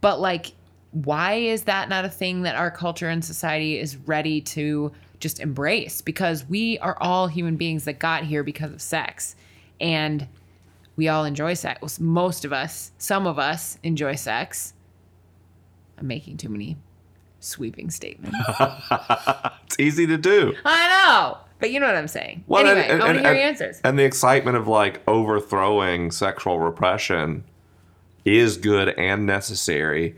but 0.00 0.20
like, 0.20 0.52
why 0.92 1.34
is 1.34 1.64
that 1.64 1.88
not 1.88 2.04
a 2.04 2.08
thing 2.08 2.42
that 2.42 2.56
our 2.56 2.70
culture 2.70 3.08
and 3.08 3.24
society 3.24 3.78
is 3.78 3.96
ready 3.96 4.40
to 4.40 4.92
just 5.20 5.38
embrace? 5.40 6.00
Because 6.00 6.44
we 6.48 6.78
are 6.78 6.96
all 7.00 7.26
human 7.28 7.56
beings 7.56 7.84
that 7.84 7.98
got 7.98 8.24
here 8.24 8.42
because 8.42 8.72
of 8.72 8.82
sex. 8.82 9.36
And 9.80 10.26
we 10.96 11.08
all 11.08 11.24
enjoy 11.24 11.54
sex. 11.54 12.00
Most 12.00 12.44
of 12.44 12.52
us, 12.52 12.90
some 12.98 13.26
of 13.26 13.38
us 13.38 13.78
enjoy 13.82 14.16
sex. 14.16 14.74
I'm 15.98 16.06
making 16.06 16.38
too 16.38 16.48
many 16.48 16.76
sweeping 17.40 17.90
statements. 17.90 18.36
It's 19.70 19.78
easy 19.78 20.04
to 20.08 20.18
do. 20.18 20.52
I 20.64 20.88
know, 21.06 21.38
but 21.60 21.70
you 21.70 21.78
know 21.78 21.86
what 21.86 21.94
I'm 21.94 22.08
saying. 22.08 22.42
Well, 22.48 22.66
anyway, 22.66 22.88
and- 22.88 23.00
I 23.00 23.06
want 23.06 23.18
to 23.18 23.20
hear 23.20 23.30
and- 23.30 23.38
your 23.38 23.46
answers. 23.46 23.80
And 23.84 23.96
the 23.96 24.02
excitement 24.02 24.56
of 24.56 24.66
like 24.66 25.00
overthrowing 25.06 26.10
sexual 26.10 26.58
repression 26.58 27.44
is 28.24 28.56
good 28.56 28.88
and 28.98 29.26
necessary 29.26 30.16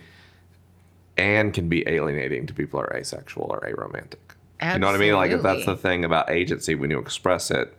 and 1.17 1.53
can 1.53 1.69
be 1.69 1.87
alienating 1.89 2.47
to 2.47 2.55
people 2.55 2.81
who 2.81 2.87
are 2.87 2.97
asexual 2.97 3.47
or 3.51 3.61
aromantic. 3.61 4.19
You 4.63 4.79
know 4.79 4.87
what 4.87 4.95
I 4.95 4.99
mean? 4.99 5.15
Like 5.15 5.33
if 5.33 5.43
that's 5.43 5.67
the 5.67 5.77
thing 5.77 6.05
about 6.05 6.31
agency 6.31 6.75
when 6.77 6.91
you 6.91 6.99
express 7.01 7.51
it, 7.51 7.77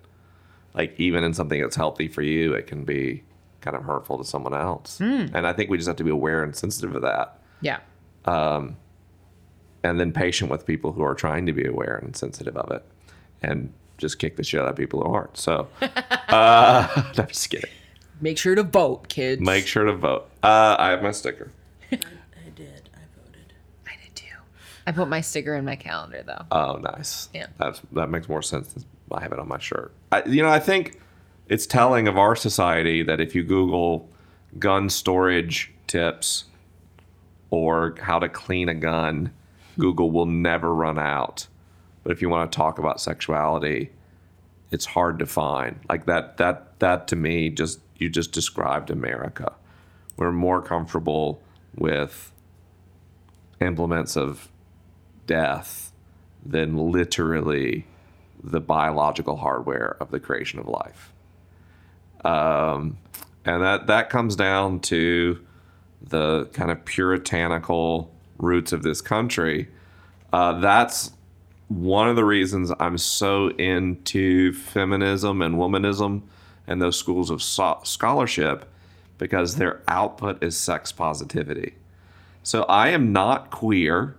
like 0.74 0.94
even 1.00 1.24
in 1.24 1.34
something 1.34 1.62
that's 1.62 1.76
healthy 1.78 2.08
for 2.10 2.22
you, 2.22 2.54
it 2.54 2.68
can 2.68 2.84
be 2.84 3.24
kind 3.62 3.78
of 3.78 3.84
hurtful 3.84 4.18
to 4.18 4.26
someone 4.26 4.54
else. 4.54 4.98
Hmm. 4.98 5.28
And 5.34 5.48
I 5.48 5.54
think 5.54 5.70
we 5.70 5.78
just 5.78 5.88
have 5.88 5.96
to 5.98 6.04
be 6.04 6.10
aware 6.10 6.44
and 6.44 6.54
sensitive 6.56 6.94
of 6.96 7.02
that. 7.04 7.40
yeah. 7.62 7.80
and 8.26 10.00
then 10.00 10.12
patient 10.12 10.50
with 10.52 10.66
people 10.66 10.92
who 10.94 11.04
are 11.04 11.16
trying 11.16 11.46
to 11.46 11.54
be 11.54 11.66
aware 11.66 11.98
and 11.98 12.16
sensitive 12.16 12.56
of 12.58 12.72
it 12.72 12.84
and 13.42 13.72
just 13.98 14.20
kick 14.20 14.36
the 14.38 14.44
shit 14.44 14.62
out 14.62 14.68
of 14.68 14.76
people 14.76 15.02
who 15.02 15.14
aren't. 15.14 15.38
So, 15.38 15.68
uh, 15.82 15.88
no, 17.18 17.24
I'm 17.24 17.28
just 17.28 17.50
kidding. 17.50 17.70
Make 18.22 18.38
sure 18.38 18.56
to 18.56 18.64
vote, 18.64 19.08
kids. 19.10 19.42
Make 19.42 19.68
sure 19.68 19.86
to 19.86 19.94
vote. 19.94 20.30
Uh, 20.42 20.76
I 20.80 20.90
have 20.90 21.04
my 21.04 21.12
sticker. 21.12 21.52
I 21.92 21.98
did. 22.56 22.90
I 22.94 23.04
voted. 23.18 23.54
I 23.86 23.92
did 24.02 24.16
too. 24.16 24.26
I 24.86 24.92
put 24.92 25.08
my 25.08 25.22
sticker 25.22 25.56
in 25.56 25.66
my 25.66 25.76
calendar 25.76 26.24
though. 26.26 26.46
Oh, 26.52 26.78
nice. 26.78 27.30
Yeah. 27.34 27.48
That's, 27.58 27.82
that 27.94 28.10
makes 28.10 28.28
more 28.28 28.42
sense 28.42 28.74
than 28.74 28.84
I 29.12 29.22
have 29.22 29.32
it 29.32 29.40
on 29.40 29.48
my 29.48 29.60
shirt. 29.60 29.94
I, 30.12 30.24
you 30.26 30.42
know, 30.42 30.50
I 30.50 30.60
think 30.60 31.00
it's 31.48 31.66
telling 31.66 32.08
of 32.08 32.18
our 32.18 32.36
society 32.36 33.04
that 33.04 33.20
if 33.20 33.36
you 33.36 33.44
Google 33.44 34.10
gun 34.60 34.90
storage 34.90 35.74
tips 35.88 36.46
or 37.50 37.96
how 38.02 38.20
to 38.20 38.30
clean 38.30 38.70
a 38.70 38.74
gun, 38.74 39.32
Google 39.78 40.12
will 40.12 40.26
never 40.26 40.74
run 40.74 41.00
out. 41.00 41.48
But 42.04 42.12
if 42.12 42.22
you 42.22 42.30
want 42.30 42.52
to 42.52 42.56
talk 42.56 42.80
about 42.80 43.00
sexuality, 43.00 43.92
it's 44.72 44.86
hard 44.86 45.20
to 45.20 45.26
find. 45.26 45.80
Like 45.88 46.06
that 46.06 46.38
that 46.38 46.80
that 46.80 47.08
to 47.10 47.16
me 47.16 47.50
just 47.50 47.80
you 47.98 48.10
just 48.10 48.32
described 48.32 48.90
America. 48.90 49.54
We're 50.18 50.32
more 50.32 50.62
comfortable 50.62 51.42
with 51.76 52.32
implements 53.62 54.18
of 54.18 54.50
death 55.26 55.92
than 56.46 56.78
literally 56.92 57.86
the 58.44 58.60
biological 58.60 59.38
hardware 59.38 59.96
of 60.00 60.12
the 60.12 60.20
creation 60.20 60.60
of 60.60 60.68
life. 60.68 61.14
Um, 62.26 62.98
and 63.46 63.62
that 63.62 63.88
that 63.88 64.10
comes 64.10 64.36
down 64.36 64.80
to 64.82 65.40
the 66.02 66.46
kind 66.54 66.72
of 66.72 66.84
puritanical 66.86 68.14
roots 68.38 68.72
of 68.72 68.84
this 68.84 69.02
country. 69.02 69.70
Uh, 70.32 70.60
that's 70.60 71.12
one 71.68 72.10
of 72.10 72.16
the 72.16 72.26
reasons 72.26 72.72
I'm 72.80 72.98
so 72.98 73.50
into 73.52 74.54
feminism 74.54 75.42
and 75.42 75.56
womanism 75.56 76.24
and 76.68 76.82
those 76.82 76.98
schools 76.98 77.30
of 77.30 77.42
so- 77.42 77.80
scholarship 77.84 78.70
because 79.18 79.56
their 79.56 79.82
output 79.88 80.44
is 80.44 80.58
sex 80.58 80.92
positivity. 80.92 81.76
So 82.42 82.64
I 82.64 82.90
am 82.90 83.14
not 83.14 83.52
queer, 83.52 84.16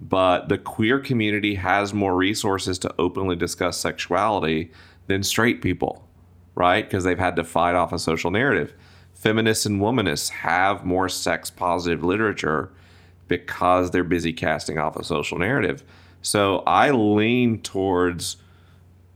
but 0.00 0.48
the 0.48 0.56
queer 0.56 0.98
community 0.98 1.56
has 1.56 1.92
more 1.92 2.16
resources 2.16 2.78
to 2.78 2.94
openly 2.98 3.36
discuss 3.36 3.76
sexuality 3.76 4.72
than 5.08 5.22
straight 5.22 5.60
people, 5.60 6.08
right? 6.54 6.84
Because 6.84 7.04
they've 7.04 7.18
had 7.18 7.36
to 7.36 7.44
fight 7.44 7.74
off 7.74 7.92
a 7.92 7.98
social 7.98 8.30
narrative. 8.30 8.72
Feminists 9.12 9.66
and 9.66 9.80
womanists 9.80 10.30
have 10.30 10.86
more 10.86 11.10
sex 11.10 11.50
positive 11.50 12.02
literature 12.02 12.72
because 13.28 13.90
they're 13.90 14.02
busy 14.02 14.32
casting 14.32 14.78
off 14.78 14.96
a 14.96 15.04
social 15.04 15.38
narrative. 15.38 15.84
So 16.22 16.60
I 16.60 16.90
lean 16.92 17.60
towards 17.60 18.38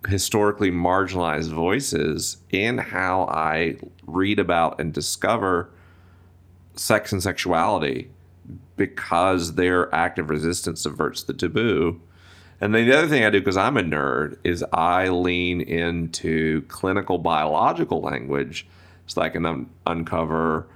historically 0.06 0.70
marginalized 0.70 1.50
voices 1.50 2.36
in 2.50 2.76
how 2.76 3.22
I 3.22 3.76
read 4.06 4.38
about 4.38 4.78
and 4.78 4.92
discover 4.92 5.70
sex 6.76 7.10
and 7.10 7.22
sexuality 7.22 8.10
because 8.76 9.54
their 9.54 9.94
active 9.94 10.30
resistance 10.30 10.80
subverts 10.80 11.22
the 11.22 11.32
taboo. 11.32 12.00
And 12.60 12.74
then 12.74 12.86
the 12.86 12.96
other 12.96 13.08
thing 13.08 13.24
I 13.24 13.30
do, 13.30 13.40
because 13.40 13.56
I'm 13.56 13.76
a 13.76 13.82
nerd, 13.82 14.38
is 14.44 14.64
I 14.72 15.08
lean 15.08 15.60
into 15.60 16.62
clinical 16.62 17.18
biological 17.18 18.00
language 18.00 18.66
so 19.06 19.22
I 19.22 19.28
can 19.28 19.44
un- 19.44 19.70
uncover 19.86 20.66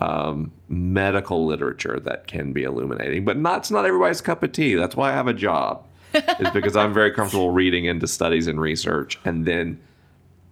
um, 0.00 0.52
medical 0.68 1.46
literature 1.46 2.00
that 2.00 2.26
can 2.26 2.52
be 2.52 2.64
illuminating. 2.64 3.24
But 3.24 3.38
not, 3.38 3.58
it's 3.58 3.70
not 3.70 3.86
everybody's 3.86 4.20
cup 4.20 4.42
of 4.42 4.52
tea. 4.52 4.74
That's 4.74 4.96
why 4.96 5.10
I 5.10 5.12
have 5.12 5.28
a 5.28 5.34
job, 5.34 5.86
is 6.14 6.50
because 6.52 6.76
I'm 6.76 6.92
very 6.92 7.12
comfortable 7.12 7.50
reading 7.50 7.84
into 7.84 8.06
studies 8.06 8.46
and 8.46 8.60
research 8.60 9.18
and 9.24 9.46
then 9.46 9.80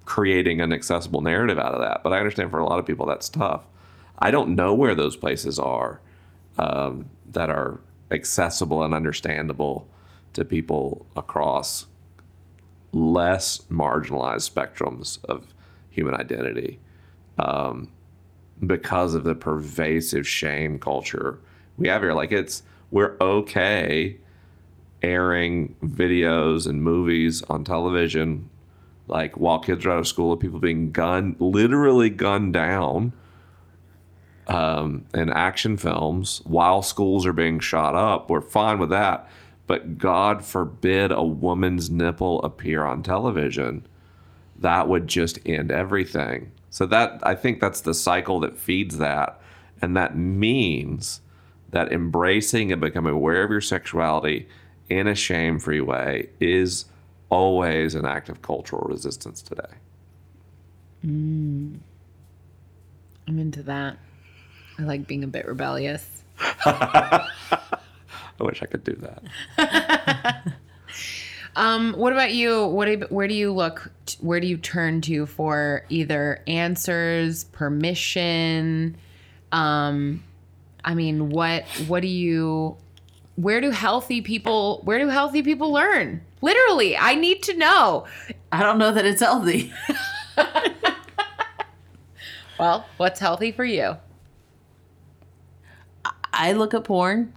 creating 0.04 0.60
an 0.60 0.72
accessible 0.72 1.20
narrative 1.20 1.58
out 1.58 1.74
of 1.74 1.80
that. 1.80 2.02
But 2.02 2.12
I 2.12 2.18
understand 2.18 2.50
for 2.50 2.58
a 2.58 2.66
lot 2.66 2.78
of 2.78 2.86
people 2.86 3.06
that's 3.06 3.28
tough. 3.28 3.64
I 4.18 4.30
don't 4.30 4.54
know 4.54 4.74
where 4.74 4.94
those 4.94 5.16
places 5.16 5.58
are 5.58 6.00
um, 6.58 7.08
that 7.30 7.50
are 7.50 7.80
accessible 8.10 8.82
and 8.82 8.94
understandable 8.94 9.86
to 10.32 10.44
people 10.44 11.06
across 11.16 11.86
less 12.92 13.58
marginalized 13.70 14.50
spectrums 14.50 15.22
of 15.24 15.54
human 15.90 16.14
identity 16.14 16.78
um, 17.38 17.90
because 18.66 19.14
of 19.14 19.24
the 19.24 19.34
pervasive 19.34 20.26
shame 20.26 20.78
culture 20.78 21.38
we 21.76 21.88
have 21.88 22.02
here. 22.02 22.14
Like 22.14 22.32
it's 22.32 22.62
we're 22.90 23.16
okay 23.20 24.16
airing 25.02 25.76
videos 25.84 26.66
and 26.66 26.82
movies 26.82 27.42
on 27.42 27.62
television, 27.62 28.48
like 29.06 29.36
while 29.36 29.60
kids 29.60 29.86
are 29.86 29.92
out 29.92 29.98
of 30.00 30.08
school, 30.08 30.32
of 30.32 30.40
people 30.40 30.58
being 30.58 30.90
gunned, 30.90 31.36
literally 31.38 32.10
gunned 32.10 32.52
down 32.52 33.12
um, 34.48 35.04
in 35.14 35.30
action 35.30 35.76
films 35.76 36.42
while 36.44 36.82
schools 36.82 37.26
are 37.26 37.32
being 37.32 37.60
shot 37.60 37.94
up. 37.94 38.30
We're 38.30 38.40
fine 38.40 38.78
with 38.78 38.90
that. 38.90 39.30
But 39.66 39.98
God 39.98 40.44
forbid 40.44 41.12
a 41.12 41.22
woman's 41.22 41.90
nipple 41.90 42.42
appear 42.42 42.84
on 42.84 43.02
television. 43.02 43.86
That 44.56 44.88
would 44.88 45.06
just 45.06 45.38
end 45.46 45.70
everything. 45.70 46.52
So 46.70 46.86
that 46.86 47.20
I 47.22 47.34
think 47.34 47.60
that's 47.60 47.82
the 47.82 47.94
cycle 47.94 48.40
that 48.40 48.56
feeds 48.58 48.98
that. 48.98 49.40
And 49.80 49.96
that 49.96 50.16
means 50.16 51.20
that 51.70 51.92
embracing 51.92 52.72
and 52.72 52.80
becoming 52.80 53.12
aware 53.12 53.44
of 53.44 53.50
your 53.50 53.60
sexuality 53.60 54.48
in 54.88 55.06
a 55.06 55.14
shame-free 55.14 55.82
way 55.82 56.30
is 56.40 56.86
always 57.28 57.94
an 57.94 58.06
act 58.06 58.30
of 58.30 58.40
cultural 58.40 58.88
resistance 58.88 59.42
today. 59.42 59.74
I'm 63.28 63.38
into 63.38 63.62
that. 63.64 63.98
I 64.78 64.82
like 64.82 65.06
being 65.06 65.24
a 65.24 65.28
bit 65.28 65.46
rebellious. 65.46 66.06
I 66.40 67.26
wish 68.38 68.62
I 68.62 68.66
could 68.66 68.84
do 68.84 68.96
that. 69.56 70.42
Um, 71.56 71.94
what 71.94 72.12
about 72.12 72.34
you? 72.34 72.66
What 72.66 72.84
do, 72.84 73.06
where 73.08 73.26
do 73.26 73.34
you 73.34 73.52
look? 73.52 73.90
Where 74.20 74.38
do 74.38 74.46
you 74.46 74.56
turn 74.56 75.00
to 75.00 75.26
for 75.26 75.84
either 75.88 76.40
answers, 76.46 77.44
permission? 77.44 78.96
Um, 79.50 80.22
I 80.84 80.94
mean, 80.94 81.30
what 81.30 81.64
what 81.88 82.02
do 82.02 82.06
you? 82.06 82.76
Where 83.34 83.60
do 83.60 83.70
healthy 83.70 84.20
people? 84.20 84.82
Where 84.84 85.00
do 85.00 85.08
healthy 85.08 85.42
people 85.42 85.72
learn? 85.72 86.20
Literally, 86.42 86.96
I 86.96 87.16
need 87.16 87.42
to 87.44 87.54
know. 87.56 88.06
I 88.52 88.62
don't 88.62 88.78
know 88.78 88.92
that 88.92 89.04
it's 89.04 89.20
healthy. 89.20 89.72
Well, 92.58 92.86
what's 92.96 93.20
healthy 93.20 93.52
for 93.52 93.64
you? 93.64 93.96
I 96.38 96.52
look 96.52 96.74
at 96.74 96.84
porn. 96.84 97.32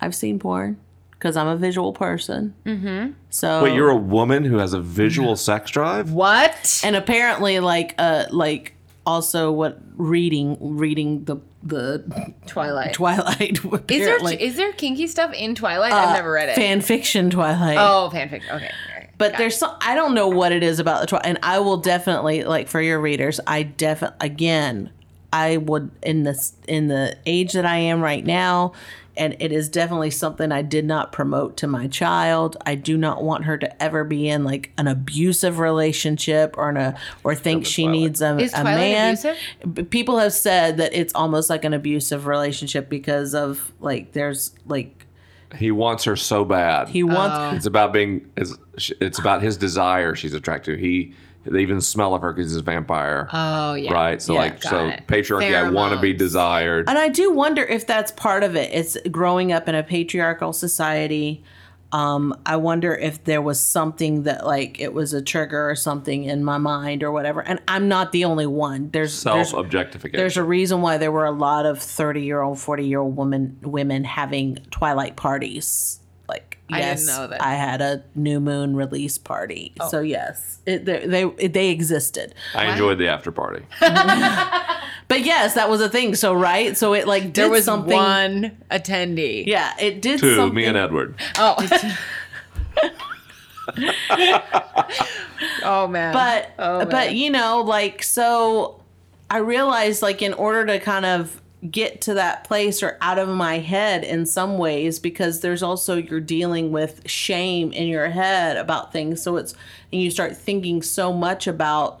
I've 0.00 0.14
seen 0.14 0.38
porn 0.38 0.78
because 1.12 1.36
I'm 1.36 1.46
a 1.46 1.56
visual 1.56 1.92
person. 1.92 2.54
Mm-hmm. 2.64 3.12
So 3.30 3.62
Wait, 3.62 3.74
you're 3.74 3.90
a 3.90 3.96
woman 3.96 4.44
who 4.44 4.58
has 4.58 4.72
a 4.72 4.80
visual 4.80 5.36
sex 5.36 5.70
drive? 5.70 6.12
What? 6.12 6.80
and 6.84 6.96
apparently 6.96 7.60
like 7.60 7.94
uh 7.98 8.24
like 8.30 8.74
also 9.06 9.52
what 9.52 9.80
reading 9.96 10.56
reading 10.60 11.24
the 11.24 11.36
the 11.62 12.32
Twilight. 12.46 12.92
Twilight. 12.92 13.58
is 13.64 13.70
there 13.70 13.74
apparently. 13.74 14.42
is 14.42 14.56
there 14.56 14.72
kinky 14.72 15.06
stuff 15.06 15.32
in 15.32 15.54
Twilight? 15.54 15.92
I've 15.92 16.14
never 16.14 16.30
read 16.30 16.48
it. 16.48 16.54
fan 16.54 16.80
fiction 16.80 17.30
Twilight. 17.30 17.78
oh, 17.78 18.10
fanfic. 18.12 18.42
Okay. 18.44 18.54
okay. 18.54 18.70
But 19.18 19.32
Got 19.32 19.38
there's 19.38 19.56
some 19.56 19.76
I 19.80 19.94
don't 19.94 20.14
know 20.14 20.28
what 20.28 20.52
it 20.52 20.62
is 20.62 20.78
about 20.78 21.00
the 21.00 21.06
Twilight, 21.06 21.26
and 21.26 21.38
I 21.42 21.58
will 21.60 21.78
definitely 21.78 22.44
like 22.44 22.68
for 22.68 22.80
your 22.80 23.00
readers. 23.00 23.40
I 23.46 23.62
definitely 23.62 24.18
again, 24.20 24.90
I 25.32 25.56
would 25.58 25.90
in 26.02 26.22
this 26.22 26.54
in 26.68 26.88
the 26.88 27.16
age 27.26 27.52
that 27.52 27.66
I 27.66 27.76
am 27.78 28.00
right 28.00 28.24
now, 28.24 28.72
and 29.16 29.36
it 29.40 29.50
is 29.52 29.68
definitely 29.68 30.10
something 30.10 30.52
I 30.52 30.62
did 30.62 30.84
not 30.84 31.12
promote 31.12 31.56
to 31.58 31.66
my 31.66 31.88
child. 31.88 32.56
I 32.64 32.74
do 32.74 32.96
not 32.96 33.22
want 33.24 33.44
her 33.44 33.58
to 33.58 33.82
ever 33.82 34.04
be 34.04 34.28
in 34.28 34.44
like 34.44 34.72
an 34.78 34.86
abusive 34.88 35.58
relationship 35.58 36.56
or 36.56 36.70
in 36.70 36.76
a 36.76 36.96
or 37.24 37.34
think 37.34 37.66
she 37.66 37.82
Twilight. 37.82 38.00
needs 38.00 38.22
a, 38.22 38.38
Is 38.38 38.52
a 38.54 38.60
Twilight 38.62 38.76
man. 38.78 39.14
abusive? 39.14 39.90
People 39.90 40.18
have 40.18 40.32
said 40.32 40.76
that 40.78 40.94
it's 40.94 41.14
almost 41.14 41.50
like 41.50 41.64
an 41.64 41.74
abusive 41.74 42.26
relationship 42.26 42.88
because 42.88 43.34
of 43.34 43.72
like 43.80 44.12
there's 44.12 44.54
like 44.66 45.06
He 45.56 45.70
wants 45.70 46.04
her 46.04 46.16
so 46.16 46.44
bad. 46.44 46.88
he 46.88 47.02
wants 47.02 47.36
Oh. 47.36 47.56
It's 47.56 47.66
about 47.66 47.92
being. 47.92 48.30
It's, 48.36 48.54
it's 49.00 49.18
about 49.18 49.42
his 49.42 49.56
desire. 49.56 50.14
She's 50.14 50.34
attracted. 50.34 50.76
to. 50.76 50.82
He. 50.82 51.14
They 51.50 51.62
even 51.62 51.80
smell 51.80 52.14
of 52.14 52.22
her 52.22 52.32
because 52.32 52.50
he's 52.50 52.56
a 52.56 52.62
vampire. 52.62 53.28
Oh 53.32 53.74
yeah. 53.74 53.92
right. 53.92 54.20
So 54.20 54.34
yeah, 54.34 54.38
like, 54.38 54.62
so 54.62 54.88
it. 54.88 55.06
patriarchy. 55.06 55.54
I 55.54 55.70
want 55.70 55.94
to 55.94 56.00
be 56.00 56.12
desired. 56.12 56.88
And 56.88 56.98
I 56.98 57.08
do 57.08 57.32
wonder 57.32 57.62
if 57.62 57.86
that's 57.86 58.12
part 58.12 58.42
of 58.42 58.56
it. 58.56 58.70
It's 58.72 58.96
growing 59.10 59.52
up 59.52 59.68
in 59.68 59.74
a 59.74 59.82
patriarchal 59.82 60.52
society. 60.52 61.44
Um, 61.92 62.38
I 62.44 62.56
wonder 62.56 62.94
if 62.94 63.24
there 63.24 63.40
was 63.40 63.60
something 63.60 64.24
that 64.24 64.44
like 64.44 64.80
it 64.80 64.92
was 64.92 65.14
a 65.14 65.22
trigger 65.22 65.70
or 65.70 65.76
something 65.76 66.24
in 66.24 66.42
my 66.44 66.58
mind 66.58 67.02
or 67.02 67.12
whatever. 67.12 67.40
And 67.40 67.60
I'm 67.68 67.88
not 67.88 68.12
the 68.12 68.24
only 68.24 68.46
one. 68.46 68.90
There's 68.90 69.14
Self 69.14 69.36
there's, 69.36 69.52
objectification. 69.52 70.18
there's 70.18 70.36
a 70.36 70.44
reason 70.44 70.82
why 70.82 70.98
there 70.98 71.12
were 71.12 71.24
a 71.24 71.30
lot 71.30 71.64
of 71.64 71.80
30 71.80 72.22
year 72.22 72.42
old, 72.42 72.58
40 72.58 72.86
year 72.86 73.00
old 73.00 73.16
women 73.16 73.58
women 73.62 74.04
having 74.04 74.56
twilight 74.70 75.16
parties. 75.16 76.00
Like 76.70 76.82
I 76.82 76.84
didn't 76.86 76.98
yes, 76.98 77.06
know 77.06 77.26
that. 77.28 77.42
I 77.42 77.54
had 77.54 77.80
a 77.80 78.04
new 78.14 78.40
moon 78.40 78.74
release 78.74 79.18
party. 79.18 79.72
Oh. 79.78 79.88
So 79.88 80.00
yes, 80.00 80.58
it, 80.66 80.84
they, 80.84 81.06
they 81.06 81.48
they 81.48 81.68
existed. 81.70 82.34
I 82.54 82.72
enjoyed 82.72 82.98
the 82.98 83.08
after 83.08 83.30
party. 83.32 83.64
But 85.08 85.24
yes, 85.24 85.54
that 85.54 85.70
was 85.70 85.80
a 85.80 85.88
thing. 85.88 86.16
So 86.16 86.34
right, 86.34 86.76
so 86.76 86.92
it 86.92 87.06
like 87.06 87.24
did 87.24 87.34
There 87.34 87.48
was 87.50 87.64
something. 87.64 87.96
one 87.96 88.58
attendee. 88.70 89.46
Yeah, 89.46 89.72
it 89.78 90.02
did 90.02 90.18
Two, 90.18 90.34
something. 90.34 90.54
me 90.56 90.64
and 90.64 90.76
Edward. 90.76 91.14
Oh. 91.38 91.54
oh 95.64 95.86
man. 95.88 96.12
but 96.12 96.50
Oh, 96.58 96.84
but 96.86 97.14
you 97.14 97.30
know 97.30 97.62
like 97.62 98.02
so 98.02 98.80
i 99.28 99.38
realized 99.38 100.02
like 100.02 100.22
in 100.22 100.32
order 100.34 100.64
to 100.66 100.78
kind 100.78 101.04
of 101.04 101.42
get 101.70 102.00
to 102.02 102.14
that 102.14 102.44
place 102.44 102.82
or 102.82 102.98
out 103.00 103.18
of 103.18 103.28
my 103.28 103.58
head 103.58 104.04
in 104.04 104.26
some 104.26 104.58
ways 104.58 104.98
because 104.98 105.40
there's 105.40 105.62
also 105.62 105.96
you're 105.96 106.20
dealing 106.20 106.70
with 106.70 107.08
shame 107.08 107.72
in 107.72 107.88
your 107.88 108.08
head 108.10 108.56
about 108.56 108.92
things. 108.92 109.22
So 109.22 109.36
it's 109.36 109.54
and 109.92 110.00
you 110.02 110.10
start 110.10 110.36
thinking 110.36 110.82
so 110.82 111.12
much 111.12 111.46
about 111.46 112.00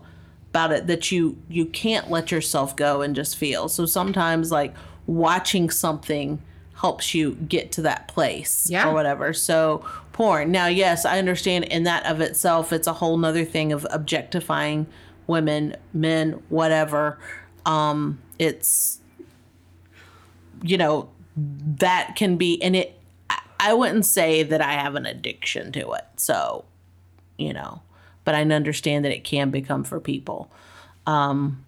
about 0.50 0.72
it 0.72 0.86
that 0.86 1.10
you 1.10 1.36
you 1.48 1.66
can't 1.66 2.10
let 2.10 2.30
yourself 2.30 2.76
go 2.76 3.00
and 3.00 3.16
just 3.16 3.36
feel. 3.36 3.68
So 3.68 3.86
sometimes 3.86 4.50
like 4.52 4.74
watching 5.06 5.70
something 5.70 6.40
helps 6.74 7.14
you 7.14 7.34
get 7.48 7.72
to 7.72 7.82
that 7.82 8.06
place 8.08 8.68
Yeah. 8.70 8.88
or 8.88 8.92
whatever. 8.92 9.32
So 9.32 9.84
porn. 10.12 10.52
Now 10.52 10.66
yes 10.66 11.04
i 11.06 11.18
understand 11.18 11.64
in 11.64 11.84
that 11.84 12.04
of 12.06 12.20
itself 12.20 12.72
it's 12.72 12.86
a 12.86 12.92
whole 12.92 13.16
nother 13.16 13.44
thing 13.44 13.72
of 13.72 13.86
objectifying 13.90 14.86
women 15.26 15.74
men 15.94 16.42
whatever. 16.50 17.18
Um 17.64 18.18
it's 18.38 19.00
you 20.62 20.76
know 20.78 21.08
that 21.36 22.14
can 22.16 22.36
be 22.36 22.60
and 22.62 22.74
it 22.76 22.98
I- 23.60 23.74
wouldn't 23.74 24.06
say 24.06 24.42
that 24.42 24.60
i 24.62 24.72
have 24.72 24.94
an 24.94 25.06
addiction 25.06 25.72
to 25.72 25.92
it 25.92 26.04
so 26.16 26.64
you 27.38 27.52
know 27.52 27.82
but 28.24 28.34
i 28.34 28.42
understand 28.42 29.04
that 29.04 29.12
it 29.12 29.24
can 29.24 29.50
become 29.50 29.84
for 29.84 30.00
people 30.00 30.50
Um, 31.06 31.64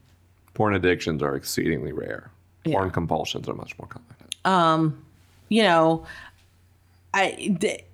Porn 0.54 0.74
addictions 0.74 1.22
are 1.22 1.36
exceedingly 1.36 1.92
rare. 1.92 2.30
Porn 2.64 2.90
compulsions 2.90 3.48
are 3.48 3.54
much 3.54 3.78
more 3.78 3.86
common. 3.86 4.08
Um, 4.44 5.04
you 5.48 5.62
know, 5.62 6.04
I 7.14 7.56
th- 7.60 7.84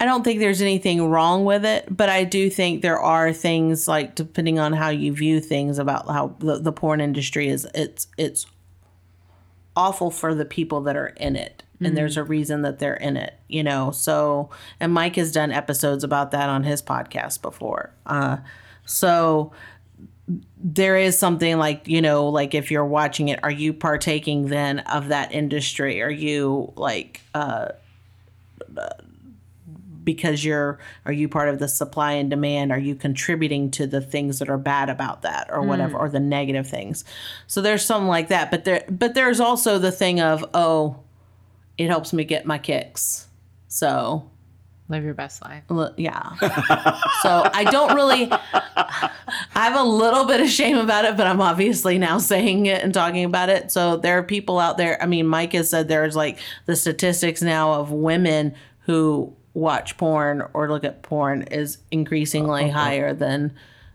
I 0.00 0.04
don't 0.06 0.24
think 0.24 0.40
there's 0.40 0.60
anything 0.62 1.08
wrong 1.08 1.44
with 1.44 1.64
it, 1.64 1.86
but 1.94 2.08
I 2.08 2.24
do 2.24 2.50
think 2.50 2.82
there 2.82 2.98
are 2.98 3.32
things 3.32 3.86
like 3.86 4.14
depending 4.16 4.58
on 4.58 4.72
how 4.72 4.88
you 4.88 5.12
view 5.12 5.40
things 5.40 5.78
about 5.78 6.08
how 6.08 6.34
the, 6.40 6.58
the 6.58 6.72
porn 6.72 7.00
industry 7.00 7.48
is 7.48 7.66
it's 7.74 8.08
it's 8.18 8.46
awful 9.80 10.10
for 10.10 10.34
the 10.34 10.44
people 10.44 10.82
that 10.82 10.96
are 10.96 11.08
in 11.16 11.36
it. 11.36 11.62
And 11.82 11.96
there's 11.96 12.18
a 12.18 12.22
reason 12.22 12.60
that 12.60 12.78
they're 12.78 12.92
in 12.92 13.16
it, 13.16 13.38
you 13.48 13.62
know. 13.62 13.90
So, 13.90 14.50
and 14.78 14.92
Mike 14.92 15.16
has 15.16 15.32
done 15.32 15.50
episodes 15.50 16.04
about 16.04 16.30
that 16.32 16.50
on 16.50 16.62
his 16.62 16.82
podcast 16.82 17.40
before. 17.40 17.94
Uh, 18.04 18.36
so, 18.84 19.52
there 20.62 20.98
is 20.98 21.16
something 21.18 21.56
like 21.56 21.88
you 21.88 22.00
know 22.00 22.28
like 22.28 22.54
if 22.54 22.70
you're 22.70 22.84
watching 22.84 23.30
it 23.30 23.40
are 23.42 23.50
you 23.50 23.72
partaking 23.72 24.46
then 24.46 24.78
of 24.80 25.08
that 25.08 25.32
industry 25.32 26.00
are 26.00 26.10
you 26.10 26.72
like 26.76 27.20
uh 27.34 27.66
because 30.02 30.44
you're 30.44 30.78
are 31.04 31.12
you 31.12 31.28
part 31.28 31.48
of 31.48 31.58
the 31.58 31.68
supply 31.68 32.12
and 32.12 32.30
demand 32.30 32.72
are 32.72 32.78
you 32.78 32.94
contributing 32.94 33.70
to 33.70 33.86
the 33.86 34.00
things 34.00 34.38
that 34.38 34.48
are 34.48 34.58
bad 34.58 34.88
about 34.88 35.22
that 35.22 35.48
or 35.50 35.62
hmm. 35.62 35.68
whatever 35.68 35.98
or 35.98 36.08
the 36.08 36.20
negative 36.20 36.66
things 36.66 37.04
so 37.46 37.60
there's 37.60 37.84
something 37.84 38.08
like 38.08 38.28
that 38.28 38.50
but 38.50 38.64
there 38.64 38.84
but 38.88 39.14
there's 39.14 39.40
also 39.40 39.78
the 39.78 39.92
thing 39.92 40.20
of 40.20 40.44
oh 40.54 40.98
it 41.78 41.88
helps 41.88 42.12
me 42.12 42.24
get 42.24 42.46
my 42.46 42.58
kicks 42.58 43.28
so 43.68 44.30
Live 44.90 45.04
your 45.04 45.14
best 45.14 45.40
life. 45.44 45.62
Yeah. 45.96 46.34
so 47.22 47.48
I 47.54 47.64
don't 47.70 47.94
really. 47.94 48.28
I 48.32 49.10
have 49.54 49.76
a 49.76 49.84
little 49.84 50.24
bit 50.24 50.40
of 50.40 50.48
shame 50.48 50.76
about 50.78 51.04
it, 51.04 51.16
but 51.16 51.28
I'm 51.28 51.40
obviously 51.40 51.96
now 51.96 52.18
saying 52.18 52.66
it 52.66 52.82
and 52.82 52.92
talking 52.92 53.24
about 53.24 53.50
it. 53.50 53.70
So 53.70 53.98
there 53.98 54.18
are 54.18 54.24
people 54.24 54.58
out 54.58 54.78
there. 54.78 55.00
I 55.00 55.06
mean, 55.06 55.28
Mike 55.28 55.52
has 55.52 55.70
said 55.70 55.86
there's 55.86 56.16
like 56.16 56.38
the 56.66 56.74
statistics 56.74 57.40
now 57.40 57.74
of 57.74 57.92
women 57.92 58.52
who 58.80 59.32
watch 59.54 59.96
porn 59.96 60.42
or 60.52 60.68
look 60.68 60.84
at 60.84 61.02
porn 61.02 61.42
is 61.42 61.78
increasingly 61.90 62.70
uh-huh. 62.70 62.78
higher 62.78 63.14
than 63.14 63.54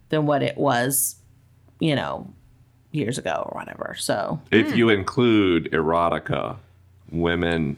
than 0.10 0.26
what 0.26 0.44
it 0.44 0.58
was, 0.58 1.16
you 1.80 1.96
know, 1.96 2.32
years 2.92 3.18
ago 3.18 3.44
or 3.50 3.60
whatever. 3.60 3.96
So 3.98 4.40
If 4.52 4.72
hmm. 4.72 4.78
you 4.78 4.90
include 4.90 5.72
erotica, 5.72 6.58
women 7.12 7.78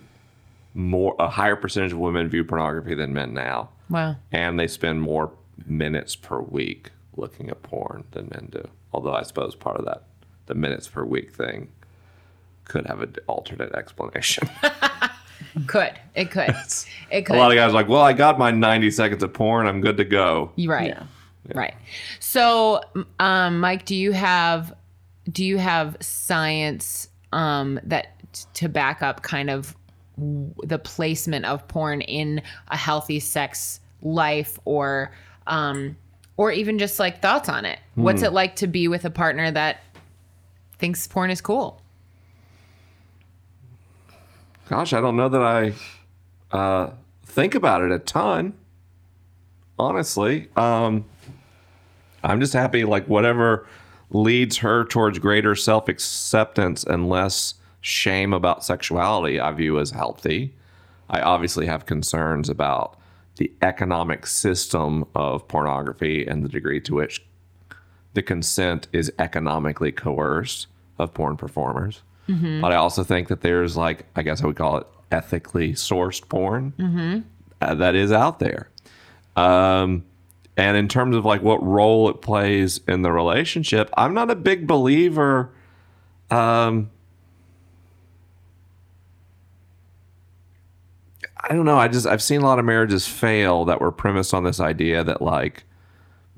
more 0.73 1.15
a 1.17 1.29
higher 1.29 1.55
percentage 1.55 1.91
of 1.91 1.97
women 1.97 2.29
view 2.29 2.43
pornography 2.43 2.93
than 2.93 3.13
men 3.13 3.33
now, 3.33 3.69
Wow. 3.89 4.17
and 4.31 4.59
they 4.59 4.67
spend 4.67 5.01
more 5.01 5.31
minutes 5.65 6.15
per 6.15 6.39
week 6.39 6.91
looking 7.15 7.49
at 7.49 7.63
porn 7.63 8.03
than 8.11 8.29
men 8.31 8.49
do. 8.51 8.69
Although 8.93 9.15
I 9.15 9.23
suppose 9.23 9.55
part 9.55 9.77
of 9.77 9.85
that, 9.85 10.03
the 10.45 10.55
minutes 10.55 10.87
per 10.87 11.03
week 11.03 11.33
thing, 11.33 11.69
could 12.65 12.85
have 12.85 13.01
an 13.01 13.15
alternate 13.27 13.73
explanation. 13.73 14.49
Could. 15.67 15.93
It 16.15 16.31
could. 16.31 16.53
It 17.09 17.25
could. 17.25 17.37
a 17.37 17.39
lot 17.39 17.51
of 17.51 17.55
guys 17.55 17.69
are 17.69 17.73
like, 17.73 17.87
well, 17.87 18.01
I 18.01 18.11
got 18.11 18.37
my 18.37 18.51
90 18.51 18.91
seconds 18.91 19.23
of 19.23 19.31
porn, 19.31 19.65
I'm 19.65 19.79
good 19.79 19.95
to 19.95 20.03
go. 20.03 20.51
You're 20.57 20.73
right. 20.73 20.89
Yeah. 20.89 21.03
Right. 21.55 21.73
So, 22.19 22.81
um, 23.19 23.61
Mike, 23.61 23.85
do 23.85 23.95
you 23.95 24.11
have 24.11 24.73
do 25.31 25.45
you 25.45 25.57
have 25.57 25.95
science 26.01 27.07
um, 27.31 27.79
that 27.83 28.07
to 28.55 28.67
back 28.67 29.01
up 29.01 29.21
kind 29.23 29.49
of 29.49 29.73
w- 30.17 30.53
the 30.63 30.77
placement 30.79 31.45
of 31.45 31.65
porn 31.69 32.01
in 32.01 32.41
a 32.69 32.75
healthy 32.77 33.19
sex 33.21 33.79
life 34.01 34.59
or 34.65 35.11
um, 35.47 35.95
or 36.35 36.51
even 36.51 36.77
just 36.77 36.99
like 36.99 37.21
thoughts 37.21 37.47
on 37.47 37.63
it? 37.63 37.79
What's 37.95 38.21
it 38.21 38.33
like 38.33 38.57
to 38.57 38.67
be 38.67 38.87
with 38.89 39.05
a 39.05 39.09
partner 39.09 39.49
that 39.49 39.81
thinks 40.77 41.07
porn 41.07 41.29
is 41.29 41.39
cool? 41.39 41.81
Gosh, 44.69 44.91
I 44.93 44.99
don't 44.99 45.15
know 45.15 45.29
that 45.29 45.41
I 45.41 45.73
uh, 46.51 46.91
think 47.25 47.55
about 47.55 47.83
it 47.83 47.91
a 47.91 47.99
ton. 47.99 48.53
Honestly, 49.79 50.49
um, 50.57 51.05
I'm 52.23 52.39
just 52.39 52.53
happy. 52.53 52.83
Like 52.83 53.07
whatever 53.07 53.67
leads 54.09 54.57
her 54.57 54.83
towards 54.85 55.19
greater 55.19 55.55
self 55.55 55.87
acceptance 55.87 56.83
and 56.83 57.07
less 57.07 57.53
shame 57.79 58.33
about 58.33 58.65
sexuality, 58.65 59.39
I 59.39 59.51
view 59.51 59.79
as 59.79 59.91
healthy. 59.91 60.53
I 61.09 61.21
obviously 61.21 61.67
have 61.67 61.85
concerns 61.85 62.49
about 62.49 62.99
the 63.37 63.51
economic 63.61 64.25
system 64.25 65.05
of 65.15 65.47
pornography 65.47 66.25
and 66.25 66.43
the 66.43 66.49
degree 66.49 66.81
to 66.81 66.95
which 66.95 67.23
the 68.13 68.23
consent 68.23 68.87
is 68.91 69.13
economically 69.19 69.91
coerced 69.91 70.67
of 70.97 71.13
porn 71.13 71.37
performers. 71.37 72.01
But 72.61 72.71
I 72.71 72.75
also 72.75 73.03
think 73.03 73.29
that 73.29 73.41
there's 73.41 73.77
like, 73.77 74.05
I 74.15 74.21
guess 74.21 74.41
I 74.43 74.47
would 74.47 74.55
call 74.57 74.77
it 74.77 74.87
ethically 75.11 75.73
sourced 75.73 76.27
porn 76.27 76.73
uh, 77.61 77.75
that 77.75 77.95
is 77.95 78.11
out 78.11 78.39
there. 78.39 78.69
Um, 79.35 80.03
and 80.57 80.75
in 80.75 80.87
terms 80.87 81.15
of 81.15 81.23
like 81.23 81.41
what 81.43 81.63
role 81.63 82.09
it 82.09 82.21
plays 82.21 82.81
in 82.87 83.03
the 83.03 83.11
relationship, 83.11 83.89
I'm 83.95 84.13
not 84.13 84.29
a 84.31 84.35
big 84.35 84.67
believer. 84.67 85.51
Um, 86.31 86.89
I 91.49 91.53
don't 91.53 91.65
know. 91.65 91.77
I 91.77 91.87
just 91.87 92.05
I've 92.07 92.21
seen 92.23 92.41
a 92.41 92.45
lot 92.45 92.59
of 92.59 92.65
marriages 92.65 93.07
fail 93.07 93.63
that 93.65 93.79
were 93.79 93.91
premised 93.91 94.33
on 94.33 94.43
this 94.43 94.59
idea 94.59 95.03
that 95.03 95.21
like 95.21 95.63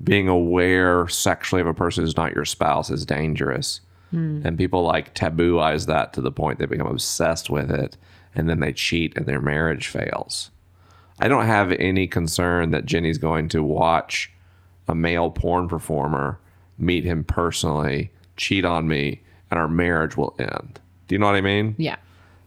being 0.02 0.28
aware 0.28 1.08
sexually 1.08 1.60
of 1.60 1.66
a 1.66 1.74
person 1.74 2.04
who's 2.04 2.16
not 2.16 2.34
your 2.34 2.44
spouse 2.44 2.90
is 2.90 3.04
dangerous. 3.04 3.80
And 4.12 4.58
people 4.58 4.82
like 4.82 5.14
tabooize 5.14 5.86
that 5.86 6.12
to 6.14 6.20
the 6.20 6.32
point 6.32 6.58
they 6.58 6.66
become 6.66 6.86
obsessed 6.86 7.48
with 7.48 7.70
it 7.70 7.96
and 8.34 8.48
then 8.48 8.60
they 8.60 8.72
cheat 8.72 9.16
and 9.16 9.26
their 9.26 9.40
marriage 9.40 9.88
fails. 9.88 10.50
I 11.20 11.28
don't 11.28 11.46
have 11.46 11.72
any 11.72 12.06
concern 12.06 12.70
that 12.70 12.86
Jenny's 12.86 13.18
going 13.18 13.48
to 13.50 13.62
watch 13.62 14.32
a 14.88 14.94
male 14.94 15.30
porn 15.30 15.68
performer, 15.68 16.38
meet 16.78 17.04
him 17.04 17.24
personally, 17.24 18.10
cheat 18.36 18.64
on 18.64 18.88
me, 18.88 19.20
and 19.50 19.60
our 19.60 19.68
marriage 19.68 20.16
will 20.16 20.34
end. 20.38 20.80
Do 21.06 21.14
you 21.14 21.18
know 21.18 21.26
what 21.26 21.34
I 21.34 21.40
mean? 21.40 21.74
Yeah. 21.78 21.96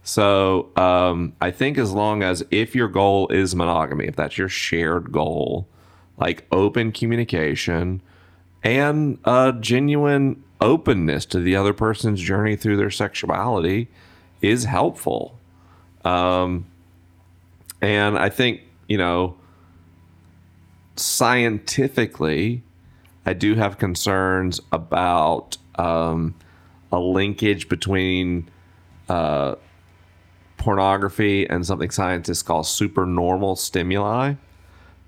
So 0.03 0.71
um, 0.75 1.33
I 1.39 1.51
think 1.51 1.77
as 1.77 1.91
long 1.91 2.23
as 2.23 2.43
if 2.51 2.75
your 2.75 2.87
goal 2.89 3.27
is 3.29 3.55
monogamy, 3.55 4.05
if 4.05 4.15
that's 4.15 4.37
your 4.37 4.49
shared 4.49 5.11
goal, 5.11 5.67
like 6.17 6.45
open 6.51 6.91
communication 6.91 8.01
and 8.63 9.17
a 9.25 9.53
genuine 9.59 10.42
openness 10.63 11.25
to 11.27 11.39
the 11.39 11.55
other 11.55 11.73
person's 11.73 12.21
journey 12.21 12.55
through 12.55 12.77
their 12.77 12.89
sexuality 12.89 13.89
is 14.41 14.63
helpful. 14.63 15.37
Um, 16.05 16.65
and 17.81 18.17
I 18.17 18.29
think, 18.29 18.61
you 18.87 18.97
know, 18.97 19.35
scientifically, 20.95 22.63
I 23.25 23.33
do 23.33 23.55
have 23.55 23.77
concerns 23.77 24.61
about 24.71 25.57
um, 25.75 26.35
a 26.91 26.99
linkage 26.99 27.67
between 27.67 28.49
uh, 29.09 29.55
pornography 30.57 31.45
and 31.49 31.65
something 31.65 31.91
scientists 31.91 32.41
call 32.41 32.63
supernormal 32.63 33.57
stimuli. 33.57 34.35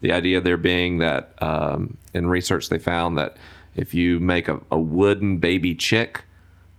The 0.02 0.12
idea 0.12 0.42
there 0.42 0.58
being 0.58 0.98
that 1.00 1.34
um, 1.42 1.98
in 2.14 2.28
research 2.28 2.70
they 2.70 2.80
found 2.80 3.18
that 3.18 3.38
if 3.76 3.94
you 3.94 4.20
make 4.20 4.48
a, 4.48 4.60
a 4.72 4.80
wooden 4.80 5.38
baby 5.38 5.76
chick 5.76 6.24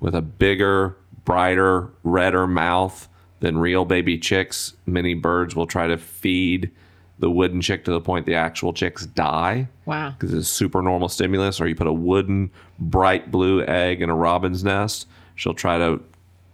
with 0.01 0.15
a 0.15 0.23
bigger, 0.23 0.97
brighter, 1.25 1.91
redder 2.03 2.47
mouth 2.47 3.09
than 3.41 3.59
real 3.59 3.85
baby 3.85 4.19
chicks, 4.19 4.75
many 4.87 5.15
birds 5.15 5.55
will 5.55 5.67
try 5.67 5.87
to 5.87 5.97
feed 5.99 6.71
the 7.19 7.31
wooden 7.31 7.61
chick 7.61 7.85
to 7.85 7.91
the 7.91 8.01
point 8.01 8.27
the 8.27 8.35
actual 8.35 8.73
chicks 8.75 9.07
die 9.07 9.69
Wow. 9.87 10.11
because 10.11 10.35
it's 10.35 10.47
a 10.47 10.53
super 10.53 10.83
normal 10.83 11.09
stimulus, 11.09 11.61
or 11.61 11.67
you 11.67 11.75
put 11.75 11.87
a 11.87 11.93
wooden 11.93 12.51
bright 12.79 13.31
blue 13.31 13.63
egg 13.63 14.03
in 14.03 14.11
a 14.11 14.15
robin's 14.15 14.63
nest, 14.63 15.07
she'll 15.35 15.55
try 15.55 15.79
to 15.79 16.01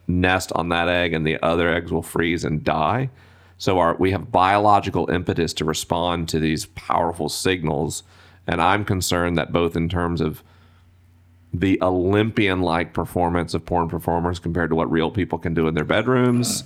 nest 0.07 0.53
on 0.55 0.69
that 0.69 0.89
egg 0.89 1.13
and 1.13 1.27
the 1.27 1.41
other 1.43 1.73
eggs 1.73 1.91
will 1.93 2.03
freeze 2.03 2.45
and 2.45 2.63
die. 2.65 3.11
So 3.59 3.79
our 3.79 3.95
we 3.97 4.11
have 4.13 4.31
biological 4.33 5.09
impetus 5.11 5.53
to 5.55 5.65
respond 5.65 6.29
to 6.31 6.39
these 6.41 6.67
powerful 6.67 7.29
signals. 7.29 8.03
And 8.47 8.61
I'm 8.61 8.85
concerned 8.85 9.39
that 9.39 9.53
both 9.53 9.77
in 9.77 9.89
terms 9.89 10.21
of 10.21 10.43
the 11.53 11.79
Olympian 11.83 12.63
like 12.63 12.95
performance 12.95 13.55
of 13.55 13.65
porn 13.65 13.89
performers 13.89 14.39
compared 14.39 14.71
to 14.71 14.77
what 14.77 14.91
real 14.91 15.11
people 15.11 15.39
can 15.39 15.55
do 15.55 15.69
in 15.69 15.75
their 15.75 15.85
bedrooms, 15.85 16.65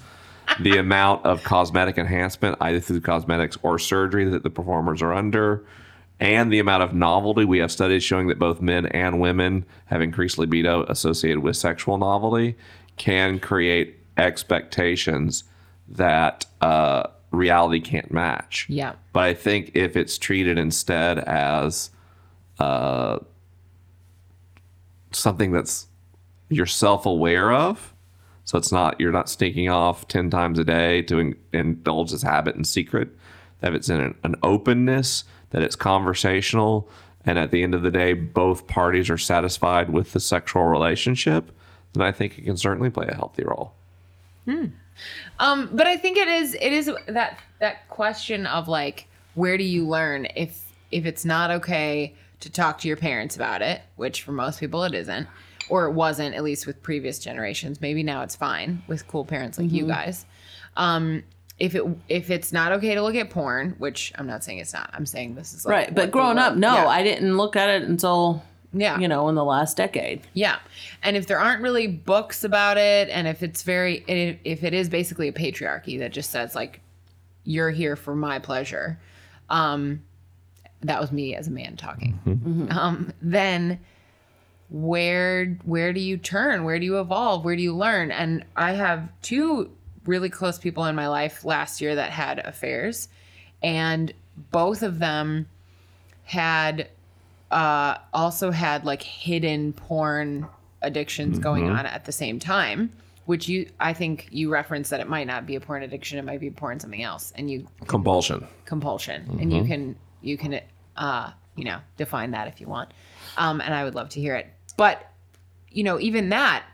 the 0.60 0.78
amount 0.78 1.24
of 1.26 1.42
cosmetic 1.42 1.98
enhancement, 1.98 2.56
either 2.60 2.80
through 2.80 3.00
cosmetics 3.00 3.58
or 3.62 3.78
surgery, 3.78 4.24
that 4.30 4.42
the 4.42 4.50
performers 4.50 5.02
are 5.02 5.12
under, 5.12 5.64
and 6.20 6.52
the 6.52 6.60
amount 6.60 6.82
of 6.82 6.94
novelty. 6.94 7.44
We 7.44 7.58
have 7.58 7.72
studies 7.72 8.04
showing 8.04 8.28
that 8.28 8.38
both 8.38 8.60
men 8.60 8.86
and 8.86 9.20
women 9.20 9.66
have 9.86 10.00
increased 10.00 10.38
libido 10.38 10.84
associated 10.84 11.40
with 11.40 11.56
sexual 11.56 11.98
novelty, 11.98 12.56
can 12.96 13.38
create 13.40 13.96
expectations 14.16 15.44
that 15.88 16.46
uh, 16.60 17.08
reality 17.30 17.80
can't 17.80 18.10
match. 18.12 18.66
Yeah. 18.68 18.94
But 19.12 19.24
I 19.24 19.34
think 19.34 19.72
if 19.74 19.96
it's 19.96 20.18
treated 20.18 20.58
instead 20.58 21.18
as 21.18 21.90
uh, 22.58 23.18
something 25.12 25.52
that's 25.52 25.86
you're 26.48 26.66
self-aware 26.66 27.52
of. 27.52 27.92
So 28.44 28.56
it's 28.56 28.70
not 28.70 29.00
you're 29.00 29.12
not 29.12 29.28
sneaking 29.28 29.68
off 29.68 30.06
ten 30.06 30.30
times 30.30 30.58
a 30.58 30.64
day 30.64 31.02
to 31.02 31.18
in, 31.18 31.36
indulge 31.52 32.12
this 32.12 32.22
habit 32.22 32.54
in 32.54 32.64
secret. 32.64 33.08
That 33.60 33.74
it's 33.74 33.88
in 33.88 34.00
an, 34.00 34.14
an 34.22 34.36
openness, 34.42 35.24
that 35.50 35.62
it's 35.62 35.76
conversational, 35.76 36.88
and 37.24 37.38
at 37.38 37.50
the 37.50 37.62
end 37.62 37.74
of 37.74 37.82
the 37.82 37.90
day, 37.90 38.12
both 38.12 38.68
parties 38.68 39.10
are 39.10 39.18
satisfied 39.18 39.90
with 39.90 40.12
the 40.12 40.20
sexual 40.20 40.64
relationship. 40.64 41.50
Then 41.94 42.06
I 42.06 42.12
think 42.12 42.38
it 42.38 42.44
can 42.44 42.56
certainly 42.56 42.90
play 42.90 43.06
a 43.08 43.14
healthy 43.14 43.42
role. 43.44 43.72
Um, 45.38 45.70
but 45.72 45.86
I 45.86 45.96
think 45.96 46.16
it 46.16 46.28
is 46.28 46.54
it 46.54 46.72
is 46.72 46.90
that 47.06 47.38
that 47.58 47.88
question 47.88 48.46
of 48.46 48.68
like 48.68 49.08
where 49.34 49.58
do 49.58 49.64
you 49.64 49.86
learn 49.86 50.26
if 50.36 50.62
if 50.90 51.06
it's 51.06 51.24
not 51.24 51.50
okay 51.50 52.14
to 52.40 52.50
talk 52.50 52.78
to 52.80 52.88
your 52.88 52.96
parents 52.96 53.36
about 53.36 53.62
it, 53.62 53.82
which 53.96 54.22
for 54.22 54.32
most 54.32 54.60
people 54.60 54.84
it 54.84 54.94
isn't, 54.94 55.26
or 55.68 55.86
it 55.86 55.92
wasn't 55.92 56.34
at 56.34 56.44
least 56.44 56.66
with 56.66 56.82
previous 56.82 57.18
generations. 57.18 57.80
Maybe 57.80 58.02
now 58.02 58.22
it's 58.22 58.36
fine 58.36 58.82
with 58.86 59.06
cool 59.08 59.24
parents 59.24 59.58
like 59.58 59.72
you 59.72 59.86
guys. 59.86 60.26
Um, 60.76 61.22
if 61.58 61.74
it 61.74 61.82
if 62.08 62.30
it's 62.30 62.52
not 62.52 62.72
okay 62.72 62.94
to 62.94 63.02
look 63.02 63.14
at 63.14 63.30
porn, 63.30 63.74
which 63.78 64.12
I'm 64.16 64.26
not 64.26 64.44
saying 64.44 64.58
it's 64.58 64.74
not, 64.74 64.90
I'm 64.92 65.06
saying 65.06 65.34
this 65.34 65.54
is 65.54 65.64
like 65.64 65.72
Right. 65.72 65.94
But 65.94 66.10
growing 66.10 66.38
up, 66.38 66.56
no, 66.56 66.74
yeah. 66.74 66.86
I 66.86 67.02
didn't 67.02 67.36
look 67.36 67.56
at 67.56 67.70
it 67.70 67.82
until, 67.88 68.42
Yeah. 68.78 68.98
you 68.98 69.08
know, 69.08 69.28
in 69.28 69.34
the 69.34 69.44
last 69.44 69.76
decade. 69.76 70.22
Yeah. 70.34 70.58
And 71.02 71.16
if 71.16 71.26
there 71.26 71.38
aren't 71.38 71.62
really 71.62 71.86
books 71.86 72.44
about 72.44 72.76
it, 72.76 73.08
and 73.08 73.26
if 73.26 73.42
it's 73.42 73.62
very, 73.62 74.04
if 74.06 74.38
if 74.44 74.64
it 74.64 74.74
is 74.74 74.88
basically 74.88 75.28
a 75.28 75.32
patriarchy 75.32 75.98
that 75.98 76.12
just 76.12 76.30
says, 76.30 76.54
like, 76.54 76.80
you're 77.44 77.70
here 77.70 77.96
for 77.96 78.14
my 78.14 78.38
pleasure, 78.38 79.00
um, 79.48 80.02
that 80.82 81.00
was 81.00 81.10
me 81.10 81.34
as 81.34 81.48
a 81.48 81.50
man 81.50 81.76
talking, 81.76 82.68
um, 82.70 83.12
then 83.22 83.80
where 84.68 85.46
where 85.64 85.92
do 85.92 86.00
you 86.00 86.16
turn 86.16 86.64
where 86.64 86.78
do 86.80 86.84
you 86.84 86.98
evolve 86.98 87.44
where 87.44 87.54
do 87.54 87.62
you 87.62 87.72
learn 87.72 88.10
and 88.10 88.44
i 88.56 88.72
have 88.72 89.08
two 89.22 89.70
really 90.06 90.28
close 90.28 90.58
people 90.58 90.84
in 90.86 90.96
my 90.96 91.06
life 91.06 91.44
last 91.44 91.80
year 91.80 91.94
that 91.94 92.10
had 92.10 92.40
affairs 92.40 93.08
and 93.62 94.12
both 94.50 94.82
of 94.82 94.98
them 94.98 95.48
had 96.24 96.88
uh, 97.50 97.98
also 98.12 98.50
had 98.50 98.84
like 98.84 99.02
hidden 99.02 99.72
porn 99.72 100.46
addictions 100.82 101.38
going 101.38 101.68
on 101.68 101.86
at 101.86 102.04
the 102.04 102.12
same 102.12 102.38
time 102.38 102.92
which 103.24 103.48
you 103.48 103.68
i 103.80 103.92
think 103.92 104.28
you 104.30 104.50
referenced 104.52 104.90
that 104.90 105.00
it 105.00 105.08
might 105.08 105.26
not 105.26 105.46
be 105.46 105.56
a 105.56 105.60
porn 105.60 105.82
addiction 105.82 106.18
it 106.18 106.24
might 106.24 106.38
be 106.38 106.50
porn 106.50 106.78
something 106.78 107.02
else 107.02 107.32
and 107.34 107.50
you 107.50 107.66
Compulsion. 107.86 108.46
compulsion. 108.66 109.38
And 109.40 109.52
you 109.52 109.64
can 109.64 109.96
you 110.22 110.36
can 110.36 110.60
uh 110.96 111.30
you 111.56 111.64
know 111.64 111.78
define 111.96 112.32
that 112.32 112.46
if 112.46 112.60
you 112.60 112.68
want. 112.68 112.92
Um 113.36 113.60
and 113.60 113.74
i 113.74 113.82
would 113.84 113.94
love 113.94 114.10
to 114.10 114.20
hear 114.20 114.36
it. 114.36 114.46
But 114.76 115.10
you 115.70 115.82
know 115.82 115.98
even 115.98 116.28
that 116.28 116.64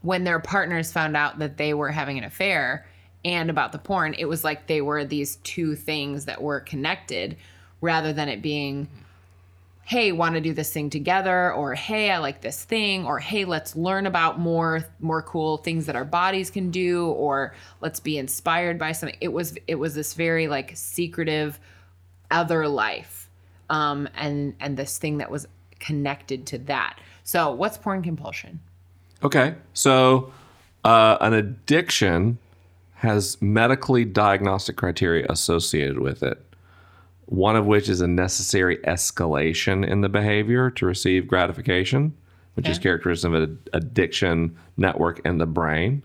when 0.00 0.24
their 0.24 0.38
partners 0.38 0.90
found 0.92 1.16
out 1.16 1.38
that 1.40 1.56
they 1.56 1.74
were 1.74 1.90
having 1.90 2.16
an 2.18 2.24
affair 2.24 2.86
and 3.24 3.50
about 3.50 3.72
the 3.72 3.78
porn 3.78 4.14
it 4.14 4.26
was 4.26 4.44
like 4.44 4.68
they 4.68 4.80
were 4.80 5.04
these 5.04 5.36
two 5.36 5.74
things 5.74 6.24
that 6.26 6.40
were 6.40 6.60
connected 6.60 7.36
rather 7.80 8.12
than 8.12 8.28
it 8.28 8.40
being 8.40 8.88
hey 9.88 10.12
want 10.12 10.34
to 10.34 10.40
do 10.40 10.52
this 10.52 10.72
thing 10.72 10.90
together 10.90 11.52
or 11.52 11.74
hey 11.74 12.10
i 12.10 12.18
like 12.18 12.40
this 12.40 12.64
thing 12.64 13.06
or 13.06 13.18
hey 13.18 13.44
let's 13.44 13.74
learn 13.74 14.06
about 14.06 14.38
more 14.38 14.84
more 15.00 15.22
cool 15.22 15.56
things 15.58 15.86
that 15.86 15.96
our 15.96 16.04
bodies 16.04 16.50
can 16.50 16.70
do 16.70 17.06
or 17.12 17.54
let's 17.80 18.00
be 18.00 18.18
inspired 18.18 18.78
by 18.78 18.92
something 18.92 19.18
it 19.20 19.32
was 19.32 19.56
it 19.66 19.76
was 19.76 19.94
this 19.94 20.14
very 20.14 20.46
like 20.48 20.72
secretive 20.74 21.58
other 22.30 22.68
life 22.68 23.28
um 23.70 24.08
and 24.14 24.54
and 24.60 24.76
this 24.76 24.98
thing 24.98 25.18
that 25.18 25.30
was 25.30 25.46
connected 25.80 26.46
to 26.46 26.58
that 26.58 26.98
so 27.24 27.50
what's 27.52 27.78
porn 27.78 28.02
compulsion 28.02 28.60
Okay. 29.22 29.54
So, 29.72 30.32
uh, 30.84 31.18
an 31.20 31.34
addiction 31.34 32.38
has 32.94 33.40
medically 33.40 34.04
diagnostic 34.04 34.76
criteria 34.76 35.26
associated 35.28 35.98
with 35.98 36.22
it. 36.22 36.42
One 37.28 37.56
of 37.56 37.66
which 37.66 37.90
is 37.90 38.00
a 38.00 38.08
necessary 38.08 38.78
escalation 38.78 39.86
in 39.86 40.00
the 40.00 40.08
behavior 40.08 40.70
to 40.70 40.86
receive 40.86 41.28
gratification, 41.28 42.16
which 42.54 42.66
is 42.66 42.78
characteristic 42.78 43.28
of 43.28 43.34
an 43.34 43.58
addiction 43.74 44.56
network 44.78 45.20
in 45.26 45.36
the 45.36 45.44
brain. 45.44 46.02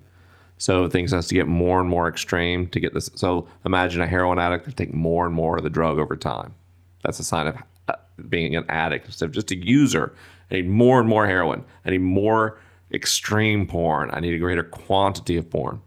So 0.58 0.90
things 0.90 1.12
has 1.14 1.28
to 1.30 1.34
get 1.34 1.48
more 1.48 1.80
and 1.80 1.90
more 1.90 2.10
extreme 2.10 2.68
to 2.68 2.80
get 2.80 2.94
this. 2.94 3.10
So 3.16 3.48
imagine 3.66 4.02
a 4.02 4.08
heroin 4.08 4.38
addict 4.38 4.66
that 4.66 4.76
take 4.76 4.94
more 4.94 5.26
and 5.26 5.34
more 5.34 5.56
of 5.56 5.64
the 5.64 5.70
drug 5.70 5.98
over 5.98 6.18
time. 6.18 6.56
That's 7.04 7.20
a 7.20 7.24
sign 7.24 7.48
of 7.48 7.58
uh, 7.88 7.96
being 8.28 8.58
an 8.58 8.66
addict 8.68 9.06
instead 9.06 9.26
of 9.26 9.32
just 9.32 9.50
a 9.52 9.56
user. 9.56 10.14
I 10.52 10.56
need 10.56 10.68
more 10.68 11.00
and 11.00 11.08
more 11.08 11.26
heroin. 11.26 11.64
I 11.86 11.92
need 11.92 12.02
more 12.02 12.60
extreme 12.92 13.66
porn. 13.66 14.10
I 14.12 14.20
need 14.20 14.34
a 14.34 14.40
greater 14.40 14.64
quantity 14.64 15.38
of 15.38 15.50
porn. 15.50 15.82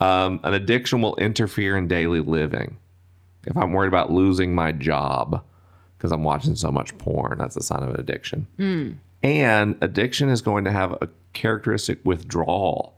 Um, 0.00 0.40
an 0.42 0.54
addiction 0.54 1.02
will 1.02 1.16
interfere 1.16 1.76
in 1.76 1.86
daily 1.86 2.20
living. 2.20 2.78
If 3.46 3.56
I'm 3.56 3.72
worried 3.72 3.88
about 3.88 4.10
losing 4.10 4.54
my 4.54 4.72
job 4.72 5.44
because 5.96 6.12
I'm 6.12 6.24
watching 6.24 6.54
so 6.56 6.70
much 6.70 6.96
porn, 6.98 7.38
that's 7.38 7.56
a 7.56 7.62
sign 7.62 7.82
of 7.82 7.90
an 7.90 8.00
addiction. 8.00 8.46
Hmm. 8.56 8.92
And 9.22 9.76
addiction 9.80 10.28
is 10.28 10.42
going 10.42 10.64
to 10.64 10.70
have 10.70 10.92
a 10.92 11.08
characteristic 11.32 11.98
withdrawal. 12.04 12.94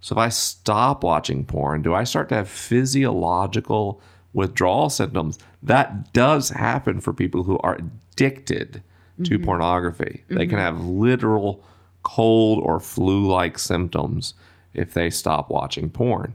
So 0.00 0.14
if 0.14 0.18
I 0.18 0.28
stop 0.30 1.04
watching 1.04 1.44
porn, 1.44 1.82
do 1.82 1.94
I 1.94 2.04
start 2.04 2.28
to 2.30 2.34
have 2.34 2.48
physiological 2.48 4.00
withdrawal 4.32 4.90
symptoms? 4.90 5.38
That 5.62 6.12
does 6.12 6.48
happen 6.50 7.00
for 7.00 7.12
people 7.12 7.44
who 7.44 7.58
are 7.58 7.76
addicted 7.76 8.82
to 9.24 9.34
mm-hmm. 9.34 9.44
pornography. 9.44 10.24
They 10.28 10.46
can 10.46 10.58
mm-hmm. 10.58 10.76
have 10.76 10.84
literal 10.84 11.62
cold 12.02 12.62
or 12.62 12.80
flu 12.80 13.26
like 13.26 13.58
symptoms 13.58 14.34
if 14.72 14.94
they 14.94 15.10
stop 15.10 15.50
watching 15.50 15.90
porn. 15.90 16.34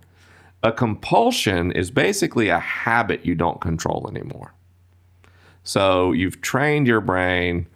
A 0.66 0.72
compulsion 0.72 1.72
is 1.72 1.92
basically 1.92 2.50
a 2.50 2.58
habit 2.58 3.24
you 3.24 3.36
don't 3.36 3.62
control 3.62 4.08
anymore. 4.10 4.56
So 5.64 6.12
you've 6.12 6.42
trained 6.42 6.88
your 6.88 7.02
brain. 7.02 7.68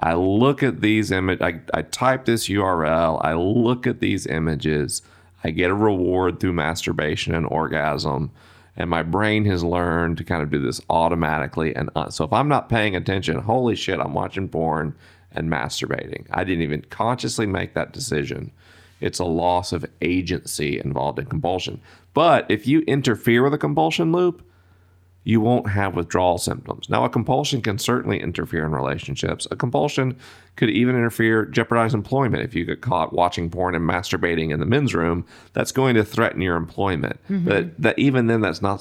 I 0.00 0.14
look 0.14 0.62
at 0.62 0.80
these 0.80 1.10
images, 1.10 1.42
I, 1.42 1.60
I 1.74 1.82
type 1.82 2.24
this 2.24 2.48
URL, 2.48 3.22
I 3.22 3.34
look 3.34 3.86
at 3.86 4.00
these 4.00 4.26
images, 4.26 5.02
I 5.44 5.50
get 5.50 5.70
a 5.70 5.74
reward 5.74 6.40
through 6.40 6.54
masturbation 6.54 7.34
and 7.34 7.44
orgasm, 7.44 8.30
and 8.76 8.88
my 8.88 9.02
brain 9.02 9.44
has 9.44 9.62
learned 9.62 10.16
to 10.16 10.24
kind 10.24 10.42
of 10.42 10.48
do 10.50 10.58
this 10.58 10.80
automatically. 10.88 11.76
And 11.76 11.90
uh, 11.94 12.08
so 12.08 12.24
if 12.24 12.32
I'm 12.32 12.48
not 12.48 12.70
paying 12.70 12.96
attention, 12.96 13.40
holy 13.40 13.76
shit, 13.76 14.00
I'm 14.00 14.14
watching 14.14 14.48
porn 14.48 14.96
and 15.32 15.50
masturbating. 15.50 16.26
I 16.30 16.44
didn't 16.44 16.62
even 16.62 16.80
consciously 16.88 17.44
make 17.44 17.74
that 17.74 17.92
decision. 17.92 18.52
It's 19.00 19.18
a 19.18 19.24
loss 19.24 19.72
of 19.72 19.86
agency 20.02 20.80
involved 20.80 21.18
in 21.18 21.26
compulsion. 21.26 21.80
But 22.14 22.46
if 22.48 22.66
you 22.66 22.80
interfere 22.80 23.42
with 23.42 23.54
a 23.54 23.58
compulsion 23.58 24.12
loop, 24.12 24.42
you 25.24 25.40
won't 25.40 25.68
have 25.68 25.94
withdrawal 25.94 26.38
symptoms. 26.38 26.88
Now, 26.88 27.04
a 27.04 27.10
compulsion 27.10 27.60
can 27.60 27.78
certainly 27.78 28.18
interfere 28.18 28.64
in 28.64 28.72
relationships. 28.72 29.46
A 29.50 29.56
compulsion 29.56 30.16
could 30.56 30.70
even 30.70 30.96
interfere, 30.96 31.44
jeopardize 31.44 31.92
employment. 31.92 32.44
If 32.44 32.54
you 32.54 32.64
get 32.64 32.80
caught 32.80 33.12
watching 33.12 33.50
porn 33.50 33.74
and 33.74 33.88
masturbating 33.88 34.52
in 34.52 34.60
the 34.60 34.64
men's 34.64 34.94
room, 34.94 35.26
that's 35.52 35.70
going 35.70 35.96
to 35.96 36.04
threaten 36.04 36.40
your 36.40 36.56
employment. 36.56 37.20
Mm-hmm. 37.28 37.46
But 37.46 37.78
that 37.82 37.98
even 37.98 38.26
then, 38.26 38.40
that's 38.40 38.62
not 38.62 38.78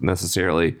necessarily 0.00 0.76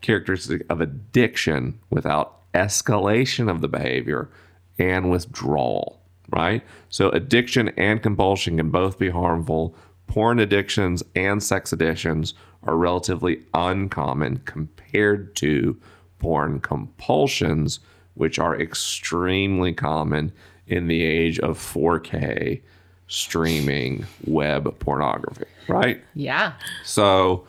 characteristic 0.00 0.62
of 0.70 0.80
addiction 0.80 1.78
without 1.90 2.38
escalation 2.54 3.50
of 3.50 3.60
the 3.60 3.68
behavior 3.68 4.30
and 4.78 5.10
withdrawal, 5.10 6.00
right? 6.30 6.62
So, 6.88 7.10
addiction 7.10 7.68
and 7.70 8.02
compulsion 8.02 8.56
can 8.56 8.70
both 8.70 8.98
be 8.98 9.10
harmful. 9.10 9.74
Porn 10.06 10.38
addictions 10.38 11.02
and 11.14 11.42
sex 11.42 11.72
addictions 11.72 12.34
are 12.64 12.76
relatively 12.76 13.42
uncommon 13.54 14.38
compared 14.44 15.34
to 15.36 15.80
porn 16.18 16.60
compulsions, 16.60 17.80
which 18.14 18.38
are 18.38 18.58
extremely 18.58 19.72
common 19.72 20.32
in 20.66 20.86
the 20.86 21.02
age 21.02 21.38
of 21.40 21.58
4K 21.58 22.62
streaming 23.08 24.06
web 24.24 24.78
pornography, 24.78 25.44
right? 25.68 26.02
yeah 26.14 26.52
So, 26.84 27.46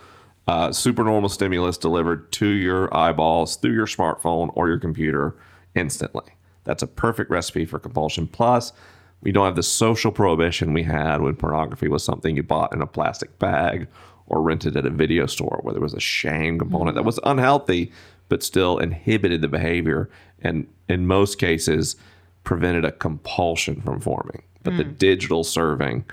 uh, 0.47 0.73
supernormal 0.73 1.29
stimulus 1.29 1.77
delivered 1.77 2.31
to 2.33 2.47
your 2.47 2.93
eyeballs 2.95 3.55
through 3.55 3.73
your 3.73 3.85
smartphone 3.87 4.51
or 4.55 4.67
your 4.67 4.79
computer 4.79 5.35
instantly. 5.73 6.25
That's 6.63 6.83
a 6.83 6.87
perfect 6.87 7.29
recipe 7.29 7.65
for 7.65 7.79
compulsion. 7.79 8.27
Plus, 8.27 8.73
we 9.21 9.31
don't 9.31 9.45
have 9.45 9.55
the 9.55 9.63
social 9.63 10.11
prohibition 10.11 10.73
we 10.73 10.83
had 10.83 11.21
when 11.21 11.35
pornography 11.35 11.87
was 11.87 12.03
something 12.03 12.35
you 12.35 12.43
bought 12.43 12.73
in 12.73 12.81
a 12.81 12.87
plastic 12.87 13.39
bag 13.39 13.87
or 14.27 14.41
rented 14.41 14.75
at 14.77 14.85
a 14.85 14.89
video 14.89 15.25
store 15.25 15.59
where 15.63 15.73
there 15.73 15.81
was 15.81 15.93
a 15.93 15.99
shame 15.99 16.59
component 16.59 16.95
that 16.95 17.01
mm-hmm. 17.01 17.07
was 17.07 17.19
unhealthy 17.23 17.91
but 18.29 18.43
still 18.43 18.77
inhibited 18.77 19.41
the 19.41 19.47
behavior 19.47 20.09
and 20.41 20.67
in 20.89 21.07
most 21.07 21.37
cases 21.37 21.95
prevented 22.43 22.85
a 22.85 22.91
compulsion 22.91 23.81
from 23.81 23.99
forming. 23.99 24.41
But 24.63 24.77
the 24.77 24.85
mm. 24.85 24.97
digital 24.97 25.43
serving 25.43 26.05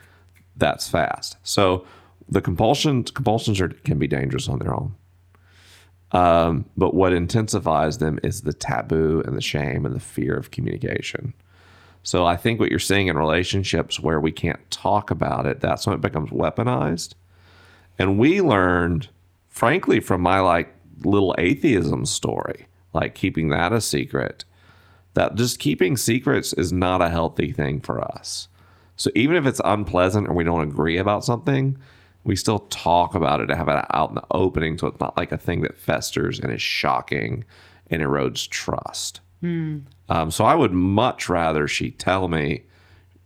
that's 0.56 0.88
fast. 0.88 1.36
So 1.42 1.84
the 2.28 2.40
compulsions 2.40 3.10
compulsions 3.10 3.60
are, 3.60 3.68
can 3.68 3.98
be 3.98 4.06
dangerous 4.06 4.48
on 4.48 4.58
their 4.58 4.74
own. 4.74 4.94
Um, 6.12 6.64
but 6.76 6.94
what 6.94 7.12
intensifies 7.12 7.98
them 7.98 8.18
is 8.22 8.42
the 8.42 8.52
taboo 8.52 9.22
and 9.26 9.36
the 9.36 9.42
shame 9.42 9.86
and 9.86 9.94
the 9.94 10.00
fear 10.00 10.34
of 10.34 10.50
communication. 10.50 11.34
So 12.02 12.24
I 12.24 12.36
think 12.36 12.58
what 12.58 12.70
you're 12.70 12.78
seeing 12.78 13.08
in 13.08 13.16
relationships 13.16 14.00
where 14.00 14.20
we 14.20 14.32
can't 14.32 14.70
talk 14.70 15.10
about 15.10 15.46
it, 15.46 15.60
that's 15.60 15.86
when 15.86 15.94
it 15.94 16.00
becomes 16.00 16.30
weaponized. 16.30 17.14
And 17.98 18.18
we 18.18 18.40
learned, 18.40 19.08
frankly, 19.48 20.00
from 20.00 20.22
my 20.22 20.40
like 20.40 20.74
little 21.04 21.34
atheism 21.38 22.06
story, 22.06 22.66
like 22.92 23.14
keeping 23.14 23.50
that 23.50 23.72
a 23.72 23.80
secret, 23.80 24.44
that 25.14 25.34
just 25.34 25.58
keeping 25.58 25.96
secrets 25.96 26.52
is 26.54 26.72
not 26.72 27.02
a 27.02 27.10
healthy 27.10 27.52
thing 27.52 27.80
for 27.80 28.00
us. 28.00 28.48
So 28.96 29.10
even 29.14 29.36
if 29.36 29.46
it's 29.46 29.60
unpleasant 29.64 30.28
or 30.28 30.34
we 30.34 30.44
don't 30.44 30.62
agree 30.62 30.98
about 30.98 31.24
something, 31.24 31.78
we 32.24 32.36
still 32.36 32.60
talk 32.70 33.14
about 33.14 33.40
it 33.40 33.46
to 33.46 33.56
have 33.56 33.68
it 33.68 33.84
out 33.90 34.10
in 34.10 34.14
the 34.14 34.24
opening 34.30 34.76
so 34.78 34.86
it's 34.86 35.00
not 35.00 35.16
like 35.16 35.32
a 35.32 35.38
thing 35.38 35.62
that 35.62 35.76
festers 35.78 36.38
and 36.38 36.52
is 36.52 36.62
shocking 36.62 37.44
and 37.90 38.02
erodes 38.02 38.48
trust. 38.48 39.20
Um, 40.10 40.30
so 40.30 40.44
I 40.44 40.54
would 40.54 40.72
much 40.72 41.28
rather 41.28 41.66
she 41.66 41.90
tell 41.92 42.28
me 42.28 42.62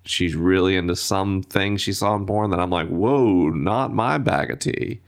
she's 0.04 0.36
really 0.36 0.76
into 0.76 0.94
something 0.94 1.76
she 1.76 1.92
saw 1.92 2.14
in 2.14 2.24
porn 2.26 2.50
that 2.50 2.60
I'm 2.60 2.70
like, 2.70 2.88
whoa, 2.88 3.48
not 3.50 3.92
my 3.92 4.18
bag 4.18 4.50
of 4.50 4.58
tea. 4.60 5.00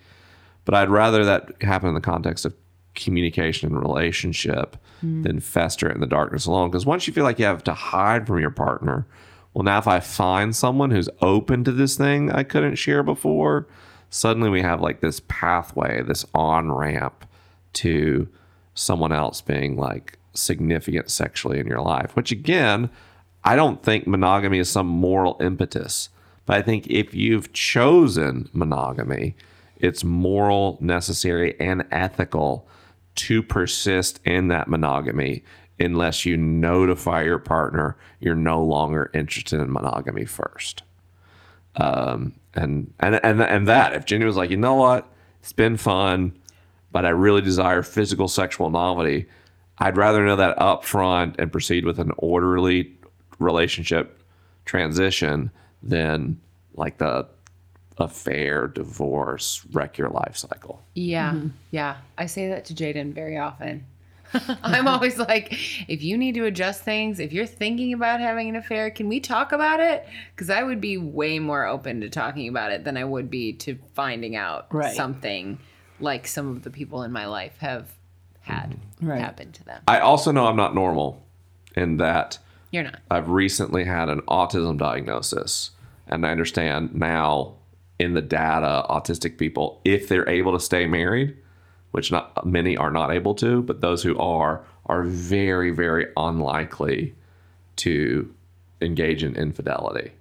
But 0.65 0.75
I'd 0.75 0.89
rather 0.89 1.25
that 1.25 1.53
happen 1.63 1.89
in 1.91 1.95
the 1.95 2.01
context 2.01 2.45
of 2.45 2.55
communication 2.95 3.69
and 3.69 3.81
relationship 3.81 4.77
than 5.23 5.39
fester 5.41 5.89
in 5.89 6.01
the 6.01 6.07
darkness 6.07 6.47
alone. 6.47 6.71
Because 6.71 6.87
once 6.87 7.07
you 7.07 7.13
feel 7.13 7.25
like 7.25 7.39
you 7.39 7.45
have 7.45 7.63
to 7.65 7.75
hide 7.75 8.27
from 8.27 8.41
your 8.41 8.51
partner, 8.51 9.07
well, 9.57 9.65
now 9.65 9.79
if 9.79 9.89
I 9.89 10.01
find 10.01 10.55
someone 10.55 10.91
who's 10.91 11.09
open 11.23 11.65
to 11.65 11.73
this 11.73 11.97
thing 11.97 12.31
I 12.31 12.43
couldn't 12.43 12.75
share 12.75 13.03
before, 13.03 13.67
suddenly 14.11 14.51
we 14.51 14.61
have 14.61 14.83
like 14.83 15.01
this 15.01 15.23
pathway, 15.29 16.03
this 16.03 16.27
on 16.35 16.71
ramp 16.71 17.25
to 17.73 18.29
someone 18.75 19.13
else 19.13 19.41
being 19.41 19.79
like 19.79 20.19
significant 20.35 21.11
sexually 21.11 21.59
in 21.59 21.67
your 21.67 21.81
life, 21.81 22.15
which 22.15 22.31
again, 22.31 22.91
I 23.45 23.57
don't 23.57 23.83
think 23.83 24.07
monogamy 24.07 24.59
is 24.59 24.69
some 24.69 24.89
moral 24.89 25.39
impetus. 25.41 26.11
But 26.45 26.59
I 26.59 26.61
think 26.61 26.89
if 26.89 27.15
you've 27.15 27.55
chosen 27.55 28.51
monogamy, 28.53 29.37
it's 29.79 30.05
moral, 30.05 30.77
necessary, 30.83 31.59
and 31.59 31.87
ethical 31.91 32.69
to 33.15 33.43
persist 33.43 34.21
in 34.23 34.49
that 34.49 34.69
monogamy 34.69 35.45
unless 35.79 36.25
you 36.25 36.37
notify 36.37 37.23
your 37.23 37.39
partner 37.39 37.97
you're 38.21 38.35
no 38.35 38.63
longer 38.63 39.11
interested 39.15 39.61
in 39.61 39.73
monogamy 39.73 40.25
first. 40.25 40.83
Um, 41.77 42.33
and, 42.55 42.93
and 43.01 43.21
and 43.23 43.43
and 43.43 43.69
that 43.69 43.93
if 43.93 44.07
Jenny 44.07 44.25
was 44.25 44.37
like, 44.37 44.51
you 44.51 44.57
know 44.57 44.75
what, 44.75 45.07
it's 45.41 45.53
been 45.53 45.77
fun, 45.77 46.33
but 46.91 47.05
I 47.05 47.11
really 47.11 47.43
desire 47.43 47.83
physical 47.83 48.29
sexual 48.29 48.71
novelty, 48.71 49.27
I'd 49.79 49.97
rather 49.97 50.25
know 50.25 50.37
that 50.37 50.61
up 50.61 50.85
front 50.85 51.37
and 51.39 51.53
proceed 51.53 51.85
with 51.85 51.99
an 51.99 52.13
orderly 52.17 52.97
relationship 53.39 54.23
transition 54.65 55.51
than 55.83 56.41
like 56.75 56.97
the 56.99 57.29
affair, 57.99 58.69
divorce, 58.69 59.65
wreck 59.73 59.99
your 59.99 60.09
life 60.09 60.37
cycle. 60.37 60.83
Yeah. 60.95 61.41
Yeah. 61.71 61.97
I 62.19 62.27
say 62.27 62.49
that 62.49 62.65
to 62.67 62.75
Jaden 62.75 63.13
very 63.15 63.37
often. 63.37 63.85
I'm 64.63 64.89
always 64.89 65.19
like, 65.19 65.53
if 65.89 66.03
you 66.03 66.17
need 66.17 66.35
to 66.35 66.45
adjust 66.45 66.83
things, 66.83 67.21
if 67.21 67.33
you're 67.33 67.47
thinking 67.47 67.93
about 67.93 68.21
having 68.21 68.49
an 68.49 68.57
affair, 68.57 68.91
can 68.91 69.09
we 69.09 69.21
talk 69.21 69.53
about 69.53 69.81
it? 69.81 70.07
Because 70.35 70.51
I 70.51 70.63
would 70.63 70.81
be 70.81 70.97
way 70.97 71.39
more 71.39 71.67
open 71.67 72.01
to 72.01 72.09
talking 72.09 72.49
about 72.49 72.73
it 72.73 72.85
than 72.85 72.97
I 72.97 73.05
would 73.05 73.31
be 73.31 73.53
to 73.55 73.79
finding 73.95 74.37
out 74.37 74.67
Right. 74.73 74.95
something 74.95 75.59
like 76.01 76.27
some 76.27 76.49
of 76.49 76.63
the 76.63 76.71
people 76.71 77.03
in 77.03 77.13
my 77.13 77.27
life 77.27 77.57
have 77.59 77.93
had 78.41 78.77
mm-hmm. 79.01 79.09
Right. 79.09 79.21
happen 79.21 79.53
to 79.53 79.65
them. 79.65 79.83
I 79.89 80.01
also 80.01 80.31
know 80.33 80.47
I'm 80.47 80.57
not 80.57 80.75
normal 80.75 81.25
in 81.75 81.97
that 81.99 82.39
You're 82.71 82.85
not. 82.85 83.01
I've 83.11 83.29
recently 83.29 83.85
had 83.85 84.09
an 84.09 84.23
autism 84.23 84.79
diagnosis, 84.79 85.71
and 86.07 86.27
I 86.27 86.31
understand 86.31 86.95
now 86.95 87.55
in 87.99 88.15
the 88.15 88.23
data, 88.23 88.85
autistic 88.91 89.39
people, 89.39 89.81
if 89.85 90.09
they're 90.09 90.29
able 90.29 90.53
to 90.53 90.61
stay 90.61 90.87
married, 90.87 91.37
which 91.97 92.13
not 92.13 92.45
many 92.45 92.77
are 92.77 92.91
not 92.91 93.11
able 93.11 93.35
to, 93.35 93.63
but 93.63 93.81
those 93.81 94.03
who 94.03 94.19
are 94.19 94.63
are 94.85 95.03
very, 95.03 95.71
very 95.71 96.07
unlikely 96.15 97.15
to 97.77 98.31
engage 98.83 99.25
in 99.25 99.35
infidelity. 99.35 100.13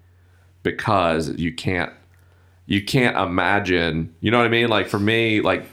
Because 0.64 1.38
you 1.38 1.54
can't 1.54 1.92
you 2.66 2.82
can't 2.82 3.18
imagine 3.18 4.16
you 4.22 4.32
know 4.32 4.38
what 4.38 4.48
i 4.48 4.50
mean? 4.50 4.70
Like 4.70 4.88
for 4.88 5.00
me 5.00 5.42
like 5.42 5.66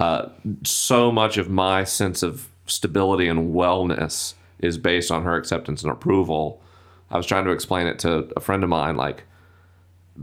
uh, 0.00 0.30
so 0.64 1.12
much 1.12 1.38
of 1.38 1.48
my 1.48 1.84
sense 1.84 2.24
of 2.24 2.48
stability 2.66 3.28
and 3.28 3.54
wellness 3.54 4.34
is 4.58 4.78
based 4.78 5.12
on 5.12 5.22
her 5.22 5.36
acceptance 5.36 5.84
and 5.84 5.92
approval. 5.92 6.60
I 7.08 7.16
was 7.16 7.26
trying 7.26 7.44
to 7.44 7.52
explain 7.52 7.86
it 7.86 8.00
to 8.00 8.28
a 8.36 8.40
friend 8.40 8.64
of 8.64 8.68
mine 8.68 8.96
like 8.96 9.22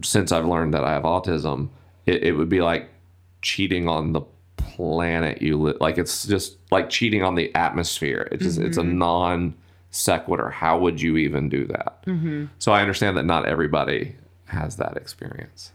since 0.04 0.32
i've 0.32 0.46
learned 0.46 0.74
that 0.74 0.84
i 0.84 0.92
have 0.92 1.04
autism 1.04 1.70
it, 2.06 2.24
it 2.24 2.32
would 2.34 2.50
be 2.50 2.62
like 2.62 2.90
cheating 3.42 3.88
on 3.88 4.14
the 4.14 4.22
planet 4.78 5.42
you 5.42 5.60
live 5.60 5.78
like 5.82 5.98
it's 5.98 6.28
just 6.28 6.58
like 6.72 6.90
cheating 6.90 7.24
on 7.24 7.36
the 7.36 7.54
atmosphere 7.56 8.28
it's 8.32 8.44
just 8.44 8.60
it's 8.60 8.78
a 8.78 8.82
mm-hmm. 8.82 8.98
non 9.00 9.54
sequitur 9.90 10.50
how 10.50 10.78
would 10.78 11.02
you 11.02 11.18
even 11.18 11.50
do 11.50 11.66
that 11.66 12.04
mm-hmm. 12.06 12.46
so 12.60 12.72
i 12.72 12.82
understand 12.82 13.18
that 13.18 13.26
not 13.26 13.48
everybody 13.48 14.16
has 14.46 14.78
that 14.78 14.96
experience 14.96 15.72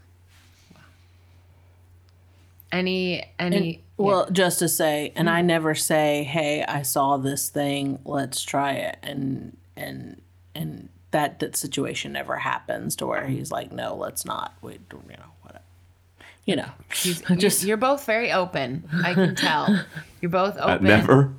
Any, 2.73 3.23
any, 3.37 3.83
Well, 3.97 4.27
just 4.31 4.57
to 4.57 4.67
say, 4.67 5.13
and 5.15 5.29
I 5.29 5.39
mm-hmm. 5.39 5.47
never 5.47 5.75
say, 5.75 6.23
"Hey, 6.23 6.63
I 6.63 6.81
saw 6.81 7.17
this 7.17 7.49
thing. 7.49 7.99
Let's 8.03 8.41
try 8.41 8.73
it." 8.73 8.97
And 9.03 9.55
and 9.77 10.19
and 10.55 10.89
that 11.11 11.39
that 11.39 11.55
situation 11.55 12.13
never 12.13 12.37
happens 12.37 12.95
to 12.95 13.05
where 13.05 13.27
he's 13.27 13.51
like, 13.51 13.71
"No, 13.71 13.95
let's 13.95 14.25
not." 14.25 14.55
We, 14.63 14.73
you 14.73 14.79
know, 14.91 14.97
whatever. 15.05 15.32
You 16.45 16.57
know, 16.57 16.69
just, 16.91 17.25
just 17.37 17.63
you're 17.63 17.77
both 17.77 18.05
very 18.05 18.31
open. 18.31 18.83
I 19.03 19.13
can 19.13 19.35
tell. 19.47 19.83
You're 20.21 20.29
both 20.31 20.57
Uh, 20.57 20.75
open. 20.75 20.87
never 20.87 21.33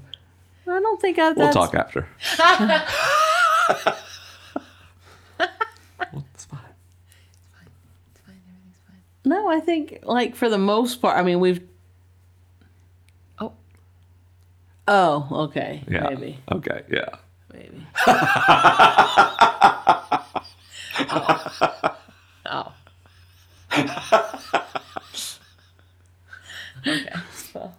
I 0.66 0.80
don't 0.80 1.00
think 1.00 1.18
I. 1.18 1.32
we'll 1.32 1.52
talk 1.52 1.74
after 1.74 2.08
Well, 6.12 6.24
it's 6.34 6.44
fine. 6.46 6.60
It's 7.34 7.48
fine. 7.48 7.68
It's 8.10 8.20
fine. 8.20 8.40
Everything's 8.48 8.78
fine. 8.86 9.02
No, 9.24 9.48
I 9.50 9.60
think 9.60 10.00
like 10.04 10.34
for 10.36 10.48
the 10.48 10.58
most 10.58 10.96
part. 11.02 11.18
I 11.18 11.22
mean, 11.22 11.40
we've. 11.40 11.60
Oh. 13.38 13.52
Oh, 14.88 15.28
okay. 15.48 15.82
yeah 15.88 16.08
Maybe. 16.08 16.38
okay 16.50 16.82
yeah 16.90 17.16
Maybe. 17.52 17.86
Oh. 22.46 22.72
Okay. 26.86 27.12
Well, 27.54 27.74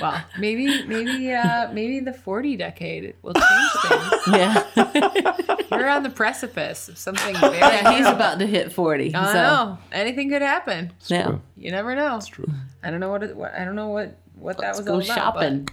well, 0.00 0.24
maybe, 0.38 0.84
maybe, 0.84 1.32
uh, 1.32 1.72
maybe 1.72 2.00
the 2.00 2.12
forty 2.12 2.56
decade 2.56 3.14
will 3.22 3.34
change 3.34 3.70
things. 3.88 4.22
Yeah. 4.28 5.66
We're 5.70 5.88
on 5.88 6.02
the 6.04 6.10
precipice 6.10 6.88
of 6.88 6.98
something 6.98 7.34
very. 7.36 7.58
yeah. 7.58 7.92
He's 7.96 8.06
about 8.06 8.38
to 8.38 8.46
hit 8.46 8.72
forty. 8.72 9.12
I 9.14 9.26
so 9.26 9.32
know 9.34 9.78
anything 9.90 10.28
could 10.30 10.42
happen. 10.42 10.92
yeah. 11.08 11.24
true. 11.26 11.40
You 11.56 11.70
never 11.72 11.96
know. 11.96 12.12
That's 12.12 12.26
true. 12.28 12.48
I 12.84 12.90
don't 12.90 13.00
know 13.00 13.10
what, 13.10 13.22
it, 13.24 13.36
what 13.36 13.54
I 13.54 13.64
don't 13.64 13.74
know 13.74 13.88
what 13.88 14.18
what 14.36 14.58
that 14.58 14.76
Let's 14.76 14.78
was 14.78 14.86
go 14.86 14.94
all 14.94 15.00
about. 15.00 15.16
shopping. 15.16 15.68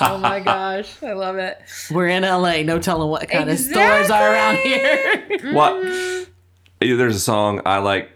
oh 0.00 0.18
my 0.18 0.40
gosh, 0.40 1.02
I 1.02 1.12
love 1.12 1.36
it. 1.36 1.58
We're 1.90 2.08
in 2.08 2.22
LA. 2.22 2.62
No 2.62 2.78
telling 2.78 3.08
what 3.10 3.28
kind 3.28 3.48
of 3.50 3.58
stores 3.58 4.10
are 4.10 4.32
around 4.32 4.56
here. 4.56 5.52
What? 5.52 6.28
There's 6.80 7.16
a 7.16 7.20
song 7.20 7.60
I 7.66 7.78
like. 7.78 8.10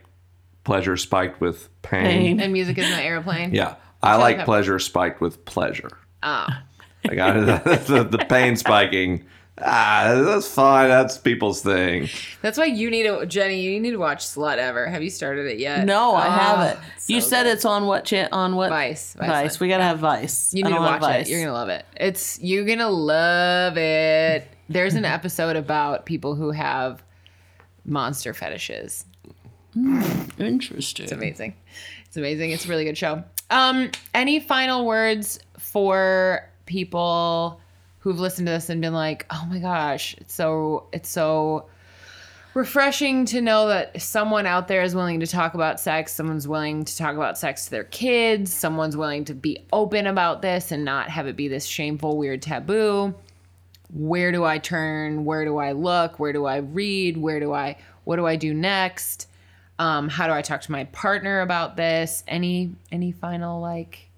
Pleasure 0.65 0.97
spiked 0.97 1.41
with 1.41 1.69
pain. 1.83 2.05
Pain. 2.05 2.41
And 2.41 2.53
music 2.53 2.79
is 2.79 2.89
my 2.91 3.03
airplane. 3.03 3.55
Yeah, 3.55 3.75
I 4.03 4.17
like 4.17 4.37
Pepper. 4.37 4.45
pleasure 4.47 4.79
spiked 4.79 5.21
with 5.21 5.45
pleasure. 5.45 5.91
Oh, 6.23 6.47
I 7.09 7.15
got 7.15 7.35
the, 7.65 8.07
the 8.09 8.19
pain 8.29 8.57
spiking. 8.57 9.27
Ah, 9.65 10.23
that's 10.25 10.49
fine. 10.49 10.89
That's 10.89 11.19
people's 11.19 11.61
thing. 11.63 12.09
that's 12.41 12.57
why 12.57 12.65
you 12.65 12.91
need 12.91 13.03
to, 13.03 13.27
Jenny. 13.27 13.61
You 13.61 13.79
need 13.81 13.91
to 13.91 13.97
watch 13.99 14.21
Slutever. 14.25 14.89
Have 14.91 15.03
you 15.03 15.11
started 15.11 15.47
it 15.47 15.59
yet? 15.59 15.85
No, 15.85 16.15
I 16.15 16.27
Oh, 16.27 16.31
haven't. 16.31 16.81
You 17.07 17.21
so 17.21 17.29
said 17.29 17.43
good. 17.45 17.53
it's 17.53 17.65
on 17.67 17.85
what 17.87 18.05
cha- 18.07 18.29
on 18.33 18.57
what 18.57 18.71
Vice. 18.71 19.15
Vice. 19.15 19.29
Vice. 19.29 19.61
We 19.61 19.69
gotta 19.69 19.83
have 19.85 19.99
Vice. 19.99 20.55
You 20.55 20.65
need 20.65 20.71
to 20.73 20.77
watch 20.81 21.01
Vice. 21.03 21.27
it. 21.29 21.31
You're 21.33 21.41
gonna 21.43 21.53
love 21.53 21.69
it. 21.69 21.85
It's 21.97 22.41
you're 22.41 22.65
gonna 22.65 22.89
love 22.89 23.77
it. 23.77 24.49
There's 24.69 24.95
an 24.95 25.05
episode 25.17 25.57
about 25.57 26.07
people 26.07 26.35
who 26.35 26.51
have 26.53 27.03
monster 27.85 28.33
fetishes. 28.33 29.05
Interesting. 29.75 31.05
It's 31.05 31.13
amazing. 31.13 31.55
It's 32.07 32.17
amazing. 32.17 32.51
It's 32.51 32.67
a 32.67 32.69
really 32.69 32.85
good 32.85 32.99
show. 32.99 33.25
Um, 33.51 33.91
any 34.15 34.41
final 34.41 34.87
words 34.87 35.39
for 35.59 36.49
people 36.67 37.61
who've 38.01 38.19
listened 38.19 38.47
to 38.47 38.53
this 38.53 38.69
and 38.69 38.81
been 38.81 38.93
like, 38.93 39.27
"Oh 39.31 39.47
my 39.49 39.59
gosh, 39.59 40.15
it's 40.19 40.35
so 40.35 40.87
it's 40.93 41.09
so 41.09 41.67
refreshing 42.55 43.25
to 43.27 43.41
know 43.41 43.69
that 43.69 44.03
someone 44.03 44.47
out 44.47 44.69
there 44.69 44.83
is 44.83 44.95
willing 44.95 45.21
to 45.21 45.27
talk 45.27 45.55
about 45.55 45.81
sex, 45.81 46.13
someone's 46.13 46.47
willing 46.47 46.85
to 46.85 46.97
talk 46.97 47.15
about 47.15 47.39
sex 47.39 47.65
to 47.65 47.71
their 47.71 47.85
kids, 47.85 48.53
someone's 48.53 48.97
willing 48.97 49.25
to 49.25 49.35
be 49.35 49.65
open 49.73 50.07
about 50.07 50.43
this 50.43 50.71
and 50.71 50.85
not 50.85 51.09
have 51.09 51.27
it 51.27 51.37
be 51.37 51.49
this 51.49 51.65
shameful 51.65 52.17
weird 52.17 52.43
taboo." 52.43 53.15
where 53.95 54.33
do 54.33 54.43
I 54.43 54.59
turn? 54.59 55.25
Where 55.25 55.45
do 55.45 55.59
I 55.59 55.73
look? 55.73 56.19
Where 56.19 56.33
do 56.33 56.47
I 56.47 56.57
read? 56.57 57.17
Where 57.17 57.41
do 57.41 57.53
I 57.53 57.77
what 58.05 58.17
do 58.17 58.27
I 58.27 58.37
do 58.37 58.55
next? 58.55 59.29
Um, 59.79 60.09
how 60.09 60.27
do 60.27 60.33
I 60.33 60.43
talk 60.43 60.61
to 60.63 60.73
my 60.73 60.85
partner 60.85 61.41
about 61.41 61.77
this? 61.77 62.23
Any 62.29 62.75
any 62.91 63.13
final 63.13 63.61
like 63.61 64.09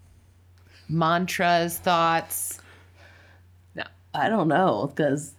mantras, 0.89 1.79
thoughts? 1.79 2.61
No. 3.75 3.85
I 4.13 4.29
don't 4.29 4.49
know 4.49 4.93
because 4.95 5.33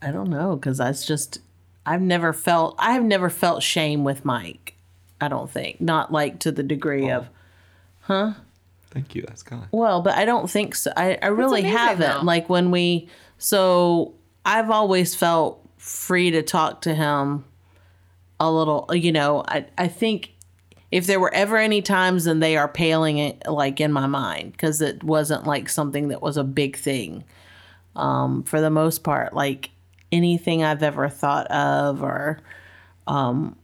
I 0.00 0.10
don't 0.10 0.30
know 0.30 0.56
because 0.56 0.78
that's 0.78 1.06
just 1.06 1.40
I've 1.86 2.02
never 2.02 2.32
felt 2.32 2.74
I've 2.78 3.04
never 3.04 3.30
felt 3.30 3.62
shame 3.62 4.02
with 4.04 4.24
Mike. 4.24 4.74
I 5.20 5.28
don't 5.28 5.48
think 5.50 5.80
not 5.80 6.10
like 6.10 6.40
to 6.40 6.50
the 6.52 6.62
degree 6.64 7.10
of 7.10 7.28
huh? 8.00 8.32
Thank 8.90 9.14
you. 9.14 9.22
That's 9.26 9.42
kind. 9.42 9.68
well, 9.72 10.02
but 10.02 10.18
I 10.18 10.24
don't 10.26 10.50
think 10.50 10.74
so. 10.74 10.92
I, 10.96 11.16
I 11.22 11.28
really 11.28 11.60
amazing, 11.60 11.78
haven't. 11.78 12.18
though. 12.18 12.24
Like 12.24 12.48
when 12.48 12.70
we 12.70 13.08
so 13.38 14.14
I've 14.44 14.70
always 14.70 15.14
felt 15.14 15.60
free 15.78 16.32
to 16.32 16.42
talk 16.42 16.82
to 16.82 16.94
him 16.94 17.44
a 18.48 18.50
little. 18.50 18.88
You 18.92 19.12
know, 19.12 19.44
I 19.46 19.66
I 19.78 19.88
think 19.88 20.32
if 20.90 21.06
there 21.06 21.18
were 21.18 21.32
ever 21.32 21.56
any 21.56 21.80
times, 21.80 22.24
then 22.24 22.40
they 22.40 22.56
are 22.56 22.68
paling 22.68 23.18
it 23.18 23.42
like 23.46 23.80
in 23.80 23.92
my 23.92 24.06
mind 24.06 24.52
because 24.52 24.80
it 24.82 25.02
wasn't 25.02 25.46
like 25.46 25.68
something 25.68 26.08
that 26.08 26.20
was 26.20 26.36
a 26.36 26.44
big 26.44 26.76
thing. 26.76 27.24
Um, 27.96 28.42
for 28.42 28.60
the 28.60 28.70
most 28.70 29.02
part, 29.02 29.34
like 29.34 29.70
anything 30.10 30.62
I've 30.62 30.82
ever 30.82 31.08
thought 31.08 31.46
of, 31.50 32.02
or 32.02 32.40
um, 33.06 33.56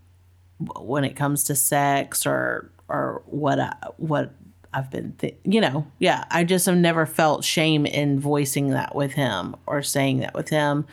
when 0.80 1.05
it 1.05 1.16
comes 1.16 1.44
to 1.44 1.55
sex, 1.55 2.26
or 2.26 2.70
or 2.88 3.22
what 3.26 3.60
I, 3.60 3.74
what 3.98 4.32
I've 4.72 4.90
been, 4.90 5.12
th- 5.18 5.36
you 5.44 5.60
know, 5.60 5.86
yeah, 5.98 6.24
I 6.30 6.44
just 6.44 6.66
have 6.66 6.76
never 6.76 7.05
felt 7.06 7.44
shame 7.44 7.84
in 7.84 8.20
voicing 8.20 8.70
that 8.70 8.94
with 8.94 9.12
him 9.12 9.55
or 9.66 9.82
saying 9.82 10.20
that 10.20 10.34
with 10.34 10.48
him, 10.48 10.86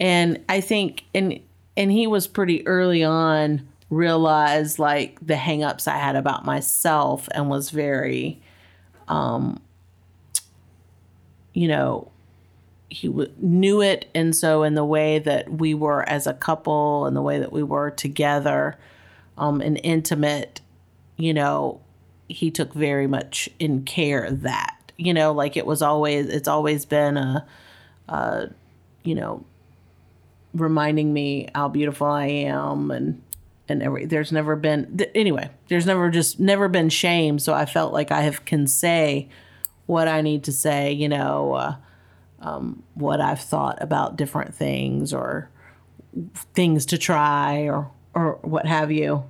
and 0.00 0.44
I 0.48 0.60
think 0.60 1.04
and 1.14 1.40
and 1.78 1.92
he 1.92 2.08
was 2.08 2.26
pretty 2.26 2.66
early 2.66 3.04
on 3.04 3.66
realized 3.88 4.78
like 4.78 5.24
the 5.24 5.34
hangups 5.34 5.86
I 5.88 5.96
had 5.96 6.16
about 6.16 6.44
myself 6.44 7.28
and 7.32 7.48
was 7.48 7.70
very 7.70 8.42
um 9.06 9.62
you 11.54 11.68
know 11.68 12.10
he 12.90 13.06
w- 13.06 13.32
knew 13.36 13.82
it. 13.82 14.08
And 14.14 14.34
so 14.34 14.62
in 14.62 14.74
the 14.74 14.84
way 14.84 15.18
that 15.18 15.50
we 15.52 15.74
were 15.74 16.08
as 16.08 16.26
a 16.26 16.32
couple 16.32 17.04
and 17.04 17.14
the 17.14 17.20
way 17.20 17.38
that 17.38 17.52
we 17.52 17.62
were 17.62 17.90
together 17.90 18.76
um 19.38 19.60
and 19.60 19.80
intimate 19.82 20.60
you 21.16 21.32
know 21.32 21.80
he 22.28 22.50
took 22.50 22.74
very 22.74 23.06
much 23.06 23.48
in 23.58 23.84
care 23.84 24.30
that. 24.30 24.74
You 24.96 25.14
know 25.14 25.32
like 25.32 25.56
it 25.56 25.64
was 25.64 25.80
always 25.80 26.26
it's 26.26 26.48
always 26.48 26.84
been 26.84 27.16
a 27.16 27.46
uh 28.08 28.46
you 29.04 29.14
know 29.14 29.44
reminding 30.54 31.12
me 31.12 31.48
how 31.54 31.68
beautiful 31.68 32.06
I 32.06 32.26
am 32.26 32.90
and 32.90 33.22
and 33.68 33.82
every 33.82 34.06
there's 34.06 34.32
never 34.32 34.56
been 34.56 34.96
th- 34.96 35.10
anyway 35.14 35.50
there's 35.68 35.84
never 35.84 36.10
just 36.10 36.40
never 36.40 36.68
been 36.68 36.88
shame 36.88 37.38
so 37.38 37.52
I 37.52 37.66
felt 37.66 37.92
like 37.92 38.10
I 38.10 38.22
have 38.22 38.44
can 38.44 38.66
say 38.66 39.28
what 39.86 40.08
I 40.08 40.22
need 40.22 40.44
to 40.44 40.52
say 40.52 40.92
you 40.92 41.08
know 41.08 41.52
uh, 41.52 41.76
um, 42.40 42.82
what 42.94 43.20
I've 43.20 43.40
thought 43.40 43.82
about 43.82 44.16
different 44.16 44.54
things 44.54 45.12
or 45.12 45.50
things 46.54 46.86
to 46.86 46.98
try 46.98 47.68
or 47.68 47.90
or 48.14 48.38
what 48.42 48.66
have 48.66 48.90
you 48.90 49.24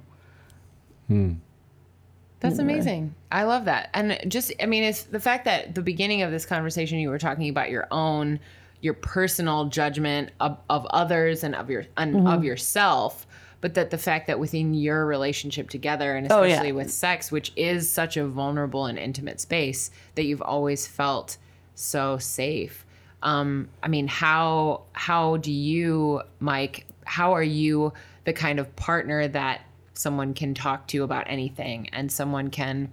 That's 2.40 2.58
amazing. 2.58 3.14
I 3.32 3.44
love 3.44 3.64
that. 3.64 3.90
And 3.94 4.18
just, 4.28 4.52
I 4.62 4.66
mean, 4.66 4.84
it's 4.84 5.04
the 5.04 5.18
fact 5.18 5.44
that 5.46 5.74
the 5.74 5.82
beginning 5.82 6.22
of 6.22 6.30
this 6.30 6.46
conversation, 6.46 6.98
you 6.98 7.08
were 7.08 7.18
talking 7.18 7.48
about 7.48 7.70
your 7.70 7.88
own, 7.90 8.38
your 8.80 8.94
personal 8.94 9.66
judgment 9.66 10.30
of, 10.40 10.58
of 10.70 10.86
others 10.86 11.42
and 11.44 11.54
of 11.54 11.68
your 11.70 11.84
and 11.96 12.28
of 12.28 12.44
yourself, 12.44 13.26
but 13.60 13.74
that 13.74 13.90
the 13.90 13.98
fact 13.98 14.26
that 14.28 14.38
within 14.38 14.74
your 14.74 15.04
relationship 15.04 15.68
together, 15.68 16.14
and 16.16 16.30
Oh, 16.30 16.42
yeah. 16.42 16.50
especially 16.54 16.72
with 16.72 16.90
sex, 16.92 17.32
which 17.32 17.52
is 17.56 17.90
such 17.90 18.16
a 18.16 18.26
vulnerable 18.26 18.86
and 18.86 18.98
intimate 18.98 19.40
space, 19.40 19.90
that 20.14 20.24
you've 20.24 20.42
always 20.42 20.86
felt 20.86 21.38
so 21.74 22.18
safe. 22.18 22.84
Um, 23.22 23.68
I 23.82 23.88
mean, 23.88 24.06
how 24.06 24.82
how 24.92 25.38
do 25.38 25.50
you, 25.52 26.22
Mike? 26.38 26.86
How 27.04 27.32
are 27.32 27.42
you 27.42 27.92
the 28.24 28.32
kind 28.32 28.60
of 28.60 28.74
partner 28.76 29.26
that 29.26 29.62
someone 29.94 30.34
can 30.34 30.54
talk 30.54 30.86
to 30.88 31.02
about 31.02 31.24
anything 31.28 31.88
and 31.92 32.12
someone 32.12 32.50
can 32.50 32.90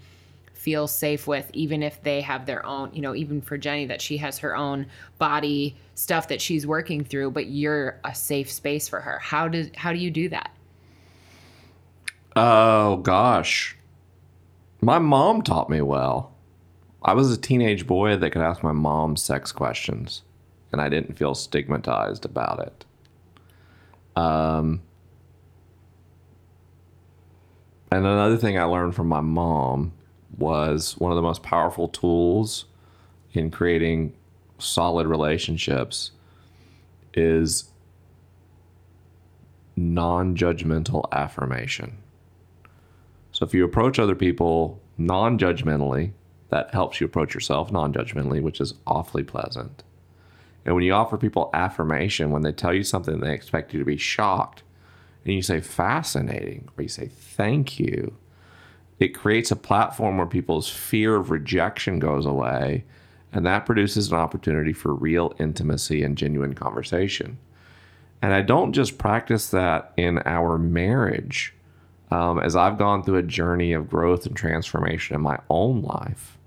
feel 0.66 0.88
safe 0.88 1.28
with 1.28 1.50
even 1.54 1.84
if 1.84 2.02
they 2.02 2.22
have 2.22 2.48
their 2.48 2.66
own 2.66 2.90
you 2.92 3.02
know 3.02 3.14
even 3.14 3.40
for 3.40 3.56
jenny 3.58 3.86
that 3.86 4.02
she 4.02 4.18
has 4.18 4.40
her 4.40 4.56
own 4.56 4.88
body 5.20 5.78
stuff 5.94 6.28
that 6.28 6.42
she's 6.42 6.66
working 6.66 7.04
through 7.04 7.30
but 7.30 7.46
you're 7.46 8.00
a 8.04 8.16
safe 8.16 8.52
space 8.52 8.88
for 8.88 9.00
her 9.00 9.20
how 9.20 9.48
does 9.48 9.70
how 9.76 9.94
do 9.94 10.00
you 10.00 10.10
do 10.10 10.28
that 10.28 10.50
Oh 12.36 12.98
gosh. 12.98 13.78
My 14.82 15.00
mom 15.00 15.42
taught 15.42 15.70
me 15.70 15.82
well. 15.82 16.34
I 17.02 17.14
was 17.14 17.32
a 17.32 17.38
teenage 17.38 17.88
boy 17.88 18.18
that 18.18 18.32
could 18.32 18.42
ask 18.42 18.62
my 18.62 18.72
mom 18.72 19.16
sex 19.16 19.52
questions 19.52 20.24
and 20.72 20.82
I 20.82 20.90
didn't 20.90 21.18
feel 21.18 21.34
stigmatized 21.34 22.26
about 22.26 22.60
it. 22.60 22.86
Um 24.22 24.82
and 27.92 28.06
another 28.06 28.38
thing 28.38 28.58
I 28.58 28.64
learned 28.64 28.96
from 28.96 29.08
my 29.08 29.22
mom 29.22 29.94
was 30.38 30.98
one 30.98 31.12
of 31.12 31.16
the 31.16 31.22
most 31.22 31.44
powerful 31.44 31.88
tools 31.88 32.66
in 33.34 33.52
creating 33.52 34.14
solid 34.60 35.08
relationships 35.08 36.12
is 37.14 37.72
non-judgmental 39.76 41.06
affirmation. 41.12 41.98
So 43.32 43.46
if 43.46 43.54
you 43.54 43.66
approach 43.66 44.00
other 44.00 44.16
people 44.16 44.82
non 44.98 45.38
judgmentally, 45.38 46.12
that 46.50 46.74
helps 46.74 47.02
you 47.02 47.06
approach 47.06 47.34
yourself 47.34 47.72
non 47.72 47.94
judgmentally, 47.94 48.42
which 48.42 48.62
is 48.62 48.76
awfully 48.88 49.24
pleasant. 49.24 49.84
And 50.66 50.74
when 50.74 50.84
you 50.84 50.94
offer 50.94 51.18
people 51.18 51.50
affirmation, 51.54 52.32
when 52.32 52.42
they 52.42 52.52
tell 52.52 52.74
you 52.74 52.84
something, 52.84 53.20
they 53.20 53.34
expect 53.34 53.74
you 53.74 53.80
to 53.80 53.86
be 53.86 53.98
shocked, 53.98 54.64
and 55.26 55.34
you 55.34 55.42
say 55.42 55.60
fascinating, 55.60 56.70
or 56.78 56.84
you 56.84 56.88
say 56.90 57.08
thank 57.08 57.80
you, 57.80 58.16
it 59.00 59.10
creates 59.10 59.52
a 59.52 59.56
platform 59.56 60.18
where 60.18 60.26
people's 60.26 60.70
fear 60.70 61.16
of 61.16 61.32
rejection 61.32 62.00
goes 62.00 62.26
away, 62.26 62.86
and 63.34 63.46
that 63.46 63.66
produces 63.66 64.12
an 64.12 64.18
opportunity 64.18 64.74
for 64.74 64.94
real 64.94 65.34
intimacy 65.40 66.04
and 66.04 66.18
genuine 66.18 66.54
conversation. 66.54 67.38
And 68.22 68.34
I 68.34 68.42
don't 68.42 68.74
just 68.74 68.98
practice 68.98 69.50
that 69.50 69.94
in 69.98 70.20
our 70.26 70.58
marriage 70.58 71.54
um, 72.12 72.40
as 72.40 72.56
I've 72.56 72.78
gone 72.78 73.04
through 73.04 73.18
a 73.18 73.24
journey 73.24 73.74
of 73.74 73.90
growth 73.90 74.26
and 74.26 74.36
transformation 74.36 75.16
in 75.16 75.22
my 75.22 75.40
own 75.50 75.82
life, 75.82 76.38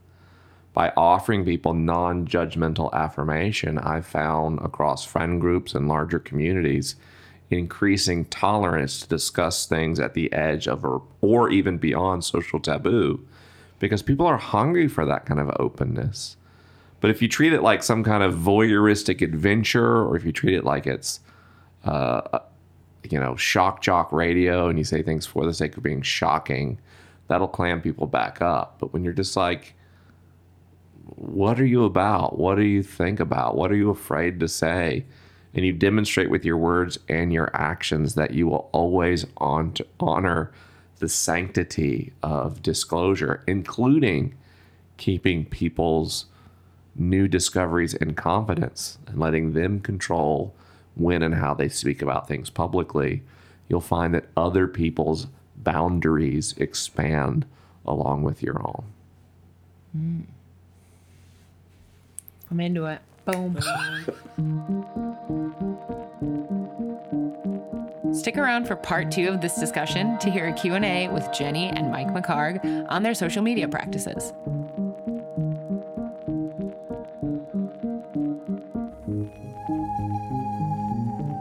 by 0.73 0.93
offering 0.97 1.45
people 1.45 1.75
non 1.75 2.27
judgmental 2.27 2.93
affirmation, 2.93 3.79
I've 3.79 4.07
found 4.07 4.61
across 4.61 5.05
friend 5.05 5.41
groups 5.41 5.75
and 5.75 5.89
larger 5.89 6.21
communities 6.21 6.95
increasing 7.51 8.25
tolerance 8.27 9.01
to 9.01 9.09
discuss 9.09 9.67
things 9.67 9.99
at 9.99 10.15
the 10.15 10.33
edge 10.33 10.69
of 10.69 10.85
or, 10.85 11.03
or 11.21 11.51
even 11.51 11.79
beyond 11.79 12.25
social 12.25 12.61
taboo 12.61 13.27
because 13.79 14.03
people 14.03 14.27
are 14.27 14.37
hungry 14.37 14.89
for 14.89 15.05
that 15.07 15.25
kind 15.25 15.41
of 15.41 15.51
openness. 15.59 16.37
But 17.01 17.11
if 17.11 17.23
you 17.23 17.29
treat 17.29 17.53
it 17.53 17.63
like 17.63 17.83
some 17.83 18.03
kind 18.03 18.23
of 18.23 18.35
voyeuristic 18.35 19.23
adventure, 19.23 20.03
or 20.03 20.17
if 20.17 20.25
you 20.25 20.33
treat 20.33 20.55
it 20.55 20.65
like 20.65 20.87
it's 20.87 21.21
uh, 21.87 22.21
uh, 22.33 22.39
you 23.09 23.21
know, 23.21 23.37
shock 23.37 23.81
jock 23.81 24.13
radio 24.13 24.69
and 24.69 24.79
you 24.79 24.85
say 24.85 25.03
things 25.03 25.25
for 25.25 25.47
the 25.47 25.55
sake 25.55 25.77
of 25.77 25.83
being 25.83 26.03
shocking, 26.03 26.79
that'll 27.29 27.49
clam 27.49 27.81
people 27.81 28.07
back 28.07 28.43
up. 28.43 28.77
But 28.79 28.93
when 28.93 29.05
you're 29.05 29.13
just 29.13 29.37
like, 29.37 29.75
what 31.15 31.61
are 31.61 31.67
you 31.67 31.85
about? 31.85 32.39
What 32.39 32.57
do 32.57 32.63
you 32.65 32.83
think 32.83 33.21
about? 33.21 33.57
What 33.57 33.71
are 33.71 33.77
you 33.77 33.91
afraid 33.91 34.41
to 34.41 34.49
say? 34.49 35.05
And 35.55 35.65
you 35.65 35.73
demonstrate 35.73 36.31
with 36.31 36.45
your 36.45 36.57
words 36.57 36.99
and 37.09 37.33
your 37.33 37.51
actions 37.55 38.15
that 38.15 38.33
you 38.33 38.47
will 38.47 38.69
always 38.73 39.27
on 39.39 39.75
honor 39.99 40.53
the 40.99 41.09
sanctity 41.09 42.13
of 42.23 42.63
disclosure, 42.63 43.43
including 43.47 44.35
keeping 44.97 45.45
people's 45.45 46.27
new 46.95 47.29
discoveries 47.29 47.95
in 47.95 48.15
confidence 48.15 48.99
and 49.07 49.19
letting 49.19 49.53
them 49.53 49.81
control 49.81 50.55
when 50.95 51.23
and 51.23 51.37
how 51.37 51.55
they 51.55 51.69
speak 51.69 52.03
about 52.03 52.27
things 52.27 52.51
publicly, 52.51 53.23
you'll 53.69 53.81
find 53.81 54.13
that 54.13 54.27
other 54.37 54.67
people's 54.67 55.29
boundaries 55.57 56.55
expand 56.59 57.47
along 57.87 58.23
with 58.23 58.43
your 58.43 58.59
own. 58.67 58.85
Mm. 59.97 60.25
i'm 62.51 62.61
into 62.61 62.85
it 62.85 63.01
Boom. 63.29 63.59
Stick 68.15 68.39
around 68.39 68.67
for 68.67 68.75
part 68.75 69.11
two 69.11 69.29
of 69.29 69.43
this 69.43 69.57
discussion 69.57 70.19
to 70.21 70.31
hear 70.31 70.49
a 70.49 70.53
Q&A 70.55 71.09
with 71.09 71.31
Jenny 71.31 71.69
and 71.69 71.91
Mike 71.91 72.09
McHargue 72.09 72.87
on 72.89 73.03
their 73.03 73.13
social 73.13 73.43
media 73.43 73.69
practices. 73.69 74.33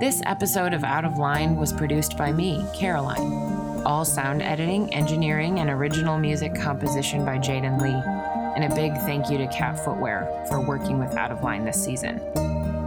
This 0.02 0.22
episode 0.26 0.74
of 0.74 0.84
Out 0.84 1.06
of 1.06 1.18
Line 1.18 1.56
was 1.56 1.72
produced 1.72 2.18
by 2.18 2.34
me, 2.34 2.66
Caroline. 2.76 3.84
All 3.86 4.04
sound 4.04 4.42
editing, 4.42 4.94
engineering, 4.94 5.62
and 5.62 5.70
original 5.70 6.18
music 6.18 6.54
composition 6.54 7.24
by 7.24 7.38
Jaden 7.38 7.80
Lee. 7.82 8.17
And 8.58 8.74
a 8.74 8.76
big 8.76 8.92
thank 9.06 9.30
you 9.30 9.38
to 9.38 9.46
Cat 9.50 9.78
Footwear 9.86 10.44
for 10.50 10.60
working 10.60 10.98
with 10.98 11.16
Out 11.16 11.32
of 11.32 11.44
Line 11.44 11.64
this 11.64 11.82
season. 11.86 12.20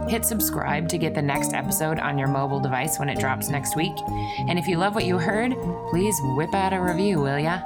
Hit 0.09 0.25
subscribe 0.25 0.89
to 0.89 0.97
get 0.97 1.15
the 1.15 1.21
next 1.21 1.53
episode 1.53 1.97
on 1.97 2.17
your 2.17 2.27
mobile 2.27 2.59
device 2.59 2.99
when 2.99 3.07
it 3.07 3.17
drops 3.17 3.47
next 3.47 3.77
week. 3.77 3.95
And 4.49 4.59
if 4.59 4.67
you 4.67 4.75
love 4.75 4.95
what 4.95 5.05
you 5.05 5.17
heard, 5.17 5.53
please 5.89 6.19
whip 6.35 6.53
out 6.53 6.73
a 6.73 6.81
review, 6.81 7.21
will 7.21 7.39
ya? 7.39 7.61